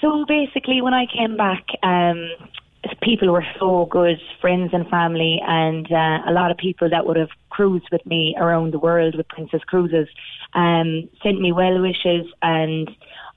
So 0.00 0.26
basically, 0.26 0.82
when 0.82 0.92
I 0.92 1.06
came 1.06 1.38
back, 1.38 1.64
um, 1.82 2.28
people 3.02 3.32
were 3.32 3.46
so 3.58 3.86
good, 3.86 4.20
friends 4.40 4.70
and 4.72 4.86
family, 4.88 5.40
and 5.46 5.90
uh, 5.90 6.20
a 6.26 6.32
lot 6.32 6.50
of 6.50 6.58
people 6.58 6.90
that 6.90 7.06
would 7.06 7.16
have 7.16 7.30
cruised 7.48 7.86
with 7.90 8.04
me 8.04 8.36
around 8.38 8.72
the 8.74 8.78
world 8.78 9.16
with 9.16 9.26
Princess 9.28 9.62
Cruises 9.64 10.08
um, 10.52 11.08
sent 11.22 11.40
me 11.40 11.52
well 11.52 11.80
wishes. 11.80 12.26
And 12.42 12.90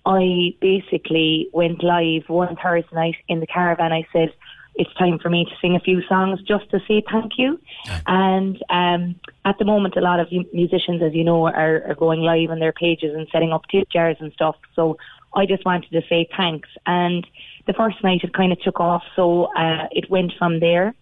I 0.09 0.55
basically 0.59 1.49
went 1.53 1.83
live 1.83 2.23
one 2.29 2.55
Thursday 2.55 2.95
night 2.95 3.15
in 3.27 3.41
the 3.41 3.45
caravan. 3.45 3.93
I 3.93 4.07
said, 4.11 4.33
it's 4.73 4.91
time 4.95 5.19
for 5.19 5.29
me 5.29 5.45
to 5.45 5.51
sing 5.61 5.75
a 5.75 5.79
few 5.79 6.01
songs 6.07 6.41
just 6.41 6.67
to 6.71 6.79
say 6.87 7.03
thank 7.11 7.33
you. 7.37 7.59
And 8.07 8.57
um, 8.71 9.19
at 9.45 9.59
the 9.59 9.65
moment, 9.65 9.97
a 9.97 10.01
lot 10.01 10.19
of 10.19 10.31
musicians, 10.51 11.03
as 11.03 11.13
you 11.13 11.23
know, 11.23 11.45
are, 11.45 11.83
are 11.85 11.95
going 11.95 12.21
live 12.21 12.49
on 12.49 12.59
their 12.59 12.71
pages 12.71 13.13
and 13.13 13.27
setting 13.31 13.53
up 13.53 13.61
tip 13.69 13.87
jars 13.91 14.17
and 14.19 14.33
stuff. 14.33 14.55
So 14.75 14.97
I 15.35 15.45
just 15.45 15.63
wanted 15.63 15.91
to 15.91 16.01
say 16.09 16.27
thanks. 16.35 16.69
And 16.87 17.27
the 17.67 17.73
first 17.73 18.03
night 18.03 18.21
it 18.23 18.33
kind 18.33 18.51
of 18.51 18.59
took 18.61 18.79
off, 18.79 19.03
so 19.15 19.43
uh, 19.55 19.89
it 19.91 20.09
went 20.09 20.33
from 20.39 20.59
there. 20.59 20.95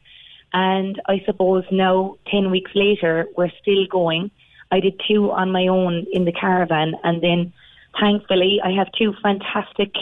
And 0.51 1.01
I 1.07 1.21
suppose 1.25 1.63
now, 1.71 2.17
10 2.29 2.51
weeks 2.51 2.71
later, 2.75 3.27
we're 3.37 3.51
still 3.61 3.85
going. 3.89 4.31
I 4.69 4.81
did 4.81 4.99
two 5.07 5.31
on 5.31 5.53
my 5.53 5.67
own 5.67 6.07
in 6.11 6.25
the 6.25 6.33
caravan, 6.33 6.95
and 7.05 7.21
then 7.23 7.53
thankfully, 7.99 8.59
I 8.63 8.71
have 8.71 8.87
two 8.97 9.13
fantastic 9.21 9.93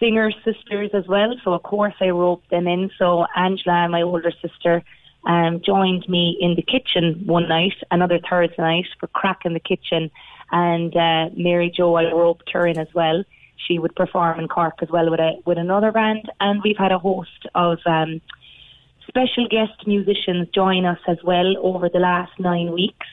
singer 0.00 0.30
sisters 0.44 0.90
as 0.92 1.06
well. 1.06 1.34
So, 1.44 1.52
of 1.52 1.62
course, 1.62 1.94
I 2.00 2.10
roped 2.10 2.50
them 2.50 2.66
in. 2.66 2.90
So, 2.98 3.26
Angela, 3.34 3.88
my 3.88 4.02
older 4.02 4.32
sister, 4.42 4.82
um, 5.26 5.60
joined 5.64 6.08
me 6.08 6.36
in 6.40 6.54
the 6.54 6.62
kitchen 6.62 7.22
one 7.26 7.48
night, 7.48 7.74
another 7.90 8.20
Thursday 8.30 8.54
night 8.58 8.86
for 9.00 9.08
crack 9.08 9.40
in 9.44 9.54
the 9.54 9.60
kitchen. 9.60 10.10
And 10.52 10.94
uh, 10.96 11.30
Mary 11.36 11.72
Jo, 11.74 11.94
I 11.94 12.12
roped 12.12 12.50
her 12.52 12.66
in 12.66 12.78
as 12.78 12.88
well. 12.94 13.24
She 13.56 13.78
would 13.78 13.96
perform 13.96 14.38
in 14.38 14.48
Cork 14.48 14.74
as 14.82 14.90
well 14.90 15.10
with 15.10 15.18
a 15.18 15.40
with 15.44 15.58
another 15.58 15.90
band, 15.90 16.30
and 16.40 16.62
we've 16.62 16.76
had 16.76 16.92
a 16.92 16.98
host 16.98 17.46
of 17.54 17.78
um, 17.86 18.20
special 19.08 19.48
guest 19.48 19.86
musicians 19.86 20.48
join 20.54 20.84
us 20.84 20.98
as 21.06 21.18
well 21.22 21.54
over 21.58 21.88
the 21.88 21.98
last 21.98 22.32
nine 22.38 22.72
weeks. 22.72 23.06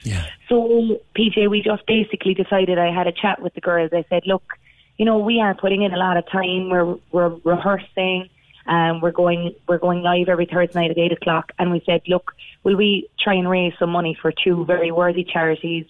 So, 0.48 1.00
PJ, 1.16 1.48
we 1.48 1.62
just 1.62 1.86
basically 1.86 2.34
decided. 2.34 2.78
I 2.78 2.92
had 2.92 3.06
a 3.06 3.12
chat 3.12 3.40
with 3.40 3.54
the 3.54 3.60
girls. 3.60 3.90
I 3.92 4.04
said, 4.08 4.22
look, 4.26 4.42
you 4.96 5.04
know, 5.04 5.18
we 5.18 5.40
are 5.40 5.54
putting 5.54 5.82
in 5.82 5.92
a 5.92 5.96
lot 5.96 6.16
of 6.16 6.28
time. 6.30 6.70
We're 6.70 6.96
we're 7.10 7.34
rehearsing. 7.44 8.28
Um, 8.66 9.00
we're 9.00 9.12
going 9.12 9.54
we're 9.68 9.78
going 9.78 10.02
live 10.02 10.28
every 10.28 10.46
Thursday 10.46 10.80
night 10.80 10.90
at 10.90 10.98
eight 10.98 11.12
o'clock, 11.12 11.52
and 11.58 11.70
we 11.70 11.82
said, 11.84 12.02
look, 12.08 12.32
will 12.62 12.76
we 12.76 13.08
try 13.18 13.34
and 13.34 13.48
raise 13.48 13.74
some 13.78 13.90
money 13.90 14.16
for 14.20 14.32
two 14.32 14.64
very 14.64 14.90
worthy 14.90 15.24
charities? 15.24 15.86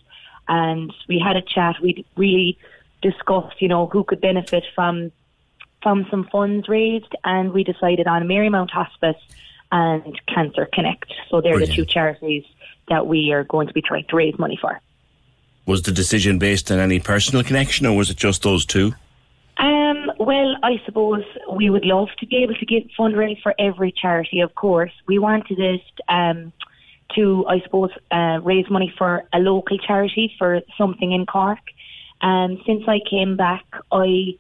And 0.49 0.93
we 1.09 1.19
had 1.19 1.37
a 1.37 1.43
chat. 1.43 1.77
We 1.81 2.05
really 2.17 2.59
discussed, 3.01 3.61
you 3.61 3.69
know, 3.69 3.87
who 3.87 4.05
could 4.05 4.21
benefit 4.21 4.65
from 4.75 5.13
from 5.83 6.07
some 6.11 6.25
funds 6.33 6.69
raised, 6.69 7.15
and 7.25 7.53
we 7.53 7.63
decided 7.63 8.07
on 8.07 8.23
Marymount 8.27 8.71
Hospice 8.71 9.21
and 9.73 10.21
Cancer 10.27 10.69
Connect. 10.73 11.13
So 11.31 11.41
they're 11.41 11.59
the 11.59 11.67
two 11.67 11.85
charities 11.85 12.45
that 12.89 13.07
we 13.07 13.33
are 13.33 13.45
going 13.45 13.67
to 13.67 13.73
be 13.73 13.83
trying 13.83 14.05
to 14.09 14.17
raise 14.17 14.39
money 14.39 14.59
for. 14.61 14.81
Was 15.67 15.83
the 15.83 15.93
decision 15.93 16.39
based 16.39 16.71
on 16.71 16.79
any 16.79 17.01
personal 17.01 17.43
connection, 17.43 17.87
or 17.87 17.97
was 17.97 18.11
it 18.11 18.17
just 18.17 18.43
those 18.43 18.67
two? 18.67 18.93
Um, 19.57 20.11
well, 20.19 20.57
I 20.63 20.81
suppose 20.85 21.25
we 21.53 21.71
would 21.71 21.85
love 21.85 22.09
to 22.19 22.27
be 22.27 22.43
able 22.43 22.55
to 22.55 22.67
get 22.67 22.91
fundraise 22.99 23.41
for 23.43 23.55
every 23.59 23.93
charity, 23.93 24.41
of 24.41 24.55
course. 24.55 24.93
We 25.07 25.19
wanted 25.19 25.59
it 25.59 25.83
um, 26.09 26.53
to, 27.15 27.47
I 27.49 27.61
suppose, 27.61 27.91
uh, 28.11 28.41
raise 28.43 28.69
money 28.69 28.93
for 28.99 29.25
a 29.33 29.39
local 29.39 29.79
charity 29.79 30.35
for 30.39 30.61
something 30.77 31.13
in 31.13 31.25
Cork. 31.27 31.61
And 32.21 32.59
since 32.67 32.85
I 32.89 33.01
came 33.09 33.37
back, 33.37 33.65
I, 33.93 34.37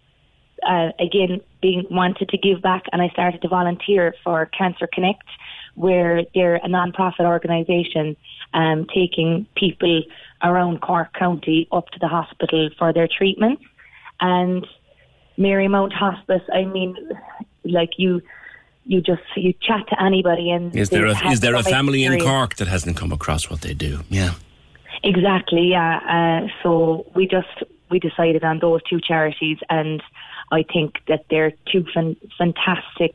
uh, 0.66 0.90
again, 0.98 1.40
being 1.64 1.86
wanted 1.90 2.28
to 2.28 2.36
give 2.36 2.60
back 2.60 2.82
and 2.92 3.00
I 3.00 3.08
started 3.08 3.40
to 3.40 3.48
volunteer 3.48 4.14
for 4.22 4.44
Cancer 4.44 4.86
Connect, 4.86 5.24
where 5.76 6.20
they're 6.34 6.56
a 6.56 6.68
non-profit 6.68 7.24
organisation 7.24 8.18
um, 8.52 8.86
taking 8.94 9.46
people 9.56 10.02
around 10.42 10.82
Cork 10.82 11.14
County 11.14 11.66
up 11.72 11.88
to 11.94 11.98
the 11.98 12.06
hospital 12.06 12.68
for 12.78 12.92
their 12.92 13.08
treatments. 13.08 13.62
And 14.20 14.66
Marymount 15.38 15.94
Hospice, 15.94 16.42
I 16.52 16.64
mean, 16.66 16.94
like 17.64 17.92
you, 17.96 18.20
you 18.84 19.00
just 19.00 19.22
you 19.34 19.54
chat 19.66 19.88
to 19.88 19.96
anybody 20.02 20.50
and 20.50 20.76
Is 20.76 20.90
there 20.90 21.06
a, 21.06 21.16
is 21.32 21.40
there 21.40 21.54
a 21.54 21.62
family 21.62 22.04
in. 22.04 22.20
Cork 22.20 22.56
that 22.56 22.68
hasn't 22.68 22.98
come 22.98 23.10
across 23.10 23.48
what 23.48 23.62
they 23.62 23.72
do? 23.72 24.00
Yeah. 24.10 24.34
Exactly, 25.02 25.70
yeah. 25.70 25.92
Uh, 26.16 26.48
so 26.62 27.10
we 27.14 27.26
just 27.26 27.56
we 27.90 27.98
decided 27.98 28.44
on 28.44 28.58
those 28.58 28.82
two 28.90 29.00
charities, 29.00 29.58
and 29.70 30.02
I 30.52 30.64
think 30.72 30.94
that 31.08 31.24
they're 31.30 31.52
two 31.72 31.84
fan- 31.92 32.16
fantastic 32.38 33.14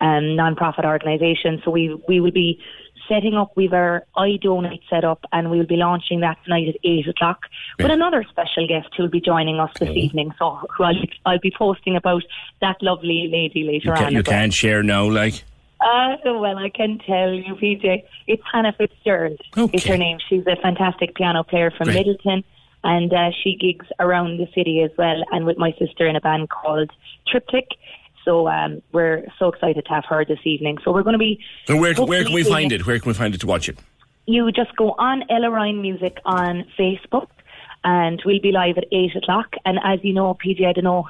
um, 0.00 0.36
non-profit 0.36 0.84
organisations. 0.84 1.60
So 1.64 1.70
we 1.70 1.94
we 2.08 2.20
will 2.20 2.30
be 2.30 2.58
setting 3.08 3.34
up. 3.34 3.52
We've 3.56 3.72
our 3.72 4.04
iDonate 4.16 4.80
set 4.88 5.04
up, 5.04 5.24
and 5.32 5.50
we 5.50 5.58
will 5.58 5.66
be 5.66 5.76
launching 5.76 6.20
that 6.20 6.38
tonight 6.44 6.68
at 6.68 6.76
eight 6.84 7.06
o'clock 7.08 7.40
with 7.78 7.90
another 7.90 8.24
special 8.30 8.66
guest 8.66 8.88
who 8.96 9.02
will 9.04 9.10
be 9.10 9.20
joining 9.20 9.58
us 9.58 9.70
this 9.78 9.90
evening. 9.90 10.32
So 10.38 10.60
who 10.76 10.84
I'll, 10.84 10.94
I'll 11.26 11.38
be 11.40 11.52
posting 11.56 11.96
about 11.96 12.22
that 12.60 12.76
lovely 12.82 13.28
lady 13.30 13.64
later 13.64 13.94
You, 13.98 14.06
on. 14.06 14.12
you 14.12 14.22
can't 14.22 14.54
share 14.54 14.82
now, 14.82 15.10
like. 15.10 15.44
Uh, 15.80 16.16
well, 16.24 16.58
I 16.58 16.68
can 16.68 16.98
tell 16.98 17.32
you, 17.32 17.54
PJ. 17.54 18.04
It's 18.26 18.42
Hannah 18.52 18.74
Fitzgerald. 18.76 19.40
Okay. 19.56 19.76
Is 19.78 19.84
her 19.86 19.96
name. 19.96 20.18
She's 20.28 20.46
a 20.46 20.56
fantastic 20.56 21.14
piano 21.14 21.42
player 21.42 21.70
from 21.70 21.86
Great. 21.86 22.06
Midleton, 22.06 22.44
and 22.84 23.12
uh, 23.12 23.30
she 23.42 23.56
gigs 23.56 23.86
around 23.98 24.38
the 24.38 24.46
city 24.54 24.82
as 24.82 24.90
well, 24.96 25.22
and 25.32 25.44
with 25.44 25.58
my 25.58 25.72
sister 25.78 26.06
in 26.06 26.16
a 26.16 26.20
band 26.20 26.48
called 26.50 26.90
Triptych. 27.26 27.68
So 28.24 28.48
um, 28.48 28.82
we're 28.92 29.24
so 29.38 29.48
excited 29.48 29.84
to 29.86 29.90
have 29.90 30.04
her 30.08 30.24
this 30.24 30.38
evening. 30.44 30.78
So 30.84 30.92
we're 30.92 31.02
going 31.02 31.14
to 31.14 31.18
be. 31.18 31.40
So 31.66 31.76
where, 31.76 31.94
where 31.94 32.24
can 32.24 32.34
we 32.34 32.44
find 32.44 32.72
it? 32.72 32.86
Where 32.86 32.98
can 32.98 33.08
we 33.08 33.14
find 33.14 33.34
it 33.34 33.40
to 33.40 33.46
watch 33.46 33.68
it? 33.68 33.78
You 34.26 34.52
just 34.52 34.76
go 34.76 34.92
on 34.98 35.24
Ella 35.30 35.50
Ryan 35.50 35.80
Music 35.80 36.18
on 36.24 36.64
Facebook, 36.78 37.28
and 37.84 38.22
we'll 38.24 38.40
be 38.40 38.52
live 38.52 38.78
at 38.78 38.84
eight 38.92 39.16
o'clock. 39.16 39.54
And 39.64 39.78
as 39.82 40.00
you 40.02 40.12
know, 40.12 40.34
PJ, 40.34 40.64
I 40.66 40.72
don't 40.72 40.84
know. 40.84 41.06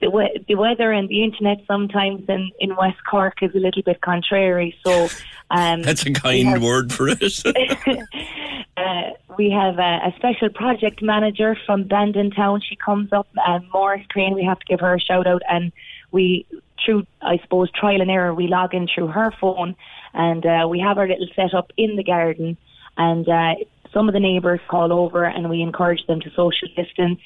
The, 0.00 0.10
we- 0.10 0.44
the 0.48 0.54
weather 0.54 0.92
and 0.92 1.08
the 1.08 1.22
internet 1.22 1.58
sometimes 1.66 2.28
in, 2.28 2.50
in 2.58 2.76
West 2.76 2.98
Cork 3.08 3.42
is 3.42 3.54
a 3.54 3.58
little 3.58 3.82
bit 3.82 4.00
contrary. 4.00 4.76
So 4.84 5.08
um, 5.50 5.82
That's 5.82 6.04
a 6.06 6.12
kind 6.12 6.62
word 6.62 6.92
for 6.92 7.08
it. 7.08 7.22
uh, 8.76 9.10
we 9.36 9.50
have 9.50 9.78
a, 9.78 10.00
a 10.08 10.14
special 10.16 10.48
project 10.48 11.02
manager 11.02 11.56
from 11.66 11.84
Bandon 11.84 12.30
Town. 12.30 12.60
She 12.60 12.76
comes 12.76 13.12
up, 13.12 13.28
um, 13.46 13.68
Morris 13.72 14.06
Crane. 14.08 14.34
We 14.34 14.44
have 14.44 14.58
to 14.58 14.66
give 14.66 14.80
her 14.80 14.94
a 14.94 15.00
shout 15.00 15.26
out, 15.26 15.42
and 15.48 15.72
we 16.12 16.46
through 16.84 17.06
I 17.20 17.38
suppose 17.42 17.70
trial 17.72 18.00
and 18.00 18.10
error 18.10 18.34
we 18.34 18.46
log 18.46 18.74
in 18.74 18.88
through 18.88 19.08
her 19.08 19.32
phone, 19.40 19.76
and 20.14 20.44
uh, 20.44 20.66
we 20.68 20.80
have 20.80 20.98
our 20.98 21.06
little 21.06 21.28
setup 21.34 21.72
in 21.76 21.96
the 21.96 22.04
garden, 22.04 22.56
and 22.96 23.28
uh, 23.28 23.54
some 23.92 24.08
of 24.08 24.14
the 24.14 24.20
neighbours 24.20 24.60
call 24.68 24.92
over, 24.92 25.24
and 25.24 25.50
we 25.50 25.62
encourage 25.62 26.06
them 26.06 26.20
to 26.20 26.30
social 26.30 26.68
distance, 26.76 27.20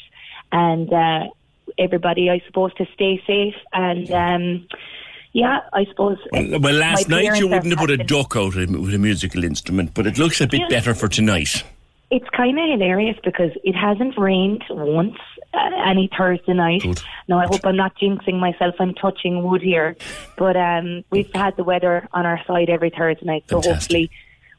and 0.53 0.93
uh, 0.93 1.25
everybody 1.79 2.31
I 2.31 2.41
suppose 2.47 2.73
to 2.75 2.87
stay 2.95 3.23
safe 3.27 3.55
and. 3.73 4.11
Um, 4.11 4.69
yeah, 5.37 5.63
I 5.73 5.85
suppose. 5.87 6.19
Well, 6.31 6.61
well, 6.61 6.75
last 6.75 7.09
night 7.09 7.41
you 7.41 7.49
wouldn't 7.49 7.67
have 7.71 7.79
put 7.81 7.91
a 7.91 7.97
duck 7.97 8.37
out 8.37 8.55
with 8.55 8.95
a 8.95 8.99
musical 8.99 9.43
instrument, 9.43 9.93
but 9.93 10.07
it 10.07 10.17
looks 10.17 10.41
a 10.41 10.47
bit 10.47 10.61
Yeah. 10.61 10.69
better 10.69 10.95
for 10.95 11.09
tonight. 11.09 11.65
It's 12.13 12.29
kind 12.31 12.57
of 12.57 12.65
hilarious 12.71 13.19
because 13.25 13.51
it 13.65 13.75
hasn't 13.75 14.17
rained 14.17 14.63
once 14.71 15.17
uh, 15.53 15.71
any 15.85 16.09
Thursday 16.17 16.53
night. 16.55 16.85
Now, 17.27 17.41
I 17.41 17.47
hope 17.47 17.67
I'm 17.67 17.75
not 17.75 17.97
jinxing 17.99 18.39
myself. 18.39 18.77
I'm 18.79 18.95
touching 18.95 19.43
wood 19.43 19.61
here. 19.61 19.97
But 20.37 20.57
um, 20.57 21.03
we've 21.11 21.33
had 21.35 21.57
the 21.57 21.65
weather 21.65 22.07
on 22.13 22.27
our 22.27 22.41
side 22.47 22.71
every 22.71 22.91
Thursday 22.91 23.27
night. 23.27 23.43
So 23.49 23.61
hopefully 23.61 24.13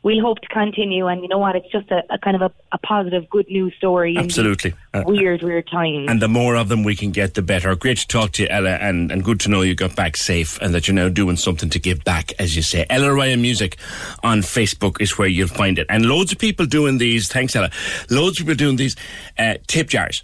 we'll 0.05 0.21
hope 0.21 0.39
to 0.39 0.47
continue. 0.49 1.07
And 1.07 1.23
you 1.23 1.27
know 1.27 1.39
what? 1.39 1.55
It's 1.55 1.69
just 1.71 1.89
a, 1.89 2.03
a 2.11 2.19
kind 2.19 2.35
of 2.35 2.43
a, 2.43 2.51
a 2.71 2.77
positive, 2.77 3.27
good 3.27 3.47
news 3.49 3.73
story. 3.75 4.15
Absolutely. 4.15 4.75
Uh, 4.93 5.03
Weird, 5.05 5.41
weird 5.41 5.67
times. 5.67 6.05
And 6.09 6.21
the 6.21 6.27
more 6.27 6.55
of 6.55 6.69
them 6.69 6.83
we 6.83 6.95
can 6.95 7.11
get, 7.11 7.33
the 7.33 7.41
better. 7.41 7.75
Great 7.75 7.97
to 7.97 8.07
talk 8.07 8.31
to 8.33 8.43
you, 8.43 8.49
Ella, 8.49 8.75
and, 8.75 9.11
and 9.11 9.23
good 9.23 9.39
to 9.41 9.49
know 9.49 9.63
you 9.63 9.73
got 9.73 9.95
back 9.95 10.15
safe 10.15 10.61
and 10.61 10.75
that 10.75 10.87
you're 10.87 10.95
now 10.95 11.09
doing 11.09 11.37
something 11.37 11.71
to 11.71 11.79
give 11.79 12.03
back, 12.03 12.33
as 12.39 12.55
you 12.55 12.61
say. 12.61 12.85
Ella 12.87 13.11
Ryan 13.11 13.41
Music 13.41 13.77
on 14.23 14.41
Facebook 14.41 15.01
is 15.01 15.17
where 15.17 15.27
you'll 15.27 15.47
find 15.47 15.79
it. 15.79 15.87
And 15.89 16.05
loads 16.05 16.31
of 16.31 16.37
people 16.37 16.67
doing 16.67 16.99
these, 16.99 17.27
thanks, 17.27 17.55
Ella, 17.55 17.71
loads 18.11 18.39
of 18.39 18.45
people 18.45 18.55
doing 18.55 18.75
these 18.75 18.95
uh, 19.39 19.55
tip 19.65 19.89
jars. 19.89 20.23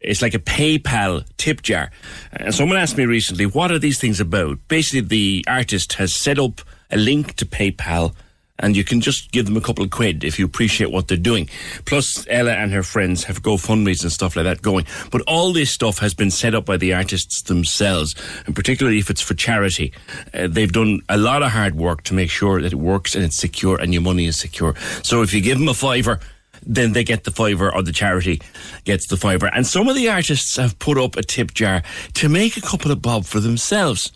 It's 0.00 0.22
like 0.22 0.32
a 0.32 0.38
PayPal 0.38 1.26
tip 1.36 1.60
jar. 1.60 1.90
And 2.32 2.54
someone 2.54 2.78
asked 2.78 2.96
me 2.96 3.04
recently, 3.04 3.44
what 3.44 3.70
are 3.70 3.78
these 3.78 4.00
things 4.00 4.20
about? 4.20 4.56
Basically, 4.68 5.00
the 5.00 5.44
artist 5.46 5.94
has 5.94 6.14
set 6.14 6.38
up 6.38 6.62
a 6.90 6.96
link 6.96 7.34
to 7.34 7.44
PayPal 7.44 8.14
and 8.58 8.76
you 8.76 8.84
can 8.84 9.00
just 9.00 9.30
give 9.32 9.46
them 9.46 9.56
a 9.56 9.60
couple 9.60 9.84
of 9.84 9.90
quid 9.90 10.24
if 10.24 10.38
you 10.38 10.44
appreciate 10.44 10.90
what 10.90 11.08
they're 11.08 11.16
doing. 11.16 11.48
Plus, 11.84 12.26
Ella 12.28 12.52
and 12.52 12.72
her 12.72 12.82
friends 12.82 13.24
have 13.24 13.42
GoFundMe's 13.42 14.02
and 14.02 14.12
stuff 14.12 14.36
like 14.36 14.44
that 14.44 14.62
going. 14.62 14.86
But 15.10 15.22
all 15.22 15.52
this 15.52 15.70
stuff 15.70 15.98
has 15.98 16.14
been 16.14 16.30
set 16.30 16.54
up 16.54 16.64
by 16.64 16.76
the 16.76 16.94
artists 16.94 17.42
themselves, 17.42 18.14
and 18.46 18.54
particularly 18.54 18.98
if 18.98 19.10
it's 19.10 19.20
for 19.20 19.34
charity. 19.34 19.92
Uh, 20.34 20.48
they've 20.48 20.72
done 20.72 21.00
a 21.08 21.16
lot 21.16 21.42
of 21.42 21.52
hard 21.52 21.76
work 21.76 22.02
to 22.04 22.14
make 22.14 22.30
sure 22.30 22.60
that 22.60 22.72
it 22.72 22.78
works 22.78 23.14
and 23.14 23.24
it's 23.24 23.36
secure 23.36 23.80
and 23.80 23.92
your 23.92 24.02
money 24.02 24.26
is 24.26 24.38
secure. 24.38 24.74
So 25.02 25.22
if 25.22 25.32
you 25.32 25.40
give 25.40 25.58
them 25.58 25.68
a 25.68 25.74
fiver, 25.74 26.20
then 26.66 26.92
they 26.92 27.04
get 27.04 27.24
the 27.24 27.30
fiver 27.30 27.72
or 27.72 27.82
the 27.82 27.92
charity 27.92 28.40
gets 28.84 29.06
the 29.06 29.16
fiver. 29.16 29.46
And 29.46 29.66
some 29.66 29.88
of 29.88 29.94
the 29.94 30.08
artists 30.08 30.56
have 30.56 30.78
put 30.78 30.98
up 30.98 31.16
a 31.16 31.22
tip 31.22 31.54
jar 31.54 31.82
to 32.14 32.28
make 32.28 32.56
a 32.56 32.60
couple 32.60 32.90
of 32.90 33.00
bob 33.00 33.24
for 33.24 33.40
themselves. 33.40 34.12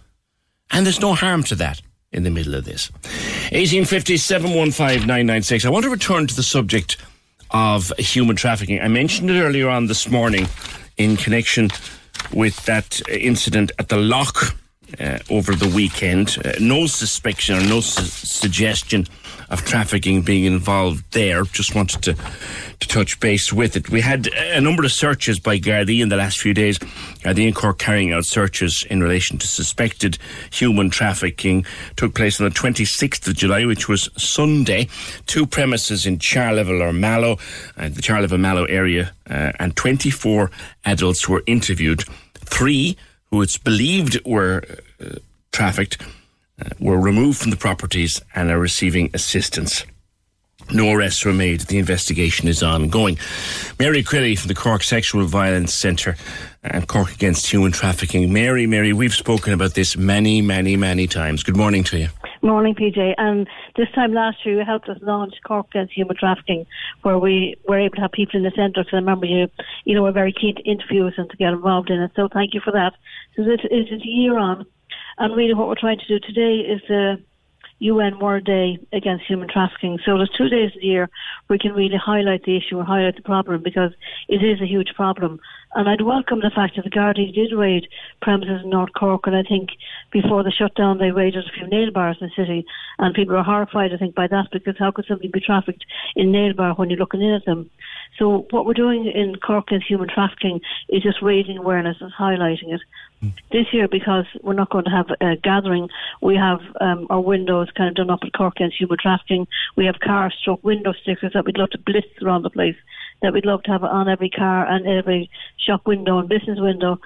And 0.71 0.85
there's 0.85 1.01
no 1.01 1.15
harm 1.15 1.43
to 1.45 1.55
that 1.57 1.81
in 2.13 2.23
the 2.23 2.31
middle 2.31 2.55
of 2.55 2.65
this. 2.65 2.91
1850 3.53 4.17
715 4.17 5.01
996. 5.01 5.65
I 5.65 5.71
want 5.71 5.85
to 5.85 5.91
return 5.91 6.27
to 6.27 6.35
the 6.35 6.43
subject 6.43 6.97
of 7.51 7.93
human 7.99 8.37
trafficking. 8.37 8.81
I 8.81 8.89
mentioned 8.89 9.31
it 9.31 9.41
earlier 9.41 9.69
on 9.69 9.87
this 9.87 10.09
morning 10.09 10.47
in 10.97 11.17
connection 11.17 11.71
with 12.33 12.65
that 12.67 13.01
incident 13.09 13.73
at 13.79 13.89
the 13.89 13.97
lock 13.97 14.57
uh, 15.01 15.19
over 15.31 15.55
the 15.55 15.69
weekend. 15.69 16.37
Uh, 16.45 16.53
no 16.61 16.87
suspicion 16.87 17.57
or 17.57 17.63
no 17.63 17.81
su- 17.81 18.05
suggestion 18.05 19.07
of 19.53 19.65
trafficking 19.65 20.23
being 20.23 20.45
involved 20.45 21.05
there. 21.13 21.45
Just 21.45 21.75
wanted 21.75 22.03
to, 22.03 22.15
to 22.15 22.89
touch 22.89 23.21
base 23.21 23.53
with 23.53 23.77
it. 23.77 23.91
We 23.91 24.01
had 24.01 24.29
a 24.29 24.61
number 24.61 24.83
of 24.83 24.91
searches 24.91 25.39
by 25.39 25.59
Gardaí 25.59 26.03
in 26.03 26.09
the 26.09 26.17
last 26.17 26.41
few 26.41 26.55
days. 26.55 26.79
Gardaí 26.79 27.47
in 27.47 27.53
Cork 27.55 27.79
carrying 27.79 28.13
out 28.13 28.25
searches 28.25 28.85
in 28.89 29.03
relation 29.03 29.37
to 29.39 29.47
suspected 29.47 30.17
human 30.51 30.89
trafficking. 30.89 31.67
Took 31.97 32.15
place 32.15 32.41
on 32.41 32.49
the 32.49 32.55
26th 32.55 33.29
of 33.29 33.35
July, 33.35 33.67
which 33.67 33.89
was 33.89 34.09
Sunday. 34.17 34.89
Two 35.27 35.47
premises 35.47 36.07
in 36.07 36.19
Charleville 36.19 36.83
or 36.83 36.95
Mallow, 36.95 37.39
uh, 37.77 37.91
the 37.91 38.03
Charleville 38.03 38.39
Mallow 38.39 38.65
area, 38.65 39.13
uh, 39.29 39.53
and 39.59 39.77
24 39.77 40.51
adults 40.87 41.29
were 41.29 41.43
interviewed. 41.47 42.05
Three 42.35 42.97
who 43.27 43.43
it's 43.43 43.59
believed 43.59 44.19
were 44.25 44.65
uh, 45.01 45.17
trafficked 45.53 46.03
Uh, 46.63 46.69
were 46.79 47.01
removed 47.01 47.39
from 47.39 47.51
the 47.51 47.57
properties 47.57 48.21
and 48.35 48.51
are 48.51 48.59
receiving 48.59 49.11
assistance. 49.15 49.85
No 50.71 50.93
arrests 50.93 51.25
were 51.25 51.33
made. 51.33 51.63
The 51.63 51.79
investigation 51.79 52.47
is 52.47 52.63
ongoing. 52.63 53.19
Mary 53.81 54.05
Crilly 54.05 54.39
from 54.39 54.49
the 54.49 54.55
Cork 54.55 54.85
Sexual 54.85 55.25
Violence 55.27 55.75
Centre 55.75 56.15
and 56.63 56.87
Cork 56.87 57.13
Against 57.13 57.51
Human 57.51 57.73
Trafficking. 57.73 58.33
Mary, 58.33 58.67
Mary, 58.67 58.93
we've 58.93 59.15
spoken 59.15 59.53
about 59.53 59.75
this 59.75 59.97
many, 59.97 60.41
many, 60.41 60.77
many 60.77 61.09
times. 61.09 61.43
Good 61.43 61.57
morning 61.57 61.83
to 61.85 61.99
you. 61.99 62.09
Morning, 62.43 62.75
PJ. 62.75 63.15
And 63.19 63.47
um, 63.47 63.55
this 63.77 63.89
time 63.95 64.13
last 64.13 64.45
year, 64.45 64.59
you 64.59 64.65
helped 64.65 64.89
us 64.89 64.99
launch 65.03 65.35
Cork 65.45 65.67
Against 65.71 65.95
Human 65.95 66.17
Trafficking, 66.17 66.67
where 67.03 67.19
we 67.19 67.57
were 67.67 67.81
able 67.81 67.97
to 67.97 68.03
have 68.03 68.13
people 68.13 68.37
in 68.37 68.45
the 68.45 68.53
centre. 68.55 68.85
So 68.85 68.97
I 68.97 69.01
remember 69.01 69.27
you, 69.27 69.49
you 69.85 69.95
know, 69.95 70.03
were 70.03 70.13
very 70.13 70.33
keen 70.33 70.55
to 70.57 70.63
interview 70.63 71.07
us 71.09 71.15
and 71.17 71.29
to 71.31 71.37
get 71.37 71.53
involved 71.53 71.91
in 71.91 72.01
it. 72.01 72.13
So 72.15 72.29
thank 72.33 72.55
you 72.55 72.61
for 72.61 72.73
that. 72.73 72.93
So 73.37 73.43
this 73.43 73.61
is 73.65 73.91
a 73.91 74.09
year 74.09 74.39
on, 74.39 74.65
and 75.19 75.37
really 75.37 75.55
what 75.55 75.69
we're 75.69 75.75
trying 75.75 75.99
to 75.99 76.07
do 76.07 76.19
today 76.19 76.61
is 76.61 76.81
the 76.89 77.23
UN 77.83 78.21
World 78.21 78.45
Day 78.45 78.79
Against 78.93 79.27
Human 79.27 79.49
Trafficking. 79.49 79.99
So 80.05 80.17
there's 80.17 80.31
two 80.39 80.49
days 80.49 80.71
a 80.81 80.85
year 80.85 81.11
we 81.49 81.59
can 81.59 81.73
really 81.73 81.97
highlight 81.97 82.45
the 82.45 82.57
issue 82.57 82.79
or 82.79 82.85
highlight 82.85 83.17
the 83.17 83.23
problem 83.23 83.61
because 83.63 83.91
it 84.29 84.45
is 84.45 84.61
a 84.61 84.67
huge 84.67 84.95
problem. 84.95 85.41
And 85.75 85.89
I'd 85.89 86.03
welcome 86.03 86.41
the 86.41 86.53
fact 86.55 86.77
that 86.77 86.85
the 86.85 86.91
Gardaí 86.91 87.35
did 87.35 87.53
raid 87.53 87.89
premises 88.21 88.61
in 88.63 88.71
North 88.71 88.93
Cork, 88.97 89.27
and 89.27 89.35
I 89.35 89.43
think 89.43 89.71
before 90.13 90.45
the 90.45 90.53
shutdown 90.53 90.99
they 90.99 91.11
raided 91.11 91.45
a 91.45 91.53
few 91.59 91.67
nail 91.67 91.91
bars 91.91 92.19
in 92.21 92.29
the 92.29 92.43
city, 92.43 92.65
and 92.99 93.15
people 93.15 93.37
are 93.37 93.43
horrified, 93.43 93.93
I 93.93 93.97
think, 93.97 94.15
by 94.15 94.29
that 94.29 94.49
because 94.53 94.77
how 94.79 94.93
could 94.93 95.07
somebody 95.09 95.29
be 95.29 95.41
trafficked 95.41 95.85
in 96.15 96.31
nail 96.31 96.53
bar 96.53 96.75
when 96.75 96.89
you're 96.89 97.01
looking 97.01 97.23
in 97.23 97.35
at 97.35 97.47
them? 97.47 97.69
So 98.19 98.47
what 98.51 98.67
we're 98.67 98.75
doing 98.75 99.07
in 99.07 99.37
Cork 99.37 99.69
against 99.69 99.89
human 99.89 100.09
trafficking 100.09 100.61
is 100.89 101.03
just 101.03 101.23
raising 101.23 101.59
awareness 101.59 101.97
and 102.01 102.13
highlighting 102.13 102.75
it. 102.75 102.81
This 103.53 103.67
year, 103.73 103.87
because 103.87 104.25
we're 104.43 104.53
not 104.53 104.71
going 104.71 104.85
to 104.85 104.91
have 104.91 105.07
a 105.21 105.37
gathering, 105.37 105.89
we 106.21 106.35
have 106.35 106.61
um, 106.81 107.07
our 107.09 107.21
windows 107.21 107.69
kind 107.77 107.89
of 107.89 107.95
done 107.95 108.11
up 108.11 108.19
at 108.25 108.33
Cork 108.33 108.57
against 108.57 108.81
human 108.81 108.99
trafficking. 109.01 109.47
We 109.77 109.87
have 109.87 110.01
car 110.01 110.33
stroke 110.33 110.65
window 110.65 110.93
stickers 110.93 111.33
that 111.35 111.45
we'd 111.45 111.57
love 111.57 111.71
to 111.71 111.79
blitz 111.79 112.09
around 112.21 112.43
the 112.43 112.51
place, 112.51 112.75
that 113.23 113.33
we'd 113.33 113.47
love 113.47 113.63
to 113.63 113.71
have 113.71 113.85
on 113.85 114.09
every 114.09 114.29
car 114.29 114.67
and 114.67 114.89
every 114.89 115.31
shop 115.57 115.87
window 115.87 116.19
and 116.19 116.29
business 116.29 116.59
window 116.59 116.99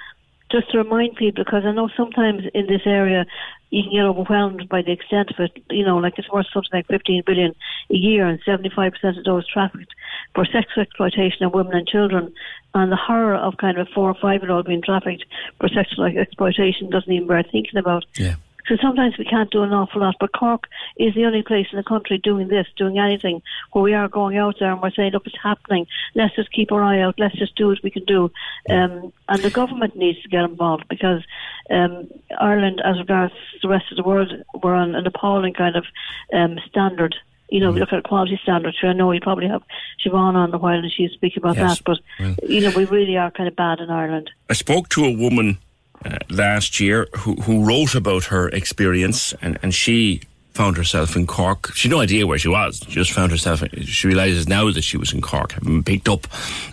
just 0.50 0.70
to 0.70 0.78
remind 0.78 1.16
people, 1.16 1.44
because 1.44 1.64
I 1.64 1.72
know 1.72 1.88
sometimes 1.96 2.44
in 2.54 2.66
this 2.66 2.82
area 2.86 3.26
you 3.70 3.82
can 3.82 3.92
get 3.92 4.04
overwhelmed 4.04 4.68
by 4.68 4.82
the 4.82 4.92
extent 4.92 5.30
of 5.30 5.40
it. 5.40 5.62
You 5.70 5.84
know, 5.84 5.96
like 5.98 6.14
it's 6.18 6.30
worth 6.30 6.46
something 6.52 6.70
like 6.72 6.86
15 6.86 7.24
billion 7.26 7.54
a 7.90 7.96
year, 7.96 8.26
and 8.26 8.42
75% 8.44 9.18
of 9.18 9.24
those 9.24 9.48
trafficked 9.48 9.92
for 10.34 10.44
sexual 10.44 10.82
exploitation 10.82 11.44
of 11.44 11.52
women 11.52 11.74
and 11.74 11.88
children. 11.88 12.32
And 12.74 12.92
the 12.92 12.96
horror 12.96 13.34
of 13.34 13.56
kind 13.56 13.78
of 13.78 13.88
a 13.88 13.90
four 13.92 14.10
or 14.10 14.16
five 14.20 14.42
year 14.42 14.52
old 14.52 14.66
being 14.66 14.82
trafficked 14.82 15.24
for 15.58 15.68
sexual 15.68 16.04
exploitation 16.04 16.90
doesn't 16.90 17.12
even 17.12 17.26
bear 17.26 17.42
thinking 17.42 17.78
about. 17.78 18.04
Yeah. 18.16 18.36
So 18.68 18.76
sometimes 18.82 19.16
we 19.16 19.24
can't 19.24 19.50
do 19.50 19.62
an 19.62 19.72
awful 19.72 20.00
lot, 20.00 20.16
but 20.18 20.32
Cork 20.32 20.66
is 20.96 21.14
the 21.14 21.24
only 21.24 21.42
place 21.42 21.68
in 21.70 21.76
the 21.76 21.84
country 21.84 22.18
doing 22.18 22.48
this, 22.48 22.66
doing 22.76 22.98
anything, 22.98 23.42
where 23.72 23.84
we 23.84 23.94
are 23.94 24.08
going 24.08 24.36
out 24.36 24.56
there 24.58 24.72
and 24.72 24.82
we're 24.82 24.90
saying, 24.90 25.12
look, 25.12 25.26
it's 25.26 25.36
happening. 25.40 25.86
Let's 26.14 26.34
just 26.34 26.52
keep 26.52 26.72
our 26.72 26.82
eye 26.82 27.00
out. 27.00 27.14
Let's 27.18 27.36
just 27.38 27.54
do 27.54 27.68
what 27.68 27.82
we 27.82 27.90
can 27.90 28.04
do. 28.04 28.30
Um, 28.68 29.12
and 29.28 29.42
the 29.42 29.50
government 29.50 29.96
needs 29.96 30.20
to 30.22 30.28
get 30.28 30.44
involved 30.44 30.88
because 30.88 31.22
um, 31.70 32.08
Ireland, 32.40 32.82
as 32.84 32.98
regards 32.98 33.34
the 33.62 33.68
rest 33.68 33.86
of 33.90 33.96
the 33.96 34.02
world, 34.02 34.32
we're 34.62 34.74
on 34.74 34.94
an 34.94 35.06
appalling 35.06 35.54
kind 35.54 35.76
of 35.76 35.84
um, 36.32 36.58
standard. 36.68 37.14
You 37.48 37.60
know, 37.60 37.70
we 37.70 37.78
look 37.78 37.92
at 37.92 38.02
quality 38.02 38.40
standards. 38.42 38.78
I 38.82 38.92
know 38.92 39.12
you 39.12 39.20
probably 39.20 39.46
have 39.46 39.62
Siobhan 40.04 40.34
on 40.34 40.52
a 40.52 40.58
while 40.58 40.78
and 40.78 40.90
she's 40.90 41.12
speaking 41.12 41.40
about 41.44 41.56
Yes. 41.56 41.78
that, 41.78 41.84
but, 41.84 42.00
you 42.42 42.60
know, 42.60 42.72
we 42.74 42.86
really 42.86 43.16
are 43.16 43.30
kind 43.30 43.48
of 43.48 43.54
bad 43.54 43.78
in 43.78 43.88
Ireland. 43.88 44.30
I 44.50 44.54
spoke 44.54 44.88
to 44.90 45.04
a 45.04 45.12
woman 45.16 45.58
uh, 46.04 46.18
last 46.30 46.80
year 46.80 47.08
who, 47.16 47.34
who 47.36 47.64
wrote 47.64 47.94
about 47.94 48.24
her 48.24 48.48
experience, 48.48 49.34
and, 49.42 49.58
and 49.62 49.74
she 49.74 50.22
found 50.56 50.76
herself 50.76 51.14
in 51.16 51.26
Cork. 51.26 51.70
She 51.74 51.88
had 51.88 51.94
no 51.94 52.00
idea 52.00 52.26
where 52.26 52.38
she 52.38 52.48
was. 52.48 52.78
She 52.78 52.94
just 52.94 53.12
found 53.12 53.30
herself. 53.30 53.62
She 53.82 54.08
realizes 54.08 54.48
now 54.48 54.70
that 54.72 54.84
she 54.84 54.96
was 54.96 55.12
in 55.12 55.20
Cork, 55.20 55.52
having 55.52 55.74
been 55.74 55.84
picked 55.84 56.08
up 56.08 56.26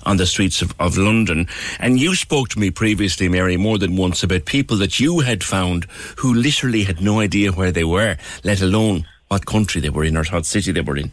on 0.06 0.16
the 0.18 0.26
streets 0.26 0.62
of, 0.62 0.74
of 0.80 0.98
London. 0.98 1.48
And 1.80 2.00
you 2.00 2.16
spoke 2.16 2.48
to 2.50 2.60
me 2.60 2.72
previously, 2.72 3.28
Mary, 3.28 3.58
more 3.58 3.78
than 3.78 3.98
once 3.98 4.24
about 4.24 4.45
people 4.45 4.78
that 4.78 5.02
you 5.02 5.20
had 5.20 5.44
found 5.44 5.84
who 6.18 6.34
literally 6.34 6.84
had 6.84 7.02
no 7.02 7.20
idea 7.20 7.52
where 7.52 7.72
they 7.72 7.84
were, 7.84 8.18
let 8.45 8.62
alone 8.62 9.06
what 9.28 9.45
country 9.45 9.82
they 9.82 9.90
were 9.90 10.06
in 10.06 10.16
or 10.16 10.24
what 10.26 10.45
city 10.45 10.72
they 10.72 10.82
were 10.82 10.98
in. 10.98 11.12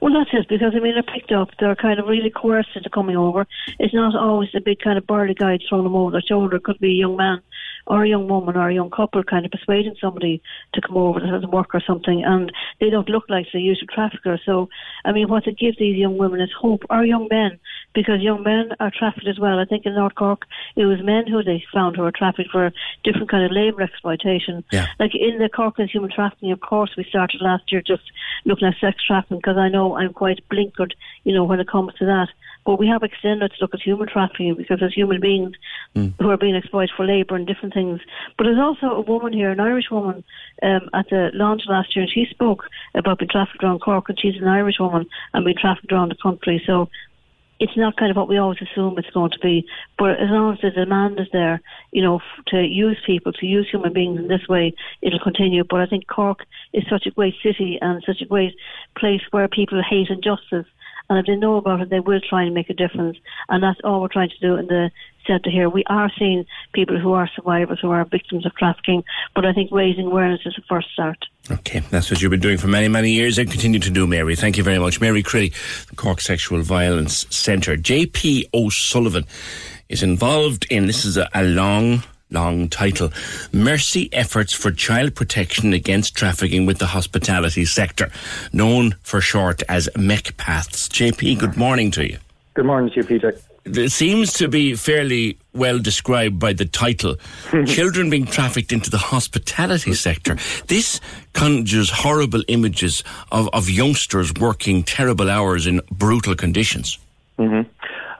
Well, 0.00 0.12
that's 0.12 0.30
it, 0.32 0.48
because 0.48 0.72
I 0.74 0.80
mean, 0.80 0.94
they're 0.94 1.02
picked 1.02 1.32
up, 1.32 1.50
they're 1.58 1.76
kind 1.76 1.98
of 1.98 2.06
really 2.06 2.30
coerced 2.30 2.70
into 2.74 2.90
coming 2.90 3.16
over. 3.16 3.46
It's 3.78 3.94
not 3.94 4.14
always 4.14 4.50
a 4.54 4.60
big 4.60 4.80
kind 4.80 4.98
of 4.98 5.06
burly 5.06 5.34
guy 5.34 5.58
throwing 5.68 5.84
them 5.84 5.94
over 5.94 6.10
their 6.10 6.20
shoulder. 6.20 6.56
It 6.56 6.64
could 6.64 6.78
be 6.78 6.92
a 6.92 7.04
young 7.04 7.16
man 7.16 7.40
or 7.86 8.04
a 8.04 8.08
young 8.08 8.28
woman 8.28 8.56
or 8.56 8.68
a 8.68 8.74
young 8.74 8.90
couple 8.90 9.22
kind 9.24 9.44
of 9.44 9.50
persuading 9.50 9.96
somebody 10.00 10.42
to 10.74 10.80
come 10.80 10.96
over 10.96 11.20
doesn't 11.20 11.50
work 11.50 11.74
or 11.74 11.80
something, 11.80 12.22
and 12.24 12.52
they 12.80 12.90
don't 12.90 13.08
look 13.08 13.24
like 13.28 13.46
the 13.52 13.60
usual 13.60 13.88
trafficker. 13.92 14.38
So, 14.44 14.68
I 15.04 15.12
mean, 15.12 15.28
what 15.28 15.46
it 15.46 15.58
gives 15.58 15.78
these 15.78 15.96
young 15.96 16.18
women 16.18 16.40
is 16.40 16.50
hope, 16.58 16.82
or 16.90 17.04
young 17.04 17.28
men, 17.30 17.58
because 17.94 18.20
young 18.20 18.42
men 18.42 18.70
are 18.80 18.92
trafficked 18.96 19.26
as 19.26 19.38
well. 19.38 19.58
I 19.58 19.64
think 19.64 19.86
in 19.86 19.94
North 19.94 20.14
Cork, 20.14 20.42
it 20.76 20.84
was 20.84 21.02
men 21.02 21.26
who 21.26 21.42
they 21.42 21.64
found 21.72 21.96
who 21.96 22.02
were 22.02 22.12
trafficked 22.12 22.50
for 22.50 22.70
different 23.02 23.30
kind 23.30 23.44
of 23.44 23.52
labour 23.52 23.82
exploitation. 23.82 24.62
Yeah. 24.70 24.86
Like 24.98 25.14
in 25.14 25.38
the 25.38 25.48
Cork 25.48 25.78
and 25.78 25.90
human 25.90 26.10
trafficking, 26.10 26.52
of 26.52 26.60
course, 26.60 26.90
we 26.96 27.04
started 27.04 27.40
last 27.40 27.72
year 27.72 27.82
just 27.84 28.02
looking 28.44 28.68
at 28.68 28.76
sex 28.80 29.02
trafficking 29.04 29.38
because 29.38 29.56
I 29.56 29.68
know 29.68 29.96
I'm 29.96 30.12
quite 30.12 30.40
blinkered, 30.50 30.92
you 31.24 31.32
know, 31.32 31.44
when 31.44 31.60
it 31.60 31.68
comes 31.68 31.94
to 31.94 32.06
that. 32.06 32.28
But 32.64 32.78
we 32.78 32.88
have 32.88 33.02
extended 33.02 33.50
to 33.50 33.56
look 33.62 33.72
at 33.72 33.80
human 33.80 34.08
trafficking 34.08 34.54
because 34.54 34.80
there's 34.80 34.94
human 34.94 35.20
beings 35.20 35.54
who 35.94 36.30
are 36.30 36.36
being 36.36 36.54
exploited 36.54 36.90
for 36.94 37.06
labour 37.06 37.34
and 37.34 37.46
different 37.46 37.72
things. 37.72 38.00
But 38.36 38.44
there's 38.44 38.58
also 38.58 38.88
a 38.88 39.00
woman 39.00 39.32
here, 39.32 39.50
an 39.50 39.60
Irish 39.60 39.90
woman, 39.90 40.22
um, 40.62 40.90
at 40.92 41.08
the 41.08 41.30
launch 41.32 41.62
last 41.66 41.96
year, 41.96 42.02
and 42.02 42.12
she 42.12 42.26
spoke 42.30 42.68
about 42.94 43.20
being 43.20 43.30
trafficked 43.30 43.64
around 43.64 43.80
Cork, 43.80 44.10
and 44.10 44.20
she's 44.20 44.36
an 44.36 44.48
Irish 44.48 44.78
woman 44.78 45.06
and 45.32 45.44
being 45.46 45.56
trafficked 45.56 45.92
around 45.92 46.10
the 46.10 46.16
country. 46.22 46.62
So 46.66 46.90
it's 47.60 47.76
not 47.76 47.96
kind 47.96 48.10
of 48.10 48.16
what 48.16 48.28
we 48.28 48.38
always 48.38 48.58
assume 48.62 48.96
it's 48.98 49.10
going 49.10 49.30
to 49.30 49.38
be. 49.40 49.66
But 49.98 50.20
as 50.20 50.30
long 50.30 50.52
as 50.52 50.60
the 50.60 50.70
demand 50.70 51.18
is 51.18 51.26
there, 51.32 51.60
you 51.92 52.02
know, 52.02 52.20
to 52.48 52.62
use 52.62 52.98
people, 53.04 53.32
to 53.32 53.46
use 53.46 53.68
human 53.70 53.92
beings 53.92 54.18
in 54.18 54.28
this 54.28 54.46
way, 54.48 54.74
it'll 55.02 55.18
continue. 55.18 55.64
But 55.64 55.80
I 55.80 55.86
think 55.86 56.06
Cork 56.06 56.46
is 56.72 56.84
such 56.88 57.06
a 57.06 57.10
great 57.10 57.34
city 57.42 57.78
and 57.80 58.02
such 58.06 58.20
a 58.20 58.26
great 58.26 58.54
place 58.96 59.22
where 59.30 59.48
people 59.48 59.82
hate 59.82 60.08
injustice. 60.08 60.66
And 61.08 61.18
if 61.18 61.26
they 61.26 61.36
know 61.36 61.56
about 61.56 61.80
it, 61.80 61.90
they 61.90 62.00
will 62.00 62.20
try 62.20 62.42
and 62.42 62.54
make 62.54 62.70
a 62.70 62.74
difference. 62.74 63.18
And 63.48 63.62
that's 63.62 63.80
all 63.82 64.00
we're 64.02 64.08
trying 64.08 64.30
to 64.30 64.38
do 64.40 64.56
in 64.56 64.66
the 64.66 64.90
centre 65.26 65.50
here. 65.50 65.68
We 65.68 65.84
are 65.86 66.10
seeing 66.18 66.44
people 66.72 66.98
who 66.98 67.12
are 67.12 67.28
survivors, 67.34 67.78
who 67.80 67.90
are 67.90 68.04
victims 68.04 68.44
of 68.46 68.54
trafficking. 68.54 69.04
But 69.34 69.46
I 69.46 69.52
think 69.52 69.70
raising 69.72 70.06
awareness 70.06 70.40
is 70.44 70.54
the 70.56 70.62
first 70.68 70.90
start. 70.92 71.24
Okay, 71.50 71.80
that's 71.90 72.10
what 72.10 72.20
you've 72.20 72.30
been 72.30 72.40
doing 72.40 72.58
for 72.58 72.66
many, 72.66 72.88
many 72.88 73.10
years 73.10 73.38
and 73.38 73.50
continue 73.50 73.80
to 73.80 73.90
do, 73.90 74.06
Mary. 74.06 74.36
Thank 74.36 74.56
you 74.56 74.62
very 74.62 74.78
much. 74.78 75.00
Mary 75.00 75.22
Crilly, 75.22 75.54
Cork 75.96 76.20
Sexual 76.20 76.62
Violence 76.62 77.26
Centre. 77.30 77.76
JP 77.76 78.50
O'Sullivan 78.52 79.24
is 79.88 80.02
involved 80.02 80.66
in, 80.70 80.86
this 80.86 81.04
is 81.04 81.16
a, 81.16 81.28
a 81.34 81.44
long, 81.44 82.02
long 82.30 82.68
title, 82.68 83.10
Mercy 83.52 84.08
Efforts 84.12 84.52
for 84.52 84.70
Child 84.70 85.14
Protection 85.14 85.72
Against 85.72 86.14
Trafficking 86.14 86.66
with 86.66 86.78
the 86.78 86.86
Hospitality 86.86 87.64
Sector, 87.64 88.10
known 88.52 88.96
for 89.02 89.20
short 89.20 89.62
as 89.68 89.88
MECPATHs. 89.96 90.88
JP, 90.88 91.38
good 91.38 91.56
morning 91.56 91.90
to 91.92 92.06
you. 92.08 92.18
Good 92.54 92.66
morning 92.66 92.90
to 92.90 92.96
you, 92.96 93.04
PJ. 93.04 93.40
It 93.64 93.90
seems 93.90 94.32
to 94.34 94.48
be 94.48 94.74
fairly 94.74 95.38
well 95.52 95.78
described 95.78 96.38
by 96.38 96.54
the 96.54 96.64
title 96.64 97.16
Children 97.66 98.08
being 98.08 98.24
trafficked 98.24 98.72
into 98.72 98.90
the 98.90 98.98
hospitality 98.98 99.92
sector. 99.92 100.38
This 100.68 101.00
conjures 101.34 101.90
horrible 101.90 102.42
images 102.48 103.04
of, 103.30 103.48
of 103.52 103.68
youngsters 103.68 104.32
working 104.34 104.82
terrible 104.84 105.28
hours 105.28 105.66
in 105.66 105.82
brutal 105.90 106.34
conditions. 106.34 106.98
hmm 107.36 107.62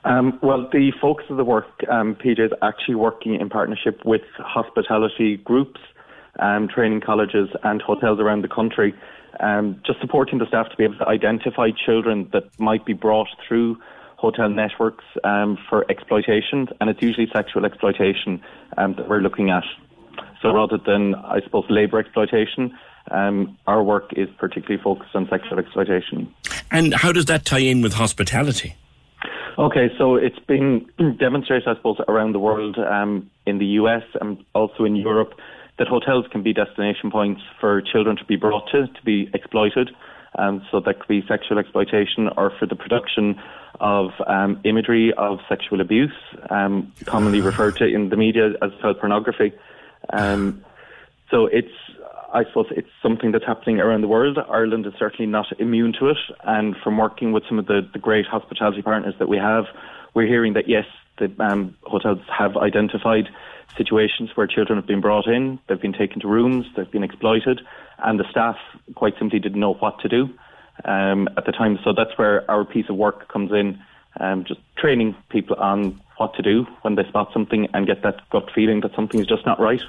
Um, 0.04 0.38
well, 0.42 0.68
the 0.72 0.92
focus 1.00 1.26
of 1.28 1.36
the 1.36 1.44
work, 1.44 1.66
um, 1.90 2.14
PJ, 2.14 2.38
is 2.38 2.52
actually 2.62 2.94
working 2.94 3.34
in 3.34 3.48
partnership 3.48 4.00
with 4.04 4.22
hospitality 4.38 5.36
groups, 5.36 5.80
um, 6.38 6.68
training 6.68 7.00
colleges, 7.00 7.48
and 7.64 7.82
hotels 7.82 8.20
around 8.20 8.42
the 8.42 8.48
country, 8.48 8.94
um, 9.40 9.80
just 9.84 10.00
supporting 10.00 10.38
the 10.38 10.46
staff 10.46 10.68
to 10.70 10.76
be 10.76 10.84
able 10.84 10.98
to 10.98 11.08
identify 11.08 11.70
children 11.70 12.28
that 12.32 12.44
might 12.58 12.86
be 12.86 12.92
brought 12.92 13.28
through 13.46 13.76
hotel 14.16 14.48
networks 14.48 15.04
um, 15.24 15.58
for 15.68 15.84
exploitation, 15.90 16.68
and 16.80 16.90
it's 16.90 17.02
usually 17.02 17.28
sexual 17.32 17.64
exploitation 17.64 18.40
um, 18.76 18.94
that 18.94 19.08
we're 19.08 19.20
looking 19.20 19.50
at. 19.50 19.64
So 20.42 20.52
rather 20.52 20.78
than, 20.78 21.14
I 21.16 21.40
suppose, 21.42 21.64
labour 21.68 21.98
exploitation, 21.98 22.76
our 23.10 23.82
work 23.82 24.12
is 24.16 24.28
particularly 24.38 24.82
focused 24.82 25.14
on 25.14 25.28
sexual 25.28 25.58
exploitation. 25.58 26.32
And 26.70 26.94
how 26.94 27.12
does 27.12 27.24
that 27.26 27.44
tie 27.44 27.58
in 27.58 27.80
with 27.80 27.94
hospitality? 27.94 28.74
Okay, 29.58 29.88
so 29.98 30.14
it's 30.14 30.38
been 30.38 30.88
demonstrated, 31.18 31.66
I 31.66 31.74
suppose, 31.74 31.96
around 32.06 32.32
the 32.32 32.38
world, 32.38 32.78
um, 32.78 33.28
in 33.44 33.58
the 33.58 33.66
US 33.82 34.04
and 34.20 34.38
also 34.54 34.84
in 34.84 34.94
Europe, 34.94 35.32
that 35.78 35.88
hotels 35.88 36.26
can 36.30 36.44
be 36.44 36.52
destination 36.52 37.10
points 37.10 37.40
for 37.60 37.82
children 37.82 38.16
to 38.18 38.24
be 38.24 38.36
brought 38.36 38.70
to, 38.70 38.86
to 38.86 39.02
be 39.04 39.28
exploited. 39.34 39.90
Um, 40.38 40.64
so 40.70 40.78
that 40.78 41.00
could 41.00 41.08
be 41.08 41.24
sexual 41.26 41.58
exploitation 41.58 42.28
or 42.36 42.52
for 42.56 42.66
the 42.66 42.76
production 42.76 43.40
of 43.80 44.10
um, 44.28 44.60
imagery 44.62 45.12
of 45.14 45.40
sexual 45.48 45.80
abuse, 45.80 46.14
um, 46.50 46.92
commonly 47.06 47.40
referred 47.50 47.76
to 47.78 47.84
in 47.84 48.10
the 48.10 48.16
media 48.16 48.50
as 48.62 48.70
child 48.80 49.00
pornography. 49.00 49.52
Um, 50.10 50.64
so 51.32 51.46
it's, 51.46 51.74
I 52.32 52.44
suppose, 52.44 52.66
it's 52.70 52.88
something 53.02 53.32
that's 53.32 53.44
happening 53.46 53.80
around 53.80 54.02
the 54.02 54.08
world. 54.08 54.38
Ireland 54.38 54.86
is 54.86 54.92
certainly 54.98 55.30
not 55.30 55.46
immune 55.58 55.94
to 55.98 56.08
it. 56.08 56.18
And 56.44 56.76
from 56.76 56.98
working 56.98 57.32
with 57.32 57.44
some 57.48 57.58
of 57.58 57.66
the, 57.66 57.88
the 57.92 57.98
great 57.98 58.26
hospitality 58.26 58.82
partners 58.82 59.14
that 59.18 59.28
we 59.28 59.38
have, 59.38 59.64
we're 60.14 60.26
hearing 60.26 60.52
that 60.54 60.68
yes, 60.68 60.84
the 61.18 61.32
um, 61.38 61.76
hotels 61.82 62.20
have 62.36 62.56
identified 62.56 63.28
situations 63.76 64.30
where 64.34 64.46
children 64.46 64.78
have 64.78 64.86
been 64.86 65.00
brought 65.00 65.26
in, 65.26 65.58
they've 65.68 65.80
been 65.80 65.92
taken 65.92 66.20
to 66.20 66.28
rooms, 66.28 66.66
they've 66.76 66.90
been 66.90 67.02
exploited, 67.02 67.60
and 67.98 68.18
the 68.18 68.24
staff 68.30 68.56
quite 68.94 69.14
simply 69.18 69.38
didn't 69.38 69.60
know 69.60 69.74
what 69.74 69.98
to 70.00 70.08
do 70.08 70.28
um, 70.84 71.28
at 71.36 71.44
the 71.44 71.52
time. 71.52 71.78
So 71.84 71.92
that's 71.92 72.16
where 72.16 72.48
our 72.50 72.64
piece 72.64 72.88
of 72.88 72.96
work 72.96 73.28
comes 73.28 73.52
in, 73.52 73.78
um, 74.20 74.44
just 74.44 74.60
training 74.76 75.14
people 75.28 75.56
on 75.56 76.00
what 76.16 76.34
to 76.34 76.42
do 76.42 76.66
when 76.82 76.94
they 76.94 77.04
spot 77.04 77.30
something 77.32 77.68
and 77.74 77.86
get 77.86 78.02
that 78.02 78.28
gut 78.30 78.50
feeling 78.54 78.80
that 78.80 78.94
something 78.94 79.20
is 79.20 79.26
just 79.26 79.46
not 79.46 79.60
right. 79.60 79.82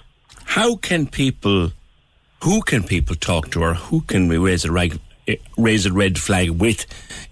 How 0.45 0.76
can 0.76 1.07
people, 1.07 1.72
who 2.44 2.61
can 2.61 2.84
people 2.84 3.16
talk 3.16 3.52
to, 3.52 3.61
or 3.61 3.74
who 3.74 4.02
can 4.02 4.28
we 4.28 4.38
raise 4.38 4.66
a, 4.66 4.72
rag, 4.72 4.99
eh, 5.28 5.36
raise 5.57 5.86
a 5.86 5.94
red 5.94 6.18
flag 6.18 6.49
with 6.52 6.86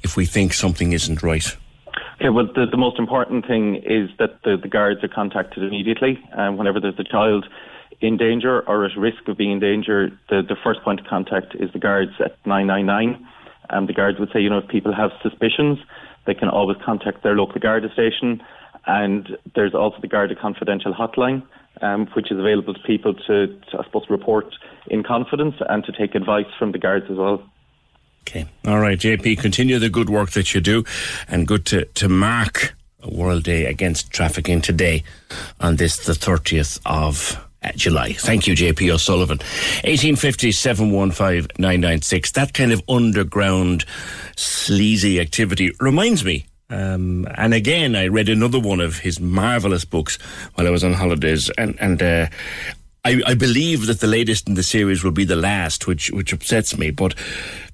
if 0.03 0.15
we 0.15 0.25
think 0.25 0.53
something 0.53 0.91
isn't 0.91 1.23
right? 1.23 1.55
Okay, 2.15 2.29
well, 2.29 2.47
the, 2.47 2.65
the 2.69 2.77
most 2.77 2.99
important 2.99 3.45
thing 3.45 3.75
is 3.75 4.09
that 4.19 4.41
the, 4.43 4.57
the 4.57 4.67
guards 4.67 5.03
are 5.03 5.07
contacted 5.07 5.63
immediately. 5.63 6.19
Um, 6.35 6.57
whenever 6.57 6.79
there's 6.79 6.99
a 6.99 7.03
child 7.03 7.45
in 8.01 8.17
danger 8.17 8.61
or 8.67 8.85
at 8.85 8.97
risk 8.97 9.27
of 9.27 9.37
being 9.37 9.51
in 9.51 9.59
danger, 9.59 10.09
the, 10.29 10.41
the 10.41 10.55
first 10.63 10.81
point 10.81 10.99
of 10.99 11.05
contact 11.05 11.55
is 11.55 11.71
the 11.73 11.79
guards 11.79 12.11
at 12.19 12.35
999. 12.45 13.27
Um, 13.69 13.85
the 13.85 13.93
guards 13.93 14.19
would 14.19 14.29
say, 14.31 14.39
you 14.39 14.49
know, 14.49 14.59
if 14.59 14.67
people 14.67 14.93
have 14.93 15.11
suspicions 15.21 15.79
they 16.27 16.35
can 16.35 16.49
always 16.49 16.77
contact 16.85 17.23
their 17.23 17.35
local 17.35 17.59
Garda 17.59 17.91
station. 17.91 18.43
And 18.85 19.37
there's 19.55 19.73
also 19.73 19.97
the 19.99 20.07
Garda 20.07 20.35
Confidential 20.35 20.93
Hotline, 20.93 21.41
um, 21.81 22.07
which 22.15 22.31
is 22.31 22.39
available 22.39 22.73
to 22.73 22.79
people 22.81 23.13
to, 23.13 23.47
to, 23.47 23.79
I 23.79 23.83
suppose, 23.83 24.05
report 24.09 24.53
in 24.87 25.03
confidence 25.03 25.55
and 25.69 25.83
to 25.85 25.91
take 25.91 26.15
advice 26.15 26.45
from 26.57 26.71
the 26.71 26.79
guards 26.79 27.05
as 27.09 27.17
well. 27.17 27.43
Okay. 28.21 28.45
All 28.65 28.79
right, 28.79 28.99
JP, 28.99 29.39
continue 29.39 29.79
the 29.79 29.89
good 29.89 30.09
work 30.09 30.31
that 30.31 30.53
you 30.53 30.59
do 30.59 30.83
and 31.29 31.47
good 31.47 31.65
to, 31.67 31.85
to 31.85 32.09
mark 32.09 32.75
World 33.05 33.43
Day 33.43 33.65
Against 33.65 34.11
Trafficking 34.11 34.61
today 34.61 35.03
on 35.59 35.77
this, 35.77 36.05
the 36.05 36.13
30th 36.13 36.79
of 36.85 37.41
uh, 37.63 37.71
July. 37.75 38.13
Thank 38.13 38.47
you, 38.47 38.53
JP 38.53 38.93
O'Sullivan. 38.93 39.37
1850 39.37 40.51
715 40.51 41.47
996. 41.57 42.31
That 42.33 42.53
kind 42.53 42.71
of 42.71 42.81
underground 42.89 43.85
sleazy 44.35 45.19
activity 45.19 45.71
reminds 45.79 46.23
me. 46.25 46.45
Um, 46.69 47.27
and 47.35 47.53
again, 47.53 47.95
I 47.95 48.07
read 48.07 48.29
another 48.29 48.59
one 48.59 48.81
of 48.81 48.99
his 48.99 49.19
marvelous 49.19 49.85
books 49.85 50.17
while 50.55 50.67
I 50.67 50.69
was 50.69 50.83
on 50.83 50.93
holidays, 50.93 51.49
and 51.57 51.77
and 51.79 52.01
uh, 52.01 52.27
I, 53.05 53.21
I 53.25 53.33
believe 53.35 53.85
that 53.87 54.01
the 54.01 54.07
latest 54.07 54.49
in 54.49 54.55
the 54.55 54.63
series 54.63 55.03
will 55.03 55.11
be 55.11 55.25
the 55.25 55.35
last, 55.35 55.87
which 55.87 56.11
which 56.11 56.33
upsets 56.33 56.77
me. 56.77 56.91
But 56.91 57.15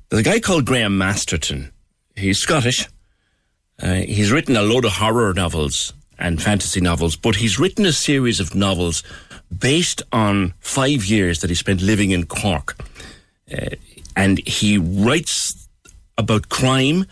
there's 0.10 0.22
a 0.22 0.30
guy 0.30 0.40
called 0.40 0.66
Graham 0.66 0.98
Masterton. 0.98 1.72
He's 2.16 2.38
Scottish. 2.38 2.88
Uh, 3.82 3.96
he's 3.96 4.32
written 4.32 4.56
a 4.56 4.62
load 4.62 4.86
of 4.86 4.94
horror 4.94 5.34
novels 5.34 5.94
and 6.20 6.42
fantasy 6.42 6.80
novels, 6.80 7.16
but 7.16 7.38
he's 7.38 7.60
written 7.60 7.86
a 7.86 7.92
series 7.92 8.40
of 8.40 8.54
novels 8.54 9.02
based 9.58 10.04
on 10.12 10.54
five 10.60 11.06
years 11.06 11.40
that 11.40 11.50
he 11.50 11.56
spent 11.56 11.82
living 11.82 12.12
in 12.12 12.26
Cork. 12.28 12.78
Uh, 13.52 13.76
and 14.16 14.38
he 14.48 14.78
writes 14.78 15.68
about 16.18 16.50
crime 16.50 17.06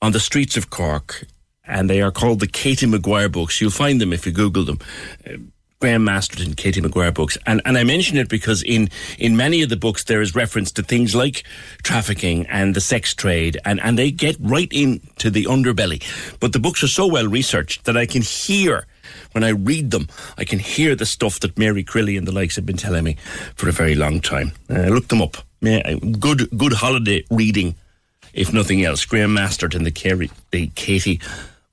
on 0.00 0.12
the 0.12 0.20
streets 0.20 0.56
of 0.56 0.70
Cork, 0.70 1.26
and 1.64 1.90
they 1.90 2.00
are 2.00 2.10
called 2.10 2.40
the 2.40 2.46
Katie 2.46 2.86
Maguire 2.86 3.28
books. 3.28 3.60
You'll 3.60 3.70
find 3.70 4.00
them 4.00 4.12
if 4.12 4.26
you 4.26 4.32
Google 4.32 4.64
them. 4.64 4.78
Uh, 5.26 5.36
Graham 5.78 6.04
Masterton, 6.04 6.54
Katie 6.54 6.80
Maguire 6.80 7.12
books. 7.12 7.36
And, 7.44 7.60
and 7.66 7.76
I 7.76 7.84
mention 7.84 8.16
it 8.16 8.30
because 8.30 8.62
in, 8.62 8.88
in 9.18 9.36
many 9.36 9.62
of 9.62 9.68
the 9.68 9.76
books 9.76 10.04
there 10.04 10.22
is 10.22 10.34
reference 10.34 10.72
to 10.72 10.82
things 10.82 11.14
like 11.14 11.44
trafficking 11.82 12.46
and 12.46 12.74
the 12.74 12.80
sex 12.80 13.14
trade, 13.14 13.58
and, 13.64 13.78
and 13.80 13.98
they 13.98 14.10
get 14.10 14.36
right 14.40 14.72
into 14.72 15.30
the 15.30 15.44
underbelly. 15.44 16.02
But 16.40 16.54
the 16.54 16.58
books 16.60 16.82
are 16.82 16.88
so 16.88 17.06
well 17.06 17.26
researched 17.26 17.84
that 17.84 17.96
I 17.96 18.06
can 18.06 18.22
hear, 18.22 18.86
when 19.32 19.44
I 19.44 19.50
read 19.50 19.90
them, 19.90 20.08
I 20.38 20.44
can 20.44 20.60
hear 20.60 20.96
the 20.96 21.04
stuff 21.04 21.40
that 21.40 21.58
Mary 21.58 21.84
Crilly 21.84 22.16
and 22.16 22.26
the 22.26 22.32
likes 22.32 22.56
have 22.56 22.64
been 22.64 22.78
telling 22.78 23.04
me 23.04 23.16
for 23.54 23.68
a 23.68 23.72
very 23.72 23.94
long 23.94 24.20
time. 24.20 24.52
Uh, 24.70 24.84
look 24.84 25.08
them 25.08 25.20
up. 25.20 25.36
Good, 25.60 26.50
good 26.56 26.72
holiday 26.72 27.22
reading, 27.30 27.74
if 28.36 28.52
nothing 28.52 28.84
else. 28.84 29.04
Graham 29.04 29.34
Masterton, 29.34 29.82
the, 29.82 29.90
Kerry, 29.90 30.30
the 30.52 30.68
Katie 30.76 31.20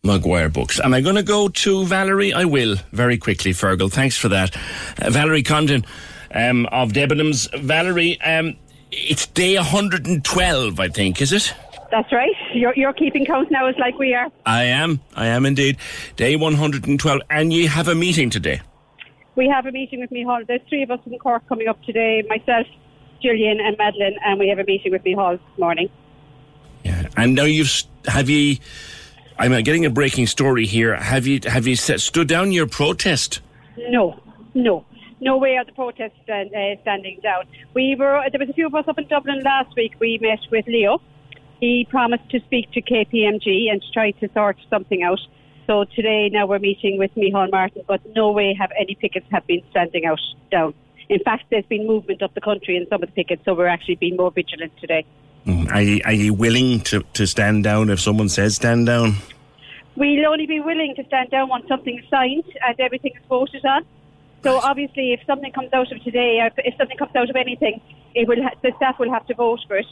Maguire 0.01 0.49
books. 0.49 0.79
Am 0.79 0.93
I 0.93 1.01
going 1.01 1.15
to 1.15 1.23
go 1.23 1.49
to 1.49 1.85
Valerie? 1.85 2.33
I 2.33 2.45
will 2.45 2.77
very 2.91 3.17
quickly, 3.17 3.51
Fergal. 3.51 3.91
Thanks 3.91 4.17
for 4.17 4.29
that. 4.29 4.55
Uh, 4.99 5.09
Valerie 5.11 5.43
Condon 5.43 5.85
um, 6.33 6.65
of 6.67 6.93
Debenhams. 6.93 7.53
Valerie, 7.61 8.19
um, 8.21 8.55
it's 8.91 9.27
day 9.27 9.55
112, 9.55 10.79
I 10.79 10.87
think, 10.87 11.21
is 11.21 11.31
it? 11.31 11.53
That's 11.91 12.11
right. 12.11 12.33
You're, 12.53 12.73
you're 12.75 12.93
keeping 12.93 13.23
count 13.25 13.51
now 13.51 13.67
as 13.67 13.75
like 13.77 13.99
we 13.99 14.15
are. 14.15 14.31
I 14.45 14.63
am. 14.63 14.99
I 15.15 15.27
am 15.27 15.45
indeed. 15.45 15.77
Day 16.15 16.35
112. 16.35 17.21
And 17.29 17.53
you 17.53 17.67
have 17.67 17.87
a 17.87 17.93
meeting 17.93 18.31
today? 18.31 18.61
We 19.35 19.47
have 19.47 19.65
a 19.65 19.71
meeting 19.71 19.99
with 19.99 20.09
Micheál. 20.09 20.47
There's 20.47 20.61
three 20.69 20.83
of 20.83 20.91
us 20.91 20.99
in 21.05 21.17
Cork 21.19 21.47
coming 21.47 21.67
up 21.67 21.81
today 21.83 22.23
myself, 22.27 22.67
Gillian, 23.21 23.59
and 23.59 23.77
Madeline, 23.77 24.15
and 24.25 24.39
we 24.39 24.47
have 24.49 24.59
a 24.59 24.63
meeting 24.63 24.91
with 24.91 25.03
Micheál 25.03 25.33
this 25.33 25.59
morning. 25.59 25.89
Yeah. 26.83 27.07
And 27.17 27.35
now 27.35 27.43
you've. 27.45 27.71
Have 28.07 28.29
you. 28.29 28.57
I'm 29.39 29.51
getting 29.63 29.85
a 29.85 29.89
breaking 29.89 30.27
story 30.27 30.65
here. 30.65 30.95
Have 30.95 31.25
you 31.25 31.39
have 31.45 31.65
you 31.65 31.75
set, 31.75 32.01
stood 32.01 32.27
down 32.27 32.51
your 32.51 32.67
protest? 32.67 33.41
No, 33.77 34.19
no, 34.53 34.85
no 35.19 35.37
way 35.37 35.57
are 35.57 35.65
the 35.65 35.71
protests 35.71 36.19
stand, 36.23 36.53
uh, 36.53 36.79
standing 36.81 37.19
down. 37.23 37.45
We 37.73 37.95
were 37.97 38.23
there 38.31 38.39
was 38.39 38.49
a 38.49 38.53
few 38.53 38.67
of 38.67 38.75
us 38.75 38.85
up 38.87 38.99
in 38.99 39.07
Dublin 39.07 39.41
last 39.43 39.75
week. 39.75 39.93
We 39.99 40.19
met 40.21 40.39
with 40.51 40.67
Leo. 40.67 41.01
He 41.59 41.87
promised 41.89 42.29
to 42.29 42.39
speak 42.41 42.71
to 42.71 42.81
KPMG 42.81 43.71
and 43.71 43.81
try 43.93 44.11
to 44.11 44.29
sort 44.33 44.57
something 44.69 45.01
out. 45.01 45.19
So 45.65 45.85
today 45.95 46.29
now 46.29 46.45
we're 46.45 46.59
meeting 46.59 46.99
with 46.99 47.15
Micheál 47.15 47.49
Martin, 47.51 47.83
but 47.87 48.01
no 48.13 48.31
way 48.31 48.53
have 48.53 48.71
any 48.77 48.95
pickets 48.95 49.25
have 49.31 49.47
been 49.47 49.61
standing 49.71 50.05
out 50.05 50.19
down. 50.51 50.73
In 51.09 51.19
fact, 51.19 51.45
there's 51.49 51.65
been 51.65 51.87
movement 51.87 52.21
up 52.21 52.33
the 52.33 52.41
country 52.41 52.75
in 52.75 52.87
some 52.89 53.01
of 53.01 53.09
the 53.09 53.15
pickets, 53.15 53.43
so 53.45 53.53
we're 53.53 53.67
actually 53.67 53.95
being 53.95 54.17
more 54.17 54.31
vigilant 54.31 54.73
today. 54.79 55.05
Mm. 55.45 55.71
Are 55.71 55.81
you, 55.81 56.01
are 56.05 56.13
you 56.13 56.33
willing 56.33 56.79
to, 56.81 57.03
to 57.13 57.27
stand 57.27 57.63
down 57.63 57.89
if 57.89 57.99
someone 57.99 58.29
says 58.29 58.55
stand 58.55 58.85
down? 58.85 59.15
We'll 59.95 60.25
only 60.25 60.45
be 60.45 60.59
willing 60.59 60.95
to 60.95 61.05
stand 61.05 61.29
down 61.29 61.49
once 61.49 61.67
something 61.67 61.99
is 61.99 62.05
signed 62.09 62.45
and 62.65 62.79
everything 62.79 63.13
is 63.15 63.21
voted 63.27 63.63
on. 63.65 63.85
So 64.43 64.57
obviously, 64.57 65.13
if 65.13 65.21
something 65.25 65.51
comes 65.53 65.71
out 65.71 65.91
of 65.91 66.03
today, 66.03 66.39
or 66.41 66.49
if 66.57 66.75
something 66.77 66.97
comes 66.97 67.15
out 67.15 67.29
of 67.29 67.35
anything, 67.35 67.79
it 68.13 68.27
will 68.27 68.41
ha- 68.41 68.55
the 68.61 68.73
staff 68.75 68.99
will 68.99 69.11
have 69.11 69.25
to 69.27 69.35
vote 69.35 69.59
for 69.67 69.77
it. 69.77 69.85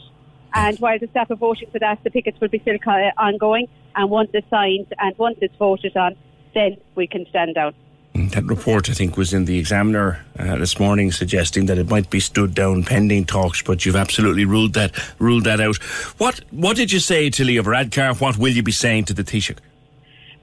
And 0.54 0.78
while 0.78 0.98
the 0.98 1.06
staff 1.08 1.30
are 1.30 1.36
voting 1.36 1.70
for 1.70 1.78
that, 1.78 2.02
the 2.04 2.10
pickets 2.10 2.38
will 2.40 2.48
be 2.48 2.58
still 2.58 2.76
ongoing. 3.16 3.68
And 3.94 4.10
once 4.10 4.30
it's 4.34 4.48
signed 4.50 4.92
and 4.98 5.16
once 5.16 5.38
it's 5.40 5.56
voted 5.56 5.96
on, 5.96 6.16
then 6.54 6.76
we 6.94 7.06
can 7.06 7.26
stand 7.30 7.54
down. 7.54 7.74
That 8.14 8.44
report, 8.44 8.90
I 8.90 8.92
think, 8.92 9.16
was 9.16 9.32
in 9.32 9.46
the 9.46 9.58
Examiner 9.58 10.22
uh, 10.38 10.56
this 10.56 10.78
morning, 10.78 11.12
suggesting 11.12 11.64
that 11.66 11.78
it 11.78 11.88
might 11.88 12.10
be 12.10 12.20
stood 12.20 12.54
down 12.54 12.84
pending 12.84 13.24
talks. 13.24 13.62
But 13.62 13.86
you've 13.86 13.96
absolutely 13.96 14.44
ruled 14.44 14.74
that 14.74 14.92
ruled 15.18 15.44
that 15.44 15.60
out. 15.60 15.76
What 16.18 16.40
What 16.50 16.76
did 16.76 16.92
you 16.92 16.98
say 16.98 17.30
to 17.30 17.44
Leo 17.44 17.62
Varadkar? 17.62 18.20
What 18.20 18.36
will 18.36 18.52
you 18.52 18.62
be 18.62 18.72
saying 18.72 19.06
to 19.06 19.14
the 19.14 19.24
Taoiseach? 19.24 19.58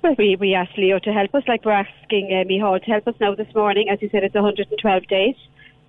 Well, 0.01 0.15
we, 0.17 0.35
we 0.39 0.53
asked 0.53 0.77
Leo 0.77 0.97
to 0.99 1.11
help 1.11 1.35
us, 1.35 1.43
like 1.47 1.65
we're 1.65 1.73
asking 1.73 2.27
uh, 2.31 2.47
Micheál 2.49 2.81
to 2.83 2.91
help 2.91 3.07
us 3.07 3.15
now 3.19 3.35
this 3.35 3.53
morning. 3.53 3.89
As 3.89 4.01
you 4.01 4.09
said, 4.09 4.23
it's 4.23 4.33
112 4.33 5.07
days. 5.07 5.35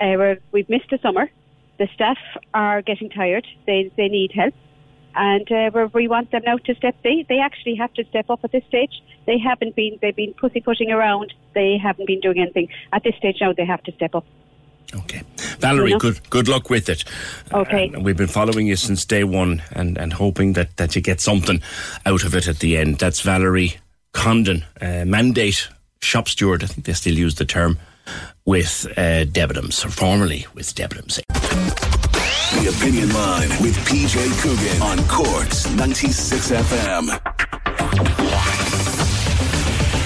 Uh, 0.00 0.34
we've 0.50 0.68
missed 0.68 0.90
the 0.90 0.98
summer. 0.98 1.30
The 1.78 1.88
staff 1.94 2.18
are 2.52 2.82
getting 2.82 3.08
tired. 3.08 3.46
They 3.66 3.90
they 3.96 4.08
need 4.08 4.32
help, 4.34 4.54
and 5.14 5.50
uh, 5.50 5.88
we 5.92 6.08
want 6.08 6.30
them 6.30 6.42
now 6.44 6.56
to 6.58 6.74
step. 6.74 6.96
They 7.02 7.24
they 7.28 7.38
actually 7.38 7.76
have 7.76 7.92
to 7.94 8.04
step 8.04 8.30
up 8.30 8.40
at 8.44 8.52
this 8.52 8.64
stage. 8.68 9.02
They 9.26 9.38
haven't 9.38 9.76
been. 9.76 9.98
They've 10.00 10.14
been 10.14 10.34
pussyfooting 10.34 10.90
around. 10.90 11.32
They 11.54 11.78
haven't 11.78 12.06
been 12.06 12.20
doing 12.20 12.40
anything 12.40 12.68
at 12.92 13.02
this 13.02 13.16
stage. 13.16 13.38
Now 13.40 13.52
they 13.52 13.64
have 13.64 13.82
to 13.84 13.92
step 13.92 14.14
up. 14.14 14.24
Okay, 14.94 15.22
Valerie, 15.60 15.94
good 15.98 16.28
good 16.30 16.48
luck 16.48 16.68
with 16.68 16.88
it. 16.88 17.04
Okay, 17.52 17.92
uh, 17.94 18.00
we've 18.00 18.16
been 18.16 18.26
following 18.26 18.66
you 18.66 18.76
since 18.76 19.04
day 19.04 19.24
one, 19.24 19.62
and 19.72 19.96
and 19.98 20.12
hoping 20.12 20.54
that 20.54 20.76
that 20.78 20.96
you 20.96 21.02
get 21.02 21.20
something 21.20 21.62
out 22.06 22.24
of 22.24 22.34
it 22.34 22.48
at 22.48 22.58
the 22.58 22.76
end. 22.76 22.98
That's 22.98 23.20
Valerie 23.20 23.76
Condon, 24.12 24.64
uh, 24.80 25.04
mandate 25.04 25.68
shop 26.00 26.28
steward. 26.28 26.64
I 26.64 26.66
think 26.66 26.86
they 26.86 26.92
still 26.92 27.14
use 27.14 27.36
the 27.36 27.44
term 27.44 27.78
with 28.44 28.86
uh, 28.96 29.24
Debenhams, 29.24 29.84
or 29.84 29.90
formerly 29.90 30.46
with 30.54 30.74
Debenhams. 30.74 31.20
The 32.52 32.68
Opinion 32.76 33.12
Line 33.12 33.48
with 33.62 33.76
PJ 33.86 34.42
Coogan 34.42 34.82
on 34.82 34.98
Corks 35.08 35.70
96 35.70 36.50
FM. 36.50 37.06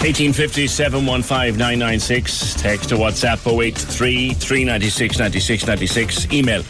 1850 0.05 0.67
715 0.67 1.57
996. 1.59 2.55
Text 2.55 2.91
to 2.91 2.97
WhatsApp 2.97 3.41
083 3.51 4.35
396 4.35 5.19
96 5.19 5.67
96. 5.67 6.33
Email 6.33 6.61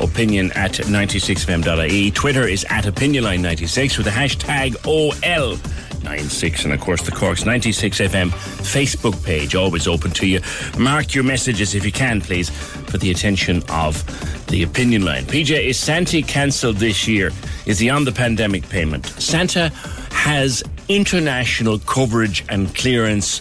opinion 0.00 0.50
at 0.52 0.72
96fm.ie. 0.72 2.10
Twitter 2.10 2.48
is 2.48 2.64
at 2.68 2.84
opinionline96 2.84 3.98
with 3.98 4.06
the 4.06 4.10
hashtag 4.10 4.74
OL. 4.84 5.56
96 6.04 6.64
and 6.64 6.72
of 6.72 6.80
course 6.80 7.02
the 7.02 7.12
Corks 7.12 7.44
96 7.44 7.98
FM 8.00 8.30
Facebook 8.30 9.24
page 9.24 9.54
always 9.54 9.86
open 9.86 10.10
to 10.12 10.26
you 10.26 10.40
mark 10.78 11.14
your 11.14 11.24
messages 11.24 11.74
if 11.74 11.84
you 11.84 11.92
can 11.92 12.20
please 12.20 12.50
for 12.50 12.98
the 12.98 13.10
attention 13.10 13.62
of 13.68 14.04
the 14.46 14.62
opinion 14.62 15.04
line 15.04 15.24
PJ 15.24 15.68
is 15.68 15.78
Santa 15.78 16.22
cancelled 16.22 16.76
this 16.76 17.06
year 17.08 17.30
is 17.66 17.78
he 17.78 17.90
on 17.90 18.04
the 18.04 18.12
pandemic 18.12 18.68
payment 18.68 19.06
Santa 19.06 19.68
has 20.10 20.62
international 20.88 21.78
coverage 21.80 22.44
and 22.48 22.74
clearance 22.74 23.40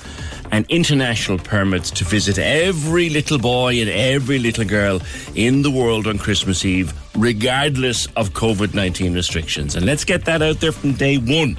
and 0.51 0.65
international 0.69 1.37
permits 1.37 1.89
to 1.91 2.03
visit 2.03 2.37
every 2.37 3.09
little 3.09 3.39
boy 3.39 3.79
and 3.79 3.89
every 3.89 4.37
little 4.37 4.65
girl 4.65 5.01
in 5.35 5.61
the 5.61 5.71
world 5.71 6.07
on 6.07 6.17
Christmas 6.17 6.65
Eve, 6.65 6.93
regardless 7.15 8.07
of 8.17 8.31
COVID 8.31 8.73
19 8.73 9.13
restrictions. 9.13 9.75
And 9.75 9.85
let's 9.85 10.03
get 10.03 10.25
that 10.25 10.41
out 10.41 10.59
there 10.59 10.71
from 10.71 10.93
day 10.93 11.17
one. 11.17 11.57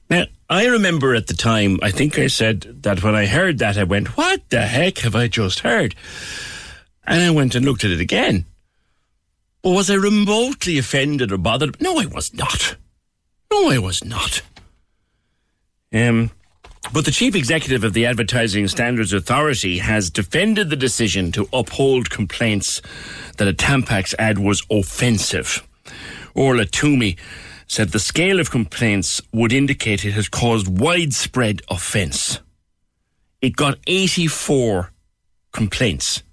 Now, 0.09 0.25
I 0.49 0.65
remember 0.65 1.15
at 1.15 1.27
the 1.27 1.33
time, 1.33 1.79
I 1.81 1.91
think 1.91 2.19
I 2.19 2.27
said 2.27 2.83
that 2.83 3.01
when 3.01 3.15
I 3.15 3.27
heard 3.27 3.59
that, 3.59 3.77
I 3.77 3.85
went, 3.85 4.17
What 4.17 4.49
the 4.49 4.63
heck 4.63 4.97
have 4.99 5.15
I 5.15 5.29
just 5.29 5.61
heard? 5.61 5.95
And 7.05 7.23
I 7.23 7.29
went 7.29 7.55
and 7.55 7.65
looked 7.65 7.85
at 7.85 7.91
it 7.91 8.01
again. 8.01 8.43
But 9.67 9.73
was 9.73 9.89
I 9.89 9.95
remotely 9.95 10.77
offended 10.77 11.29
or 11.29 11.37
bothered? 11.37 11.81
No, 11.81 11.99
I 11.99 12.05
was 12.05 12.33
not. 12.33 12.77
No, 13.51 13.69
I 13.69 13.77
was 13.79 14.01
not. 14.01 14.41
Um, 15.91 16.31
but 16.93 17.03
the 17.03 17.11
chief 17.11 17.35
executive 17.35 17.83
of 17.83 17.91
the 17.91 18.05
Advertising 18.05 18.69
Standards 18.69 19.11
Authority 19.11 19.79
has 19.79 20.09
defended 20.09 20.69
the 20.69 20.77
decision 20.77 21.33
to 21.33 21.49
uphold 21.51 22.09
complaints 22.09 22.81
that 23.35 23.49
a 23.49 23.53
Tampax 23.53 24.15
ad 24.17 24.39
was 24.39 24.65
offensive. 24.71 25.67
Orla 26.33 26.63
Toomey 26.63 27.17
said 27.67 27.89
the 27.89 27.99
scale 27.99 28.39
of 28.39 28.49
complaints 28.49 29.21
would 29.33 29.51
indicate 29.51 30.05
it 30.05 30.13
has 30.13 30.29
caused 30.29 30.79
widespread 30.79 31.61
offence. 31.69 32.39
It 33.41 33.57
got 33.57 33.79
84 33.85 34.93
complaints. 35.51 36.23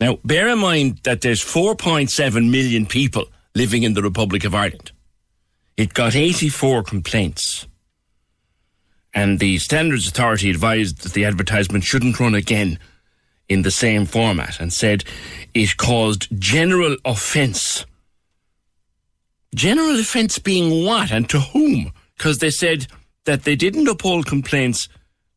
Now, 0.00 0.18
bear 0.24 0.48
in 0.48 0.58
mind 0.58 1.00
that 1.02 1.20
there's 1.20 1.44
4.7 1.44 2.50
million 2.50 2.86
people 2.86 3.26
living 3.54 3.82
in 3.82 3.94
the 3.94 4.02
Republic 4.02 4.44
of 4.44 4.54
Ireland. 4.54 4.92
It 5.76 5.92
got 5.94 6.16
84 6.16 6.84
complaints. 6.84 7.66
And 9.12 9.40
the 9.40 9.58
Standards 9.58 10.08
Authority 10.08 10.48
advised 10.48 11.02
that 11.02 11.12
the 11.12 11.24
advertisement 11.24 11.84
shouldn't 11.84 12.20
run 12.20 12.34
again 12.34 12.78
in 13.48 13.62
the 13.62 13.70
same 13.70 14.06
format 14.06 14.60
and 14.60 14.72
said 14.72 15.04
it 15.52 15.76
caused 15.76 16.28
general 16.38 16.96
offence. 17.04 17.84
General 19.54 19.98
offence 19.98 20.38
being 20.38 20.86
what 20.86 21.10
and 21.10 21.28
to 21.28 21.40
whom? 21.40 21.92
Because 22.16 22.38
they 22.38 22.50
said 22.50 22.86
that 23.24 23.42
they 23.42 23.56
didn't 23.56 23.88
uphold 23.88 24.26
complaints 24.26 24.88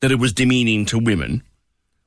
that 0.02 0.11
it 0.11 0.19
was 0.19 0.34
demeaning 0.34 0.85
to 0.85 0.99
women, 0.99 1.41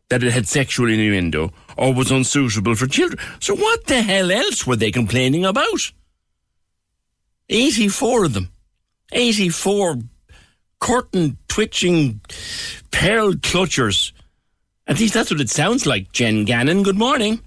that 0.08 0.22
it 0.22 0.32
had 0.32 0.46
sexual 0.46 0.88
innuendo, 0.88 1.52
or 1.76 1.92
was 1.92 2.10
unsuitable 2.10 2.74
for 2.74 2.86
children. 2.86 3.18
So 3.40 3.54
what 3.54 3.86
the 3.86 4.02
hell 4.02 4.30
else 4.30 4.66
were 4.66 4.76
they 4.76 4.90
complaining 4.90 5.44
about? 5.44 5.92
84 7.48 8.26
of 8.26 8.34
them. 8.34 8.50
84 9.12 9.96
curtain 10.80 11.38
twitching 11.48 12.20
pearl 12.90 13.32
clutchers. 13.32 14.12
At 14.86 15.00
least 15.00 15.14
that's 15.14 15.30
what 15.30 15.40
it 15.40 15.50
sounds 15.50 15.86
like, 15.86 16.12
Jen 16.12 16.44
Gannon. 16.44 16.82
Good 16.82 16.98
morning. 16.98 17.40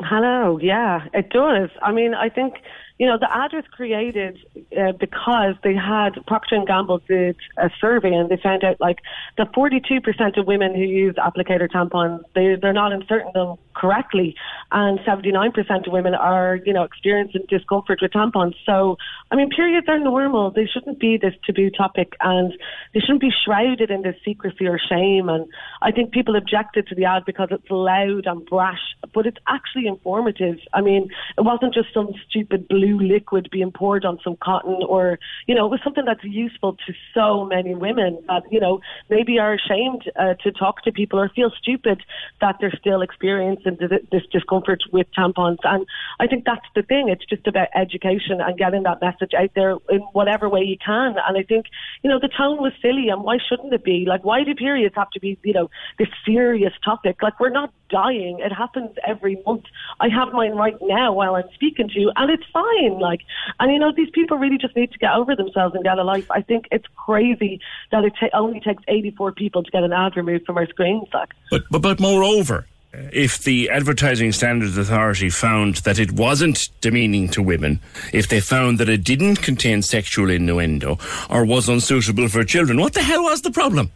Hello. 0.00 0.58
Yeah, 0.58 1.06
it 1.14 1.30
does. 1.30 1.70
I 1.80 1.92
mean, 1.92 2.14
I 2.14 2.28
think 2.28 2.54
you 3.02 3.08
know 3.08 3.18
the 3.18 3.36
ad 3.36 3.50
was 3.52 3.64
created 3.72 4.38
uh, 4.78 4.92
because 4.92 5.56
they 5.64 5.74
had 5.74 6.24
Procter 6.28 6.54
and 6.54 6.64
Gamble 6.64 7.00
did 7.08 7.34
a 7.58 7.68
survey 7.80 8.14
and 8.14 8.30
they 8.30 8.36
found 8.36 8.62
out 8.62 8.80
like 8.80 9.00
the 9.36 9.42
42% 9.42 10.38
of 10.38 10.46
women 10.46 10.72
who 10.72 10.82
use 10.82 11.16
applicator 11.16 11.68
tampons 11.68 12.22
they 12.36 12.54
they're 12.54 12.72
not 12.72 12.92
inserting 12.92 13.32
them 13.34 13.56
correctly, 13.82 14.36
and 14.70 15.00
79% 15.00 15.86
of 15.86 15.92
women 15.92 16.14
are 16.14 16.60
you 16.64 16.72
know 16.72 16.84
experiencing 16.84 17.42
discomfort 17.48 17.98
with 18.00 18.12
tampons. 18.12 18.54
So 18.64 18.96
I 19.32 19.34
mean, 19.34 19.50
periods 19.50 19.88
are 19.88 19.98
normal. 19.98 20.52
They 20.52 20.66
shouldn't 20.66 21.00
be 21.00 21.16
this 21.16 21.34
taboo 21.44 21.70
topic, 21.70 22.12
and 22.20 22.52
they 22.94 23.00
shouldn't 23.00 23.20
be 23.20 23.32
shrouded 23.44 23.90
in 23.90 24.02
this 24.02 24.14
secrecy 24.24 24.66
or 24.66 24.78
shame. 24.78 25.28
And 25.28 25.46
I 25.80 25.90
think 25.90 26.12
people 26.12 26.36
objected 26.36 26.86
to 26.88 26.94
the 26.94 27.06
ad 27.06 27.24
because 27.26 27.48
it's 27.50 27.70
loud 27.70 28.26
and 28.26 28.46
brash, 28.46 28.94
but 29.12 29.26
it's 29.26 29.38
actually 29.48 29.86
informative. 29.88 30.58
I 30.72 30.80
mean, 30.80 31.08
it 31.36 31.40
wasn't 31.40 31.74
just 31.74 31.88
some 31.92 32.10
stupid 32.28 32.68
blue 32.68 33.00
liquid 33.00 33.48
being 33.50 33.72
poured 33.72 34.04
on 34.04 34.20
some 34.22 34.36
cotton, 34.36 34.78
or 34.88 35.18
you 35.48 35.54
know, 35.56 35.66
it 35.66 35.70
was 35.70 35.80
something 35.82 36.04
that's 36.04 36.22
useful 36.22 36.76
to 36.86 36.92
so 37.14 37.44
many 37.44 37.74
women 37.74 38.22
that 38.28 38.42
you 38.50 38.60
know 38.60 38.80
maybe 39.10 39.38
are 39.38 39.54
ashamed 39.54 40.10
uh, 40.16 40.34
to 40.44 40.52
talk 40.52 40.84
to 40.84 40.92
people 40.92 41.18
or 41.18 41.28
feel 41.30 41.50
stupid 41.60 42.02
that 42.40 42.56
they're 42.60 42.78
still 42.78 43.02
experiencing 43.02 43.71
th- 43.78 44.06
this 44.10 44.22
discomfort 44.30 44.82
with 44.92 45.06
tampons. 45.16 45.58
And 45.64 45.86
I 46.20 46.26
think 46.26 46.44
that's 46.44 46.66
the 46.74 46.82
thing. 46.82 47.08
It's 47.08 47.24
just 47.24 47.46
about 47.46 47.68
education 47.74 48.40
and 48.40 48.58
getting 48.58 48.82
that 48.84 49.00
message 49.00 49.32
out 49.34 49.50
there 49.54 49.76
in 49.90 50.00
whatever 50.12 50.48
way 50.48 50.62
you 50.62 50.76
can. 50.84 51.16
And 51.26 51.36
I 51.36 51.42
think, 51.42 51.66
you 52.02 52.10
know, 52.10 52.18
the 52.18 52.28
tone 52.28 52.58
was 52.58 52.72
silly 52.80 53.08
and 53.08 53.22
why 53.22 53.38
shouldn't 53.48 53.72
it 53.72 53.84
be? 53.84 54.04
Like, 54.06 54.24
why 54.24 54.44
do 54.44 54.54
periods 54.54 54.94
have 54.96 55.10
to 55.10 55.20
be, 55.20 55.38
you 55.42 55.52
know, 55.52 55.70
this 55.98 56.08
serious 56.24 56.72
topic? 56.84 57.22
Like, 57.22 57.38
we're 57.40 57.50
not 57.50 57.72
dying. 57.88 58.38
It 58.40 58.52
happens 58.52 58.90
every 59.06 59.40
month. 59.46 59.64
I 60.00 60.08
have 60.08 60.32
mine 60.32 60.52
right 60.52 60.76
now 60.80 61.12
while 61.12 61.34
I'm 61.34 61.48
speaking 61.54 61.88
to 61.88 62.00
you 62.00 62.12
and 62.16 62.30
it's 62.30 62.44
fine. 62.52 62.98
Like, 62.98 63.20
and 63.60 63.72
you 63.72 63.78
know, 63.78 63.92
these 63.94 64.10
people 64.10 64.38
really 64.38 64.58
just 64.58 64.74
need 64.74 64.92
to 64.92 64.98
get 64.98 65.12
over 65.14 65.36
themselves 65.36 65.74
and 65.74 65.84
get 65.84 65.98
a 65.98 66.04
life. 66.04 66.30
I 66.30 66.42
think 66.42 66.66
it's 66.70 66.86
crazy 66.96 67.60
that 67.90 68.04
it 68.04 68.14
ta- 68.18 68.36
only 68.36 68.60
takes 68.60 68.82
84 68.88 69.32
people 69.32 69.62
to 69.62 69.70
get 69.70 69.84
an 69.84 69.92
ad 69.92 70.16
removed 70.16 70.46
from 70.46 70.56
our 70.56 70.66
screens. 70.66 71.08
Like, 71.12 71.30
But, 71.50 71.62
but, 71.70 71.82
but 71.82 72.00
moreover, 72.00 72.66
if 72.92 73.42
the 73.44 73.70
Advertising 73.70 74.32
Standards 74.32 74.76
Authority 74.76 75.30
found 75.30 75.76
that 75.76 75.98
it 75.98 76.12
wasn't 76.12 76.68
demeaning 76.80 77.28
to 77.30 77.42
women, 77.42 77.80
if 78.12 78.28
they 78.28 78.40
found 78.40 78.78
that 78.78 78.88
it 78.88 79.04
didn't 79.04 79.36
contain 79.36 79.82
sexual 79.82 80.30
innuendo 80.30 80.98
or 81.30 81.44
was 81.44 81.68
unsuitable 81.68 82.28
for 82.28 82.44
children, 82.44 82.80
what 82.80 82.94
the 82.94 83.02
hell 83.02 83.22
was 83.22 83.42
the 83.42 83.50
problem? 83.50 83.90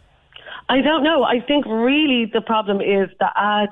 I 0.69 0.81
don't 0.81 1.03
know. 1.03 1.23
I 1.23 1.39
think 1.39 1.65
really 1.65 2.25
the 2.25 2.41
problem 2.41 2.81
is 2.81 3.09
the 3.19 3.29
ad 3.35 3.69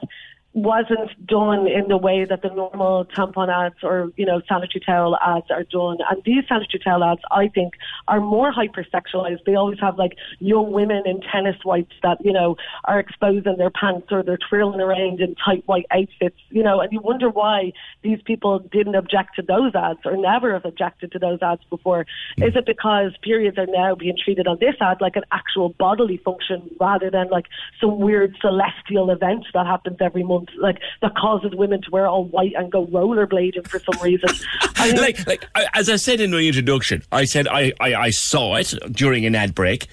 wasn't 0.55 1.11
done 1.27 1.67
in 1.67 1.89
the 1.89 1.97
way 1.97 2.23
that 2.23 2.41
the 2.41 2.47
normal 2.47 3.03
tampon 3.03 3.49
ads 3.49 3.75
or 3.83 4.09
you 4.15 4.25
know 4.25 4.41
sanitary 4.47 4.81
towel 4.85 5.17
ads 5.17 5.51
are 5.51 5.63
done. 5.63 5.97
And 6.09 6.23
these 6.23 6.45
sanitary 6.47 6.81
towel 6.81 7.03
ads 7.03 7.19
I 7.29 7.49
think 7.49 7.73
are 8.07 8.21
more 8.21 8.53
hypersexualized. 8.53 9.43
They 9.45 9.55
always 9.55 9.79
have 9.81 9.97
like 9.97 10.13
young 10.39 10.71
women 10.71 11.03
in 11.05 11.19
tennis 11.19 11.57
whites 11.65 11.91
that 12.03 12.23
you 12.23 12.31
know 12.31 12.55
are 12.85 12.99
exposing 12.99 13.57
their 13.57 13.69
pants 13.69 14.07
or 14.11 14.23
they're 14.23 14.39
twirling 14.49 14.79
around 14.79 15.19
in 15.19 15.35
tight 15.35 15.63
white 15.65 15.87
outfits 15.91 16.39
you 16.49 16.63
know. 16.63 16.79
And 16.79 16.91
you 16.93 17.01
wonder 17.01 17.29
why 17.29 17.73
these 18.01 18.21
people 18.23 18.59
didn't 18.59 18.95
object 18.95 19.35
to 19.35 19.41
those 19.41 19.75
ads 19.75 19.99
or 20.05 20.15
never 20.15 20.53
have 20.53 20.63
objected 20.63 21.11
to 21.11 21.19
those 21.19 21.39
ads 21.41 21.63
before. 21.69 22.05
Hmm. 22.37 22.43
Is 22.43 22.55
it 22.55 22.65
because 22.65 23.11
periods 23.21 23.57
are 23.57 23.67
now 23.67 23.95
being 23.95 24.15
treated 24.23 24.47
on 24.47 24.57
this 24.61 24.75
ad 24.79 25.01
like 25.01 25.17
an 25.17 25.25
actual 25.33 25.69
bodily 25.69 26.15
function 26.15 26.69
rather 26.79 27.11
than 27.11 27.27
like 27.29 27.47
some 27.81 27.99
weird 27.99 28.37
celestial 28.39 29.09
event 29.09 29.45
that 29.53 29.65
happens 29.65 29.97
every 29.99 30.23
month 30.23 30.44
like 30.57 30.79
that 31.01 31.15
causes 31.15 31.53
women 31.55 31.81
to 31.81 31.91
wear 31.91 32.07
all 32.07 32.25
white 32.25 32.53
and 32.55 32.71
go 32.71 32.85
rollerblading 32.87 33.67
for 33.67 33.79
some 33.79 34.01
reason. 34.01 34.29
I 34.75 34.91
mean, 34.91 35.01
like, 35.01 35.25
like 35.27 35.45
as 35.73 35.89
I 35.89 35.95
said 35.95 36.21
in 36.21 36.31
my 36.31 36.39
introduction, 36.39 37.03
I 37.11 37.25
said 37.25 37.47
I, 37.47 37.73
I, 37.79 37.95
I 37.95 38.09
saw 38.09 38.55
it 38.55 38.73
during 38.91 39.25
an 39.25 39.35
ad 39.35 39.55
break, 39.55 39.87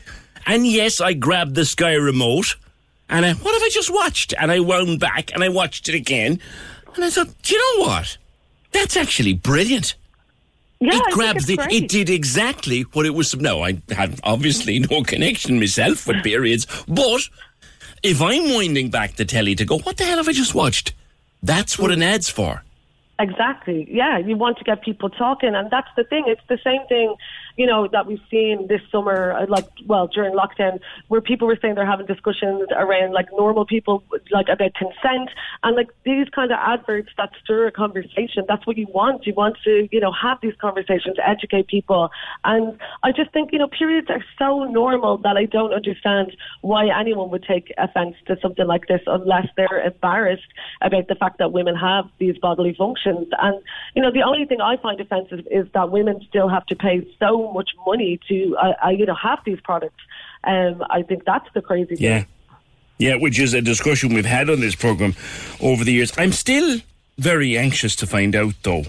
and 0.46 0.66
yes, 0.66 1.00
I 1.00 1.12
grabbed 1.12 1.54
the 1.54 1.64
Sky 1.64 1.94
remote, 1.94 2.56
and 3.08 3.24
I, 3.24 3.34
what 3.34 3.52
have 3.54 3.62
I 3.62 3.70
just 3.70 3.92
watched? 3.92 4.34
And 4.38 4.50
I 4.50 4.60
wound 4.60 5.00
back 5.00 5.32
and 5.34 5.44
I 5.44 5.48
watched 5.48 5.88
it 5.88 5.94
again, 5.94 6.40
and 6.94 7.04
I 7.04 7.10
thought, 7.10 7.30
do 7.42 7.54
you 7.54 7.78
know 7.78 7.86
what? 7.86 8.16
That's 8.72 8.96
actually 8.96 9.34
brilliant. 9.34 9.94
Yeah, 10.80 10.96
it 10.96 11.12
grabs 11.12 11.46
the. 11.46 11.56
great. 11.56 11.70
It 11.70 11.88
did 11.88 12.10
exactly 12.10 12.82
what 12.92 13.06
it 13.06 13.14
was. 13.14 13.36
No, 13.36 13.62
I 13.62 13.80
had 13.90 14.18
obviously 14.24 14.80
no 14.80 15.04
connection 15.04 15.60
myself 15.60 16.08
with 16.08 16.24
periods, 16.24 16.66
but 16.88 17.20
if 18.02 18.20
I'm 18.20 18.54
winding 18.54 18.90
back 18.90 19.16
the 19.16 19.24
telly 19.24 19.54
to 19.54 19.64
go, 19.64 19.78
what 19.78 19.96
the 19.96 20.04
hell 20.04 20.18
have 20.18 20.28
I 20.28 20.32
just 20.32 20.54
watched? 20.54 20.94
That's 21.42 21.78
what 21.78 21.90
an 21.90 22.02
ad's 22.02 22.28
for. 22.28 22.62
Exactly. 23.18 23.86
Yeah, 23.90 24.18
you 24.18 24.36
want 24.36 24.58
to 24.58 24.64
get 24.64 24.82
people 24.82 25.10
talking, 25.10 25.54
and 25.54 25.70
that's 25.70 25.88
the 25.96 26.04
thing. 26.04 26.24
It's 26.26 26.40
the 26.48 26.58
same 26.64 26.86
thing, 26.88 27.14
you 27.56 27.66
know, 27.66 27.88
that 27.88 28.06
we've 28.06 28.20
seen 28.30 28.66
this 28.68 28.80
summer, 28.90 29.32
uh, 29.32 29.46
like 29.48 29.66
well 29.86 30.06
during 30.06 30.34
lockdown, 30.34 30.80
where 31.08 31.20
people 31.20 31.46
were 31.46 31.58
saying 31.60 31.74
they're 31.74 31.86
having 31.86 32.06
discussions 32.06 32.68
around 32.74 33.12
like 33.12 33.28
normal 33.32 33.64
people, 33.64 34.04
like 34.30 34.48
about 34.48 34.74
consent, 34.74 35.30
and 35.62 35.76
like 35.76 35.88
these 36.04 36.28
kind 36.30 36.50
of 36.50 36.58
adverts 36.60 37.10
that 37.16 37.30
stir 37.42 37.66
a 37.66 37.72
conversation. 37.72 38.44
That's 38.48 38.66
what 38.66 38.76
you 38.76 38.86
want. 38.92 39.26
You 39.26 39.34
want 39.34 39.56
to, 39.64 39.88
you 39.90 40.00
know, 40.00 40.12
have 40.12 40.38
these 40.42 40.54
conversations, 40.60 41.16
educate 41.24 41.66
people, 41.66 42.10
and 42.44 42.78
I 43.02 43.12
just 43.12 43.32
think 43.32 43.52
you 43.52 43.58
know 43.58 43.68
periods 43.68 44.08
are 44.10 44.24
so 44.38 44.64
normal 44.64 45.18
that 45.18 45.36
I 45.36 45.46
don't 45.46 45.72
understand 45.72 46.36
why 46.60 46.88
anyone 46.88 47.30
would 47.30 47.44
take 47.44 47.72
offence 47.78 48.16
to 48.26 48.36
something 48.40 48.66
like 48.66 48.86
this 48.88 49.00
unless 49.06 49.46
they're 49.56 49.82
embarrassed 49.84 50.42
about 50.80 51.08
the 51.08 51.14
fact 51.14 51.38
that 51.38 51.52
women 51.52 51.74
have 51.76 52.08
these 52.18 52.38
bodily 52.38 52.74
functions. 52.74 53.28
And, 53.40 53.62
you 53.94 54.02
know, 54.02 54.12
the 54.12 54.22
only 54.22 54.44
thing 54.44 54.60
I 54.60 54.76
find 54.76 55.00
offensive 55.00 55.46
is 55.50 55.66
that 55.74 55.90
women 55.90 56.20
still 56.28 56.48
have 56.48 56.66
to 56.66 56.76
pay 56.76 57.06
so 57.18 57.41
much 57.50 57.70
money 57.86 58.20
to, 58.28 58.56
uh, 58.56 58.88
you 58.90 59.06
know, 59.06 59.14
have 59.14 59.40
these 59.44 59.58
products. 59.62 60.02
Um, 60.44 60.82
I 60.90 61.02
think 61.02 61.24
that's 61.24 61.48
the 61.54 61.62
crazy 61.62 61.96
thing. 61.96 62.04
Yeah. 62.04 62.24
Yeah, 62.98 63.16
which 63.16 63.40
is 63.40 63.54
a 63.54 63.62
discussion 63.62 64.14
we've 64.14 64.24
had 64.24 64.48
on 64.48 64.60
this 64.60 64.76
programme 64.76 65.16
over 65.60 65.82
the 65.82 65.92
years. 65.92 66.12
I'm 66.16 66.30
still 66.30 66.78
very 67.18 67.58
anxious 67.58 67.96
to 67.96 68.06
find 68.06 68.36
out, 68.36 68.54
though, 68.62 68.84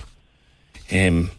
um, 0.92 1.32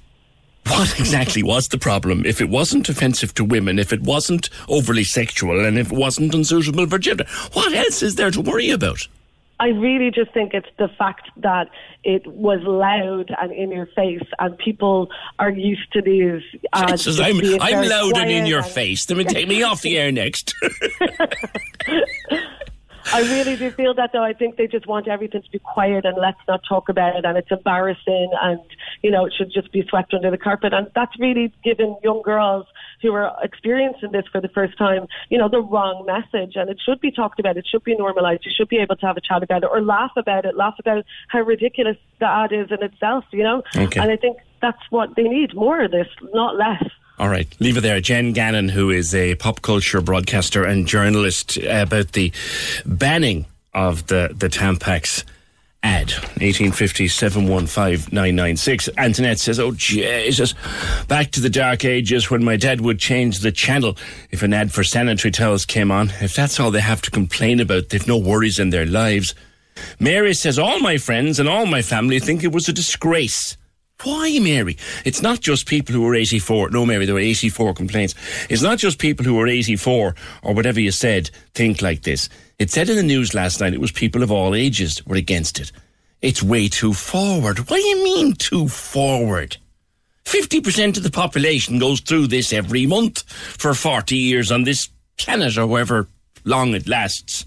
what 0.67 0.99
exactly 0.99 1.43
was 1.43 1.69
the 1.69 1.79
problem? 1.79 2.25
If 2.25 2.41
it 2.41 2.49
wasn't 2.49 2.89
offensive 2.89 3.35
to 3.35 3.45
women, 3.45 3.79
if 3.79 3.93
it 3.93 4.03
wasn't 4.03 4.51
overly 4.69 5.05
sexual, 5.05 5.65
and 5.65 5.79
if 5.79 5.93
it 5.93 5.99
wasn't 5.99 6.35
unsuitable 6.35 6.87
for 6.87 6.99
gender, 6.99 7.27
what 7.53 7.73
else 7.73 8.03
is 8.03 8.17
there 8.17 8.31
to 8.31 8.41
worry 8.41 8.71
about? 8.71 9.07
I 9.61 9.69
really 9.69 10.11
just 10.11 10.33
think 10.33 10.53
it's 10.53 10.69
the 10.79 10.89
fact 10.99 11.31
that 11.37 11.69
it 12.03 12.27
was 12.27 12.61
loud 12.63 13.31
and 13.41 13.53
in 13.53 13.71
your 13.71 13.87
face, 13.87 14.27
and 14.39 14.59
people 14.59 15.11
are 15.39 15.51
used 15.51 15.93
to 15.93 16.03
these. 16.03 16.43
Uh, 16.73 16.89
Jesus, 16.89 17.21
I'm, 17.21 17.37
I'm 17.61 17.89
loud 17.89 18.17
and 18.19 18.31
in 18.31 18.47
your 18.47 18.63
and- 18.63 18.69
face. 18.69 19.07
Then 19.07 19.25
take 19.27 19.49
me 19.49 19.63
off 19.63 19.83
the 19.83 19.97
air 19.97 20.11
next. 20.11 20.55
I 23.13 23.21
really 23.21 23.57
do 23.57 23.71
feel 23.71 23.95
that, 23.95 24.11
though. 24.13 24.25
I 24.25 24.33
think 24.33 24.57
they 24.57 24.67
just 24.67 24.87
want 24.87 25.09
everything 25.09 25.43
to 25.43 25.51
be 25.51 25.59
quiet 25.59 26.05
and 26.05 26.17
let's 26.17 26.41
not 26.49 26.63
talk 26.69 26.89
about 26.89 27.17
it, 27.17 27.25
and 27.25 27.37
it's 27.37 27.51
embarrassing, 27.51 28.31
and 28.43 28.61
you 29.03 29.11
know 29.11 29.27
it 29.27 29.35
should 29.37 29.53
just 29.53 29.71
be 29.73 29.87
swept 29.89 30.15
under 30.15 30.31
the 30.31 30.39
carpet. 30.39 30.73
And 30.73 30.91
that's 30.95 31.13
really 31.21 31.53
giving 31.63 31.97
young 32.03 32.23
girls 32.23 32.67
who 33.05 33.15
are 33.15 33.37
experiencing 33.43 34.13
this 34.13 34.25
for 34.33 34.41
the 34.41 34.49
first 34.49 34.77
time, 34.79 35.07
you 35.29 35.39
know, 35.39 35.49
the 35.49 35.61
wrong 35.61 36.05
message. 36.07 36.57
And 36.57 36.71
it 36.71 36.81
should 36.85 37.01
be 37.01 37.11
talked 37.11 37.39
about. 37.39 37.57
It 37.57 37.67
should 37.71 37.85
be 37.85 37.95
normalised. 37.97 38.45
You 38.45 38.53
should 38.57 38.69
be 38.69 38.79
able 38.79 38.97
to 38.97 39.07
have 39.07 39.17
a 39.17 39.21
chat 39.21 39.43
about 39.43 39.63
it 39.63 39.69
or 39.71 39.81
laugh 39.81 40.13
about 40.17 40.45
it. 40.45 40.57
Laugh 40.57 40.75
about 40.79 41.05
how 41.29 41.41
ridiculous 41.41 41.97
the 42.19 42.27
ad 42.27 42.53
is 42.53 42.71
in 42.71 42.83
itself. 42.83 43.25
You 43.31 43.45
know. 43.45 43.63
Okay. 43.77 44.01
And 44.01 44.11
I 44.11 44.17
think 44.17 44.39
that's 44.61 44.83
what 44.91 45.15
they 45.15 45.25
need 45.25 45.55
more 45.55 45.85
of 45.85 45.91
this, 45.91 46.09
not 46.33 46.57
less. 46.57 46.83
All 47.17 47.29
right, 47.29 47.47
leave 47.61 47.77
it 47.77 47.83
there. 47.83 48.01
Jen 48.01 48.33
Gannon, 48.33 48.69
who 48.69 48.91
is 48.91 49.15
a 49.15 49.37
pop 49.37 49.63
culture 49.63 50.01
broadcaster 50.01 50.65
and 50.65 50.85
journalist, 50.85 51.57
about 51.59 52.13
the 52.13 52.33
banning 52.85 53.47
of 53.73 54.09
the, 54.09 54.35
the 54.37 54.49
Tampax 54.49 55.23
ad. 55.85 56.11
1850 56.41 57.07
715 57.07 58.13
996. 58.13 58.89
Antoinette 58.99 59.39
says, 59.39 59.61
Oh, 59.61 59.73
Jesus. 59.73 60.55
Back 61.07 61.31
to 61.33 61.41
the 61.41 61.51
dark 61.51 61.85
ages 61.85 62.31
when 62.31 62.43
my 62.43 62.57
dad 62.57 62.81
would 62.81 62.99
change 62.99 63.41
the 63.41 63.53
channel 63.53 63.97
if 64.31 64.43
an 64.43 64.53
ad 64.53 64.73
for 64.73 64.83
sanitary 64.83 65.31
towels 65.31 65.65
came 65.65 65.91
on. 65.93 66.11
If 66.21 66.35
that's 66.35 66.59
all 66.59 66.71
they 66.71 66.81
have 66.81 67.03
to 67.03 67.11
complain 67.11 67.61
about, 67.61 67.91
they've 67.91 68.09
no 68.09 68.19
worries 68.19 68.59
in 68.59 68.71
their 68.71 68.87
lives. 68.87 69.35
Mary 70.01 70.35
says, 70.35 70.59
All 70.59 70.81
my 70.81 70.97
friends 70.99 71.39
and 71.39 71.49
all 71.49 71.67
my 71.67 71.83
family 71.83 72.19
think 72.19 72.43
it 72.43 72.53
was 72.53 72.69
a 72.69 72.73
disgrace. 72.73 73.57
Why, 74.03 74.39
Mary? 74.41 74.77
It's 75.05 75.23
not 75.23 75.41
just 75.41 75.69
people 75.69 75.95
who 75.95 76.07
are 76.07 76.15
84. 76.15 76.71
No, 76.71 76.85
Mary, 76.85 77.07
there 77.07 77.15
were 77.15 77.21
84 77.21 77.75
complaints. 77.75 78.15
It's 78.51 78.61
not 78.63 78.79
just 78.79 78.99
people 78.99 79.25
who 79.25 79.39
are 79.41 79.47
84 79.47 80.15
or 80.43 80.55
whatever 80.55 80.81
you 80.81 80.91
said 80.91 81.31
think 81.55 81.81
like 81.81 82.03
this. 82.03 82.29
It 82.59 82.71
said 82.71 82.89
in 82.89 82.97
the 82.97 83.03
news 83.03 83.35
last 83.35 83.61
night 83.61 83.75
it 83.75 83.81
was 83.81 83.93
people 83.93 84.23
of 84.23 84.31
all 84.31 84.55
ages 84.55 85.05
were 85.07 85.17
against 85.17 85.59
it. 85.59 85.73
It's 86.23 86.43
way 86.43 86.69
too 86.69 86.95
forward. 86.95 87.59
What 87.59 87.77
do 87.77 87.83
you 87.83 88.05
mean 88.05 88.35
too 88.35 88.69
forward? 88.69 89.57
50% 90.25 90.97
of 90.97 91.03
the 91.03 91.11
population 91.11 91.79
goes 91.79 92.01
through 92.01 92.29
this 92.29 92.53
every 92.53 92.87
month 92.87 93.23
for 93.31 93.75
40 93.75 94.17
years 94.17 94.51
on 94.51 94.65
this 94.65 94.89
planet 95.19 95.57
or 95.59 95.67
however 95.69 96.09
long 96.45 96.75
it 96.75 96.89
lasts. 96.89 97.45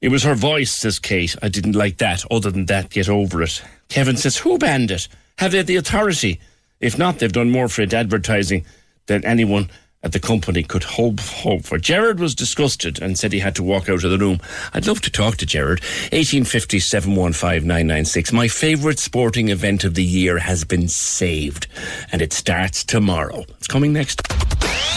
It 0.00 0.08
was 0.08 0.22
her 0.22 0.34
voice, 0.34 0.72
says 0.72 0.98
Kate. 0.98 1.36
I 1.42 1.48
didn't 1.48 1.74
like 1.74 1.98
that. 1.98 2.24
Other 2.30 2.50
than 2.50 2.66
that, 2.66 2.90
get 2.90 3.08
over 3.08 3.42
it. 3.42 3.62
Kevin 3.88 4.16
says, 4.16 4.38
Who 4.38 4.56
banned 4.56 4.90
it? 4.90 5.08
Have 5.38 5.52
they 5.52 5.62
the 5.62 5.76
authority? 5.76 6.40
If 6.80 6.96
not, 6.96 7.18
they've 7.18 7.32
done 7.32 7.50
more 7.50 7.68
for 7.68 7.82
it 7.82 7.92
advertising 7.92 8.64
than 9.06 9.24
anyone 9.24 9.70
at 10.02 10.12
the 10.12 10.20
company 10.20 10.62
could 10.62 10.82
hope, 10.82 11.20
hope 11.20 11.64
for. 11.64 11.78
Gerard 11.78 12.20
was 12.20 12.34
disgusted 12.34 13.02
and 13.02 13.18
said 13.18 13.32
he 13.32 13.40
had 13.40 13.54
to 13.56 13.62
walk 13.62 13.88
out 13.88 14.02
of 14.02 14.10
the 14.10 14.18
room. 14.18 14.40
I'd 14.72 14.86
love 14.86 15.00
to 15.02 15.10
talk 15.10 15.36
to 15.36 15.46
Gerard. 15.46 15.80
1850 16.12 16.80
715 16.80 17.66
996. 17.66 18.32
My 18.32 18.48
favourite 18.48 18.98
sporting 18.98 19.50
event 19.50 19.84
of 19.84 19.94
the 19.94 20.04
year 20.04 20.38
has 20.38 20.64
been 20.64 20.88
saved, 20.88 21.66
and 22.12 22.22
it 22.22 22.32
starts 22.32 22.82
tomorrow. 22.82 23.44
It's 23.58 23.66
coming 23.66 23.92
next. 23.92 24.22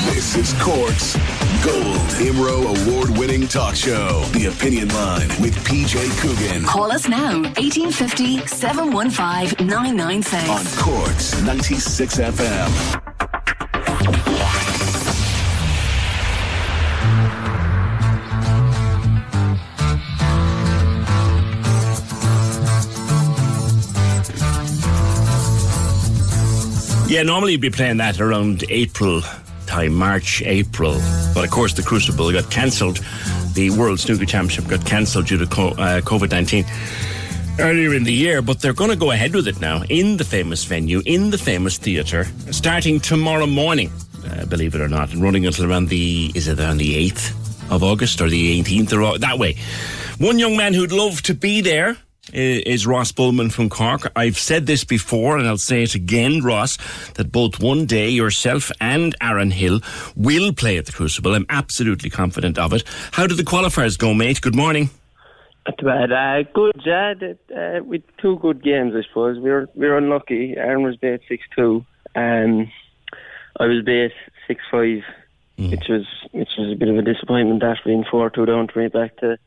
This 0.05 0.35
is 0.35 0.53
Cork's 0.61 1.15
Gold 1.63 2.09
Imro 2.19 2.88
award 2.88 3.17
winning 3.17 3.47
talk 3.47 3.75
show. 3.75 4.23
The 4.31 4.45
Opinion 4.47 4.88
Line 4.89 5.27
with 5.41 5.55
PJ 5.65 6.09
Coogan. 6.21 6.63
Call 6.65 6.91
us 6.91 7.07
now, 7.09 7.41
1850 7.57 8.47
715 8.47 9.67
996. 9.67 10.49
On 10.49 10.65
Cork's 10.84 11.41
96 11.43 12.17
FM. 12.19 14.52
Yeah, 27.14 27.22
normally 27.22 27.52
you'd 27.52 27.61
be 27.61 27.69
playing 27.69 27.98
that 27.98 28.19
around 28.19 28.64
April 28.69 29.22
time, 29.68 29.94
March, 29.94 30.41
April. 30.41 30.99
But 31.35 31.44
of 31.44 31.52
course, 31.52 31.73
the 31.73 31.84
Crucible 31.84 32.31
got 32.31 32.49
cancelled. 32.49 33.06
The 33.53 33.69
World 33.69 33.99
Snooker 33.99 34.26
Championship 34.26 34.68
got 34.68 34.84
cancelled 34.84 35.27
due 35.27 35.38
to 35.38 35.44
uh, 35.44 36.02
COVID 36.02 36.31
19 36.31 36.65
earlier 37.60 37.94
in 37.94 38.03
the 38.03 38.11
year. 38.11 38.41
But 38.41 38.61
they're 38.61 38.73
going 38.73 38.90
to 38.90 38.95
go 38.95 39.11
ahead 39.11 39.35
with 39.35 39.48
it 39.48 39.61
now 39.61 39.84
in 39.90 40.18
the 40.18 40.23
famous 40.23 40.64
venue, 40.64 41.03
in 41.06 41.30
the 41.30 41.38
famous 41.38 41.77
theatre, 41.77 42.26
starting 42.49 42.99
tomorrow 42.99 43.45
morning, 43.45 43.91
uh, 44.31 44.45
believe 44.45 44.73
it 44.73 44.81
or 44.81 44.90
not, 44.90 45.14
and 45.14 45.22
running 45.22 45.45
until 45.45 45.69
around 45.69 45.90
the, 45.90 46.31
is 46.34 46.48
it 46.48 46.60
around 46.60 46.77
the 46.77 47.11
8th 47.11 47.69
of 47.69 47.84
August 47.84 48.22
or 48.22 48.27
the 48.27 48.60
18th 48.64 48.91
or 48.91 49.19
that 49.19 49.38
way. 49.38 49.56
One 50.18 50.40
young 50.40 50.57
man 50.57 50.73
who'd 50.73 50.91
love 50.91 51.22
to 51.22 51.35
be 51.35 51.61
there 51.61 51.95
is 52.31 52.87
Ross 52.87 53.11
Bulman 53.11 53.51
from 53.51 53.69
Cork. 53.69 54.11
I've 54.15 54.37
said 54.37 54.65
this 54.65 54.83
before 54.83 55.37
and 55.37 55.47
I'll 55.47 55.57
say 55.57 55.83
it 55.83 55.93
again, 55.95 56.41
Ross, 56.41 56.77
that 57.15 57.31
both 57.31 57.59
one 57.59 57.85
day 57.85 58.09
yourself 58.09 58.71
and 58.79 59.13
Aaron 59.21 59.51
Hill 59.51 59.81
will 60.15 60.53
play 60.53 60.77
at 60.77 60.85
the 60.85 60.93
Crucible. 60.93 61.35
I'm 61.35 61.45
absolutely 61.49 62.09
confident 62.09 62.57
of 62.57 62.71
it. 62.73 62.83
How 63.11 63.27
did 63.27 63.37
the 63.37 63.43
qualifiers 63.43 63.97
go, 63.97 64.13
mate? 64.13 64.39
Good 64.41 64.55
morning. 64.55 64.89
Not 65.65 65.77
bad. 65.83 66.11
Uh, 66.11 66.43
good, 66.53 66.73
th- 66.83 67.37
Uh, 67.55 67.83
with 67.83 68.03
two 68.17 68.37
good 68.39 68.63
games, 68.63 68.93
I 68.95 69.03
suppose. 69.07 69.37
We 69.39 69.49
were 69.49 69.69
we 69.75 69.87
were 69.87 69.97
unlucky. 69.97 70.55
Aaron 70.57 70.83
was 70.83 70.97
bait 70.97 71.21
six 71.27 71.43
two. 71.55 71.85
Um, 72.15 72.69
I 73.59 73.65
was 73.67 73.81
bait 73.85 74.11
six 74.45 74.61
five, 74.69 75.03
which 75.57 75.87
was 75.87 76.05
which 76.33 76.49
was 76.57 76.71
a 76.73 76.75
bit 76.75 76.89
of 76.89 76.97
a 76.97 77.01
disappointment. 77.01 77.61
That 77.61 77.77
being 77.85 78.03
four 78.09 78.29
two 78.29 78.45
down 78.45 78.67
to 78.67 78.77
me 78.77 78.89
back 78.89 79.15
to 79.17 79.37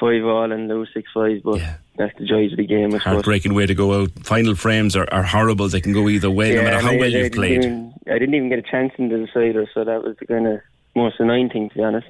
five 0.00 0.24
all 0.24 0.50
and 0.52 0.68
lose 0.68 0.88
six 0.94 1.08
five. 1.12 1.42
But 1.42 1.60
that's 1.96 2.16
the 2.18 2.24
joys 2.26 2.52
of 2.52 2.58
the 2.58 2.66
game, 2.66 2.94
I 2.94 2.98
suppose. 2.98 3.02
Heartbreaking 3.14 3.54
way 3.54 3.66
to 3.66 3.74
go 3.74 4.02
out. 4.02 4.10
Final 4.24 4.54
frames 4.54 4.96
are, 4.96 5.08
are 5.12 5.22
horrible. 5.22 5.68
They 5.68 5.80
can 5.80 5.92
go 5.92 6.08
either 6.08 6.30
way, 6.30 6.54
no 6.54 6.62
matter 6.62 6.80
how 6.80 6.90
I- 6.92 6.96
well 6.96 7.04
I 7.04 7.06
you've 7.06 7.22
didn't 7.22 7.34
played. 7.34 7.64
Even, 7.64 7.94
I 8.08 8.18
didn't 8.18 8.34
even 8.34 8.48
get 8.48 8.58
a 8.58 8.62
chance 8.62 8.92
in 8.98 9.08
the 9.08 9.18
decider, 9.26 9.66
so 9.72 9.84
that 9.84 10.02
was 10.02 10.16
the 10.18 10.26
kind 10.26 10.46
of 10.46 10.60
most 10.94 11.20
annoying 11.20 11.48
thing, 11.50 11.68
to 11.70 11.74
be 11.76 11.82
honest. 11.82 12.08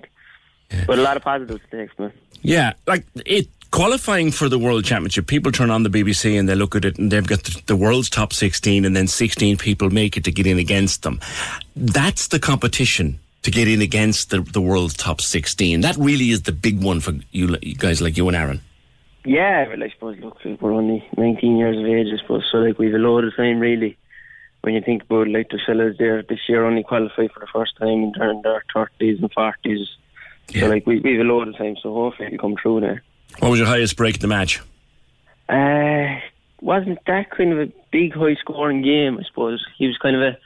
But 0.87 0.99
a 0.99 1.03
lot 1.03 1.17
of 1.17 1.23
positives 1.23 1.61
to 1.71 1.77
take, 1.87 1.99
man. 1.99 2.13
Yeah, 2.43 2.73
like 2.87 3.05
it 3.27 3.49
qualifying 3.71 4.31
for 4.31 4.49
the 4.49 4.59
World 4.59 4.85
Championship. 4.85 5.27
People 5.27 5.53
turn 5.53 5.71
on 5.71 5.83
the 5.83 5.89
BBC 5.91 6.39
and 6.39 6.49
they 6.49 6.55
look 6.55 6.75
at 6.75 6.85
it, 6.85 6.99
and 6.99 7.11
they've 7.13 7.27
got 7.27 7.43
the, 7.45 7.63
the 7.67 7.77
world's 7.77 8.09
top 8.11 8.33
sixteen, 8.33 8.85
and 8.85 8.97
then 8.97 9.07
sixteen 9.07 9.57
people 9.57 9.91
make 9.91 10.17
it 10.17 10.25
to 10.25 10.33
get 10.33 10.47
in 10.47 10.59
against 10.59 11.03
them. 11.03 11.21
That's 11.77 12.29
the 12.29 12.39
competition 12.41 13.21
to 13.45 13.51
get 13.51 13.69
in 13.69 13.81
against 13.81 14.31
the, 14.31 14.41
the 14.41 14.61
world's 14.61 14.95
top 14.95 15.21
sixteen. 15.21 15.83
That 15.83 15.97
really 15.97 16.31
is 16.31 16.43
the 16.43 16.53
big 16.53 16.83
one 16.83 17.01
for 17.01 17.13
you, 17.31 17.57
you 17.63 17.75
guys 17.77 18.03
like 18.03 18.17
you 18.17 18.27
and 18.29 18.37
Aaron. 18.37 18.61
Yeah, 19.25 19.69
well, 19.69 19.83
I 19.83 19.89
suppose, 19.89 20.19
look, 20.19 20.39
we're 20.61 20.73
only 20.73 21.09
19 21.17 21.57
years 21.57 21.79
of 21.79 21.87
age, 21.87 22.09
I 22.13 22.21
suppose, 22.21 22.47
so, 22.53 22.59
like, 22.59 22.79
we've 22.79 22.93
a 22.93 22.99
load 22.99 23.25
of 23.25 23.35
time, 23.35 23.59
really. 23.59 23.97
When 24.61 24.75
you 24.75 24.83
think 24.83 25.03
about, 25.05 25.29
like, 25.29 25.49
the 25.49 25.59
fellas 25.67 25.97
there 25.99 26.23
this 26.23 26.41
year 26.47 26.67
only 26.67 26.83
qualified 26.83 27.33
for 27.33 27.41
the 27.41 27.47
first 27.51 27.75
time 27.79 28.03
in 28.03 28.13
their, 28.19 28.35
their 28.43 28.63
30s 28.75 29.23
and 29.23 29.35
40s. 29.35 29.87
So, 30.55 30.67
like, 30.69 30.87
we, 30.87 31.01
we've 31.01 31.21
a 31.21 31.25
load 31.25 31.49
of 31.49 31.57
time, 31.57 31.77
so 31.83 31.95
hopefully 31.95 32.27
it'll 32.27 32.39
come 32.39 32.57
through 32.61 32.81
there. 32.81 33.03
What 33.39 33.51
was 33.51 33.59
your 33.59 33.69
highest 33.69 33.97
break 33.97 34.17
in 34.17 34.21
the 34.21 34.29
match? 34.29 34.61
Uh, 35.49 36.21
wasn't 36.61 36.99
that 37.07 37.31
kind 37.31 37.53
of 37.53 37.61
a 37.61 37.73
big 37.93 38.13
high 38.15 38.35
scoring 38.35 38.83
game. 38.83 39.19
I 39.19 39.23
suppose 39.25 39.65
he 39.79 39.87
was 39.87 39.97
kind 39.99 40.17
of 40.17 40.23
a 40.23 40.39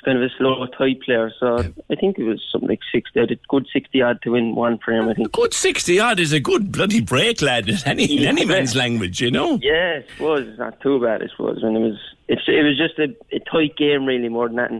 kind 0.00 0.18
of 0.18 0.24
a 0.24 0.30
slow 0.36 0.66
type 0.66 1.02
player. 1.02 1.32
So 1.38 1.58
I 1.90 1.94
think 1.94 2.18
it 2.18 2.24
was 2.24 2.42
something 2.50 2.68
like 2.68 2.80
sixty. 2.92 3.20
I 3.20 3.26
did 3.26 3.46
good 3.48 3.66
sixty 3.72 4.02
odd 4.02 4.20
to 4.22 4.32
win 4.32 4.54
one 4.54 4.78
frame. 4.78 5.08
I 5.08 5.14
think 5.14 5.32
good 5.32 5.54
sixty 5.54 5.98
odd 5.98 6.20
is 6.20 6.32
a 6.32 6.40
good 6.40 6.72
bloody 6.72 7.00
break, 7.00 7.42
lad. 7.42 7.68
In 7.68 7.76
any 7.86 8.18
in 8.18 8.26
any 8.26 8.44
man's 8.44 8.74
language, 8.74 9.20
you 9.20 9.30
know. 9.30 9.58
Yeah, 9.62 10.00
I 10.02 10.12
suppose 10.12 10.48
it's 10.48 10.58
not 10.58 10.80
too 10.80 11.00
bad. 11.00 11.22
I 11.22 11.28
suppose 11.28 11.62
when 11.62 11.76
it 11.76 11.80
was 11.80 11.98
it's 12.28 12.42
it 12.46 12.62
was 12.62 12.76
just 12.76 12.98
a, 12.98 13.14
a 13.34 13.40
tight 13.40 13.76
game 13.76 14.06
really 14.06 14.28
more 14.28 14.48
than 14.48 14.56
that. 14.56 14.70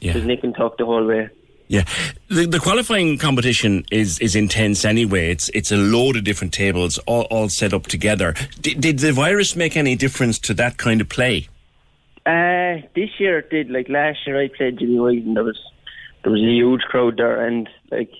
Yeah. 0.00 0.12
It 0.12 0.16
was 0.16 0.24
nick 0.24 0.44
and 0.44 0.54
tuck 0.54 0.78
the 0.78 0.86
whole 0.86 1.06
way. 1.06 1.28
Yeah, 1.68 1.84
the, 2.26 2.46
the 2.46 2.58
qualifying 2.58 3.16
competition 3.16 3.84
is 3.92 4.18
is 4.18 4.34
intense 4.34 4.84
anyway. 4.84 5.30
It's 5.30 5.48
it's 5.50 5.70
a 5.70 5.76
load 5.76 6.16
of 6.16 6.24
different 6.24 6.52
tables 6.52 6.98
all, 7.06 7.28
all 7.30 7.48
set 7.48 7.72
up 7.72 7.86
together. 7.86 8.34
D- 8.60 8.74
did 8.74 8.98
the 8.98 9.12
virus 9.12 9.54
make 9.54 9.76
any 9.76 9.94
difference 9.94 10.40
to 10.40 10.54
that 10.54 10.78
kind 10.78 11.00
of 11.00 11.08
play? 11.08 11.48
Uh, 12.30 12.86
this 12.94 13.10
year 13.18 13.38
it 13.38 13.50
did. 13.50 13.70
Like 13.70 13.88
last 13.88 14.18
year, 14.26 14.40
I 14.40 14.48
played 14.56 14.78
Jimmy 14.78 14.98
White, 15.00 15.24
and 15.24 15.36
there 15.36 15.44
was 15.44 15.60
there 16.22 16.32
was 16.32 16.40
a 16.40 16.44
huge 16.44 16.82
crowd 16.82 17.16
there. 17.16 17.44
And 17.46 17.68
like 17.90 18.12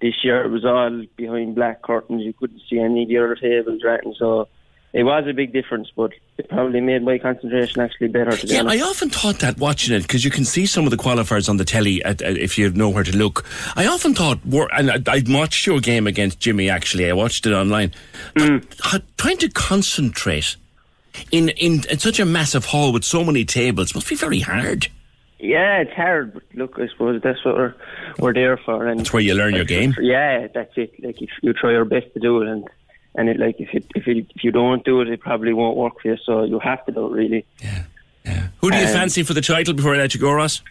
this 0.00 0.14
year, 0.22 0.44
it 0.44 0.50
was 0.50 0.64
all 0.64 1.04
behind 1.16 1.54
black 1.54 1.82
curtains. 1.82 2.22
You 2.22 2.32
couldn't 2.34 2.60
see 2.68 2.78
any 2.78 3.04
of 3.04 3.08
the 3.08 3.18
other 3.18 3.36
tables, 3.36 3.80
right? 3.84 4.00
And 4.04 4.14
so 4.18 4.48
it 4.92 5.04
was 5.04 5.24
a 5.26 5.32
big 5.32 5.52
difference, 5.52 5.88
but 5.96 6.12
it 6.38 6.48
probably 6.48 6.80
made 6.80 7.02
my 7.02 7.18
concentration 7.18 7.80
actually 7.80 8.08
better. 8.08 8.36
To 8.36 8.46
be 8.46 8.52
Yeah, 8.52 8.60
honest. 8.60 8.76
I 8.82 8.86
often 8.88 9.10
thought 9.10 9.38
that 9.40 9.58
watching 9.58 9.94
it 9.96 10.02
because 10.02 10.24
you 10.24 10.30
can 10.30 10.44
see 10.44 10.66
some 10.66 10.84
of 10.84 10.90
the 10.90 10.96
qualifiers 10.96 11.48
on 11.48 11.56
the 11.56 11.64
telly 11.64 12.04
at, 12.04 12.22
at, 12.22 12.36
if 12.36 12.58
you 12.58 12.70
know 12.70 12.88
where 12.90 13.02
to 13.04 13.16
look. 13.16 13.44
I 13.76 13.86
often 13.86 14.14
thought, 14.14 14.38
and 14.44 14.90
I, 14.90 14.98
I 15.08 15.22
watched 15.26 15.66
your 15.66 15.80
game 15.80 16.06
against 16.06 16.38
Jimmy. 16.38 16.68
Actually, 16.68 17.08
I 17.08 17.12
watched 17.12 17.46
it 17.46 17.52
online. 17.52 17.92
Mm. 18.36 19.06
Trying 19.16 19.38
to 19.38 19.48
concentrate 19.48 20.56
in, 21.30 21.50
in 21.50 21.84
in 21.90 21.98
such 21.98 22.18
a 22.20 22.24
massive 22.24 22.64
hall 22.66 22.92
with 22.92 23.04
so 23.04 23.24
many 23.24 23.44
tables 23.44 23.94
must 23.94 24.08
be 24.08 24.16
very 24.16 24.40
hard. 24.40 24.88
Yeah, 25.38 25.80
it's 25.82 25.92
hard, 25.92 26.32
but 26.32 26.42
look, 26.54 26.78
I 26.78 26.88
suppose 26.88 27.20
that's 27.22 27.44
what 27.44 27.56
we're 27.56 27.74
we're 28.18 28.32
there 28.32 28.56
for. 28.56 28.86
And 28.86 29.00
That's 29.00 29.12
where 29.12 29.22
you 29.22 29.34
learn 29.34 29.54
your 29.54 29.64
game. 29.64 29.94
Yeah, 30.00 30.46
that's 30.54 30.72
it. 30.76 30.92
Like 31.04 31.20
if 31.20 31.28
you 31.42 31.52
try 31.52 31.72
your 31.72 31.84
best 31.84 32.12
to 32.14 32.20
do 32.20 32.40
it, 32.42 32.48
and 32.48 32.64
and 33.14 33.28
it 33.28 33.38
like 33.38 33.56
if 33.60 33.68
it, 33.74 33.84
if 33.94 34.06
it, 34.08 34.26
if 34.34 34.42
you 34.44 34.52
don't 34.52 34.84
do 34.84 35.00
it, 35.02 35.08
it 35.08 35.20
probably 35.20 35.52
won't 35.52 35.76
work 35.76 36.00
for 36.00 36.08
you. 36.08 36.16
So 36.24 36.44
you 36.44 36.58
have 36.60 36.84
to 36.86 36.92
do 36.92 37.06
it 37.06 37.12
really. 37.12 37.44
Yeah. 37.60 37.84
Who 38.60 38.70
do 38.70 38.78
you 38.78 38.86
Um, 38.86 38.92
fancy 38.92 39.22
for 39.22 39.34
the 39.34 39.42
title 39.42 39.74
before 39.74 39.94
I 39.94 39.98
let 39.98 40.14
you 40.14 40.20
go, 40.20 40.32
Ross? 40.32 40.62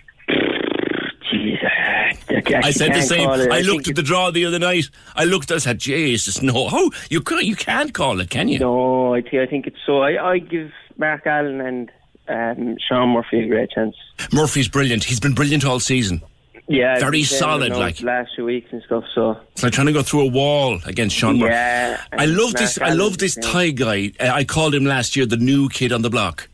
I, 2.51 2.71
said 2.71 2.93
the 2.93 3.01
same. 3.01 3.29
I, 3.29 3.57
I 3.57 3.61
looked 3.61 3.87
at 3.87 3.95
the 3.95 4.03
draw 4.03 4.31
the 4.31 4.45
other 4.45 4.59
night. 4.59 4.89
I 5.15 5.25
looked. 5.25 5.51
I 5.51 5.57
said, 5.57 5.79
"Jesus, 5.79 6.41
no! 6.41 6.69
How 6.69 6.89
you 7.09 7.21
can't? 7.21 7.45
You 7.45 7.55
can't 7.55 7.93
call 7.93 8.19
it, 8.19 8.29
can 8.29 8.47
you?" 8.47 8.59
No, 8.59 9.13
I 9.13 9.21
think 9.21 9.35
I 9.35 9.45
think 9.45 9.67
it's 9.67 9.77
so. 9.85 10.01
I, 10.01 10.33
I 10.33 10.39
give 10.39 10.71
Mark 10.97 11.25
Allen 11.25 11.61
and 11.61 11.91
um, 12.27 12.77
Shaun 12.87 13.09
Murphy 13.09 13.43
a 13.43 13.47
great 13.47 13.71
chance. 13.71 13.95
Murphy's 14.31 14.67
brilliant. 14.67 15.03
He's 15.03 15.19
been 15.19 15.33
brilliant 15.33 15.65
all 15.65 15.79
season. 15.79 16.21
Yeah, 16.67 16.97
Very 16.97 17.23
solid, 17.23 17.73
like. 17.73 18.01
last 18.01 18.31
few 18.35 18.45
weeks 18.45 18.71
and 18.71 18.81
stuff. 18.83 19.03
So 19.13 19.37
It's 19.51 19.63
like 19.63 19.73
trying 19.73 19.87
to 19.87 19.93
go 19.93 20.01
through 20.01 20.21
a 20.21 20.31
wall 20.31 20.79
against 20.85 21.15
Shaun 21.15 21.37
Murphy. 21.39 21.51
Yeah, 21.51 22.01
I 22.13 22.25
love 22.25 22.53
this. 22.53 22.79
Mark 22.79 22.91
I 22.91 22.93
love 22.93 23.17
this 23.17 23.35
yeah. 23.35 23.51
Thai 23.51 23.71
guy. 23.71 24.11
Uh, 24.17 24.31
I 24.33 24.45
called 24.45 24.73
him 24.73 24.85
last 24.85 25.15
year 25.17 25.25
the 25.25 25.35
new 25.35 25.67
kid 25.67 25.91
on 25.91 26.03
the 26.03 26.09
block. 26.09 26.47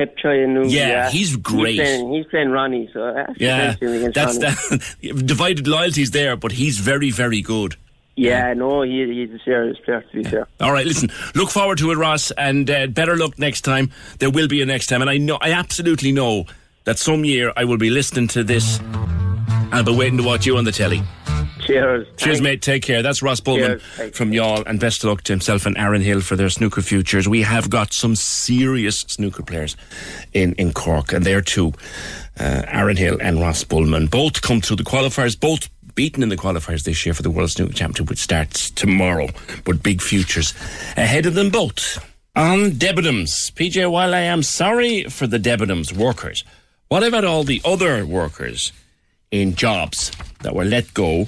And 0.00 0.70
Yeah, 0.70 0.88
yeah, 0.88 1.10
he's 1.10 1.36
great. 1.36 1.74
He's 1.74 1.80
playing, 1.80 2.12
he's 2.12 2.26
playing 2.26 2.48
Ronnie, 2.50 2.90
so 2.92 3.12
that's 3.14 3.40
Yeah, 3.40 3.74
that's 3.78 3.82
Ronnie. 3.82 4.08
that. 4.08 4.96
divided 5.26 5.66
loyalties 5.66 6.10
there, 6.12 6.36
but 6.36 6.52
he's 6.52 6.78
very, 6.78 7.10
very 7.10 7.42
good. 7.42 7.76
Yeah, 8.16 8.52
no, 8.54 8.82
he, 8.82 9.06
he's 9.06 9.30
a 9.40 9.42
serious 9.44 9.78
player 9.84 10.02
to 10.12 10.16
be 10.22 10.24
fair. 10.24 10.46
All 10.60 10.72
right, 10.72 10.84
listen. 10.86 11.10
Look 11.34 11.50
forward 11.50 11.78
to 11.78 11.90
it, 11.90 11.96
Ross, 11.96 12.30
and 12.32 12.70
uh, 12.70 12.86
better 12.88 13.16
luck 13.16 13.38
next 13.38 13.62
time. 13.62 13.90
There 14.18 14.30
will 14.30 14.48
be 14.48 14.60
a 14.60 14.66
next 14.66 14.88
time, 14.88 15.00
and 15.00 15.08
I 15.08 15.16
know, 15.16 15.38
I 15.40 15.52
absolutely 15.52 16.12
know 16.12 16.44
that 16.84 16.98
some 16.98 17.24
year 17.24 17.52
I 17.56 17.64
will 17.64 17.78
be 17.78 17.88
listening 17.88 18.28
to 18.28 18.44
this. 18.44 18.78
I'll 19.72 19.84
be 19.84 19.94
waiting 19.94 20.18
to 20.18 20.24
watch 20.24 20.44
you 20.46 20.56
on 20.58 20.64
the 20.64 20.72
telly. 20.72 21.00
Cheers. 21.70 22.08
Cheers, 22.16 22.40
mate. 22.40 22.62
Take 22.62 22.82
care. 22.82 23.02
That's 23.02 23.22
Ross 23.22 23.40
Bulman 23.40 23.80
Cheers. 23.96 24.16
From 24.16 24.32
Youghal, 24.32 24.64
and 24.66 24.80
best 24.80 25.04
of 25.04 25.10
luck 25.10 25.22
to 25.24 25.32
himself 25.32 25.66
and 25.66 25.78
Aaron 25.78 26.02
Hill 26.02 26.20
for 26.20 26.36
their 26.36 26.50
snooker 26.50 26.82
futures. 26.82 27.28
We 27.28 27.42
have 27.42 27.70
got 27.70 27.92
some 27.92 28.16
serious 28.16 29.00
snooker 29.00 29.42
players 29.42 29.76
in, 30.32 30.54
in 30.54 30.72
Cork, 30.72 31.12
and 31.12 31.24
there 31.24 31.40
too. 31.40 31.72
Uh, 32.38 32.62
Aaron 32.66 32.96
Hill 32.96 33.18
and 33.20 33.40
Ross 33.40 33.62
Bulman 33.64 34.10
both 34.10 34.42
come 34.42 34.60
through 34.60 34.76
the 34.76 34.84
qualifiers, 34.84 35.38
both 35.38 35.68
beaten 35.94 36.22
in 36.22 36.28
the 36.28 36.36
qualifiers 36.36 36.84
this 36.84 37.04
year 37.04 37.14
for 37.14 37.22
the 37.22 37.30
World 37.30 37.50
Snooker 37.50 37.72
Championship, 37.72 38.10
which 38.10 38.20
starts 38.20 38.70
tomorrow, 38.70 39.28
but 39.64 39.82
big 39.82 40.00
futures 40.02 40.54
ahead 40.96 41.26
of 41.26 41.34
them 41.34 41.50
both. 41.50 42.04
On 42.34 42.70
Debenhams, 42.70 43.52
PJ, 43.52 43.90
while 43.90 44.14
I 44.14 44.20
am 44.20 44.42
sorry 44.42 45.04
for 45.04 45.26
the 45.26 45.38
Debenhams 45.38 45.92
workers, 45.92 46.44
what 46.88 47.02
about 47.02 47.24
all 47.24 47.44
the 47.44 47.60
other 47.64 48.06
workers 48.06 48.72
in 49.30 49.54
jobs 49.54 50.10
that 50.42 50.54
were 50.54 50.64
let 50.64 50.92
go 50.94 51.26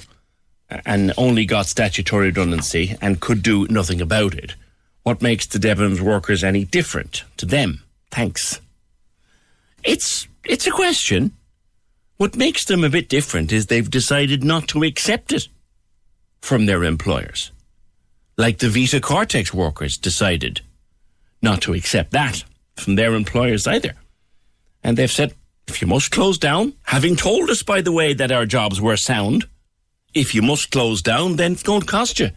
and 0.85 1.13
only 1.17 1.45
got 1.45 1.67
statutory 1.67 2.27
redundancy 2.27 2.95
and 3.01 3.19
could 3.19 3.43
do 3.43 3.67
nothing 3.67 4.01
about 4.01 4.33
it? 4.33 4.55
What 5.03 5.21
makes 5.21 5.45
the 5.47 5.59
Debenhams 5.59 6.01
workers 6.01 6.43
any 6.43 6.63
different 6.63 7.23
to 7.37 7.45
them? 7.45 7.83
Thanks. 8.11 8.61
It's 9.83 10.27
it's 10.45 10.67
a 10.67 10.71
question. 10.71 11.33
What 12.17 12.35
makes 12.35 12.65
them 12.65 12.83
a 12.83 12.89
bit 12.89 13.09
different 13.09 13.51
is 13.51 13.65
they've 13.65 13.89
decided 13.89 14.43
not 14.43 14.67
to 14.69 14.83
accept 14.83 15.33
it 15.33 15.47
from 16.41 16.65
their 16.65 16.83
employers. 16.83 17.51
Like 18.37 18.59
the 18.59 18.69
Vita 18.69 18.99
Cortex 18.99 19.53
workers 19.53 19.97
decided 19.97 20.61
not 21.41 21.61
to 21.63 21.73
accept 21.73 22.11
that 22.11 22.43
from 22.75 22.95
their 22.95 23.13
employers 23.13 23.67
either. 23.67 23.93
And 24.83 24.97
they've 24.97 25.11
said, 25.11 25.33
if 25.67 25.81
you 25.81 25.87
must 25.87 26.11
close 26.11 26.37
down, 26.37 26.73
having 26.83 27.15
told 27.15 27.49
us, 27.49 27.63
by 27.63 27.81
the 27.81 27.91
way, 27.91 28.13
that 28.13 28.31
our 28.31 28.45
jobs 28.45 28.81
were 28.81 28.97
sound, 28.97 29.47
if 30.13 30.35
you 30.35 30.41
must 30.41 30.71
close 30.71 31.01
down, 31.01 31.35
then 31.35 31.53
it's 31.53 31.63
going 31.63 31.81
to 31.81 31.87
cost 31.87 32.19
you. 32.19 32.31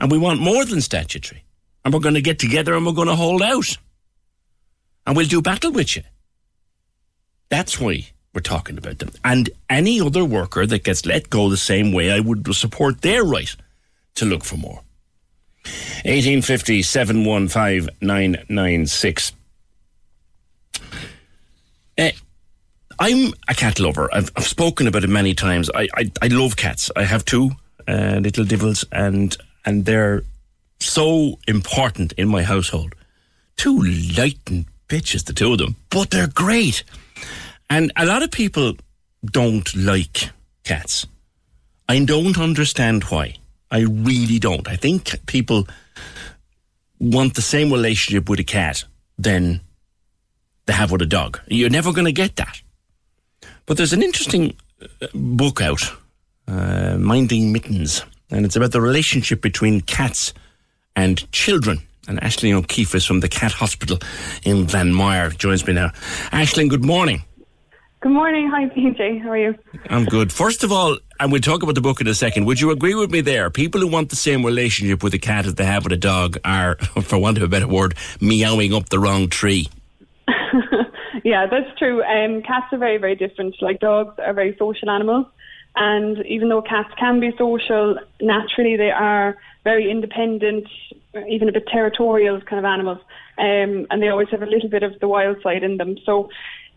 And 0.00 0.10
we 0.10 0.18
want 0.18 0.40
more 0.40 0.64
than 0.64 0.80
statutory. 0.80 1.44
And 1.84 1.94
we're 1.94 2.00
going 2.00 2.14
to 2.14 2.22
get 2.22 2.38
together 2.38 2.74
and 2.74 2.84
we're 2.84 2.92
going 2.92 3.08
to 3.08 3.16
hold 3.16 3.42
out. 3.42 3.76
And 5.06 5.16
we'll 5.16 5.26
do 5.26 5.40
battle 5.40 5.72
with 5.72 5.96
you. 5.96 6.02
That's 7.48 7.80
why 7.80 8.08
we're 8.34 8.40
talking 8.40 8.76
about 8.76 8.98
them. 8.98 9.12
And 9.24 9.50
any 9.70 10.00
other 10.00 10.24
worker 10.24 10.66
that 10.66 10.84
gets 10.84 11.06
let 11.06 11.30
go 11.30 11.48
the 11.48 11.56
same 11.56 11.92
way, 11.92 12.10
I 12.10 12.20
would 12.20 12.52
support 12.54 13.02
their 13.02 13.24
right 13.24 13.54
to 14.16 14.24
look 14.24 14.44
for 14.44 14.56
more. 14.56 14.82
1850 16.04 16.82
715 16.82 17.88
996. 18.00 19.32
Eh, 21.98 22.12
I'm 22.98 23.34
a 23.48 23.54
cat 23.54 23.78
lover. 23.78 24.08
I've, 24.12 24.30
I've 24.36 24.46
spoken 24.46 24.86
about 24.86 25.04
it 25.04 25.10
many 25.10 25.34
times. 25.34 25.70
I, 25.74 25.88
I, 25.94 26.10
I 26.22 26.26
love 26.28 26.56
cats. 26.56 26.90
I 26.96 27.04
have 27.04 27.24
two 27.24 27.50
uh, 27.86 28.20
little 28.22 28.44
devils, 28.44 28.84
and 28.92 29.36
and 29.64 29.84
they're 29.84 30.22
so 30.80 31.38
important 31.46 32.12
in 32.12 32.28
my 32.28 32.42
household. 32.42 32.94
Two 33.56 33.80
lightning 34.16 34.66
bitches, 34.88 35.24
the 35.24 35.32
two 35.32 35.52
of 35.52 35.58
them, 35.58 35.76
but 35.90 36.10
they're 36.10 36.28
great. 36.28 36.84
And 37.68 37.92
a 37.96 38.06
lot 38.06 38.22
of 38.22 38.30
people 38.30 38.74
don't 39.24 39.74
like 39.74 40.30
cats. 40.64 41.06
I 41.88 42.04
don't 42.04 42.38
understand 42.38 43.04
why. 43.04 43.34
I 43.70 43.80
really 43.80 44.38
don't. 44.38 44.68
I 44.68 44.76
think 44.76 45.14
people 45.26 45.66
want 46.98 47.34
the 47.34 47.42
same 47.42 47.72
relationship 47.72 48.28
with 48.28 48.40
a 48.40 48.44
cat 48.44 48.84
than 49.18 49.60
they 50.66 50.72
have 50.72 50.90
with 50.90 51.02
a 51.02 51.06
dog. 51.06 51.40
You're 51.48 51.70
never 51.70 51.92
going 51.92 52.06
to 52.06 52.12
get 52.12 52.36
that. 52.36 52.60
But 53.66 53.76
there's 53.76 53.92
an 53.92 54.02
interesting 54.02 54.56
uh, 54.80 55.08
book 55.12 55.60
out, 55.60 55.92
uh, 56.46 56.96
Minding 56.98 57.52
Mittens, 57.52 58.04
and 58.30 58.46
it's 58.46 58.54
about 58.54 58.70
the 58.70 58.80
relationship 58.80 59.42
between 59.42 59.80
cats 59.80 60.32
and 60.94 61.30
children. 61.32 61.82
And 62.08 62.22
Ashley 62.22 62.52
O'Keefe 62.52 62.94
is 62.94 63.04
from 63.04 63.18
the 63.18 63.28
Cat 63.28 63.50
Hospital 63.50 63.98
in 64.44 64.66
Glanmire, 64.66 65.36
joins 65.36 65.66
me 65.66 65.72
now. 65.72 65.90
Ashley, 66.30 66.68
good 66.68 66.84
morning. 66.84 67.24
Good 68.00 68.12
morning. 68.12 68.48
Hi, 68.54 68.66
PJ. 68.66 69.20
How 69.22 69.30
are 69.30 69.38
you? 69.38 69.54
I'm 69.90 70.04
good. 70.04 70.32
First 70.32 70.62
of 70.62 70.70
all, 70.70 70.98
and 71.18 71.32
we'll 71.32 71.40
talk 71.40 71.64
about 71.64 71.74
the 71.74 71.80
book 71.80 72.00
in 72.00 72.06
a 72.06 72.14
second, 72.14 72.44
would 72.44 72.60
you 72.60 72.70
agree 72.70 72.94
with 72.94 73.10
me 73.10 73.20
there? 73.20 73.50
People 73.50 73.80
who 73.80 73.88
want 73.88 74.10
the 74.10 74.16
same 74.16 74.46
relationship 74.46 75.02
with 75.02 75.14
a 75.14 75.18
cat 75.18 75.44
as 75.46 75.56
they 75.56 75.64
have 75.64 75.82
with 75.82 75.92
a 75.92 75.96
dog 75.96 76.38
are, 76.44 76.76
for 77.02 77.18
want 77.18 77.36
of 77.38 77.42
a 77.42 77.48
better 77.48 77.66
word, 77.66 77.96
meowing 78.20 78.72
up 78.72 78.90
the 78.90 79.00
wrong 79.00 79.28
tree. 79.28 79.66
Yeah, 81.26 81.46
that's 81.50 81.76
true. 81.76 82.04
Um, 82.04 82.40
cats 82.42 82.66
are 82.72 82.78
very, 82.78 82.98
very 82.98 83.16
different. 83.16 83.60
Like 83.60 83.80
dogs 83.80 84.14
are 84.24 84.32
very 84.32 84.54
social 84.60 84.88
animals. 84.88 85.26
And 85.74 86.24
even 86.24 86.48
though 86.48 86.62
cats 86.62 86.94
can 87.00 87.18
be 87.18 87.32
social, 87.36 87.98
naturally 88.20 88.76
they 88.76 88.92
are 88.92 89.36
very 89.64 89.90
independent, 89.90 90.68
even 91.28 91.48
a 91.48 91.52
bit 91.52 91.66
territorial 91.66 92.40
kind 92.42 92.60
of 92.60 92.64
animals. 92.64 92.98
Um, 93.38 93.88
and 93.90 94.00
they 94.00 94.08
always 94.08 94.28
have 94.30 94.42
a 94.42 94.46
little 94.46 94.68
bit 94.68 94.84
of 94.84 95.00
the 95.00 95.08
wild 95.08 95.38
side 95.42 95.64
in 95.64 95.78
them. 95.78 95.96
So 96.06 96.30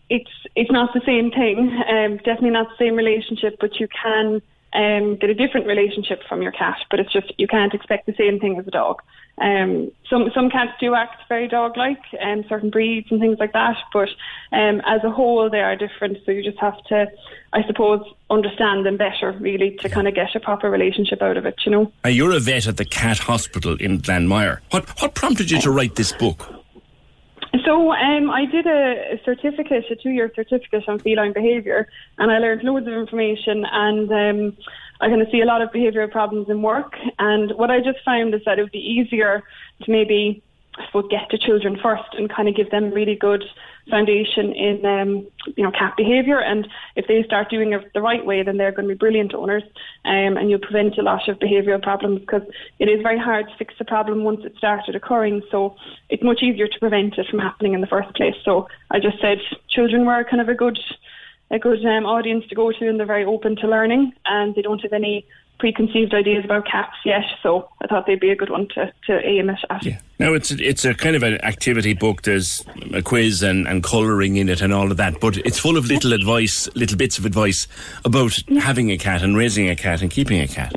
it's 0.08 0.32
it's 0.56 0.72
not 0.72 0.94
the 0.94 1.02
same 1.06 1.30
thing. 1.30 1.70
Um, 1.88 2.16
definitely 2.16 2.50
not 2.50 2.70
the 2.70 2.84
same 2.84 2.96
relationship, 2.96 3.56
but 3.60 3.78
you 3.78 3.86
can 3.86 4.42
um, 4.72 5.14
get 5.14 5.30
a 5.30 5.34
different 5.34 5.68
relationship 5.68 6.22
from 6.28 6.42
your 6.42 6.50
cat, 6.50 6.78
but 6.90 6.98
it's 6.98 7.12
just 7.12 7.32
you 7.38 7.46
can't 7.46 7.72
expect 7.72 8.06
the 8.06 8.14
same 8.18 8.40
thing 8.40 8.58
as 8.58 8.66
a 8.66 8.72
dog. 8.72 9.00
Um, 9.40 9.90
some 10.10 10.30
some 10.34 10.50
cats 10.50 10.72
do 10.78 10.94
act 10.94 11.22
very 11.28 11.48
dog-like, 11.48 12.02
and 12.20 12.44
certain 12.46 12.68
breeds 12.68 13.08
and 13.10 13.20
things 13.20 13.38
like 13.40 13.54
that. 13.54 13.76
But 13.92 14.10
um, 14.52 14.82
as 14.84 15.02
a 15.02 15.10
whole, 15.10 15.48
they 15.48 15.60
are 15.60 15.76
different. 15.76 16.18
So 16.26 16.30
you 16.30 16.42
just 16.42 16.58
have 16.58 16.76
to, 16.84 17.06
I 17.52 17.62
suppose, 17.66 18.02
understand 18.28 18.84
them 18.84 18.98
better, 18.98 19.32
really, 19.40 19.76
to 19.80 19.88
kind 19.88 20.06
of 20.06 20.14
get 20.14 20.34
a 20.34 20.40
proper 20.40 20.70
relationship 20.70 21.22
out 21.22 21.38
of 21.38 21.46
it. 21.46 21.56
You 21.64 21.72
know. 21.72 21.92
Uh, 22.04 22.10
you're 22.10 22.36
a 22.36 22.40
vet 22.40 22.66
at 22.66 22.76
the 22.76 22.84
Cat 22.84 23.18
Hospital 23.18 23.76
in 23.80 24.00
Glanmire. 24.00 24.58
What 24.70 24.88
what 25.00 25.14
prompted 25.14 25.50
you 25.50 25.60
to 25.62 25.70
write 25.70 25.94
this 25.96 26.12
book? 26.12 26.46
So 27.64 27.92
um, 27.92 28.30
I 28.30 28.46
did 28.46 28.66
a, 28.66 29.14
a 29.14 29.20
certificate, 29.24 29.84
a 29.90 29.96
two-year 29.96 30.30
certificate 30.36 30.84
on 30.86 30.98
feline 31.00 31.32
behaviour, 31.32 31.88
and 32.18 32.30
I 32.30 32.38
learned 32.38 32.62
loads 32.62 32.86
of 32.86 32.92
information. 32.92 33.64
And 33.70 34.10
um, 34.12 34.56
I 35.00 35.08
kind 35.08 35.22
of 35.22 35.28
see 35.32 35.40
a 35.40 35.46
lot 35.46 35.62
of 35.62 35.70
behavioural 35.70 36.10
problems 36.10 36.48
in 36.48 36.62
work. 36.62 36.94
And 37.18 37.52
what 37.56 37.70
I 37.70 37.78
just 37.78 38.04
found 38.04 38.34
is 38.34 38.42
that 38.44 38.58
it 38.58 38.62
would 38.62 38.72
be 38.72 38.78
easier 38.78 39.42
to 39.82 39.90
maybe, 39.90 40.42
I 40.76 40.86
suppose, 40.86 41.06
get 41.10 41.30
to 41.30 41.38
children 41.38 41.78
first 41.82 42.14
and 42.16 42.32
kind 42.32 42.48
of 42.48 42.54
give 42.54 42.70
them 42.70 42.90
really 42.90 43.14
good 43.14 43.44
foundation 43.88 44.52
in, 44.52 44.84
um, 44.84 45.26
you 45.56 45.64
know, 45.64 45.70
cat 45.70 45.94
behaviour. 45.96 46.38
And 46.38 46.68
if 46.96 47.06
they 47.08 47.22
start 47.24 47.50
doing 47.50 47.72
it 47.72 47.92
the 47.94 48.02
right 48.02 48.24
way, 48.24 48.42
then 48.42 48.56
they're 48.56 48.72
going 48.72 48.86
to 48.86 48.94
be 48.94 48.98
brilliant 48.98 49.34
owners, 49.34 49.62
um, 50.04 50.36
and 50.36 50.50
you'll 50.50 50.60
prevent 50.60 50.98
a 50.98 51.02
lot 51.02 51.28
of 51.28 51.38
behavioural 51.38 51.82
problems 51.82 52.20
because 52.20 52.42
it 52.78 52.88
is 52.88 53.02
very 53.02 53.18
hard 53.18 53.48
to 53.48 53.56
fix 53.56 53.74
the 53.78 53.84
problem 53.84 54.22
once 54.22 54.42
it 54.44 54.54
started 54.58 54.94
occurring. 54.94 55.42
So 55.50 55.76
it's 56.08 56.22
much 56.22 56.42
easier 56.42 56.68
to 56.68 56.78
prevent 56.78 57.18
it 57.18 57.26
from 57.28 57.38
happening 57.40 57.72
in 57.72 57.80
the 57.80 57.86
first 57.86 58.14
place. 58.14 58.36
So 58.44 58.68
I 58.90 59.00
just 59.00 59.20
said 59.20 59.38
children 59.68 60.04
were 60.04 60.24
kind 60.24 60.42
of 60.42 60.48
a 60.48 60.54
good 60.54 60.78
a 61.50 61.58
good 61.58 61.84
um, 61.84 62.06
audience 62.06 62.46
to 62.48 62.54
go 62.54 62.70
to, 62.72 62.88
and 62.88 62.98
they're 62.98 63.06
very 63.06 63.24
open 63.24 63.56
to 63.56 63.68
learning, 63.68 64.12
and 64.24 64.54
they 64.54 64.62
don't 64.62 64.80
have 64.82 64.92
any 64.92 65.26
preconceived 65.58 66.14
ideas 66.14 66.44
about 66.44 66.66
cats 66.66 66.96
yet. 67.04 67.22
So 67.42 67.68
I 67.82 67.86
thought 67.86 68.06
they'd 68.06 68.18
be 68.18 68.30
a 68.30 68.36
good 68.36 68.50
one 68.50 68.66
to, 68.68 68.92
to 69.06 69.20
aim 69.24 69.50
it 69.50 69.58
at. 69.68 69.84
Yeah. 69.84 69.98
Now 70.18 70.32
it's 70.32 70.50
a, 70.50 70.56
it's 70.56 70.84
a 70.84 70.94
kind 70.94 71.14
of 71.14 71.22
an 71.22 71.34
activity 71.44 71.92
book. 71.92 72.22
There's 72.22 72.64
a 72.94 73.02
quiz 73.02 73.42
and, 73.42 73.68
and 73.68 73.82
colouring 73.82 74.36
in 74.36 74.48
it 74.48 74.62
and 74.62 74.72
all 74.72 74.90
of 74.90 74.96
that, 74.96 75.20
but 75.20 75.36
it's 75.38 75.58
full 75.58 75.76
of 75.76 75.84
little 75.84 76.14
advice, 76.14 76.68
little 76.74 76.96
bits 76.96 77.18
of 77.18 77.26
advice 77.26 77.68
about 78.04 78.38
having 78.58 78.90
a 78.90 78.96
cat 78.96 79.22
and 79.22 79.36
raising 79.36 79.68
a 79.68 79.76
cat 79.76 80.00
and 80.00 80.10
keeping 80.10 80.40
a 80.40 80.48
cat. 80.48 80.74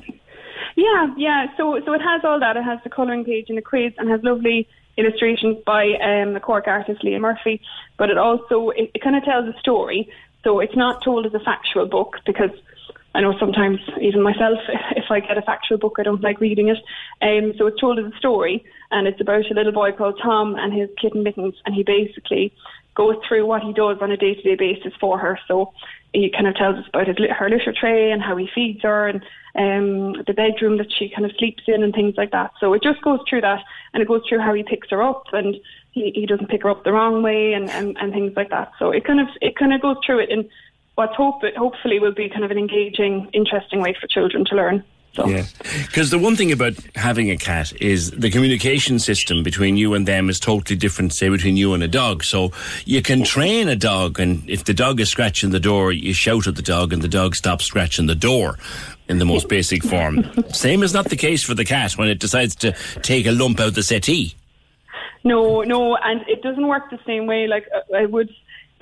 Yeah, 0.75 1.13
yeah. 1.17 1.47
So 1.55 1.79
so 1.85 1.93
it 1.93 2.01
has 2.01 2.21
all 2.23 2.39
that. 2.39 2.57
It 2.57 2.63
has 2.63 2.79
the 2.83 2.89
colouring 2.89 3.23
page 3.23 3.45
and 3.49 3.57
the 3.57 3.61
quiz, 3.61 3.93
and 3.97 4.09
has 4.09 4.21
lovely 4.23 4.67
illustrations 4.97 5.57
by 5.65 5.93
um, 6.03 6.33
the 6.33 6.39
Cork 6.39 6.67
artist 6.67 7.03
Leah 7.03 7.19
Murphy. 7.19 7.61
But 7.97 8.09
it 8.09 8.17
also 8.17 8.71
it, 8.71 8.91
it 8.93 9.01
kind 9.01 9.15
of 9.15 9.23
tells 9.23 9.47
a 9.47 9.57
story. 9.59 10.09
So 10.43 10.59
it's 10.59 10.75
not 10.75 11.03
told 11.03 11.25
as 11.25 11.33
a 11.33 11.39
factual 11.39 11.85
book 11.85 12.17
because 12.25 12.51
I 13.15 13.21
know 13.21 13.37
sometimes 13.39 13.79
even 14.01 14.21
myself, 14.21 14.59
if 14.95 15.05
I 15.09 15.19
get 15.19 15.37
a 15.37 15.41
factual 15.41 15.77
book, 15.77 15.97
I 15.99 16.03
don't 16.03 16.21
like 16.21 16.39
reading 16.39 16.69
it. 16.69 16.77
Um, 17.21 17.53
so 17.57 17.67
it's 17.67 17.79
told 17.79 17.99
as 17.99 18.11
a 18.11 18.17
story, 18.17 18.63
and 18.91 19.07
it's 19.07 19.21
about 19.21 19.49
a 19.49 19.53
little 19.53 19.71
boy 19.71 19.91
called 19.91 20.19
Tom 20.21 20.55
and 20.55 20.73
his 20.73 20.89
kitten 20.99 21.23
Mittens, 21.23 21.55
and 21.65 21.75
he 21.75 21.83
basically 21.83 22.53
goes 22.95 23.15
through 23.27 23.45
what 23.45 23.63
he 23.63 23.73
does 23.73 23.97
on 24.01 24.11
a 24.11 24.17
day-to-day 24.17 24.55
basis 24.55 24.93
for 24.99 25.17
her. 25.17 25.39
So 25.47 25.73
he 26.13 26.29
kind 26.31 26.47
of 26.47 26.55
tells 26.55 26.77
us 26.77 26.85
about 26.89 27.07
his, 27.07 27.17
her 27.17 27.49
litter 27.49 27.73
tray 27.73 28.11
and 28.11 28.21
how 28.21 28.37
he 28.37 28.47
feeds 28.53 28.81
her 28.83 29.07
and 29.07 29.23
um, 29.55 30.23
the 30.27 30.33
bedroom 30.33 30.77
that 30.77 30.91
she 30.97 31.09
kind 31.09 31.25
of 31.25 31.31
sleeps 31.37 31.63
in 31.67 31.83
and 31.83 31.93
things 31.93 32.15
like 32.17 32.31
that. 32.31 32.51
So 32.59 32.73
it 32.73 32.83
just 32.83 33.01
goes 33.01 33.19
through 33.27 33.41
that, 33.41 33.61
and 33.93 34.01
it 34.01 34.07
goes 34.07 34.21
through 34.27 34.39
how 34.39 34.53
he 34.53 34.63
picks 34.63 34.89
her 34.89 35.01
up 35.01 35.25
and 35.33 35.55
he, 35.93 36.11
he 36.13 36.25
doesn't 36.25 36.49
pick 36.49 36.63
her 36.63 36.69
up 36.69 36.83
the 36.83 36.91
wrong 36.91 37.23
way 37.23 37.53
and, 37.53 37.69
and, 37.69 37.95
and 37.99 38.11
things 38.11 38.33
like 38.35 38.49
that. 38.49 38.71
So 38.79 38.91
it 38.91 39.05
kind 39.05 39.19
of 39.19 39.27
it 39.41 39.55
kind 39.55 39.73
of 39.73 39.81
goes 39.81 39.97
through 40.05 40.19
it 40.19 40.29
in 40.29 40.49
what's 40.95 41.15
hope 41.15 41.43
it 41.43 41.55
hopefully 41.55 41.99
will 41.99 42.13
be 42.13 42.29
kind 42.29 42.43
of 42.43 42.51
an 42.51 42.57
engaging, 42.57 43.29
interesting 43.33 43.79
way 43.79 43.95
for 43.99 44.07
children 44.07 44.43
to 44.45 44.55
learn. 44.55 44.83
So. 45.15 45.27
Yeah, 45.27 45.45
because 45.85 46.09
the 46.09 46.17
one 46.17 46.35
thing 46.35 46.51
about 46.51 46.73
having 46.95 47.29
a 47.29 47.37
cat 47.37 47.71
is 47.79 48.09
the 48.09 48.31
communication 48.31 48.97
system 48.97 49.43
between 49.43 49.77
you 49.77 49.93
and 49.93 50.07
them 50.07 50.27
is 50.27 50.39
totally 50.39 50.75
different, 50.75 51.13
say, 51.13 51.29
between 51.29 51.55
you 51.55 51.75
and 51.75 51.83
a 51.83 51.87
dog. 51.87 52.23
So 52.23 52.51
you 52.85 53.03
can 53.03 53.23
train 53.23 53.69
a 53.69 53.75
dog, 53.75 54.19
and 54.19 54.41
if 54.49 54.63
the 54.63 54.73
dog 54.73 54.99
is 54.99 55.09
scratching 55.09 55.51
the 55.51 55.59
door, 55.59 55.91
you 55.91 56.13
shout 56.13 56.47
at 56.47 56.55
the 56.55 56.63
dog, 56.63 56.93
and 56.93 57.03
the 57.03 57.07
dog 57.07 57.35
stops 57.35 57.65
scratching 57.65 58.07
the 58.07 58.15
door 58.15 58.57
in 59.07 59.19
the 59.19 59.25
most 59.25 59.47
basic 59.47 59.83
form. 59.83 60.25
Same 60.49 60.81
is 60.81 60.95
not 60.95 61.05
the 61.09 61.15
case 61.15 61.43
for 61.43 61.53
the 61.53 61.65
cat 61.65 61.91
when 61.91 62.09
it 62.09 62.19
decides 62.19 62.55
to 62.55 62.71
take 63.03 63.27
a 63.27 63.31
lump 63.31 63.59
out 63.59 63.75
the 63.75 63.83
settee. 63.83 64.33
No, 65.23 65.61
no, 65.61 65.95
and 65.95 66.21
it 66.27 66.41
doesn't 66.41 66.67
work 66.67 66.89
the 66.89 66.99
same 67.05 67.27
way. 67.27 67.47
Like 67.47 67.67
uh, 67.73 67.95
I 67.95 68.05
would 68.05 68.29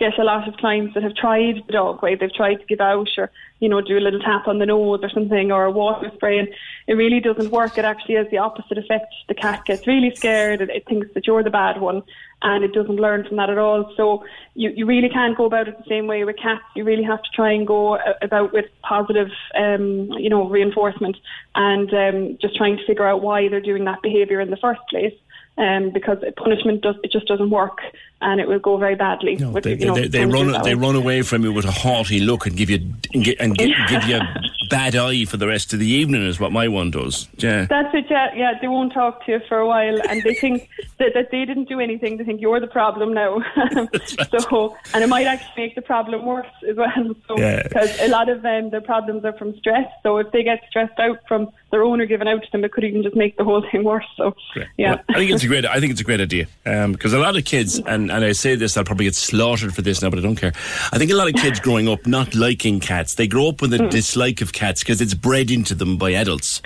get 0.02 0.18
a 0.18 0.24
lot 0.24 0.48
of 0.48 0.58
clients 0.58 0.96
that 0.96 1.04
have 1.04 1.16
tried 1.16 1.62
the 1.68 1.74
dog 1.74 2.02
way. 2.02 2.16
They've 2.16 2.34
tried 2.34 2.56
to 2.56 2.66
give 2.66 2.82
out 2.82 3.10
or, 3.20 3.30
you 3.60 3.70
know, 3.70 3.82
do 3.82 4.00
a 4.00 4.00
little 4.00 4.20
tap 4.20 4.48
on 4.48 4.58
the 4.58 4.66
nose 4.66 5.00
or 5.04 5.10
something 5.10 5.52
or 5.52 5.66
a 5.66 5.72
water 5.72 6.10
spray 6.16 6.40
and 6.40 6.48
it 6.88 6.96
really 6.96 7.20
doesn't 7.20 7.52
work. 7.52 7.78
It 7.78 7.86
actually 7.86 8.16
has 8.16 8.28
the 8.32 8.40
opposite 8.40 8.80
effect. 8.80 9.14
The 9.28 9.36
cat 9.36 9.64
gets 9.66 9.86
really 9.86 10.16
scared. 10.16 10.62
and 10.62 10.72
it 10.72 10.88
thinks 10.88 11.14
that 11.14 11.28
you're 11.28 11.44
the 11.44 11.52
bad 11.52 11.80
one 11.80 12.02
and 12.42 12.64
it 12.64 12.74
doesn't 12.74 12.96
learn 12.96 13.28
from 13.28 13.38
that 13.38 13.52
at 13.52 13.60
all. 13.60 13.94
So 13.96 14.26
you, 14.56 14.72
you 14.76 14.88
really 14.88 15.10
can't 15.10 15.38
go 15.38 15.46
about 15.46 15.68
it 15.68 15.78
the 15.78 15.88
same 15.88 16.08
way 16.08 16.24
with 16.24 16.38
cats. 16.38 16.64
You 16.76 16.84
really 16.84 17.04
have 17.04 17.22
to 17.22 17.30
try 17.36 17.52
and 17.52 17.68
go 17.68 18.00
about 18.24 18.54
with 18.54 18.66
positive, 18.82 19.30
um, 19.56 20.10
you 20.14 20.32
know, 20.32 20.50
reinforcement 20.50 21.18
and 21.54 21.94
um, 21.94 22.38
just 22.42 22.56
trying 22.56 22.78
to 22.78 22.86
figure 22.88 23.06
out 23.06 23.22
why 23.22 23.50
they're 23.50 23.62
doing 23.62 23.86
that 23.86 24.02
behaviour 24.02 24.42
in 24.42 24.50
the 24.50 24.58
first 24.58 24.82
place 24.90 25.14
um, 25.62 25.92
because 25.92 26.18
punishment 26.36 26.82
does 26.82 26.96
it 27.04 27.12
just 27.12 27.28
doesn't 27.28 27.50
work 27.50 27.80
and 28.22 28.40
it 28.40 28.48
will 28.48 28.60
go 28.60 28.78
very 28.78 28.96
badly. 28.96 29.36
No, 29.36 29.52
they, 29.60 29.76
you 29.76 29.86
know, 29.88 29.96
they, 29.96 30.08
they 30.08 30.26
run 30.26 30.62
they 30.64 30.76
run 30.76 30.96
away 30.96 31.22
from 31.22 31.44
you 31.44 31.52
with 31.54 31.66
a 31.66 31.72
haughty 31.72 32.20
look 32.20 32.46
and 32.46 32.56
give 32.56 32.70
you 32.70 32.78
and, 33.14 33.24
gi- 33.24 33.40
and 33.40 33.58
gi- 33.58 33.76
give 33.90 34.04
you 34.06 34.18
a 34.18 34.42
bad 34.70 34.96
eye 34.96 35.26
for 35.26 35.36
the 35.36 35.48
rest 35.48 35.74
of 35.74 35.80
the 35.80 35.88
evening 35.88 36.26
is 36.26 36.40
what 36.40 36.52
my 36.52 36.68
one 36.68 36.90
does. 36.92 37.28
Yeah. 37.38 37.66
That's 37.66 37.94
it, 37.94 38.06
yeah, 38.10 38.34
yeah. 38.36 38.54
They 38.62 38.70
won't 38.70 38.94
talk 38.94 39.26
to 39.26 39.34
you 39.34 39.40
for 39.50 39.58
a 39.58 39.68
while, 39.68 40.00
and 40.10 40.24
they 40.24 40.34
think 40.34 40.70
that, 40.98 41.14
that 41.14 41.30
they 41.30 41.44
didn't 41.44 41.68
do 41.68 41.82
anything. 41.82 42.16
They 42.18 42.24
think 42.24 42.40
you're 42.40 42.62
the 42.62 42.68
problem 42.68 43.14
now. 43.14 43.42
so, 44.40 44.78
and 44.94 45.04
it 45.04 45.08
might 45.08 45.28
actually 45.28 45.64
make 45.64 45.76
the 45.76 45.82
problem 45.82 46.26
worse 46.26 46.48
as 46.70 46.78
well. 46.78 47.16
So, 47.28 47.38
Yeah. 47.38 47.64
because 47.64 48.00
a 48.00 48.08
lot 48.08 48.30
of 48.30 48.46
um, 48.46 48.70
their 48.70 48.82
problems 48.82 49.26
are 49.26 49.34
from 49.34 49.58
stress. 49.58 49.88
So, 50.04 50.18
if 50.18 50.32
they 50.32 50.44
get 50.44 50.62
stressed 50.70 51.00
out 51.00 51.20
from 51.28 51.50
their 51.72 51.84
owner 51.84 52.06
giving 52.06 52.28
out 52.28 52.44
to 52.44 52.52
them, 52.52 52.64
it 52.64 52.72
could 52.72 52.84
even 52.84 53.04
just 53.04 53.16
make 53.16 53.38
the 53.38 53.44
whole 53.44 53.66
thing 53.72 53.84
worse. 53.84 54.06
So, 54.16 54.36
yeah. 54.78 54.92
Well, 54.96 55.04
I 55.10 55.14
think 55.16 55.32
it's 55.32 55.44
a 55.44 55.48
great. 55.48 55.66
I 55.66 55.80
think 55.80 55.92
it's 55.92 56.02
a 56.02 56.06
great 56.06 56.22
idea 56.22 56.48
because 56.64 57.14
a 57.14 57.20
lot 57.20 57.36
of 57.38 57.46
kids, 57.46 57.80
and, 57.80 58.11
and 58.12 58.24
I 58.26 58.32
say 58.34 58.56
this, 58.56 58.78
I'll 58.78 58.84
probably 58.84 59.06
get 59.06 59.16
slaughtered 59.16 59.74
for 59.74 59.82
this 59.82 60.02
now, 60.02 60.10
but 60.10 60.20
I 60.20 60.22
don't 60.22 60.36
care. 60.36 60.54
I 60.92 60.98
think 60.98 61.12
a 61.12 61.16
lot 61.16 61.28
of 61.28 61.36
kids 61.36 61.60
growing 61.68 61.88
up 61.90 62.06
not 62.06 62.36
liking 62.36 62.80
cats, 62.80 63.16
they 63.16 63.28
grow 63.28 63.48
up 63.50 63.62
with 63.62 63.74
a 63.74 63.78
Hmm. 63.80 63.90
dislike 63.90 64.42
of 64.42 64.54
cats 64.54 64.82
because 64.84 65.02
it's 65.02 65.14
bred 65.14 65.50
into 65.52 65.74
them 65.76 65.98
by 65.98 66.12
adults. 66.12 66.62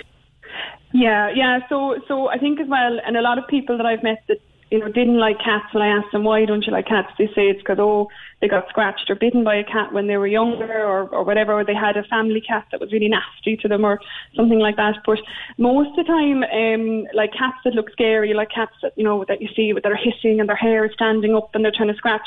Yeah, 0.92 1.30
yeah. 1.34 1.60
So, 1.68 1.96
so 2.08 2.28
I 2.28 2.38
think 2.38 2.60
as 2.60 2.68
well, 2.68 2.98
and 3.06 3.16
a 3.16 3.20
lot 3.20 3.38
of 3.38 3.46
people 3.48 3.76
that 3.76 3.86
I've 3.86 4.02
met 4.02 4.22
that 4.28 4.38
you 4.70 4.78
know 4.78 4.88
didn't 4.88 5.18
like 5.18 5.38
cats. 5.38 5.72
When 5.72 5.82
I 5.82 5.96
asked 5.96 6.12
them 6.12 6.24
why 6.24 6.44
don't 6.44 6.66
you 6.66 6.72
like 6.72 6.86
cats, 6.86 7.12
they 7.18 7.26
say 7.28 7.48
it's 7.48 7.60
because 7.60 7.78
oh 7.80 8.08
they 8.40 8.48
got 8.48 8.68
scratched 8.68 9.08
or 9.08 9.14
bitten 9.14 9.44
by 9.44 9.56
a 9.56 9.64
cat 9.64 9.92
when 9.92 10.06
they 10.06 10.16
were 10.16 10.26
younger, 10.26 10.84
or 10.84 11.08
or 11.08 11.24
whatever, 11.24 11.52
or 11.52 11.64
they 11.64 11.74
had 11.74 11.96
a 11.96 12.04
family 12.04 12.40
cat 12.40 12.66
that 12.70 12.80
was 12.80 12.92
really 12.92 13.08
nasty 13.08 13.56
to 13.58 13.68
them, 13.68 13.84
or 13.84 14.00
something 14.34 14.58
like 14.58 14.76
that. 14.76 14.96
But 15.06 15.18
most 15.58 15.90
of 15.90 15.96
the 15.96 16.04
time, 16.04 16.42
um, 16.42 17.06
like 17.14 17.32
cats 17.32 17.58
that 17.64 17.74
look 17.74 17.90
scary, 17.90 18.34
like 18.34 18.50
cats 18.50 18.74
that 18.82 18.92
you 18.96 19.04
know 19.04 19.24
that 19.28 19.40
you 19.40 19.48
see 19.54 19.72
that 19.72 19.86
are 19.86 19.96
hissing 19.96 20.40
and 20.40 20.48
their 20.48 20.56
hair 20.56 20.84
is 20.84 20.92
standing 20.94 21.34
up 21.34 21.54
and 21.54 21.64
they're 21.64 21.72
trying 21.72 21.88
to 21.88 21.94
scratch. 21.94 22.26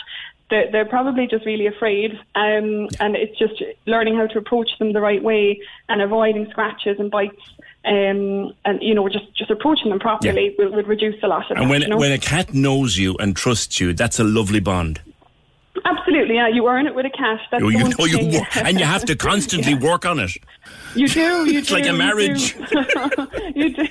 They're, 0.50 0.72
they're 0.72 0.86
probably 0.86 1.28
just 1.28 1.46
really 1.46 1.68
afraid, 1.68 2.14
um, 2.34 2.88
and 3.00 3.16
it's 3.16 3.38
just 3.38 3.62
learning 3.86 4.16
how 4.16 4.26
to 4.26 4.40
approach 4.40 4.70
them 4.80 4.94
the 4.94 5.02
right 5.02 5.22
way 5.22 5.60
and 5.90 6.02
avoiding 6.02 6.50
scratches 6.50 7.00
and 7.00 7.12
bites 7.12 7.44
um, 7.86 8.54
and 8.66 8.82
you 8.82 8.94
know 8.94 9.08
just 9.10 9.34
just 9.36 9.50
approaching 9.52 9.90
them 9.90 10.00
properly 10.00 10.56
will, 10.58 10.72
will 10.72 10.84
reduce 10.84 11.22
a 11.24 11.28
lot 11.28 11.50
of 11.50 11.58
And 11.58 11.66
that, 11.66 11.70
when 11.70 11.82
you 11.82 11.88
know? 11.88 11.98
when 11.98 12.12
a 12.12 12.18
cat 12.18 12.54
knows 12.54 12.98
you 12.98 13.16
and 13.18 13.36
trusts 13.36 13.80
you, 13.80 13.94
that's 13.94 14.20
a 14.20 14.24
lovely 14.24 14.60
bond. 14.60 15.02
absolutely 15.86 16.36
yeah 16.36 16.48
you 16.50 16.68
earn 16.68 16.86
it 16.88 16.94
with 16.96 17.06
a 17.06 17.10
cat 17.10 17.40
that's 17.52 17.62
You- 17.64 17.70
you- 17.70 17.92
oh, 18.00 18.06
you 18.06 18.42
and 18.66 18.80
you 18.80 18.86
have 18.86 19.06
to 19.06 19.16
constantly 19.30 19.76
work 19.76 20.06
on 20.06 20.20
it. 20.20 20.32
you 20.94 21.08
do 21.08 21.22
you 21.52 21.60
It's 21.60 21.70
do 21.70 21.76
like 21.76 21.86
a 21.86 21.94
you 21.94 21.98
marriage. 22.06 22.54
do. 22.54 23.28
you 23.56 23.68
do 23.74 23.88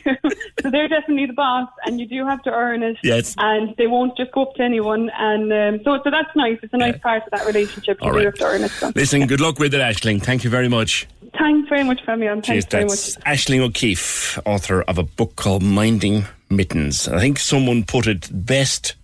so 0.62 0.70
they're 0.70 0.88
definitely 0.88 1.26
the 1.26 1.32
boss 1.32 1.68
and 1.86 1.98
you 2.00 2.06
do 2.06 2.26
have 2.26 2.42
to 2.42 2.50
earn 2.50 2.82
it 2.82 2.98
Yes. 3.02 3.34
and 3.38 3.74
they 3.78 3.86
won't 3.86 4.16
just 4.18 4.32
go 4.32 4.42
up 4.42 4.54
to 4.56 4.62
anyone 4.62 5.08
and 5.18 5.44
um, 5.60 5.80
so 5.84 5.98
so 6.04 6.10
that's 6.10 6.34
nice 6.36 6.58
it's 6.62 6.74
a 6.74 6.76
nice 6.76 6.98
part 6.98 7.22
of 7.24 7.30
that 7.30 7.46
relationship 7.46 7.96
you 8.02 8.08
All 8.10 8.18
do 8.18 8.24
have 8.26 8.34
to 8.34 8.44
earn 8.44 8.62
it 8.64 8.70
so. 8.72 8.92
Listen, 8.94 9.26
good 9.26 9.40
luck 9.40 9.58
with 9.58 9.72
it, 9.72 9.80
Ashling. 9.80 10.22
Thank 10.22 10.44
you 10.44 10.50
very 10.50 10.68
much. 10.68 11.06
Thanks 11.48 11.68
very 11.70 11.82
much 11.84 12.00
for 12.00 12.10
having 12.10 12.20
me 12.20 12.28
on 12.28 12.42
Cheers, 12.42 12.66
thanks 12.66 13.14
very 13.14 13.24
much 13.24 13.38
Ashling 13.38 13.60
O'Keefe, 13.60 14.38
author 14.44 14.82
of 14.82 14.98
a 14.98 15.02
book 15.02 15.34
called 15.36 15.62
Minding 15.62 16.26
Mittens. 16.50 17.08
I 17.08 17.20
think 17.20 17.38
someone 17.38 17.84
put 17.84 18.06
it 18.06 18.28
best 18.30 18.96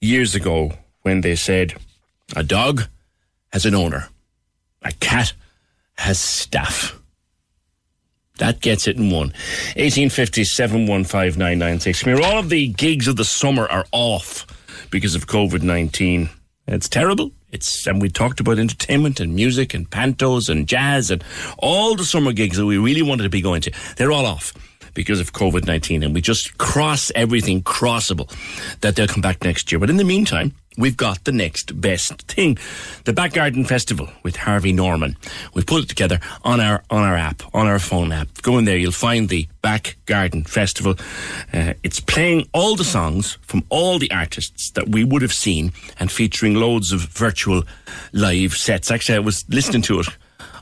years 0.00 0.34
ago 0.34 0.72
when 1.02 1.20
they 1.20 1.36
said, 1.36 1.74
a 2.34 2.42
dog 2.42 2.84
has 3.52 3.66
an 3.66 3.74
owner, 3.74 4.08
a 4.82 4.92
cat 4.92 5.34
has 5.98 6.18
staff. 6.18 6.98
That 8.38 8.60
gets 8.60 8.86
it 8.86 8.96
in 8.96 9.10
one. 9.10 9.28
1850 9.76 10.44
715 10.44 11.38
996. 11.38 12.02
Come 12.04 12.24
all 12.24 12.38
of 12.38 12.48
the 12.48 12.68
gigs 12.68 13.08
of 13.08 13.16
the 13.16 13.24
summer 13.24 13.66
are 13.66 13.84
off 13.92 14.46
because 14.90 15.14
of 15.14 15.26
COVID 15.26 15.62
19. 15.62 16.30
It's 16.68 16.88
terrible. 16.88 17.32
It's 17.50 17.86
and 17.86 18.00
we 18.00 18.10
talked 18.10 18.40
about 18.40 18.58
entertainment 18.58 19.20
and 19.20 19.34
music 19.34 19.72
and 19.74 19.88
pantos 19.88 20.48
and 20.48 20.66
jazz 20.66 21.10
and 21.10 21.24
all 21.58 21.94
the 21.96 22.04
summer 22.04 22.32
gigs 22.32 22.56
that 22.58 22.66
we 22.66 22.76
really 22.76 23.02
wanted 23.02 23.22
to 23.22 23.30
be 23.30 23.40
going 23.40 23.62
to. 23.62 23.72
They're 23.96 24.12
all 24.12 24.26
off 24.26 24.52
because 24.94 25.20
of 25.20 25.32
COVID 25.32 25.66
nineteen, 25.66 26.02
and 26.02 26.14
we 26.14 26.20
just 26.20 26.58
cross 26.58 27.10
everything 27.14 27.62
crossable 27.62 28.28
that 28.80 28.96
they'll 28.96 29.06
come 29.06 29.22
back 29.22 29.42
next 29.44 29.72
year. 29.72 29.78
But 29.78 29.90
in 29.90 29.96
the 29.96 30.04
meantime, 30.04 30.54
we've 30.78 30.96
got 30.96 31.24
the 31.24 31.32
next 31.32 31.78
best 31.78 32.22
thing, 32.22 32.56
the 33.04 33.12
Back 33.12 33.34
Garden 33.34 33.64
Festival 33.64 34.08
with 34.22 34.36
Harvey 34.36 34.72
Norman. 34.72 35.16
We've 35.52 35.66
put 35.66 35.82
it 35.82 35.88
together 35.88 36.20
on 36.44 36.60
our 36.60 36.82
on 36.88 37.02
our 37.02 37.16
app, 37.16 37.42
on 37.52 37.66
our 37.66 37.78
phone 37.78 38.12
app. 38.12 38.28
Go 38.40 38.56
in 38.56 38.64
there, 38.64 38.78
you'll 38.78 38.92
find 38.92 39.28
the 39.28 39.48
Back 39.60 39.96
Garden 40.06 40.44
Festival. 40.44 40.94
Uh, 41.52 41.74
it's 41.82 42.00
playing 42.00 42.48
all 42.54 42.76
the 42.76 42.84
songs 42.84 43.36
from 43.42 43.64
all 43.68 43.98
the 43.98 44.10
artists 44.12 44.70
that 44.70 44.88
we 44.88 45.04
would 45.04 45.22
have 45.22 45.32
seen, 45.34 45.72
and 45.98 46.10
featuring 46.10 46.54
loads 46.54 46.92
of 46.92 47.00
virtual 47.00 47.64
live 48.12 48.54
sets. 48.54 48.90
Actually, 48.90 49.16
I 49.16 49.20
was 49.20 49.44
listening 49.48 49.82
to 49.82 50.00
it 50.00 50.06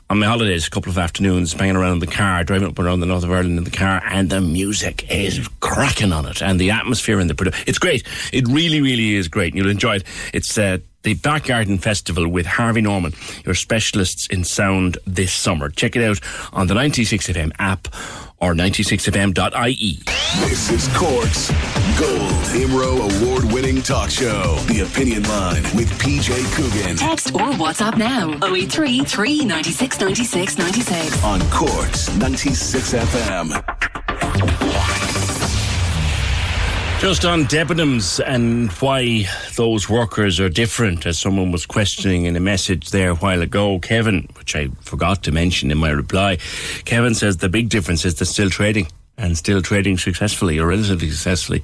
on 0.09 0.19
my 0.19 0.25
holidays, 0.25 0.67
a 0.67 0.69
couple 0.69 0.89
of 0.89 0.97
afternoons, 0.97 1.53
banging 1.53 1.75
around 1.75 1.93
in 1.93 1.99
the 1.99 2.07
car, 2.07 2.43
driving 2.43 2.67
up 2.67 2.77
and 2.77 2.87
around 2.87 3.01
the 3.01 3.05
north 3.05 3.23
of 3.23 3.31
Ireland 3.31 3.57
in 3.57 3.63
the 3.63 3.71
car, 3.71 4.01
and 4.05 4.29
the 4.29 4.39
music 4.39 5.09
is 5.11 5.47
cracking 5.59 6.13
on 6.13 6.25
it, 6.25 6.41
and 6.41 6.59
the 6.59 6.71
atmosphere 6.71 7.19
and 7.19 7.29
the. 7.29 7.63
It's 7.67 7.79
great. 7.79 8.03
It 8.31 8.47
really, 8.47 8.81
really 8.81 9.15
is 9.15 9.27
great. 9.27 9.53
You'll 9.53 9.69
enjoy 9.69 9.97
it. 9.97 10.03
It's 10.33 10.57
uh, 10.57 10.77
the 11.03 11.15
Back 11.15 11.45
Garden 11.45 11.77
Festival 11.77 12.27
with 12.27 12.45
Harvey 12.45 12.81
Norman, 12.81 13.13
your 13.45 13.55
specialists 13.55 14.27
in 14.27 14.43
sound 14.43 14.97
this 15.05 15.33
summer. 15.33 15.69
Check 15.69 15.95
it 15.95 16.03
out 16.03 16.19
on 16.53 16.67
the 16.67 16.73
96FM 16.73 17.51
app 17.59 17.87
or 18.39 18.53
96fm.ie. 18.53 19.99
This 20.47 20.69
is 20.69 20.87
Cork's 20.95 21.49
Gold 21.99 22.31
Imro 22.53 23.23
award 23.23 23.51
winning 23.51 23.81
talk 23.81 24.09
show. 24.09 24.55
The 24.67 24.81
Opinion 24.81 25.23
Line 25.23 25.63
with 25.75 25.89
PJ 25.99 26.29
Coogan. 26.53 26.97
Text 26.97 27.33
or 27.33 27.51
WhatsApp 27.53 27.97
now 27.97 28.33
083 28.45 29.03
396 29.05 29.99
96 29.99 30.57
96. 30.57 31.23
On 31.23 31.41
Cork's 31.49 32.15
96 32.17 32.93
FM. 32.93 35.06
Just 36.99 37.25
on 37.25 37.43
Debenhams 37.43 38.19
and 38.25 38.71
why 38.73 39.27
those 39.55 39.87
workers 39.87 40.39
are 40.39 40.49
different, 40.49 41.05
as 41.05 41.19
someone 41.19 41.51
was 41.51 41.65
questioning 41.65 42.25
in 42.25 42.35
a 42.35 42.39
message 42.39 42.89
there 42.89 43.11
a 43.11 43.15
while 43.15 43.43
ago. 43.43 43.77
Kevin, 43.79 44.27
which 44.35 44.55
I 44.55 44.69
forgot 44.81 45.21
to 45.23 45.31
mention 45.31 45.69
in 45.69 45.77
my 45.77 45.91
reply, 45.91 46.39
Kevin 46.85 47.13
says 47.13 47.37
the 47.37 47.49
big 47.49 47.69
difference 47.69 48.03
is 48.03 48.15
they're 48.15 48.25
still 48.25 48.49
trading 48.49 48.87
and 49.15 49.37
still 49.37 49.61
trading 49.61 49.99
successfully 49.99 50.57
or 50.57 50.67
relatively 50.67 51.11
successfully. 51.11 51.63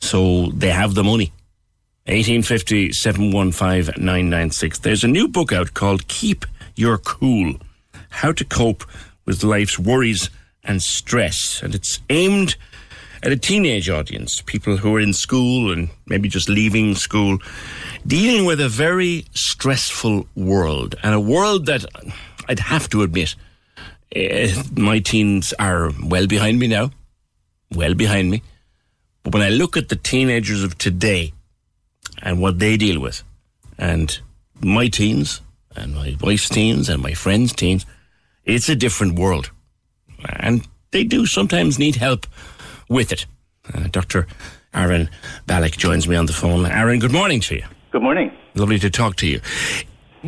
So 0.00 0.46
they 0.52 0.70
have 0.70 0.94
the 0.94 1.04
money. 1.04 1.32
1850 2.06 2.92
715 2.92 4.02
996. 4.02 4.78
There's 4.78 5.02
a 5.02 5.08
new 5.08 5.26
book 5.26 5.52
out 5.52 5.74
called 5.74 6.06
Keep 6.06 6.46
Your 6.76 6.96
Cool 6.96 7.54
How 8.10 8.30
to 8.32 8.44
Cope 8.44 8.84
with 9.26 9.42
Life's 9.42 9.80
Worries 9.80 10.30
and 10.62 10.80
Stress. 10.80 11.60
And 11.60 11.74
it's 11.74 11.98
aimed 12.08 12.54
at 13.22 13.32
a 13.32 13.36
teenage 13.36 13.88
audience, 13.88 14.40
people 14.40 14.76
who 14.76 14.94
are 14.96 15.00
in 15.00 15.12
school 15.12 15.72
and 15.72 15.90
maybe 16.06 16.28
just 16.28 16.48
leaving 16.48 16.94
school, 16.94 17.38
dealing 18.06 18.44
with 18.44 18.60
a 18.60 18.68
very 18.68 19.24
stressful 19.34 20.26
world 20.34 20.94
and 21.02 21.14
a 21.14 21.20
world 21.20 21.66
that 21.66 21.84
I'd 22.48 22.60
have 22.60 22.88
to 22.90 23.02
admit, 23.02 23.34
eh, 24.12 24.54
my 24.76 24.98
teens 25.00 25.52
are 25.58 25.90
well 26.02 26.26
behind 26.26 26.58
me 26.58 26.66
now, 26.66 26.90
well 27.74 27.94
behind 27.94 28.30
me. 28.30 28.42
But 29.22 29.34
when 29.34 29.42
I 29.42 29.50
look 29.50 29.76
at 29.76 29.90
the 29.90 29.96
teenagers 29.96 30.64
of 30.64 30.78
today 30.78 31.34
and 32.22 32.40
what 32.40 32.58
they 32.58 32.76
deal 32.78 33.00
with, 33.00 33.22
and 33.76 34.18
my 34.60 34.88
teens, 34.88 35.42
and 35.76 35.94
my 35.94 36.16
wife's 36.20 36.48
teens, 36.48 36.88
and 36.88 37.02
my 37.02 37.12
friends' 37.12 37.52
teens, 37.52 37.84
it's 38.44 38.68
a 38.68 38.74
different 38.74 39.18
world. 39.18 39.50
And 40.24 40.66
they 40.90 41.04
do 41.04 41.26
sometimes 41.26 41.78
need 41.78 41.96
help 41.96 42.26
with 42.90 43.12
it. 43.12 43.24
Uh, 43.72 43.86
Dr. 43.90 44.26
Aaron 44.74 45.08
Balick 45.46 45.78
joins 45.78 46.06
me 46.06 46.16
on 46.16 46.26
the 46.26 46.32
phone. 46.34 46.66
Aaron, 46.66 46.98
good 46.98 47.12
morning 47.12 47.40
to 47.42 47.56
you. 47.56 47.64
Good 47.92 48.02
morning. 48.02 48.30
Lovely 48.54 48.78
to 48.80 48.90
talk 48.90 49.16
to 49.16 49.26
you. 49.26 49.40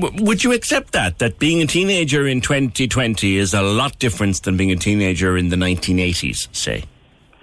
W- 0.01 0.25
would 0.25 0.43
you 0.43 0.53
accept 0.53 0.93
that, 0.93 1.19
that 1.19 1.39
being 1.39 1.61
a 1.61 1.67
teenager 1.67 2.27
in 2.27 2.41
2020 2.41 3.37
is 3.37 3.53
a 3.53 3.63
lot 3.63 3.99
different 3.99 4.43
than 4.43 4.57
being 4.57 4.71
a 4.71 4.77
teenager 4.77 5.37
in 5.37 5.49
the 5.49 5.57
1980s, 5.57 6.49
say? 6.55 6.85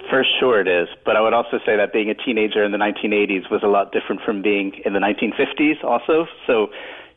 For 0.09 0.25
sure 0.39 0.59
it 0.59 0.67
is. 0.67 0.87
But 1.05 1.15
I 1.15 1.21
would 1.21 1.33
also 1.33 1.59
say 1.65 1.77
that 1.77 1.93
being 1.93 2.09
a 2.09 2.15
teenager 2.15 2.63
in 2.63 2.71
the 2.71 2.77
1980s 2.77 3.51
was 3.51 3.61
a 3.63 3.67
lot 3.67 3.91
different 3.91 4.21
from 4.21 4.41
being 4.41 4.73
in 4.83 4.93
the 4.93 4.99
1950s 4.99 5.83
also. 5.83 6.25
So, 6.47 6.67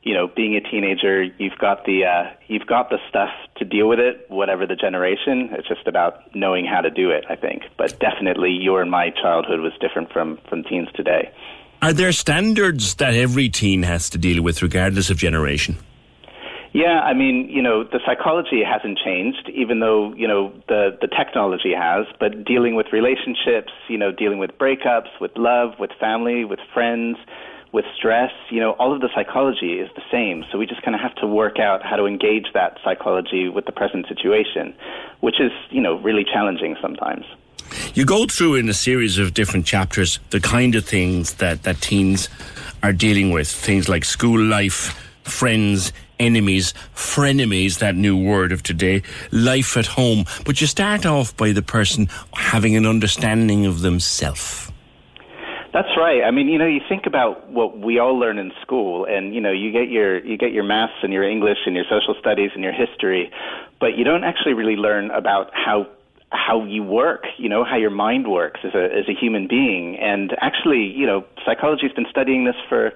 you 0.03 0.15
know, 0.15 0.29
being 0.35 0.57
a 0.57 0.61
teenager, 0.61 1.23
you've 1.23 1.59
got 1.59 1.85
the 1.85 2.05
uh, 2.05 2.31
you've 2.49 2.67
got 2.67 2.91
the 2.91 2.99
stuff 3.09 3.31
to 3.57 3.65
deal 3.65 3.89
with 3.89 4.01
it, 4.01 4.27
whatever 4.29 4.67
the 4.67 4.75
generation. 4.75 5.51
It's 5.53 5.69
just 5.69 5.87
about 5.87 6.35
knowing 6.35 6.67
how 6.67 6.81
to 6.81 6.91
do 6.91 7.11
it, 7.11 7.25
I 7.29 7.37
think. 7.37 7.63
But 7.79 8.01
definitely, 8.01 8.51
your 8.51 8.83
and 8.83 8.91
my 8.91 9.11
childhood 9.11 9.61
was 9.61 9.73
different 9.81 10.13
from 10.13 10.39
from 10.49 10.65
teens 10.65 10.89
today. 10.95 11.33
Are 11.83 11.93
there 11.93 12.13
standards 12.13 12.95
that 12.97 13.15
every 13.15 13.49
teen 13.49 13.83
has 13.83 14.11
to 14.11 14.19
deal 14.19 14.43
with, 14.43 14.63
regardless 14.63 15.11
of 15.11 15.17
generation? 15.17 15.79
Yeah, 16.73 17.01
I 17.01 17.13
mean, 17.13 17.51
you 17.51 17.61
know, 17.61 17.85
the 17.85 18.01
psychology 18.07 18.63
hasn't 18.65 18.99
changed, 19.05 19.51
even 19.55 19.81
though 19.81 20.15
you 20.15 20.27
know 20.27 20.53
the 20.69 20.97
the 21.01 21.07
technology 21.07 21.75
has. 21.77 22.07
But 22.19 22.45
dealing 22.45 22.75
with 22.75 22.87
relationships, 22.93 23.73
you 23.89 23.99
know, 23.99 24.11
dealing 24.11 24.39
with 24.39 24.53
breakups, 24.59 25.11
with 25.21 25.33
love, 25.37 25.79
with 25.79 25.91
family, 26.01 26.45
with 26.45 26.61
friends, 26.73 27.19
with 27.73 27.87
stress, 27.97 28.31
you 28.51 28.61
know, 28.61 28.73
all 28.73 28.93
of 28.93 29.01
the 29.01 29.09
psychology 29.15 29.81
is 29.81 29.89
the 29.97 30.03
same. 30.11 30.45
So 30.53 30.59
we 30.59 30.67
just 30.67 30.83
kind 30.83 30.95
of 30.95 31.01
have 31.01 31.15
to 31.17 31.27
work 31.27 31.59
out 31.59 31.83
how 31.83 31.97
to 31.97 32.05
engage 32.05 32.47
that 32.53 32.79
psychology 32.85 33.49
with 33.49 33.65
the 33.65 33.73
present 33.73 34.07
situation, 34.07 34.75
which 35.21 35.41
is, 35.41 35.53
you 35.71 35.81
know, 35.81 35.99
really 35.99 36.25
challenging 36.25 36.77
sometimes. 36.81 37.25
You 37.95 38.05
go 38.05 38.27
through 38.27 38.57
in 38.57 38.69
a 38.69 38.75
series 38.75 39.19
of 39.19 39.33
different 39.33 39.65
chapters 39.65 40.19
the 40.31 40.41
kind 40.41 40.75
of 40.75 40.85
things 40.85 41.35
that, 41.35 41.63
that 41.63 41.81
teens 41.81 42.29
are 42.83 42.93
dealing 42.93 43.31
with, 43.31 43.49
things 43.49 43.89
like 43.89 44.05
school 44.05 44.41
life, 44.41 44.99
friends, 45.23 45.93
enemies, 46.21 46.75
frenemies, 46.95 47.79
that 47.79 47.95
new 47.95 48.17
word 48.17 48.53
of 48.53 48.63
today, 48.63 49.03
life 49.31 49.77
at 49.77 49.87
home. 49.87 50.25
But 50.45 50.61
you 50.61 50.67
start 50.67 51.07
off 51.07 51.35
by 51.37 51.53
the 51.53 51.63
person 51.63 52.09
having 52.35 52.77
an 52.77 52.87
understanding 52.87 53.65
of 53.65 53.81
themselves. 53.81 54.72
That's 55.73 55.89
right. 55.97 56.23
I 56.23 56.31
mean, 56.31 56.49
you 56.49 56.59
know, 56.59 56.67
you 56.67 56.81
think 56.87 57.07
about 57.07 57.49
what 57.51 57.79
we 57.79 57.99
all 57.99 58.19
learn 58.19 58.39
in 58.39 58.53
school, 58.61 59.07
and 59.07 59.35
you 59.35 59.41
know, 59.41 59.53
you 59.53 59.73
get 59.73 59.89
your 59.89 60.23
you 60.23 60.37
get 60.37 60.53
your 60.53 60.65
maths 60.65 60.93
and 61.03 61.13
your 61.13 61.25
English 61.25 61.59
and 61.65 61.75
your 61.75 61.87
social 61.89 62.15
studies 62.21 62.51
and 62.55 62.63
your 62.63 62.75
history, 62.75 63.31
but 63.81 63.97
you 63.97 64.05
don't 64.05 64.23
actually 64.23 64.53
really 64.53 64.77
learn 64.77 65.11
about 65.11 65.51
how 65.55 65.87
how 66.31 66.65
you 66.65 66.83
work, 66.83 67.25
you 67.39 67.49
know, 67.49 67.65
how 67.65 67.77
your 67.77 67.91
mind 67.91 68.31
works 68.31 68.61
as 68.65 68.75
a 68.75 68.85
as 68.85 69.09
a 69.09 69.15
human 69.19 69.49
being. 69.49 69.97
And 69.99 70.37
actually, 70.43 70.85
you 70.85 71.07
know, 71.07 71.25
psychology's 71.47 71.93
been 71.93 72.07
studying 72.11 72.45
this 72.45 72.57
for 72.69 72.93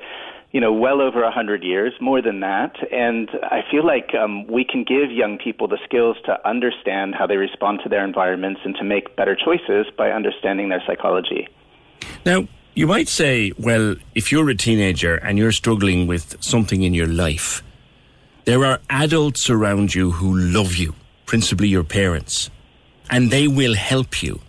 you 0.53 0.61
know, 0.61 0.73
well 0.73 1.03
over 1.03 1.23
a 1.23 1.31
hundred 1.31 1.63
years, 1.63 1.93
more 2.01 2.23
than 2.23 2.41
that. 2.41 2.77
And 2.93 3.29
I 3.43 3.61
feel 3.71 3.85
like 3.85 4.15
um, 4.15 4.47
we 4.47 4.65
can 4.65 4.85
give 4.85 5.11
young 5.11 5.39
people 5.39 5.69
the 5.69 5.79
skills 5.85 6.17
to 6.25 6.49
understand 6.49 7.15
how 7.15 7.27
they 7.27 7.37
respond 7.37 7.81
to 7.83 7.91
their 7.91 8.05
environments 8.05 8.61
and 8.65 8.75
to 8.77 8.85
make 8.85 9.17
better 9.17 9.37
choices 9.37 9.93
by 9.99 10.11
understanding 10.13 10.69
their 10.69 10.83
psychology. 10.87 11.49
Now, 12.25 12.47
you 12.77 12.87
might 12.87 13.09
say, 13.09 13.53
well, 13.59 13.97
if 14.15 14.31
you're 14.31 14.51
a 14.51 14.55
teenager 14.55 15.17
and 15.17 15.39
you're 15.39 15.51
struggling 15.51 16.07
with 16.07 16.37
something 16.45 16.83
in 16.83 16.93
your 16.93 17.07
life, 17.07 17.63
there 18.45 18.67
are 18.67 18.81
adults 18.91 19.49
around 19.49 19.95
you 19.95 20.13
who 20.13 20.37
love 20.37 20.77
you, 20.77 20.95
principally 21.25 21.69
your 21.69 21.83
parents, 21.83 22.51
and 23.11 23.31
they 23.31 23.49
will 23.49 23.75
help 23.75 24.23
you. 24.23 24.41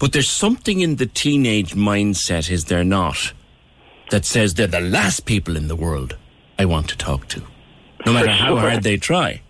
But 0.00 0.12
there's 0.12 0.30
something 0.30 0.80
in 0.80 0.96
the 0.96 1.04
teenage 1.04 1.74
mindset, 1.74 2.50
is 2.50 2.64
there 2.64 2.84
not, 2.84 3.34
that 4.10 4.24
says 4.24 4.54
they're 4.54 4.66
the 4.66 4.80
last 4.80 5.26
people 5.26 5.54
in 5.54 5.68
the 5.68 5.76
world 5.76 6.16
I 6.58 6.64
want 6.64 6.88
to 6.88 6.96
talk 6.96 7.28
to, 7.28 7.42
no 8.06 8.14
matter 8.14 8.30
how 8.30 8.56
hard 8.56 8.82
they 8.82 8.96
try. 8.96 9.42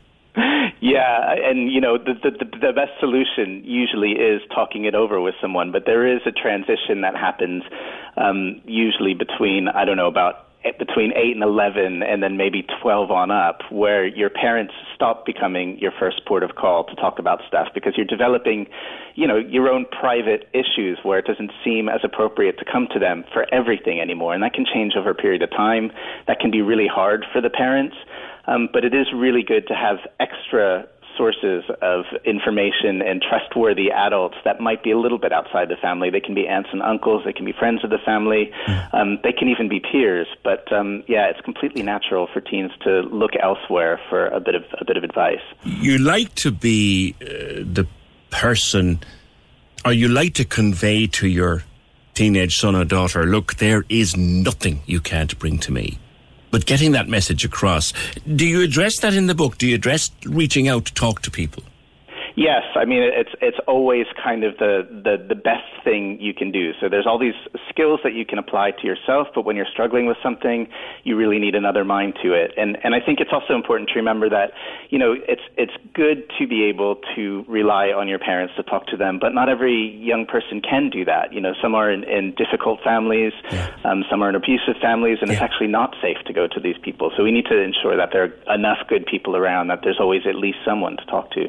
Yeah, 0.84 1.32
and 1.32 1.72
you 1.72 1.80
know 1.80 1.96
the, 1.96 2.12
the 2.12 2.44
the 2.44 2.72
best 2.76 2.92
solution 3.00 3.64
usually 3.64 4.20
is 4.20 4.42
talking 4.54 4.84
it 4.84 4.94
over 4.94 5.18
with 5.18 5.34
someone, 5.40 5.72
but 5.72 5.84
there 5.86 6.06
is 6.06 6.20
a 6.26 6.30
transition 6.30 7.00
that 7.00 7.16
happens 7.16 7.62
um, 8.18 8.60
usually 8.66 9.14
between 9.14 9.66
I 9.68 9.86
don't 9.86 9.96
know 9.96 10.08
about 10.08 10.44
between 10.78 11.12
8 11.12 11.36
and 11.36 11.42
11 11.42 12.02
and 12.02 12.22
then 12.22 12.38
maybe 12.38 12.66
12 12.80 13.10
on 13.10 13.30
up 13.30 13.60
where 13.70 14.06
your 14.06 14.30
parents 14.30 14.72
stop 14.94 15.26
becoming 15.26 15.78
your 15.78 15.92
first 15.98 16.24
port 16.26 16.42
of 16.42 16.54
call 16.54 16.84
to 16.84 16.94
talk 16.96 17.18
about 17.18 17.40
stuff 17.46 17.68
because 17.74 17.94
you're 17.96 18.06
developing 18.06 18.66
you 19.14 19.26
know 19.26 19.36
your 19.36 19.68
own 19.68 19.84
private 19.86 20.48
issues 20.52 20.98
where 21.02 21.18
it 21.18 21.26
doesn't 21.26 21.52
seem 21.64 21.88
as 21.88 22.00
appropriate 22.02 22.58
to 22.58 22.64
come 22.64 22.88
to 22.92 22.98
them 22.98 23.24
for 23.32 23.46
everything 23.52 24.00
anymore 24.00 24.34
and 24.34 24.42
that 24.42 24.52
can 24.52 24.64
change 24.64 24.94
over 24.96 25.10
a 25.10 25.14
period 25.14 25.42
of 25.42 25.50
time. 25.50 25.90
That 26.26 26.40
can 26.40 26.50
be 26.50 26.60
really 26.60 26.88
hard 26.88 27.24
for 27.32 27.40
the 27.40 27.50
parents 27.50 27.96
um, 28.46 28.68
but 28.72 28.84
it 28.84 28.94
is 28.94 29.06
really 29.14 29.42
good 29.42 29.66
to 29.68 29.74
have 29.74 29.98
extra 30.20 30.86
sources 31.16 31.64
of 31.80 32.04
information 32.24 33.00
and 33.02 33.22
trustworthy 33.22 33.90
adults 33.90 34.36
that 34.44 34.60
might 34.60 34.82
be 34.82 34.90
a 34.90 34.98
little 34.98 35.18
bit 35.18 35.32
outside 35.32 35.68
the 35.68 35.76
family. 35.80 36.10
They 36.10 36.20
can 36.20 36.34
be 36.34 36.46
aunts 36.46 36.70
and 36.72 36.82
uncles, 36.82 37.22
they 37.24 37.32
can 37.32 37.44
be 37.44 37.52
friends 37.52 37.84
of 37.84 37.90
the 37.90 37.98
family, 38.04 38.50
um, 38.92 39.18
they 39.22 39.32
can 39.32 39.48
even 39.48 39.68
be 39.68 39.80
peers. 39.80 40.26
But 40.42 40.70
um, 40.72 41.04
yeah, 41.06 41.30
it's 41.30 41.40
completely 41.40 41.82
natural 41.82 42.28
for 42.32 42.40
teens 42.40 42.72
to 42.82 43.02
look 43.02 43.32
elsewhere 43.40 44.00
for 44.08 44.26
a 44.28 44.40
bit 44.40 44.54
of 44.54 44.64
a 44.80 44.84
bit 44.84 44.96
of 44.96 45.04
advice. 45.04 45.44
You 45.64 45.98
like 45.98 46.34
to 46.36 46.50
be 46.50 47.14
uh, 47.22 47.62
the 47.64 47.86
person, 48.30 49.00
or 49.84 49.92
you 49.92 50.08
like 50.08 50.34
to 50.34 50.44
convey 50.44 51.06
to 51.06 51.28
your 51.28 51.62
teenage 52.14 52.56
son 52.56 52.76
or 52.76 52.84
daughter, 52.84 53.24
look, 53.24 53.56
there 53.56 53.84
is 53.88 54.16
nothing 54.16 54.80
you 54.86 55.00
can't 55.00 55.36
bring 55.38 55.58
to 55.58 55.72
me. 55.72 55.98
But 56.54 56.66
getting 56.66 56.92
that 56.92 57.08
message 57.08 57.44
across, 57.44 57.92
do 58.36 58.46
you 58.46 58.62
address 58.62 59.00
that 59.00 59.12
in 59.12 59.26
the 59.26 59.34
book? 59.34 59.58
Do 59.58 59.66
you 59.66 59.74
address 59.74 60.08
reaching 60.24 60.68
out 60.68 60.84
to 60.84 60.94
talk 60.94 61.20
to 61.22 61.30
people? 61.32 61.64
Yes, 62.36 62.62
I 62.74 62.84
mean 62.84 63.02
it's 63.02 63.30
it's 63.40 63.58
always 63.68 64.06
kind 64.22 64.42
of 64.42 64.58
the, 64.58 64.82
the 64.90 65.22
the 65.22 65.36
best 65.36 65.70
thing 65.84 66.18
you 66.20 66.34
can 66.34 66.50
do. 66.50 66.72
So 66.80 66.88
there's 66.88 67.06
all 67.06 67.18
these 67.18 67.38
skills 67.70 68.00
that 68.02 68.14
you 68.14 68.26
can 68.26 68.38
apply 68.38 68.72
to 68.72 68.86
yourself, 68.86 69.28
but 69.32 69.44
when 69.44 69.54
you're 69.54 69.70
struggling 69.70 70.06
with 70.06 70.16
something, 70.20 70.66
you 71.04 71.14
really 71.14 71.38
need 71.38 71.54
another 71.54 71.84
mind 71.84 72.14
to 72.24 72.32
it. 72.34 72.50
And 72.56 72.76
and 72.82 72.92
I 72.92 72.98
think 72.98 73.20
it's 73.20 73.30
also 73.32 73.54
important 73.54 73.90
to 73.90 73.94
remember 73.94 74.28
that 74.30 74.50
you 74.90 74.98
know 74.98 75.14
it's 75.14 75.46
it's 75.56 75.74
good 75.94 76.24
to 76.40 76.48
be 76.48 76.64
able 76.64 76.98
to 77.14 77.44
rely 77.46 77.94
on 77.94 78.08
your 78.08 78.18
parents 78.18 78.54
to 78.56 78.64
talk 78.64 78.88
to 78.88 78.96
them, 78.96 79.20
but 79.20 79.32
not 79.32 79.48
every 79.48 79.94
young 80.02 80.26
person 80.26 80.60
can 80.60 80.90
do 80.90 81.04
that. 81.04 81.32
You 81.32 81.40
know, 81.40 81.54
some 81.62 81.76
are 81.76 81.88
in, 81.88 82.02
in 82.02 82.34
difficult 82.34 82.80
families, 82.82 83.32
um, 83.84 84.02
some 84.10 84.22
are 84.22 84.28
in 84.28 84.34
abusive 84.34 84.74
families, 84.82 85.18
and 85.22 85.30
it's 85.30 85.40
actually 85.40 85.68
not 85.68 85.94
safe 86.02 86.18
to 86.26 86.32
go 86.32 86.48
to 86.48 86.58
these 86.58 86.76
people. 86.82 87.12
So 87.16 87.22
we 87.22 87.30
need 87.30 87.46
to 87.46 87.62
ensure 87.62 87.96
that 87.96 88.10
there 88.12 88.24
are 88.24 88.54
enough 88.54 88.78
good 88.88 89.06
people 89.06 89.36
around 89.36 89.68
that 89.68 89.80
there's 89.84 90.00
always 90.00 90.22
at 90.26 90.34
least 90.34 90.58
someone 90.66 90.96
to 90.96 91.04
talk 91.06 91.30
to. 91.38 91.46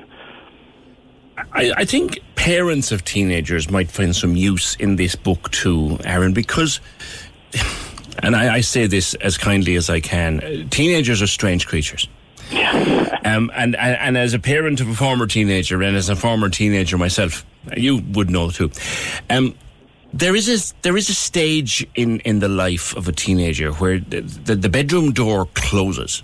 I, 1.37 1.73
I 1.77 1.85
think 1.85 2.19
parents 2.35 2.91
of 2.91 3.03
teenagers 3.03 3.69
might 3.69 3.89
find 3.89 4.15
some 4.15 4.35
use 4.35 4.75
in 4.75 4.95
this 4.95 5.15
book 5.15 5.51
too, 5.51 5.97
Aaron, 6.03 6.33
because, 6.33 6.79
and 8.19 8.35
I, 8.35 8.55
I 8.55 8.61
say 8.61 8.87
this 8.87 9.13
as 9.15 9.37
kindly 9.37 9.75
as 9.75 9.89
I 9.89 9.99
can, 9.99 10.39
uh, 10.41 10.69
teenagers 10.69 11.21
are 11.21 11.27
strange 11.27 11.67
creatures. 11.67 12.07
Um, 13.25 13.51
and, 13.55 13.75
and 13.75 13.97
and 13.97 14.17
as 14.17 14.35
a 14.35 14.39
parent 14.39 14.79
of 14.79 14.87
a 14.87 14.93
former 14.93 15.25
teenager 15.25 15.81
and 15.81 15.97
as 15.97 16.09
a 16.09 16.15
former 16.15 16.47
teenager 16.47 16.97
myself, 16.97 17.43
you 17.75 18.03
would 18.11 18.29
know 18.29 18.51
too. 18.51 18.69
Um, 19.31 19.55
there 20.13 20.35
is 20.35 20.47
a 20.47 20.73
there 20.83 20.95
is 20.95 21.09
a 21.09 21.13
stage 21.15 21.85
in, 21.95 22.19
in 22.19 22.39
the 22.39 22.47
life 22.47 22.95
of 22.95 23.07
a 23.07 23.11
teenager 23.11 23.71
where 23.73 23.99
the, 23.99 24.21
the, 24.21 24.55
the 24.55 24.69
bedroom 24.69 25.11
door 25.11 25.47
closes, 25.55 26.21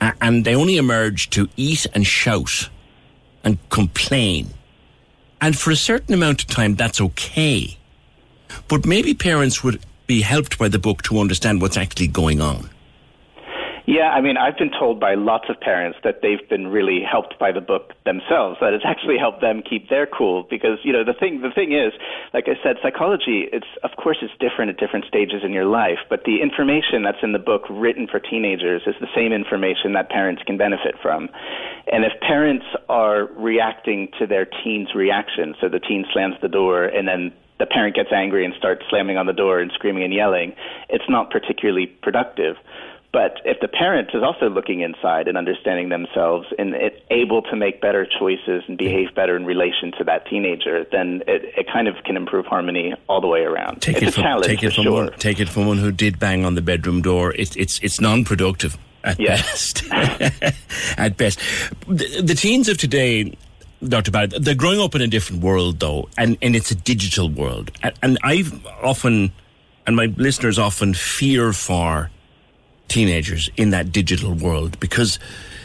and 0.00 0.44
they 0.44 0.54
only 0.54 0.76
emerge 0.76 1.30
to 1.30 1.48
eat 1.56 1.84
and 1.94 2.06
shout 2.06 2.70
and 3.44 3.58
complain. 3.68 4.48
And 5.40 5.56
for 5.58 5.70
a 5.70 5.76
certain 5.76 6.14
amount 6.14 6.42
of 6.42 6.48
time, 6.48 6.74
that's 6.74 7.00
okay. 7.00 7.76
But 8.68 8.86
maybe 8.86 9.14
parents 9.14 9.62
would 9.62 9.84
be 10.06 10.22
helped 10.22 10.58
by 10.58 10.68
the 10.68 10.78
book 10.78 11.02
to 11.02 11.18
understand 11.18 11.60
what's 11.60 11.76
actually 11.76 12.08
going 12.08 12.40
on. 12.40 12.70
Yeah, 13.86 14.16
I 14.16 14.22
mean, 14.22 14.38
I've 14.38 14.56
been 14.56 14.70
told 14.70 14.98
by 14.98 15.14
lots 15.14 15.50
of 15.50 15.60
parents 15.60 15.98
that 16.04 16.22
they've 16.22 16.48
been 16.48 16.68
really 16.68 17.02
helped 17.04 17.38
by 17.38 17.52
the 17.52 17.60
book 17.60 17.92
themselves. 18.06 18.56
That 18.60 18.72
it's 18.72 18.84
actually 18.86 19.18
helped 19.18 19.42
them 19.42 19.62
keep 19.62 19.90
their 19.90 20.06
cool 20.06 20.46
because 20.48 20.78
you 20.84 20.92
know 20.92 21.04
the 21.04 21.12
thing. 21.12 21.42
The 21.42 21.50
thing 21.50 21.72
is, 21.72 21.92
like 22.32 22.48
I 22.48 22.56
said, 22.62 22.76
psychology. 22.82 23.44
It's 23.52 23.68
of 23.82 23.90
course 24.02 24.16
it's 24.22 24.32
different 24.40 24.70
at 24.70 24.78
different 24.78 25.04
stages 25.04 25.44
in 25.44 25.52
your 25.52 25.66
life, 25.66 26.00
but 26.08 26.24
the 26.24 26.40
information 26.40 27.02
that's 27.02 27.20
in 27.22 27.32
the 27.32 27.38
book 27.38 27.64
written 27.68 28.08
for 28.08 28.18
teenagers 28.18 28.82
is 28.86 28.94
the 29.00 29.12
same 29.14 29.32
information 29.32 29.92
that 29.92 30.08
parents 30.08 30.42
can 30.46 30.56
benefit 30.56 30.94
from. 31.02 31.28
And 31.92 32.04
if 32.04 32.12
parents 32.20 32.64
are 32.88 33.26
reacting 33.36 34.08
to 34.18 34.26
their 34.26 34.46
teen's 34.46 34.94
reaction, 34.94 35.54
so 35.60 35.68
the 35.68 35.80
teen 35.80 36.06
slams 36.10 36.36
the 36.40 36.48
door 36.48 36.84
and 36.84 37.06
then 37.06 37.32
the 37.58 37.66
parent 37.66 37.94
gets 37.94 38.10
angry 38.12 38.44
and 38.44 38.54
starts 38.58 38.82
slamming 38.90 39.16
on 39.16 39.26
the 39.26 39.32
door 39.32 39.60
and 39.60 39.70
screaming 39.72 40.02
and 40.02 40.12
yelling, 40.12 40.54
it's 40.88 41.04
not 41.08 41.30
particularly 41.30 41.86
productive. 41.86 42.56
But 43.14 43.40
if 43.44 43.60
the 43.60 43.68
parent 43.68 44.10
is 44.12 44.24
also 44.24 44.50
looking 44.50 44.80
inside 44.80 45.28
and 45.28 45.38
understanding 45.38 45.88
themselves 45.88 46.48
and 46.58 46.74
it, 46.74 47.06
able 47.10 47.42
to 47.42 47.54
make 47.54 47.80
better 47.80 48.04
choices 48.04 48.64
and 48.66 48.76
behave 48.76 49.14
better 49.14 49.36
in 49.36 49.46
relation 49.46 49.92
to 49.98 50.04
that 50.04 50.26
teenager, 50.26 50.84
then 50.90 51.22
it, 51.28 51.44
it 51.56 51.68
kind 51.72 51.86
of 51.86 51.94
can 52.04 52.16
improve 52.16 52.44
harmony 52.44 52.92
all 53.08 53.20
the 53.20 53.28
way 53.28 53.42
around. 53.42 53.80
Take 53.82 53.98
it's 53.98 54.02
it 54.02 54.08
a 54.08 54.12
from 54.14 54.22
challenge 54.24 54.46
take 54.46 54.64
it 54.64 54.72
from 54.72 54.82
sure. 54.82 55.04
one 55.04 55.12
take 55.12 55.38
it 55.38 55.48
from 55.48 55.68
one 55.68 55.78
who 55.78 55.92
did 55.92 56.18
bang 56.18 56.44
on 56.44 56.56
the 56.56 56.60
bedroom 56.60 57.02
door. 57.02 57.32
It, 57.32 57.56
it's 57.56 57.78
it's 57.84 58.00
non-productive 58.00 58.76
at 59.04 59.16
best. 59.16 59.84
at 59.92 61.16
best, 61.16 61.38
the, 61.86 62.20
the 62.20 62.34
teens 62.34 62.68
of 62.68 62.78
today. 62.78 63.36
Dr. 63.80 64.10
Barrett, 64.10 64.42
they're 64.42 64.54
growing 64.54 64.80
up 64.80 64.94
in 64.94 65.02
a 65.02 65.06
different 65.06 65.42
world, 65.42 65.78
though, 65.78 66.08
and, 66.16 66.38
and 66.40 66.56
it's 66.56 66.70
a 66.70 66.74
digital 66.74 67.28
world. 67.28 67.70
And, 67.82 67.94
and 68.02 68.18
I've 68.22 68.64
often, 68.82 69.30
and 69.86 69.94
my 69.94 70.06
listeners 70.16 70.58
often 70.58 70.94
fear 70.94 71.52
for 71.52 72.10
teenagers 72.88 73.50
in 73.56 73.70
that 73.70 73.92
digital 73.92 74.32
world 74.32 74.78
because, 74.80 75.18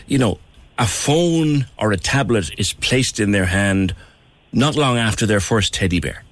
you 0.08 0.18
know, 0.18 0.40
a 0.78 0.88
phone 0.88 1.68
or 1.78 1.92
a 1.92 1.98
tablet 1.98 2.52
is 2.58 2.74
placed 2.74 3.20
in 3.20 3.32
their 3.32 3.46
hand 3.46 3.94
not 4.52 4.76
long 4.76 4.98
after 4.98 5.26
their 5.26 5.40
first 5.40 5.74
teddy 5.74 6.00
bear. 6.00 6.24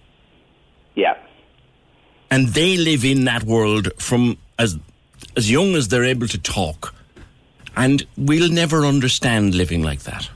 Yeah. 0.95 1.18
And 2.31 2.49
they 2.49 2.77
live 2.77 3.05
in 3.05 3.26
that 3.26 3.43
world 3.43 3.89
from 3.97 4.38
as 4.57 4.77
as 5.35 5.51
young 5.51 5.76
as 5.76 5.88
they're 5.89 6.03
able 6.03 6.27
to 6.27 6.38
talk. 6.38 6.93
And 7.76 8.05
we'll 8.18 8.51
never 8.51 8.85
understand 8.85 9.53
living 9.53 9.84
like 9.84 10.01
that. 10.03 10.30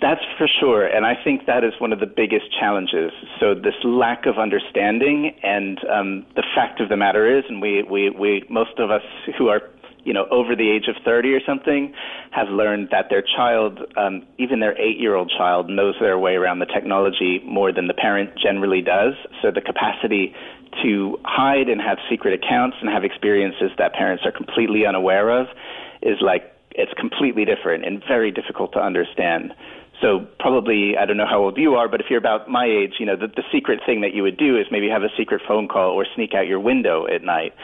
That's 0.00 0.20
for 0.36 0.46
sure. 0.60 0.86
And 0.86 1.06
I 1.06 1.14
think 1.22 1.46
that 1.46 1.64
is 1.64 1.72
one 1.78 1.92
of 1.92 2.00
the 2.00 2.06
biggest 2.06 2.46
challenges. 2.58 3.12
So 3.40 3.54
this 3.54 3.74
lack 3.82 4.26
of 4.26 4.38
understanding 4.38 5.34
and 5.42 5.78
um, 5.88 6.26
the 6.36 6.44
fact 6.54 6.80
of 6.80 6.90
the 6.90 6.96
matter 6.96 7.38
is, 7.38 7.44
and 7.48 7.62
we, 7.62 7.82
we, 7.82 8.10
we, 8.10 8.44
most 8.50 8.78
of 8.78 8.90
us 8.90 9.02
who 9.38 9.48
are, 9.48 9.62
you 10.04 10.12
know, 10.12 10.26
over 10.30 10.54
the 10.54 10.70
age 10.70 10.86
of 10.88 10.96
30 11.02 11.32
or 11.32 11.40
something 11.46 11.94
have 12.30 12.48
learned 12.48 12.88
that 12.90 13.06
their 13.08 13.22
child, 13.22 13.80
um, 13.96 14.26
even 14.38 14.60
their 14.60 14.78
eight-year-old 14.78 15.32
child 15.36 15.70
knows 15.70 15.94
their 15.98 16.18
way 16.18 16.34
around 16.34 16.58
the 16.58 16.66
technology 16.66 17.40
more 17.44 17.72
than 17.72 17.88
the 17.88 17.94
parent 17.94 18.30
generally 18.38 18.82
does. 18.82 19.14
So 19.40 19.50
the 19.50 19.62
capacity 19.62 20.34
to 20.82 21.18
hide 21.24 21.68
and 21.68 21.80
have 21.80 21.96
secret 22.10 22.34
accounts 22.34 22.76
and 22.82 22.90
have 22.90 23.02
experiences 23.02 23.70
that 23.78 23.94
parents 23.94 24.24
are 24.26 24.32
completely 24.32 24.84
unaware 24.84 25.30
of 25.30 25.46
is 26.02 26.18
like, 26.20 26.52
it's 26.72 26.92
completely 27.00 27.46
different 27.46 27.86
and 27.86 28.02
very 28.06 28.30
difficult 28.30 28.72
to 28.74 28.78
understand. 28.78 29.54
So 30.00 30.26
probably, 30.38 30.94
I 31.00 31.06
don't 31.06 31.16
know 31.16 31.26
how 31.26 31.40
old 31.40 31.56
you 31.56 31.74
are, 31.74 31.88
but 31.88 32.00
if 32.00 32.06
you're 32.10 32.18
about 32.18 32.48
my 32.48 32.66
age, 32.66 32.94
you 32.98 33.06
know, 33.06 33.16
the, 33.16 33.28
the 33.28 33.42
secret 33.52 33.80
thing 33.86 34.02
that 34.02 34.12
you 34.14 34.22
would 34.22 34.36
do 34.36 34.58
is 34.58 34.66
maybe 34.70 34.88
have 34.88 35.02
a 35.02 35.08
secret 35.16 35.40
phone 35.48 35.68
call 35.68 35.90
or 35.92 36.06
sneak 36.14 36.34
out 36.34 36.46
your 36.46 36.60
window 36.60 37.06
at 37.06 37.22
night. 37.22 37.54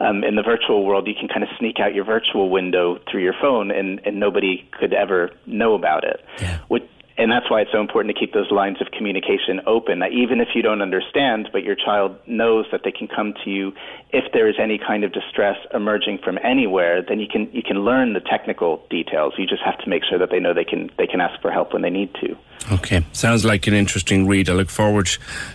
Um, 0.00 0.24
in 0.24 0.34
the 0.34 0.42
virtual 0.42 0.84
world, 0.84 1.06
you 1.06 1.14
can 1.14 1.28
kind 1.28 1.42
of 1.42 1.50
sneak 1.58 1.78
out 1.78 1.94
your 1.94 2.04
virtual 2.04 2.50
window 2.50 2.98
through 3.10 3.22
your 3.22 3.34
phone 3.40 3.70
and, 3.70 4.00
and 4.04 4.18
nobody 4.18 4.68
could 4.72 4.94
ever 4.94 5.30
know 5.46 5.74
about 5.74 6.04
it. 6.04 6.20
Which, 6.68 6.84
and 7.22 7.30
that's 7.30 7.48
why 7.48 7.60
it's 7.60 7.70
so 7.70 7.80
important 7.80 8.12
to 8.14 8.18
keep 8.18 8.34
those 8.34 8.50
lines 8.50 8.80
of 8.80 8.90
communication 8.90 9.60
open. 9.66 10.00
That 10.00 10.10
even 10.10 10.40
if 10.40 10.48
you 10.54 10.62
don't 10.62 10.82
understand, 10.82 11.48
but 11.52 11.62
your 11.62 11.76
child 11.76 12.16
knows 12.26 12.66
that 12.72 12.80
they 12.82 12.90
can 12.90 13.06
come 13.06 13.32
to 13.44 13.50
you 13.50 13.72
if 14.10 14.24
there 14.32 14.48
is 14.48 14.56
any 14.58 14.76
kind 14.76 15.04
of 15.04 15.12
distress 15.12 15.56
emerging 15.72 16.18
from 16.18 16.38
anywhere, 16.42 17.00
then 17.00 17.20
you 17.20 17.28
can 17.28 17.48
you 17.52 17.62
can 17.62 17.84
learn 17.84 18.12
the 18.12 18.20
technical 18.20 18.84
details. 18.90 19.34
You 19.38 19.46
just 19.46 19.62
have 19.62 19.78
to 19.78 19.88
make 19.88 20.02
sure 20.04 20.18
that 20.18 20.30
they 20.30 20.40
know 20.40 20.52
they 20.52 20.64
can 20.64 20.90
they 20.98 21.06
can 21.06 21.20
ask 21.20 21.40
for 21.40 21.52
help 21.52 21.72
when 21.72 21.82
they 21.82 21.90
need 21.90 22.12
to. 22.14 22.36
Okay, 22.72 23.04
sounds 23.12 23.44
like 23.44 23.66
an 23.68 23.74
interesting 23.74 24.26
read. 24.26 24.48
I 24.50 24.54
look 24.54 24.70
forward 24.70 25.08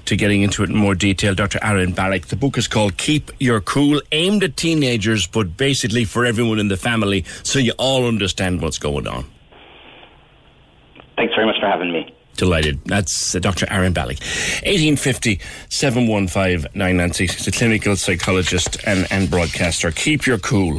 to 0.05 0.15
getting 0.15 0.43
into 0.43 0.63
it 0.63 0.69
in 0.69 0.75
more 0.75 0.95
detail. 0.95 1.35
Dr. 1.35 1.59
Aaron 1.61 1.91
Barrick. 1.91 2.27
The 2.27 2.35
book 2.35 2.57
is 2.57 2.67
called 2.67 2.97
Keep 2.97 3.31
Your 3.39 3.61
Cool, 3.61 4.01
aimed 4.11 4.43
at 4.43 4.55
teenagers, 4.57 5.27
but 5.27 5.57
basically 5.57 6.05
for 6.05 6.25
everyone 6.25 6.59
in 6.59 6.69
the 6.69 6.77
family, 6.77 7.23
so 7.43 7.59
you 7.59 7.73
all 7.77 8.07
understand 8.07 8.61
what's 8.61 8.77
going 8.77 9.07
on. 9.07 9.25
Thanks 11.17 11.33
very 11.33 11.47
much 11.47 11.59
for 11.59 11.67
having 11.67 11.91
me. 11.91 12.13
Delighted. 12.35 12.79
That's 12.85 13.35
uh, 13.35 13.39
Dr. 13.39 13.65
Aaron 13.69 13.93
Balick. 13.93 14.19
1850 14.63 15.41
715 15.69 16.69
996. 16.75 17.33
He's 17.33 17.47
a 17.47 17.51
clinical 17.51 17.95
psychologist 17.95 18.77
and, 18.85 19.07
and 19.09 19.29
broadcaster. 19.29 19.91
Keep 19.91 20.27
your 20.27 20.37
cool. 20.37 20.77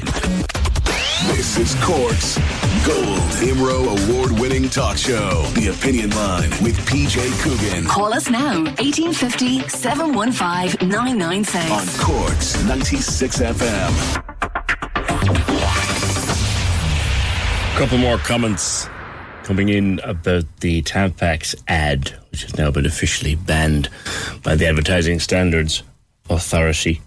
This 1.27 1.59
is 1.59 1.75
Cork's 1.83 2.39
Gold 2.87 3.19
Imro 3.43 4.09
Award 4.09 4.39
winning 4.41 4.69
talk 4.69 4.97
show. 4.97 5.43
The 5.55 5.75
Opinion 5.77 6.11
Line 6.11 6.51
with 6.63 6.79
PJ 6.87 7.43
Coogan. 7.43 7.87
Call 7.87 8.15
us 8.15 8.31
now, 8.31 8.63
1850 8.79 9.69
715 9.69 10.89
996. 10.89 11.71
On 11.73 11.89
Cork's 12.01 12.65
96 12.65 13.39
FM. 13.41 14.25
couple 17.77 17.97
more 17.99 18.19
comments 18.19 18.89
coming 19.49 19.71
in 19.71 19.99
about 20.01 20.45
the 20.61 20.83
Tampax 20.83 21.55
ad, 21.69 22.15
which 22.31 22.43
has 22.43 22.59
now 22.59 22.71
been 22.71 22.85
officially 22.85 23.35
banned 23.35 23.89
by 24.43 24.55
the 24.55 24.67
Advertising 24.67 25.21
Standards 25.21 25.83
Authority. 26.29 27.01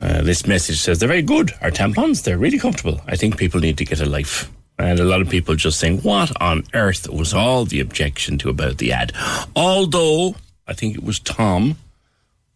Uh, 0.00 0.22
this 0.22 0.48
message 0.48 0.80
says 0.80 0.98
they're 0.98 1.08
very 1.08 1.22
good. 1.22 1.52
Our 1.62 1.70
tampons, 1.70 2.24
they're 2.24 2.38
really 2.38 2.58
comfortable. 2.58 3.00
I 3.06 3.14
think 3.14 3.36
people 3.36 3.60
need 3.60 3.78
to 3.78 3.84
get 3.84 4.00
a 4.00 4.04
life. 4.04 4.50
And 4.80 4.98
a 4.98 5.04
lot 5.04 5.20
of 5.20 5.30
people 5.30 5.54
just 5.54 5.78
saying, 5.78 5.98
what 5.98 6.32
on 6.42 6.64
earth 6.74 7.08
was 7.08 7.32
all 7.32 7.64
the 7.64 7.78
objection 7.78 8.36
to 8.38 8.48
about 8.48 8.78
the 8.78 8.92
ad? 8.92 9.12
Although, 9.54 10.34
I 10.66 10.72
think 10.72 10.96
it 10.96 11.04
was 11.04 11.20
Tom, 11.20 11.76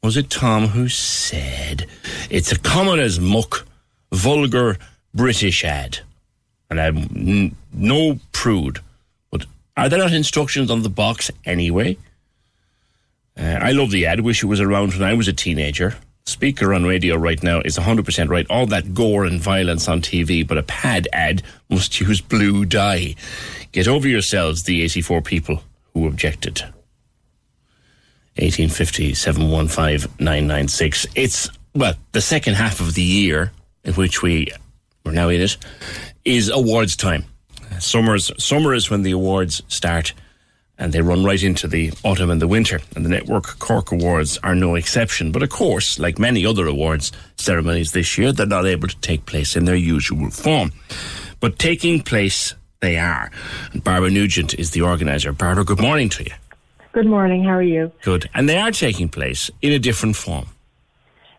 was 0.02 0.16
it 0.16 0.28
Tom 0.28 0.66
who 0.66 0.88
said, 0.88 1.86
it's 2.30 2.50
a 2.50 2.58
common 2.58 2.98
as 2.98 3.20
muck, 3.20 3.64
vulgar 4.10 4.76
British 5.14 5.62
ad. 5.62 6.00
And 6.72 6.80
I'm 6.80 6.96
n- 7.14 7.56
no 7.70 8.18
prude, 8.32 8.78
but 9.30 9.44
are 9.76 9.90
there 9.90 9.98
not 9.98 10.14
instructions 10.14 10.70
on 10.70 10.82
the 10.82 10.88
box 10.88 11.30
anyway? 11.44 11.98
Uh, 13.38 13.58
I 13.60 13.72
love 13.72 13.90
the 13.90 14.06
ad. 14.06 14.20
Wish 14.20 14.42
it 14.42 14.46
was 14.46 14.58
around 14.58 14.94
when 14.94 15.02
I 15.02 15.12
was 15.12 15.28
a 15.28 15.34
teenager. 15.34 15.96
Speaker 16.24 16.72
on 16.72 16.84
radio 16.84 17.16
right 17.16 17.42
now 17.42 17.60
is 17.60 17.76
100% 17.76 18.30
right. 18.30 18.46
All 18.48 18.64
that 18.66 18.94
gore 18.94 19.26
and 19.26 19.38
violence 19.38 19.86
on 19.86 20.00
TV, 20.00 20.46
but 20.46 20.56
a 20.56 20.62
pad 20.62 21.08
ad 21.12 21.42
must 21.68 22.00
use 22.00 22.22
blue 22.22 22.64
dye. 22.64 23.16
Get 23.72 23.86
over 23.86 24.08
yourselves, 24.08 24.62
the 24.62 24.82
84 24.82 25.20
people 25.20 25.62
who 25.92 26.06
objected. 26.06 26.62
1850 28.36 29.12
715 29.12 30.10
996. 30.18 31.06
It's, 31.14 31.50
well, 31.74 31.94
the 32.12 32.22
second 32.22 32.54
half 32.54 32.80
of 32.80 32.94
the 32.94 33.02
year 33.02 33.52
in 33.84 33.92
which 33.92 34.22
we 34.22 34.48
we're 35.04 35.12
now 35.12 35.28
in 35.28 35.40
it 35.40 35.56
is 36.24 36.48
awards 36.48 36.96
time. 36.96 37.24
Summer's, 37.78 38.30
summer 38.42 38.74
is 38.74 38.90
when 38.90 39.02
the 39.02 39.12
awards 39.12 39.62
start 39.68 40.12
and 40.78 40.92
they 40.92 41.00
run 41.00 41.24
right 41.24 41.42
into 41.42 41.68
the 41.68 41.92
autumn 42.02 42.30
and 42.30 42.40
the 42.40 42.48
winter. 42.48 42.80
And 42.96 43.04
the 43.04 43.08
Network 43.08 43.58
Cork 43.58 43.92
Awards 43.92 44.38
are 44.42 44.54
no 44.54 44.74
exception. 44.74 45.32
But 45.32 45.42
of 45.42 45.50
course, 45.50 45.98
like 45.98 46.18
many 46.18 46.44
other 46.44 46.66
awards 46.66 47.12
ceremonies 47.36 47.92
this 47.92 48.18
year, 48.18 48.32
they're 48.32 48.46
not 48.46 48.66
able 48.66 48.88
to 48.88 48.96
take 48.98 49.26
place 49.26 49.56
in 49.56 49.64
their 49.64 49.76
usual 49.76 50.30
form. 50.30 50.72
But 51.40 51.58
taking 51.58 52.02
place, 52.02 52.54
they 52.80 52.98
are. 52.98 53.30
And 53.72 53.84
Barbara 53.84 54.10
Nugent 54.10 54.54
is 54.54 54.72
the 54.72 54.82
organizer. 54.82 55.32
Barbara, 55.32 55.64
good 55.64 55.80
morning 55.80 56.08
to 56.10 56.24
you. 56.24 56.32
Good 56.92 57.06
morning. 57.06 57.44
How 57.44 57.52
are 57.52 57.62
you? 57.62 57.92
Good. 58.02 58.28
And 58.34 58.48
they 58.48 58.58
are 58.58 58.70
taking 58.70 59.08
place 59.08 59.50
in 59.60 59.72
a 59.72 59.78
different 59.78 60.16
form. 60.16 60.46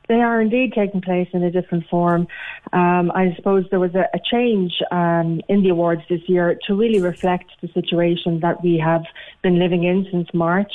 They 0.07 0.21
are 0.21 0.41
indeed 0.41 0.73
taking 0.73 1.01
place 1.01 1.29
in 1.33 1.43
a 1.43 1.51
different 1.51 1.87
form. 1.87 2.27
Um, 2.73 3.11
I 3.11 3.33
suppose 3.35 3.65
there 3.69 3.79
was 3.79 3.95
a, 3.95 4.05
a 4.13 4.19
change 4.31 4.73
um, 4.91 5.41
in 5.47 5.63
the 5.63 5.69
awards 5.69 6.01
this 6.09 6.21
year 6.27 6.57
to 6.67 6.75
really 6.75 7.01
reflect 7.01 7.51
the 7.61 7.69
situation 7.69 8.39
that 8.41 8.63
we 8.63 8.77
have 8.83 9.03
been 9.41 9.59
living 9.59 9.83
in 9.83 10.05
since 10.11 10.27
March. 10.33 10.71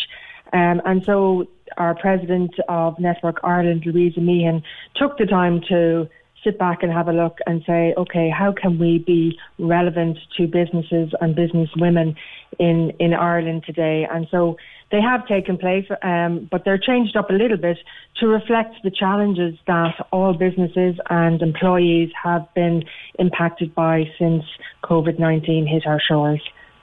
Um, 0.52 0.80
and 0.86 1.04
so 1.04 1.46
our 1.76 1.94
president 1.94 2.54
of 2.68 2.98
Network 2.98 3.40
Ireland, 3.44 3.82
Louisa 3.84 4.20
Meehan, 4.20 4.62
took 4.96 5.18
the 5.18 5.26
time 5.26 5.60
to 5.68 6.08
sit 6.44 6.58
back 6.58 6.82
and 6.82 6.92
have 6.92 7.08
a 7.08 7.12
look 7.12 7.38
and 7.46 7.62
say, 7.66 7.94
okay, 7.96 8.30
how 8.30 8.52
can 8.52 8.78
we 8.78 8.98
be 8.98 9.38
relevant 9.58 10.18
to 10.36 10.46
businesses 10.46 11.12
and 11.20 11.34
business 11.34 11.68
women 11.76 12.14
in, 12.58 12.92
in 12.98 13.12
Ireland 13.12 13.64
today? 13.66 14.06
And 14.10 14.26
so 14.30 14.56
they 14.90 15.00
have 15.00 15.26
taken 15.26 15.58
place, 15.58 15.86
um, 16.02 16.48
but 16.50 16.64
they're 16.64 16.78
changed 16.78 17.16
up 17.16 17.28
a 17.30 17.32
little 17.32 17.58
bit 17.58 17.78
to 18.20 18.26
reflect 18.26 18.74
the 18.82 18.90
challenges 18.90 19.54
that 19.66 19.94
all 20.12 20.32
businesses 20.32 20.96
and 21.10 21.42
employees 21.42 22.10
have 22.22 22.46
been 22.54 22.84
impacted 23.18 23.74
by 23.74 24.10
since 24.18 24.44
COVID 24.84 25.18
19 25.18 25.66
hit 25.66 25.86
our 25.86 26.00
shores. 26.00 26.40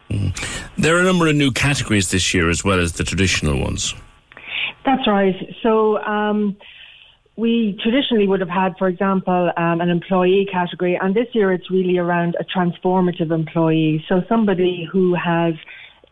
Mm. 0.10 0.36
There 0.78 0.96
are 0.96 1.00
a 1.00 1.04
number 1.04 1.28
of 1.28 1.36
new 1.36 1.52
categories 1.52 2.12
this 2.12 2.34
year 2.34 2.50
as 2.50 2.64
well 2.64 2.80
as 2.80 2.94
the 2.94 3.04
traditional 3.04 3.60
ones. 3.60 3.96
That's 4.86 5.08
right. 5.08 5.36
So, 5.64 5.98
um, 6.04 6.58
we 7.38 7.78
traditionally 7.84 8.28
would 8.28 8.40
have 8.40 8.50
had, 8.50 8.78
for 8.78 8.88
example, 8.88 9.52
um, 9.58 9.82
an 9.82 9.90
employee 9.90 10.48
category, 10.50 10.98
and 11.02 11.14
this 11.14 11.28
year 11.34 11.52
it's 11.52 11.70
really 11.70 11.98
around 11.98 12.38
a 12.40 12.46
transformative 12.46 13.32
employee. 13.32 14.06
So 14.08 14.24
somebody 14.30 14.88
who 14.90 15.16
has 15.16 15.56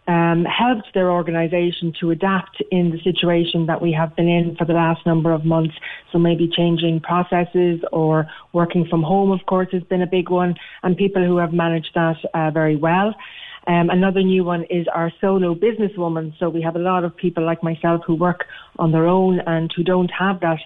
um, 0.08 0.46
helped 0.46 0.94
their 0.94 1.12
organisation 1.12 1.94
to 2.00 2.12
adapt 2.12 2.62
in 2.72 2.92
the 2.92 3.00
situation 3.04 3.66
that 3.68 3.82
we 3.82 3.92
have 3.94 4.16
been 4.16 4.28
in 4.28 4.56
for 4.56 4.66
the 4.66 4.74
last 4.74 5.06
number 5.06 5.32
of 5.32 5.46
months. 5.46 5.76
So 6.12 6.20
maybe 6.20 6.48
changing 6.48 7.02
processes 7.02 7.82
or 7.92 8.28
working 8.52 8.86
from 8.90 9.04
home, 9.04 9.32
of 9.32 9.46
course, 9.46 9.70
has 9.72 9.84
been 9.84 10.02
a 10.02 10.08
big 10.08 10.30
one, 10.30 10.56
and 10.84 10.98
people 10.98 11.26
who 11.26 11.38
have 11.38 11.54
managed 11.54 11.92
that 11.96 12.18
uh, 12.34 12.52
very 12.52 12.76
well. 12.76 13.16
Um, 13.66 13.90
another 13.90 14.22
new 14.22 14.44
one 14.44 14.66
is 14.70 14.88
our 14.94 15.12
solo 15.22 15.56
businesswoman. 15.56 16.34
So 16.38 16.50
we 16.50 16.62
have 16.62 16.76
a 16.76 16.80
lot 16.80 17.06
of 17.06 17.16
people 17.16 17.46
like 17.46 17.64
myself 17.64 18.02
who 18.06 18.16
work 18.16 18.46
on 18.78 18.92
their 18.92 19.08
own 19.08 19.40
and 19.40 19.72
who 19.76 19.84
don't 19.84 20.12
have 20.20 20.42
that 20.42 20.60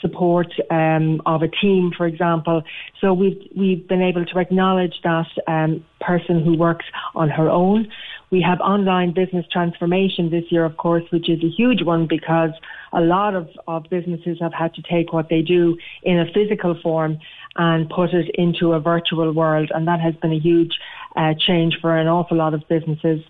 support 0.00 0.48
um, 0.70 1.22
of 1.24 1.42
a 1.42 1.48
team, 1.48 1.90
for 1.96 2.06
example. 2.06 2.62
So 3.00 3.12
we've 3.12 3.40
we've 3.56 3.88
been 3.88 4.02
able 4.02 4.24
to 4.26 4.38
acknowledge 4.38 4.94
that 5.02 5.26
um, 5.48 5.84
person 6.00 6.44
who 6.44 6.56
works 6.56 6.84
on 7.14 7.30
her 7.30 7.48
own. 7.48 7.90
We 8.30 8.40
have 8.42 8.60
online 8.60 9.12
business 9.12 9.46
transformation 9.52 10.30
this 10.30 10.44
year, 10.50 10.64
of 10.64 10.76
course, 10.76 11.04
which 11.10 11.28
is 11.28 11.42
a 11.42 11.48
huge 11.48 11.82
one 11.82 12.06
because 12.08 12.50
a 12.92 13.00
lot 13.00 13.34
of, 13.34 13.48
of 13.68 13.84
businesses 13.90 14.38
have 14.40 14.52
had 14.52 14.74
to 14.74 14.82
take 14.82 15.12
what 15.12 15.28
they 15.28 15.42
do 15.42 15.76
in 16.02 16.18
a 16.18 16.26
physical 16.32 16.78
form 16.82 17.18
and 17.56 17.88
put 17.88 18.12
it 18.12 18.30
into 18.34 18.72
a 18.72 18.80
virtual 18.80 19.32
world. 19.32 19.70
And 19.74 19.86
that 19.86 20.00
has 20.00 20.14
been 20.16 20.32
a 20.32 20.38
huge 20.38 20.72
uh, 21.16 21.34
change 21.38 21.78
for 21.80 21.96
an 21.96 22.08
awful 22.08 22.36
lot 22.36 22.54
of 22.54 22.66
businesses. 22.68 23.20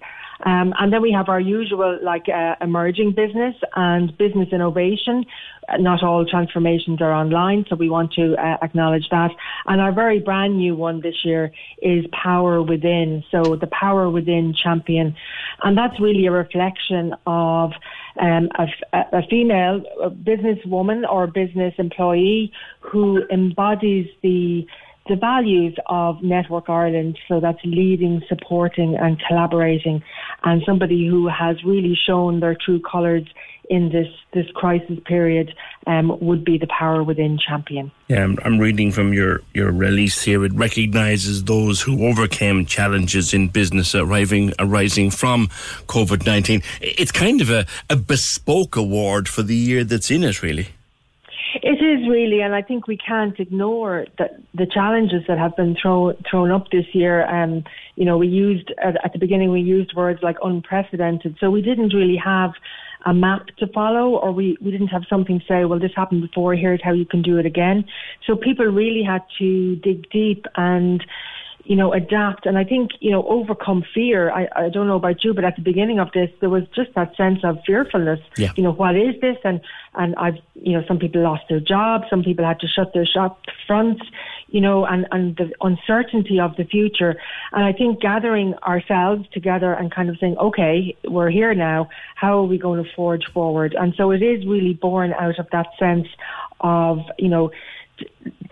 Um, 0.44 0.74
and 0.78 0.92
then 0.92 1.00
we 1.00 1.12
have 1.12 1.28
our 1.28 1.40
usual 1.40 1.98
like 2.02 2.28
uh, 2.28 2.56
emerging 2.60 3.12
business 3.12 3.54
and 3.74 4.16
business 4.18 4.48
innovation. 4.52 5.24
Uh, 5.68 5.78
not 5.78 6.02
all 6.02 6.26
transformations 6.26 7.00
are 7.00 7.12
online, 7.12 7.64
so 7.68 7.76
we 7.76 7.88
want 7.88 8.12
to 8.12 8.34
uh, 8.34 8.58
acknowledge 8.62 9.08
that. 9.10 9.30
And 9.66 9.80
our 9.80 9.92
very 9.92 10.20
brand 10.20 10.58
new 10.58 10.76
one 10.76 11.00
this 11.00 11.24
year 11.24 11.50
is 11.80 12.04
Power 12.12 12.62
Within. 12.62 13.24
So 13.30 13.56
the 13.56 13.68
Power 13.68 14.10
Within 14.10 14.54
champion, 14.54 15.16
and 15.62 15.76
that's 15.76 15.98
really 15.98 16.26
a 16.26 16.32
reflection 16.32 17.14
of 17.26 17.72
um, 18.20 18.48
a, 18.58 18.98
a, 19.12 19.22
female 19.28 19.82
businesswoman 20.22 21.08
or 21.08 21.26
business 21.26 21.74
employee 21.78 22.52
who 22.80 23.22
embodies 23.30 24.06
the 24.22 24.66
the 25.06 25.16
values 25.16 25.76
of 25.86 26.22
Network 26.22 26.68
Ireland. 26.68 27.18
So 27.28 27.40
that's 27.40 27.58
leading, 27.64 28.22
supporting, 28.28 28.96
and 28.96 29.20
collaborating, 29.26 30.02
and 30.42 30.62
somebody 30.64 31.06
who 31.06 31.28
has 31.28 31.62
really 31.64 31.98
shown 32.06 32.40
their 32.40 32.56
true 32.56 32.80
colours 32.80 33.24
in 33.70 33.90
this 33.90 34.08
this 34.32 34.46
crisis 34.54 34.98
period 35.06 35.54
um, 35.86 36.18
would 36.20 36.44
be 36.44 36.58
the 36.58 36.66
power 36.66 37.02
within 37.02 37.38
champion. 37.38 37.90
Yeah, 38.08 38.24
I'm, 38.24 38.38
I'm, 38.44 38.58
reading 38.58 38.92
from 38.92 39.12
your 39.12 39.40
your 39.54 39.72
release 39.72 40.22
here. 40.22 40.44
It 40.44 40.52
recognises 40.52 41.44
those 41.44 41.80
who 41.80 42.06
overcame 42.06 42.66
challenges 42.66 43.32
in 43.32 43.48
business 43.48 43.94
arriving 43.94 44.52
arising 44.58 45.10
from 45.10 45.48
COVID 45.86 46.26
nineteen. 46.26 46.62
It's 46.80 47.12
kind 47.12 47.40
of 47.40 47.50
a, 47.50 47.66
a 47.88 47.96
bespoke 47.96 48.76
award 48.76 49.28
for 49.28 49.42
the 49.42 49.56
year 49.56 49.84
that's 49.84 50.10
in 50.10 50.24
it, 50.24 50.42
really. 50.42 50.68
It 51.62 51.82
is 51.82 52.08
really, 52.08 52.40
and 52.40 52.54
I 52.54 52.62
think 52.62 52.88
we 52.88 52.96
can't 52.96 53.38
ignore 53.38 54.06
that 54.18 54.40
the 54.54 54.66
challenges 54.66 55.22
that 55.28 55.38
have 55.38 55.54
been 55.56 55.76
thrown 55.80 56.16
thrown 56.28 56.50
up 56.50 56.70
this 56.70 56.86
year. 56.92 57.26
Um, 57.26 57.64
you 57.94 58.04
know, 58.04 58.18
we 58.18 58.26
used 58.26 58.72
at, 58.82 58.96
at 59.04 59.12
the 59.12 59.18
beginning 59.18 59.52
we 59.52 59.60
used 59.60 59.94
words 59.94 60.20
like 60.22 60.36
unprecedented, 60.42 61.36
so 61.38 61.50
we 61.50 61.62
didn't 61.62 61.94
really 61.94 62.16
have 62.16 62.52
a 63.06 63.14
map 63.14 63.46
to 63.58 63.66
follow, 63.68 64.16
or 64.16 64.32
we 64.32 64.56
we 64.60 64.70
didn't 64.70 64.88
have 64.88 65.02
something 65.08 65.38
to 65.38 65.46
say. 65.46 65.64
Well, 65.64 65.78
this 65.78 65.92
happened 65.94 66.22
before. 66.22 66.54
Here's 66.54 66.82
how 66.82 66.92
you 66.92 67.06
can 67.06 67.22
do 67.22 67.38
it 67.38 67.46
again. 67.46 67.84
So 68.26 68.34
people 68.36 68.66
really 68.66 69.04
had 69.04 69.22
to 69.38 69.76
dig 69.76 70.10
deep 70.10 70.46
and 70.56 71.04
you 71.64 71.76
know, 71.76 71.92
adapt 71.92 72.44
and 72.44 72.58
I 72.58 72.64
think, 72.64 72.90
you 73.00 73.10
know, 73.10 73.26
overcome 73.26 73.84
fear. 73.94 74.30
I, 74.30 74.48
I 74.54 74.68
don't 74.68 74.86
know 74.86 74.96
about 74.96 75.24
you, 75.24 75.32
but 75.32 75.44
at 75.44 75.56
the 75.56 75.62
beginning 75.62 75.98
of 75.98 76.12
this, 76.12 76.30
there 76.40 76.50
was 76.50 76.64
just 76.74 76.94
that 76.94 77.16
sense 77.16 77.40
of 77.42 77.58
fearfulness. 77.66 78.20
Yeah. 78.36 78.52
You 78.56 78.62
know, 78.62 78.72
what 78.72 78.96
is 78.96 79.18
this? 79.22 79.38
And, 79.44 79.60
and 79.94 80.14
I've, 80.16 80.36
you 80.54 80.74
know, 80.74 80.84
some 80.86 80.98
people 80.98 81.22
lost 81.22 81.44
their 81.48 81.60
jobs, 81.60 82.04
some 82.10 82.22
people 82.22 82.44
had 82.44 82.60
to 82.60 82.66
shut 82.68 82.92
their 82.92 83.06
shop 83.06 83.40
fronts, 83.66 84.02
you 84.48 84.60
know, 84.60 84.84
and, 84.84 85.06
and 85.10 85.36
the 85.36 85.52
uncertainty 85.62 86.38
of 86.38 86.54
the 86.56 86.64
future. 86.64 87.16
And 87.52 87.64
I 87.64 87.72
think 87.72 88.00
gathering 88.00 88.54
ourselves 88.56 89.26
together 89.32 89.72
and 89.72 89.90
kind 89.90 90.10
of 90.10 90.18
saying, 90.20 90.36
okay, 90.36 90.94
we're 91.04 91.30
here 91.30 91.54
now. 91.54 91.88
How 92.14 92.38
are 92.40 92.44
we 92.44 92.58
going 92.58 92.84
to 92.84 92.90
forge 92.94 93.24
forward? 93.32 93.74
And 93.78 93.94
so 93.96 94.10
it 94.10 94.22
is 94.22 94.46
really 94.46 94.74
born 94.74 95.14
out 95.14 95.38
of 95.38 95.46
that 95.52 95.68
sense 95.78 96.08
of, 96.60 96.98
you 97.18 97.28
know, 97.28 97.50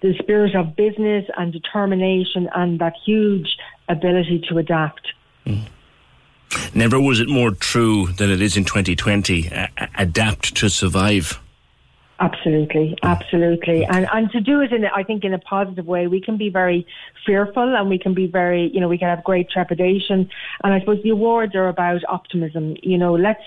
the 0.02 0.14
spirit 0.18 0.54
of 0.54 0.76
business 0.76 1.24
and 1.36 1.52
determination 1.52 2.48
and 2.54 2.80
that 2.80 2.94
huge 3.04 3.56
ability 3.88 4.44
to 4.48 4.58
adapt. 4.58 5.12
Mm. 5.46 5.68
Never 6.74 7.00
was 7.00 7.20
it 7.20 7.28
more 7.28 7.52
true 7.52 8.08
than 8.18 8.30
it 8.30 8.42
is 8.42 8.56
in 8.56 8.64
2020. 8.64 9.46
A- 9.46 9.70
adapt 9.96 10.54
to 10.56 10.68
survive. 10.68 11.40
Absolutely, 12.20 12.96
absolutely, 13.02 13.84
and 13.84 14.06
and 14.12 14.30
to 14.30 14.40
do 14.40 14.60
it 14.60 14.72
in, 14.72 14.84
I 14.84 15.02
think, 15.02 15.24
in 15.24 15.34
a 15.34 15.40
positive 15.40 15.86
way. 15.86 16.06
We 16.06 16.20
can 16.20 16.36
be 16.36 16.50
very 16.50 16.86
fearful, 17.26 17.74
and 17.74 17.88
we 17.88 17.98
can 17.98 18.14
be 18.14 18.28
very, 18.28 18.70
you 18.72 18.80
know, 18.80 18.86
we 18.86 18.96
can 18.96 19.08
have 19.08 19.24
great 19.24 19.50
trepidation. 19.50 20.30
And 20.62 20.72
I 20.72 20.78
suppose 20.78 21.02
the 21.02 21.10
awards 21.10 21.56
are 21.56 21.66
about 21.66 22.02
optimism. 22.08 22.76
You 22.80 22.96
know, 22.96 23.14
let's 23.14 23.42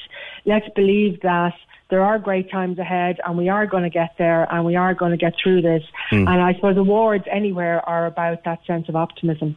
let's 0.45 0.67
believe 0.75 1.21
that 1.21 1.53
there 1.89 2.03
are 2.03 2.17
great 2.17 2.49
times 2.49 2.79
ahead 2.79 3.19
and 3.25 3.37
we 3.37 3.49
are 3.49 3.67
going 3.67 3.83
to 3.83 3.89
get 3.89 4.15
there 4.17 4.51
and 4.51 4.65
we 4.65 4.75
are 4.75 4.93
going 4.93 5.11
to 5.11 5.17
get 5.17 5.33
through 5.41 5.61
this. 5.61 5.83
Mm. 6.11 6.27
And 6.27 6.41
I 6.41 6.53
suppose 6.55 6.77
awards 6.77 7.25
anywhere 7.29 7.87
are 7.87 8.05
about 8.05 8.43
that 8.45 8.65
sense 8.65 8.89
of 8.89 8.95
optimism. 8.95 9.55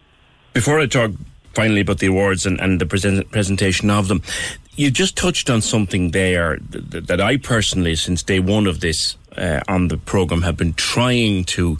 Before 0.52 0.78
I 0.78 0.86
talk 0.86 1.12
finally 1.54 1.80
about 1.80 1.98
the 1.98 2.06
awards 2.06 2.44
and, 2.46 2.60
and 2.60 2.80
the 2.80 2.86
present, 2.86 3.30
presentation 3.30 3.90
of 3.90 4.08
them, 4.08 4.22
you 4.76 4.90
just 4.90 5.16
touched 5.16 5.50
on 5.50 5.60
something 5.60 6.12
there 6.12 6.58
that, 6.70 7.08
that 7.08 7.20
I 7.20 7.36
personally, 7.36 7.96
since 7.96 8.22
day 8.22 8.38
one 8.38 8.66
of 8.66 8.80
this 8.80 9.16
uh, 9.36 9.60
on 9.66 9.88
the 9.88 9.96
program, 9.96 10.42
have 10.42 10.56
been 10.56 10.74
trying 10.74 11.44
to 11.44 11.78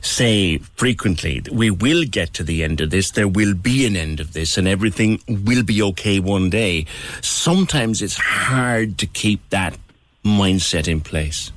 say 0.00 0.58
frequently. 0.58 1.42
We 1.52 1.70
will 1.70 2.04
get 2.04 2.34
to 2.34 2.42
the 2.42 2.64
end 2.64 2.80
of 2.80 2.90
this. 2.90 3.12
There 3.12 3.28
will 3.28 3.54
be 3.54 3.86
an 3.86 3.96
end 3.96 4.18
of 4.18 4.32
this, 4.32 4.58
and 4.58 4.66
everything 4.66 5.20
will 5.28 5.62
be 5.62 5.80
okay 5.82 6.18
one 6.18 6.50
day. 6.50 6.86
Sometimes 7.20 8.02
it's 8.02 8.16
hard 8.16 8.98
to 8.98 9.06
keep 9.06 9.48
that 9.50 9.78
mindset 10.24 10.88
in 10.88 11.00
place. 11.00 11.52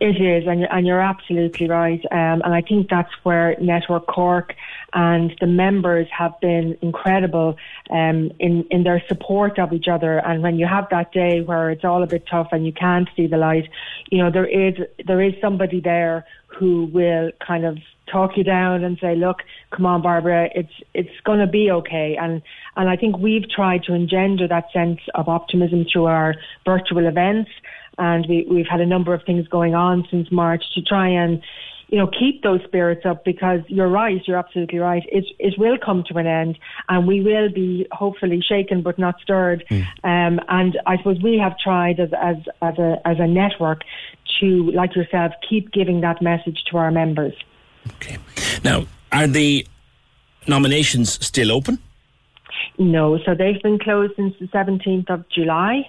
It 0.00 0.20
is, 0.20 0.48
and, 0.48 0.66
and 0.68 0.84
you're 0.84 1.00
absolutely 1.00 1.68
right. 1.68 2.00
Um, 2.10 2.42
and 2.44 2.52
I 2.52 2.60
think 2.60 2.88
that's 2.90 3.12
where 3.22 3.56
Network 3.60 4.08
Cork 4.08 4.52
and 4.94 5.32
the 5.40 5.46
members 5.46 6.08
have 6.10 6.32
been 6.40 6.76
incredible 6.82 7.56
um, 7.88 8.32
in 8.40 8.66
in 8.72 8.82
their 8.82 9.00
support 9.06 9.60
of 9.60 9.72
each 9.72 9.86
other. 9.86 10.18
And 10.18 10.42
when 10.42 10.58
you 10.58 10.66
have 10.66 10.88
that 10.90 11.12
day 11.12 11.40
where 11.42 11.70
it's 11.70 11.84
all 11.84 12.02
a 12.02 12.08
bit 12.08 12.24
tough 12.28 12.48
and 12.50 12.66
you 12.66 12.72
can't 12.72 13.08
see 13.16 13.28
the 13.28 13.36
light, 13.36 13.68
you 14.10 14.18
know 14.18 14.28
there 14.28 14.44
is 14.44 14.74
there 15.06 15.22
is 15.22 15.34
somebody 15.40 15.80
there 15.80 16.26
who 16.48 16.86
will 16.92 17.30
kind 17.46 17.64
of 17.64 17.78
talk 18.10 18.36
you 18.36 18.44
down 18.44 18.84
and 18.84 18.98
say, 19.00 19.14
"Look, 19.14 19.38
come 19.70 19.86
on, 19.86 20.02
Barbara, 20.02 20.48
it's 20.54 20.72
it's 20.94 21.20
going 21.24 21.40
to 21.40 21.46
be 21.46 21.70
okay." 21.70 22.16
And 22.20 22.42
and 22.76 22.88
I 22.88 22.96
think 22.96 23.18
we've 23.18 23.48
tried 23.48 23.84
to 23.84 23.94
engender 23.94 24.48
that 24.48 24.66
sense 24.72 25.00
of 25.14 25.28
optimism 25.28 25.86
through 25.90 26.06
our 26.06 26.34
virtual 26.64 27.06
events 27.06 27.50
and 27.98 28.26
we, 28.26 28.46
we've 28.50 28.66
had 28.66 28.80
a 28.80 28.86
number 28.86 29.12
of 29.12 29.22
things 29.24 29.46
going 29.48 29.74
on 29.74 30.06
since 30.10 30.30
March 30.32 30.64
to 30.74 30.82
try 30.82 31.08
and 31.08 31.42
you 31.88 31.98
know, 31.98 32.06
keep 32.06 32.42
those 32.42 32.60
spirits 32.64 33.04
up 33.04 33.22
because 33.22 33.60
you're 33.68 33.86
right, 33.86 34.18
you're 34.26 34.38
absolutely 34.38 34.78
right. 34.78 35.02
It 35.12 35.26
it 35.38 35.58
will 35.58 35.76
come 35.76 36.02
to 36.08 36.16
an 36.16 36.26
end 36.26 36.58
and 36.88 37.06
we 37.06 37.20
will 37.20 37.52
be 37.52 37.86
hopefully 37.92 38.40
shaken 38.40 38.82
but 38.82 38.98
not 38.98 39.16
stirred. 39.20 39.62
Mm. 39.70 39.82
Um, 40.02 40.40
and 40.48 40.80
I 40.86 40.96
suppose 40.96 41.18
we 41.22 41.36
have 41.36 41.52
tried 41.58 42.00
as 42.00 42.08
as 42.18 42.36
as 42.62 42.78
a 42.78 42.96
as 43.04 43.18
a 43.18 43.26
network 43.26 43.82
to, 44.40 44.70
like 44.70 44.96
yourself, 44.96 45.32
keep 45.46 45.70
giving 45.70 46.00
that 46.00 46.22
message 46.22 46.64
to 46.70 46.78
our 46.78 46.90
members. 46.90 47.34
Okay. 47.96 48.18
Now, 48.64 48.86
are 49.10 49.26
the 49.26 49.66
nominations 50.46 51.24
still 51.24 51.52
open? 51.52 51.78
No, 52.78 53.18
so 53.24 53.34
they've 53.34 53.62
been 53.62 53.78
closed 53.78 54.14
since 54.16 54.34
the 54.40 54.46
17th 54.46 55.10
of 55.10 55.28
July. 55.28 55.88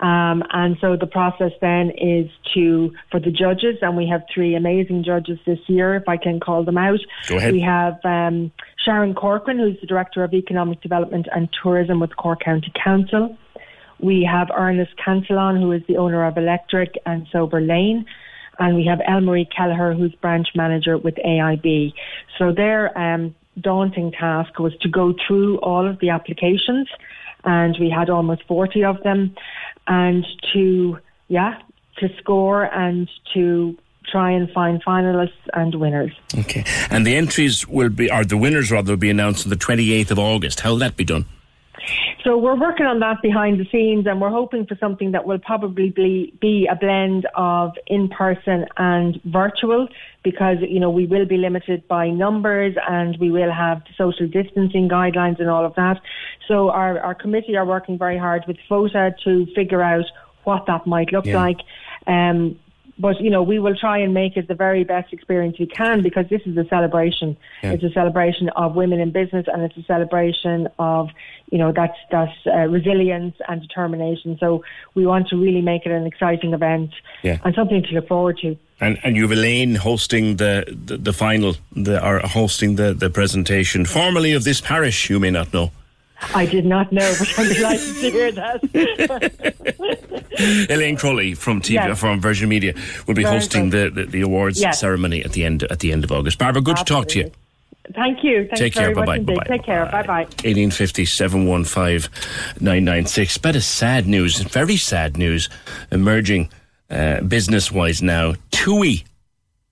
Um, 0.00 0.42
and 0.50 0.76
so 0.80 0.96
the 0.96 1.06
process 1.06 1.52
then 1.60 1.90
is 1.90 2.28
to 2.52 2.92
for 3.10 3.20
the 3.20 3.30
judges, 3.30 3.76
and 3.80 3.96
we 3.96 4.08
have 4.08 4.22
three 4.32 4.56
amazing 4.56 5.04
judges 5.04 5.38
this 5.46 5.60
year, 5.68 5.94
if 5.94 6.08
I 6.08 6.16
can 6.16 6.40
call 6.40 6.64
them 6.64 6.76
out. 6.76 6.98
Go 7.28 7.36
ahead. 7.36 7.52
We 7.52 7.60
have 7.60 8.00
um, 8.04 8.50
Sharon 8.84 9.14
Corcoran, 9.14 9.58
who's 9.58 9.80
the 9.80 9.86
director 9.86 10.24
of 10.24 10.34
economic 10.34 10.80
development 10.80 11.28
and 11.32 11.48
tourism 11.62 12.00
with 12.00 12.16
Cork 12.16 12.40
County 12.40 12.72
Council. 12.74 13.38
We 14.00 14.24
have 14.24 14.50
Ernest 14.54 14.92
Cantillon, 15.02 15.60
who 15.60 15.70
is 15.70 15.82
the 15.86 15.96
owner 15.96 16.24
of 16.26 16.36
Electric 16.36 16.98
and 17.06 17.28
Sober 17.30 17.60
Lane. 17.60 18.04
And 18.58 18.76
we 18.76 18.86
have 18.86 19.00
Elmarie 19.00 19.48
Kelleher, 19.54 19.94
who's 19.94 20.14
branch 20.14 20.48
manager 20.54 20.96
with 20.96 21.14
AIB. 21.16 21.92
So 22.38 22.52
their 22.52 22.96
um, 22.96 23.34
daunting 23.60 24.12
task 24.12 24.58
was 24.58 24.76
to 24.82 24.88
go 24.88 25.14
through 25.26 25.58
all 25.58 25.88
of 25.88 25.98
the 26.00 26.10
applications 26.10 26.88
and 27.44 27.76
we 27.78 27.90
had 27.90 28.10
almost 28.10 28.42
40 28.44 28.84
of 28.84 29.02
them 29.02 29.34
and 29.86 30.26
to, 30.52 30.98
yeah, 31.28 31.60
to 31.98 32.08
score 32.18 32.64
and 32.64 33.08
to 33.34 33.76
try 34.10 34.30
and 34.30 34.50
find 34.50 34.82
finalists 34.84 35.32
and 35.52 35.74
winners. 35.74 36.12
Okay. 36.38 36.64
And 36.90 37.06
the 37.06 37.16
entries 37.16 37.66
will 37.66 37.88
be, 37.88 38.10
or 38.10 38.24
the 38.24 38.36
winners 38.36 38.70
rather, 38.70 38.92
will 38.92 38.98
be 38.98 39.10
announced 39.10 39.46
on 39.46 39.50
the 39.50 39.56
28th 39.56 40.10
of 40.10 40.18
August. 40.18 40.60
How 40.60 40.70
will 40.70 40.78
that 40.78 40.96
be 40.96 41.04
done? 41.04 41.26
So 42.24 42.38
we're 42.38 42.58
working 42.58 42.86
on 42.86 43.00
that 43.00 43.20
behind 43.22 43.60
the 43.60 43.66
scenes 43.70 44.06
and 44.06 44.20
we're 44.20 44.30
hoping 44.30 44.66
for 44.66 44.76
something 44.76 45.12
that 45.12 45.26
will 45.26 45.38
probably 45.38 45.90
be, 45.90 46.32
be 46.40 46.66
a 46.70 46.74
blend 46.74 47.26
of 47.34 47.72
in 47.86 48.08
person 48.08 48.66
and 48.76 49.20
virtual 49.24 49.88
because, 50.22 50.56
you 50.66 50.80
know, 50.80 50.90
we 50.90 51.06
will 51.06 51.26
be 51.26 51.36
limited 51.36 51.86
by 51.86 52.08
numbers 52.08 52.74
and 52.88 53.18
we 53.18 53.30
will 53.30 53.52
have 53.52 53.82
social 53.98 54.26
distancing 54.26 54.88
guidelines 54.88 55.38
and 55.38 55.50
all 55.50 55.66
of 55.66 55.74
that. 55.74 56.00
So 56.48 56.70
our, 56.70 56.98
our 57.00 57.14
committee 57.14 57.56
are 57.56 57.66
working 57.66 57.98
very 57.98 58.18
hard 58.18 58.44
with 58.46 58.56
FOTA 58.68 59.16
to 59.24 59.46
figure 59.54 59.82
out 59.82 60.06
what 60.44 60.64
that 60.66 60.86
might 60.86 61.12
look 61.12 61.26
yeah. 61.26 61.36
like. 61.36 61.58
Um, 62.06 62.58
but 62.98 63.20
you 63.20 63.30
know 63.30 63.42
we 63.42 63.58
will 63.58 63.74
try 63.74 63.98
and 63.98 64.14
make 64.14 64.36
it 64.36 64.48
the 64.48 64.54
very 64.54 64.84
best 64.84 65.12
experience 65.12 65.58
we 65.58 65.66
can 65.66 66.02
because 66.02 66.26
this 66.28 66.40
is 66.46 66.56
a 66.56 66.64
celebration 66.68 67.36
yeah. 67.62 67.72
it's 67.72 67.82
a 67.82 67.90
celebration 67.90 68.48
of 68.50 68.74
women 68.74 69.00
in 69.00 69.10
business 69.10 69.46
and 69.52 69.62
it's 69.62 69.76
a 69.76 69.82
celebration 69.82 70.68
of 70.78 71.10
you 71.50 71.58
know 71.58 71.72
that's 71.72 71.96
that's 72.10 72.32
uh, 72.46 72.66
resilience 72.68 73.34
and 73.48 73.60
determination 73.60 74.36
so 74.38 74.62
we 74.94 75.06
want 75.06 75.28
to 75.28 75.36
really 75.36 75.60
make 75.60 75.86
it 75.86 75.92
an 75.92 76.06
exciting 76.06 76.52
event 76.52 76.90
yeah. 77.22 77.38
and 77.44 77.54
something 77.54 77.82
to 77.82 77.90
look 77.90 78.08
forward 78.08 78.38
to 78.38 78.56
and 78.80 78.98
and 79.02 79.16
you've 79.16 79.32
Elaine 79.32 79.74
hosting 79.76 80.36
the 80.36 80.64
the, 80.86 80.96
the 80.96 81.12
final 81.12 81.56
the 81.72 82.04
or 82.04 82.20
hosting 82.20 82.76
the 82.76 82.94
the 82.94 83.10
presentation 83.10 83.84
formally 83.84 84.32
of 84.32 84.44
this 84.44 84.60
parish 84.60 85.10
you 85.10 85.18
may 85.18 85.30
not 85.30 85.52
know 85.52 85.70
I 86.34 86.46
did 86.46 86.64
not 86.64 86.92
know, 86.92 87.14
but 87.18 87.32
I'm 87.38 87.48
delighted 87.52 87.94
to 87.96 88.10
hear 88.10 88.32
that. 88.32 88.60
Elaine 90.70 90.96
Crowley 90.96 91.34
from 91.34 91.60
TV, 91.60 91.74
yes. 91.74 91.98
from 91.98 92.20
Virgin 92.20 92.48
Media 92.48 92.74
will 93.06 93.14
be 93.14 93.22
Very 93.22 93.34
hosting 93.36 93.70
the, 93.70 93.90
the, 93.90 94.04
the, 94.04 94.20
awards 94.20 94.60
yes. 94.60 94.80
ceremony 94.80 95.24
at 95.24 95.32
the 95.32 95.44
end 95.44 95.62
at 95.64 95.80
the 95.80 95.92
end 95.92 96.04
of 96.04 96.12
August. 96.12 96.38
Barbara, 96.38 96.62
good 96.62 96.78
Absolutely. 96.78 97.06
to 97.06 97.06
talk 97.06 97.12
to 97.12 97.18
you. 97.20 97.30
Thank 97.92 98.24
you. 98.24 98.46
Thanks 98.46 98.60
Take 98.60 98.74
care. 98.74 98.94
Bye 98.94 99.18
bye. 99.18 99.44
Take 99.46 99.64
care. 99.64 99.84
Bye 99.86 100.02
bye. 100.02 100.24
1850 100.24 101.04
715 101.04 102.10
996. 102.60 103.38
Bit 103.38 103.56
of 103.56 103.64
sad 103.64 104.06
news, 104.06 104.40
very 104.40 104.76
sad 104.76 105.16
news 105.16 105.48
emerging 105.90 106.48
uh, 106.90 107.20
business 107.20 107.70
wise 107.70 108.02
now. 108.02 108.34
TUI 108.50 109.04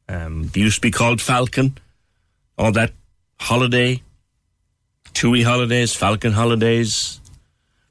um, 0.08 0.50
used 0.54 0.76
to 0.76 0.80
be 0.82 0.90
called 0.90 1.20
Falcon. 1.20 1.78
All 2.58 2.72
that 2.72 2.92
holiday 3.40 4.02
TUI 5.14 5.42
holidays, 5.42 5.94
Falcon 5.94 6.32
holidays, 6.32 7.20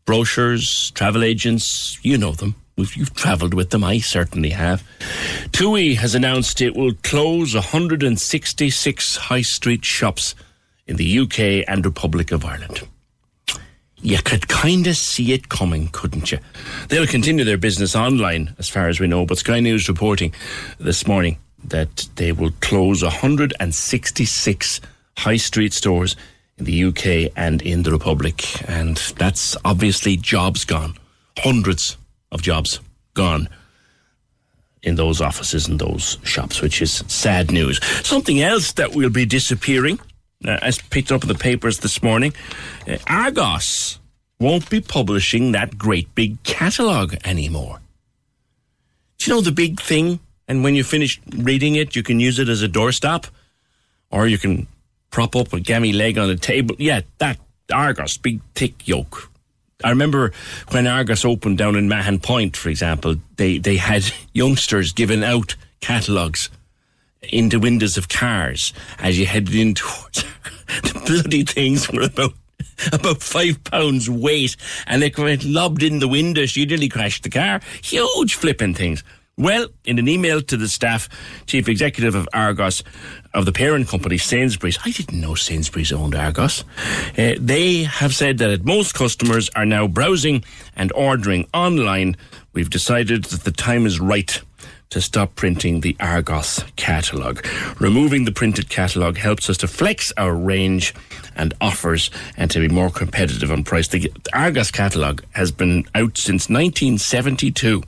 brochures, 0.06 0.92
travel 0.96 1.24
agents, 1.24 2.00
you 2.02 2.18
know 2.18 2.32
them. 2.32 2.56
You've 2.78 3.14
travelled 3.14 3.54
with 3.54 3.70
them, 3.70 3.84
I 3.84 4.00
certainly 4.00 4.50
have. 4.52 4.84
TUI 5.52 5.96
has 5.96 6.16
announced 6.16 6.62
it 6.62 6.76
will 6.76 6.94
close 7.04 7.54
166 7.54 9.16
high 9.18 9.42
street 9.42 9.86
shops 9.86 10.36
in 10.88 10.96
the 10.96 11.20
UK 11.20 11.64
and 11.68 11.86
Republic 11.86 12.32
of 12.32 12.44
Ireland. 12.44 12.82
You 14.04 14.18
could 14.18 14.48
kind 14.48 14.88
of 14.88 14.98
see 14.98 15.32
it 15.32 15.50
coming, 15.50 15.90
couldn't 15.90 16.32
you? 16.32 16.40
They'll 16.90 17.06
continue 17.06 17.46
their 17.46 17.58
business 17.58 17.96
online, 17.96 18.56
as 18.58 18.68
far 18.68 18.90
as 18.90 19.00
we 19.00 19.06
know, 19.06 19.28
but 19.28 19.38
Sky 19.38 19.60
News 19.60 19.88
reporting 19.88 20.34
this 20.80 21.06
morning 21.06 21.38
that 21.66 22.10
they 22.16 22.32
will 22.32 22.52
close 22.62 23.04
166 23.04 24.82
high 25.18 25.38
street 25.38 25.74
stores 25.74 26.16
in 26.62 26.66
the 26.66 26.84
UK 26.86 27.32
and 27.36 27.62
in 27.62 27.84
the 27.84 27.92
Republic. 27.92 28.70
And 28.70 28.98
that's 29.18 29.58
obviously 29.66 30.18
jobs 30.18 30.64
gone. 30.66 30.96
Hundreds 31.40 31.98
of 32.32 32.42
jobs 32.42 32.80
gone 33.14 33.50
in 34.84 34.96
those 34.96 35.22
offices 35.22 35.68
and 35.68 35.80
those 35.80 36.18
shops, 36.24 36.62
which 36.62 36.82
is 36.82 37.04
sad 37.08 37.52
news. 37.52 37.84
Something 38.06 38.42
else 38.42 38.74
that 38.74 38.96
will 38.96 39.10
be 39.10 39.26
disappearing, 39.26 40.00
uh, 40.46 40.58
as 40.62 40.80
picked 40.80 41.12
up 41.12 41.24
in 41.24 41.28
the 41.28 41.36
papers 41.36 41.80
this 41.80 42.02
morning, 42.02 42.34
uh, 42.88 42.98
Argos 43.08 44.00
won't 44.40 44.70
be 44.70 44.82
publishing 44.82 45.52
that 45.52 45.78
great 45.78 46.14
big 46.16 46.42
catalogue 46.44 47.16
anymore. 47.24 47.80
Do 49.20 49.30
you 49.30 49.36
know 49.36 49.42
the 49.42 49.52
big 49.52 49.80
thing? 49.80 50.20
And 50.48 50.64
when 50.64 50.76
you 50.76 50.84
finish 50.84 51.22
reading 51.38 51.76
it, 51.76 51.96
you 51.96 52.04
can 52.04 52.20
use 52.20 52.40
it 52.40 52.50
as 52.50 52.64
a 52.64 52.68
doorstop, 52.68 53.30
or 54.10 54.28
you 54.28 54.40
can 54.40 54.68
prop 55.12 55.36
up 55.36 55.54
a 55.54 55.60
gammy 55.60 55.94
leg 55.94 56.18
on 56.18 56.28
the 56.28 56.36
table. 56.36 56.76
Yeah, 56.80 57.02
that 57.20 57.38
Argos, 57.72 58.18
big 58.18 58.42
thick 58.56 58.88
yoke. 58.88 59.30
I 59.84 59.90
remember 59.90 60.32
when 60.70 60.88
Argos 60.88 61.26
opened 61.26 61.58
down 61.58 61.76
in 61.76 61.90
Mahon 61.90 62.20
Point, 62.20 62.56
for 62.56 62.70
example, 62.70 63.16
they, 63.38 63.58
they 63.58 63.78
had 63.78 64.12
youngsters 64.34 64.92
giving 64.92 65.24
out 65.24 65.56
catalogues 65.80 66.50
into 67.30 67.60
windows 67.60 67.98
of 67.98 68.10
cars 68.10 68.74
as 69.00 69.20
you 69.20 69.26
headed 69.26 69.54
in 69.54 69.74
towards 69.76 70.24
the 70.84 71.02
bloody 71.06 71.44
things 71.44 71.92
were 71.92 72.04
about 72.04 72.34
about 72.92 73.22
five 73.22 73.64
pounds 73.64 74.10
weight 74.10 74.56
and 74.88 75.02
they 75.04 75.12
lobbed 75.38 75.84
in 75.84 76.00
the 76.00 76.08
window. 76.08 76.46
She 76.46 76.66
nearly 76.66 76.90
crashed 76.90 77.24
the 77.24 77.30
car. 77.30 77.62
Huge 77.84 78.34
flipping 78.36 78.74
things. 78.74 79.04
Well, 79.38 79.68
in 79.86 79.98
an 79.98 80.08
email 80.08 80.42
to 80.42 80.58
the 80.58 80.68
staff, 80.68 81.10
chief 81.48 81.68
executive 81.70 82.16
of 82.16 82.28
Argos, 82.34 82.84
of 83.34 83.46
the 83.46 83.52
parent 83.52 83.88
company 83.88 84.18
Sainsbury's, 84.18 84.78
I 84.86 84.92
didn't 84.92 85.20
know 85.20 85.36
Sainsbury's 85.36 85.92
owned 85.92 86.16
Argos. 86.16 86.64
Uh, 87.18 87.36
they 87.40 87.84
have 87.84 88.14
said 88.14 88.38
that 88.40 88.66
most 88.66 88.94
customers 88.94 89.50
are 89.56 89.66
now 89.66 89.88
browsing 89.88 90.44
and 90.76 90.92
ordering 90.94 91.48
online. 91.54 92.18
We've 92.54 92.70
decided 92.70 93.24
that 93.26 93.44
the 93.44 93.52
time 93.52 93.86
is 93.86 94.00
right 94.00 94.40
to 94.92 95.02
stop 95.02 95.36
printing 95.36 95.80
the 95.80 95.96
Argos 96.02 96.64
catalogue. 96.76 97.46
Removing 97.80 98.26
the 98.26 98.32
printed 98.32 98.70
catalogue 98.70 99.18
helps 99.18 99.50
us 99.50 99.58
to 99.58 99.68
flex 99.68 100.12
our 100.18 100.36
range 100.36 100.94
and 101.36 101.54
offers 101.62 102.12
and 102.36 102.52
to 102.52 102.60
be 102.60 102.68
more 102.68 102.90
competitive 102.90 103.52
on 103.52 103.64
price. 103.64 103.88
The 103.88 104.12
Argos 104.34 104.70
catalogue 104.70 105.24
has 105.32 105.52
been 105.52 105.86
out 105.96 106.18
since 106.18 106.50
1972. 106.50 107.84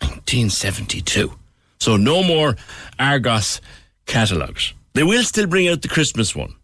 1972. 0.00 1.32
So 1.78 1.96
no 1.96 2.22
more 2.22 2.56
Argos 2.98 3.60
catalogues. 4.06 4.74
They 4.94 5.02
will 5.02 5.22
still 5.22 5.46
bring 5.46 5.68
out 5.68 5.82
the 5.82 5.88
Christmas 5.88 6.34
one, 6.34 6.54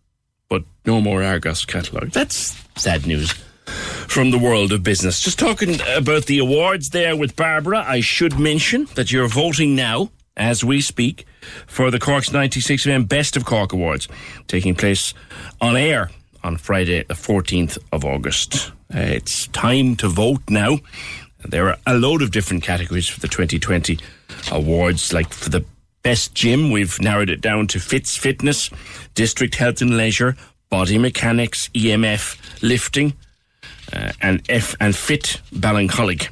but 0.48 0.64
no 0.84 1.00
more 1.00 1.22
Argos 1.22 1.64
catalogue. 1.64 2.10
That's 2.10 2.56
sad 2.76 3.06
news 3.06 3.32
from 4.08 4.30
the 4.30 4.38
world 4.38 4.72
of 4.72 4.82
business. 4.82 5.20
Just 5.20 5.38
talking 5.38 5.78
about 5.96 6.26
the 6.26 6.38
awards 6.38 6.90
there 6.90 7.16
with 7.16 7.36
Barbara, 7.36 7.84
I 7.86 8.00
should 8.00 8.38
mention 8.38 8.86
that 8.94 9.12
you're 9.12 9.28
voting 9.28 9.74
now 9.74 10.10
as 10.36 10.62
we 10.62 10.80
speak 10.80 11.26
for 11.66 11.90
the 11.90 11.98
Cork's 11.98 12.32
96 12.32 12.84
FM 12.84 13.08
Best 13.08 13.36
of 13.36 13.44
Cork 13.44 13.72
Awards 13.72 14.08
taking 14.48 14.74
place 14.74 15.14
on 15.60 15.76
air 15.76 16.10
on 16.42 16.56
Friday, 16.56 17.02
the 17.04 17.14
14th 17.14 17.78
of 17.92 18.04
August. 18.04 18.72
Uh, 18.94 18.98
it's 19.00 19.48
time 19.48 19.96
to 19.96 20.08
vote 20.08 20.42
now. 20.48 20.78
There 21.48 21.68
are 21.68 21.78
a 21.86 21.94
load 21.94 22.22
of 22.22 22.30
different 22.30 22.62
categories 22.62 23.08
for 23.08 23.20
the 23.20 23.28
2020 23.28 23.98
awards, 24.50 25.12
like 25.12 25.32
for 25.32 25.50
the 25.50 25.64
best 26.02 26.34
gym, 26.34 26.70
we've 26.70 27.00
narrowed 27.00 27.30
it 27.30 27.40
down 27.40 27.66
to 27.66 27.80
Fits 27.80 28.16
Fitness, 28.16 28.70
District 29.14 29.54
Health 29.56 29.80
and 29.80 29.96
Leisure, 29.96 30.36
Body 30.70 30.98
Mechanics, 30.98 31.68
EMF, 31.74 32.62
Lifting, 32.62 33.14
uh, 33.92 34.12
and 34.22 34.40
F 34.48 34.76
and 34.80 34.94
Fit 34.94 35.40
Ballincollig. 35.52 36.28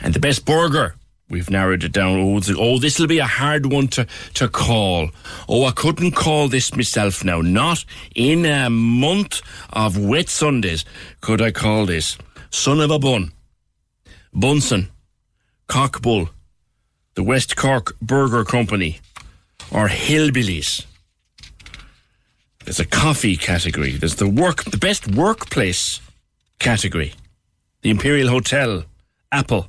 And 0.00 0.12
the 0.12 0.20
best 0.20 0.44
burger, 0.44 0.94
we've 1.30 1.48
narrowed 1.48 1.84
it 1.84 1.92
down. 1.92 2.18
Oh, 2.18 2.40
oh 2.58 2.78
this 2.78 2.98
will 2.98 3.06
be 3.06 3.18
a 3.18 3.26
hard 3.26 3.66
one 3.66 3.88
to, 3.88 4.06
to 4.34 4.48
call. 4.48 5.08
Oh, 5.48 5.64
I 5.64 5.70
couldn't 5.72 6.12
call 6.12 6.48
this 6.48 6.74
myself 6.74 7.24
now. 7.24 7.40
Not 7.40 7.84
in 8.14 8.44
a 8.44 8.68
month 8.68 9.40
of 9.70 9.98
wet 9.98 10.28
Sundays 10.28 10.84
could 11.20 11.40
I 11.40 11.50
call 11.50 11.86
this. 11.86 12.18
Son 12.50 12.80
of 12.80 12.90
a 12.90 12.98
bun. 12.98 13.32
Bunsen. 14.36 14.90
Cockbull. 15.66 16.28
The 17.14 17.22
West 17.22 17.56
Cork 17.56 17.98
Burger 18.00 18.44
Company. 18.44 19.00
Or 19.72 19.88
Hillbillies. 19.88 20.84
There's 22.62 22.78
a 22.78 22.84
coffee 22.84 23.38
category. 23.38 23.92
There's 23.92 24.16
the 24.16 24.28
work, 24.28 24.64
the 24.64 24.76
best 24.76 25.08
workplace 25.14 26.00
category. 26.58 27.14
The 27.80 27.88
Imperial 27.88 28.28
Hotel, 28.28 28.84
Apple, 29.32 29.68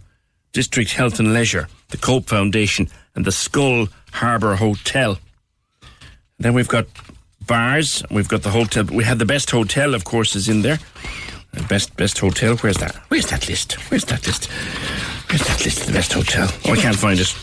District 0.52 0.92
Health 0.92 1.18
and 1.20 1.34
Leisure, 1.34 1.70
the 1.90 1.98
Cope 1.98 2.28
Foundation, 2.28 2.90
and 3.16 3.24
the 3.24 3.32
Schull 3.32 3.90
Harbour 4.12 4.56
Hotel. 4.56 5.18
Then 6.40 6.54
we've 6.54 6.68
got 6.68 6.88
bars. 7.46 8.04
We've 8.12 8.28
got 8.28 8.44
the 8.44 8.50
hotel. 8.50 8.84
We 8.84 9.06
have 9.06 9.20
the 9.20 9.26
best 9.26 9.50
hotel, 9.50 9.94
of 9.94 10.04
course, 10.04 10.36
is 10.36 10.50
in 10.50 10.62
there. 10.62 10.80
Best 11.70 11.96
best 11.98 12.18
hotel. 12.20 12.56
Where's 12.58 12.78
that? 12.78 12.96
Where's 13.10 13.28
that 13.28 13.48
list? 13.50 13.74
Where's 13.90 14.06
that 14.06 14.26
list? 14.26 14.46
Where's 15.30 15.42
that 15.48 15.64
list? 15.66 15.86
The 15.86 15.94
best 15.94 16.14
hotel. 16.14 16.48
Oh, 16.66 16.74
I 16.74 16.78
can't 16.78 16.96
find 16.96 17.20
it. 17.20 17.34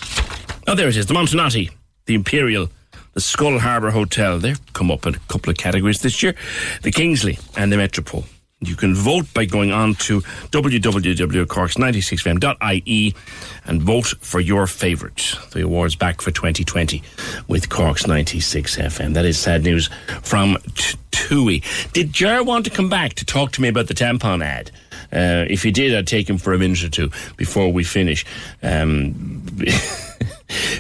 Oh, 0.67 0.75
there 0.75 0.89
it 0.89 0.97
is. 0.97 1.07
The 1.07 1.15
Montenotte, 1.15 1.71
the 2.07 2.15
Imperial, 2.15 2.71
the 3.13 3.21
Schull 3.21 3.59
Harbour 3.59 3.91
Hotel. 3.91 4.39
They've 4.39 4.61
come 4.73 4.91
up 4.91 5.07
in 5.07 5.15
a 5.15 5.19
couple 5.29 5.51
of 5.51 5.57
categories 5.57 6.01
this 6.01 6.23
year. 6.23 6.35
The 6.83 6.91
Kingsley 6.91 7.39
and 7.57 7.71
the 7.73 7.77
Metropole. 7.77 8.25
You 8.67 8.77
can 8.77 8.95
vote 8.95 9.27
by 9.35 9.45
going 9.45 9.73
on 9.73 9.95
to 9.97 10.21
www.corks96fm.ie 10.21 13.15
and 13.67 13.83
vote 13.83 14.07
for 14.21 14.41
your 14.41 14.67
favourite. 14.67 15.37
The 15.53 15.63
awards 15.63 15.97
back 15.97 16.21
for 16.21 16.31
2020 16.31 17.03
with 17.49 17.69
Corks 17.69 18.07
96 18.07 18.77
FM. 18.77 19.15
That 19.15 19.25
is 19.25 19.39
sad 19.39 19.63
news 19.63 19.89
from 20.23 20.59
Tui. 21.11 21.63
Did 21.93 22.13
Jar 22.13 22.45
want 22.45 22.65
to 22.67 22.71
come 22.71 22.89
back 22.89 23.15
to 23.15 23.25
talk 23.25 23.53
to 23.53 23.63
me 23.63 23.69
about 23.69 23.89
the 23.89 23.95
tampon 23.95 24.45
ad? 24.45 24.71
Uh, 25.13 25.47
if 25.49 25.63
he 25.63 25.71
did, 25.71 25.95
I'd 25.95 26.07
take 26.07 26.29
him 26.29 26.39
for 26.39 26.53
a 26.53 26.59
minute 26.59 26.83
or 26.83 26.89
two 26.89 27.11
before 27.37 27.73
we 27.73 27.85
finish. 27.85 28.25
Um, 28.63 29.47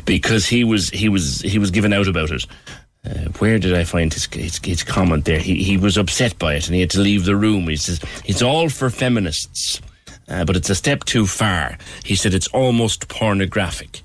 because 0.05 0.47
he 0.47 0.65
was 0.65 0.91
he 0.91 1.09
was 1.09 1.41
he 1.41 1.59
was 1.59 1.71
given 1.71 1.93
out 1.93 2.09
about 2.09 2.31
it. 2.31 2.47
Uh, 3.05 3.29
where 3.39 3.59
did 3.59 3.75
I 3.75 3.85
find 3.85 4.13
his, 4.13 4.27
his, 4.27 4.59
his 4.65 4.83
comment 4.83 5.27
there? 5.27 5.39
He 5.39 5.63
he 5.63 5.77
was 5.77 5.99
upset 5.99 6.39
by 6.39 6.55
it 6.55 6.67
and 6.67 6.75
he 6.75 6.81
had 6.81 6.91
to 6.91 7.01
leave 7.01 7.25
the 7.25 7.37
room. 7.37 7.69
He 7.69 7.77
says 7.77 8.01
it's 8.25 8.41
all 8.41 8.69
for 8.71 8.89
feminists, 8.89 9.81
uh, 10.29 10.45
but 10.45 10.57
it's 10.57 10.71
a 10.71 10.75
step 10.75 11.05
too 11.05 11.27
far. 11.27 11.77
He 12.05 12.15
said 12.15 12.33
it's 12.33 12.49
almost 12.49 13.09
pornographic. 13.09 14.01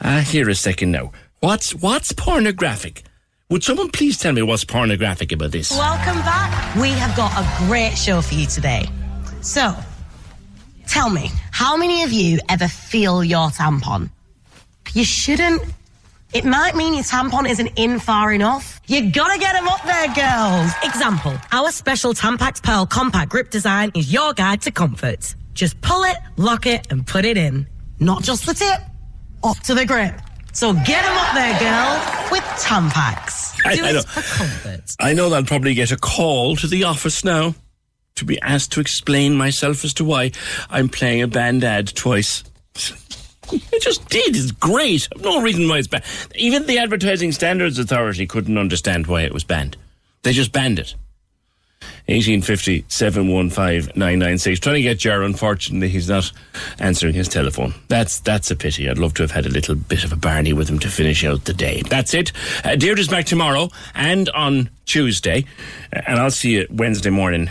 Ah, 0.00 0.20
here 0.26 0.48
a 0.48 0.54
second 0.54 0.92
now. 0.92 1.12
What's 1.40 1.74
what's 1.74 2.12
pornographic? 2.12 3.02
Would 3.50 3.62
someone 3.62 3.90
please 3.90 4.16
tell 4.16 4.32
me 4.32 4.40
what's 4.40 4.64
pornographic 4.64 5.30
about 5.30 5.52
this? 5.52 5.70
Welcome 5.70 6.20
back. 6.22 6.74
We 6.76 6.88
have 6.90 7.14
got 7.14 7.32
a 7.36 7.66
great 7.66 7.92
show 7.94 8.22
for 8.22 8.34
you 8.34 8.46
today. 8.46 8.86
So, 9.42 9.76
tell 10.88 11.10
me, 11.10 11.30
how 11.50 11.76
many 11.76 12.02
of 12.04 12.12
you 12.12 12.38
ever 12.48 12.68
feel 12.68 13.22
your 13.22 13.50
tampon? 13.50 14.08
You 14.94 15.04
shouldn't. 15.04 15.62
It 16.34 16.44
might 16.44 16.74
mean 16.74 16.94
your 16.94 17.04
tampon 17.04 17.48
isn't 17.48 17.70
in 17.76 18.00
far 18.00 18.32
enough. 18.32 18.80
You 18.88 19.10
gotta 19.12 19.38
get 19.38 19.52
them 19.52 19.68
up 19.68 19.82
there, 19.84 20.06
girls. 20.14 20.72
Example, 20.82 21.32
our 21.52 21.70
special 21.70 22.12
Tampax 22.12 22.60
Pearl 22.62 22.86
compact 22.86 23.30
grip 23.30 23.50
design 23.50 23.92
is 23.94 24.12
your 24.12 24.32
guide 24.34 24.60
to 24.62 24.72
comfort. 24.72 25.34
Just 25.54 25.80
pull 25.80 26.02
it, 26.02 26.16
lock 26.36 26.66
it, 26.66 26.88
and 26.90 27.06
put 27.06 27.24
it 27.24 27.36
in. 27.36 27.68
Not 28.00 28.24
just 28.24 28.46
the 28.46 28.54
tip, 28.54 28.80
up 29.44 29.58
to 29.60 29.74
the 29.74 29.86
grip. 29.86 30.20
So 30.52 30.72
get 30.72 31.04
them 31.04 31.16
up 31.16 31.34
there, 31.34 31.58
girl, 31.60 32.30
with 32.32 32.42
Tampax. 32.60 33.54
I- 33.64 33.76
Do 33.76 33.84
I 33.84 33.90
it 33.90 33.92
know. 33.94 34.02
for 34.02 34.22
comfort. 34.38 34.90
I 34.98 35.12
know 35.12 35.28
that 35.30 35.36
I'll 35.36 35.44
probably 35.44 35.74
get 35.74 35.92
a 35.92 35.96
call 35.96 36.56
to 36.56 36.66
the 36.66 36.82
office 36.84 37.24
now 37.24 37.54
to 38.16 38.24
be 38.24 38.40
asked 38.42 38.72
to 38.72 38.80
explain 38.80 39.36
myself 39.36 39.84
as 39.84 39.94
to 39.94 40.04
why 40.04 40.32
I'm 40.68 40.88
playing 40.88 41.22
a 41.22 41.28
banned 41.28 41.62
ad 41.62 41.94
twice. 41.94 42.42
I 43.72 43.78
just 43.80 44.08
did. 44.08 44.36
It's 44.36 44.50
great. 44.50 45.08
No 45.18 45.40
reason 45.40 45.68
why 45.68 45.78
it's 45.78 45.88
banned. 45.88 46.04
Even 46.34 46.66
the 46.66 46.78
Advertising 46.78 47.32
Standards 47.32 47.78
Authority 47.78 48.26
couldn't 48.26 48.58
understand 48.58 49.06
why 49.06 49.22
it 49.22 49.32
was 49.32 49.44
banned. 49.44 49.76
They 50.22 50.32
just 50.32 50.52
banned 50.52 50.78
it. 50.78 50.94
1850 52.06 52.84
715 52.88 53.92
996. 53.96 54.60
Trying 54.60 54.74
to 54.76 54.82
get 54.82 54.98
Jar, 54.98 55.22
unfortunately, 55.22 55.88
he's 55.88 56.08
not 56.08 56.30
answering 56.78 57.14
his 57.14 57.28
telephone. 57.28 57.74
That's 57.88 58.20
that's 58.20 58.50
a 58.50 58.56
pity. 58.56 58.88
I'd 58.88 58.98
love 58.98 59.14
to 59.14 59.22
have 59.22 59.30
had 59.30 59.46
a 59.46 59.50
little 59.50 59.74
bit 59.74 60.04
of 60.04 60.12
a 60.12 60.16
Barney 60.16 60.52
with 60.52 60.68
him 60.68 60.78
to 60.80 60.88
finish 60.88 61.24
out 61.24 61.44
the 61.44 61.54
day. 61.54 61.82
That's 61.88 62.14
it. 62.14 62.32
Uh, 62.64 62.76
Deirdre's 62.76 63.08
back 63.08 63.24
tomorrow 63.26 63.70
and 63.94 64.28
on 64.30 64.70
Tuesday. 64.86 65.44
Uh, 65.94 66.02
and 66.06 66.18
I'll 66.18 66.30
see 66.30 66.52
you 66.52 66.66
Wednesday 66.70 67.10
morning. 67.10 67.50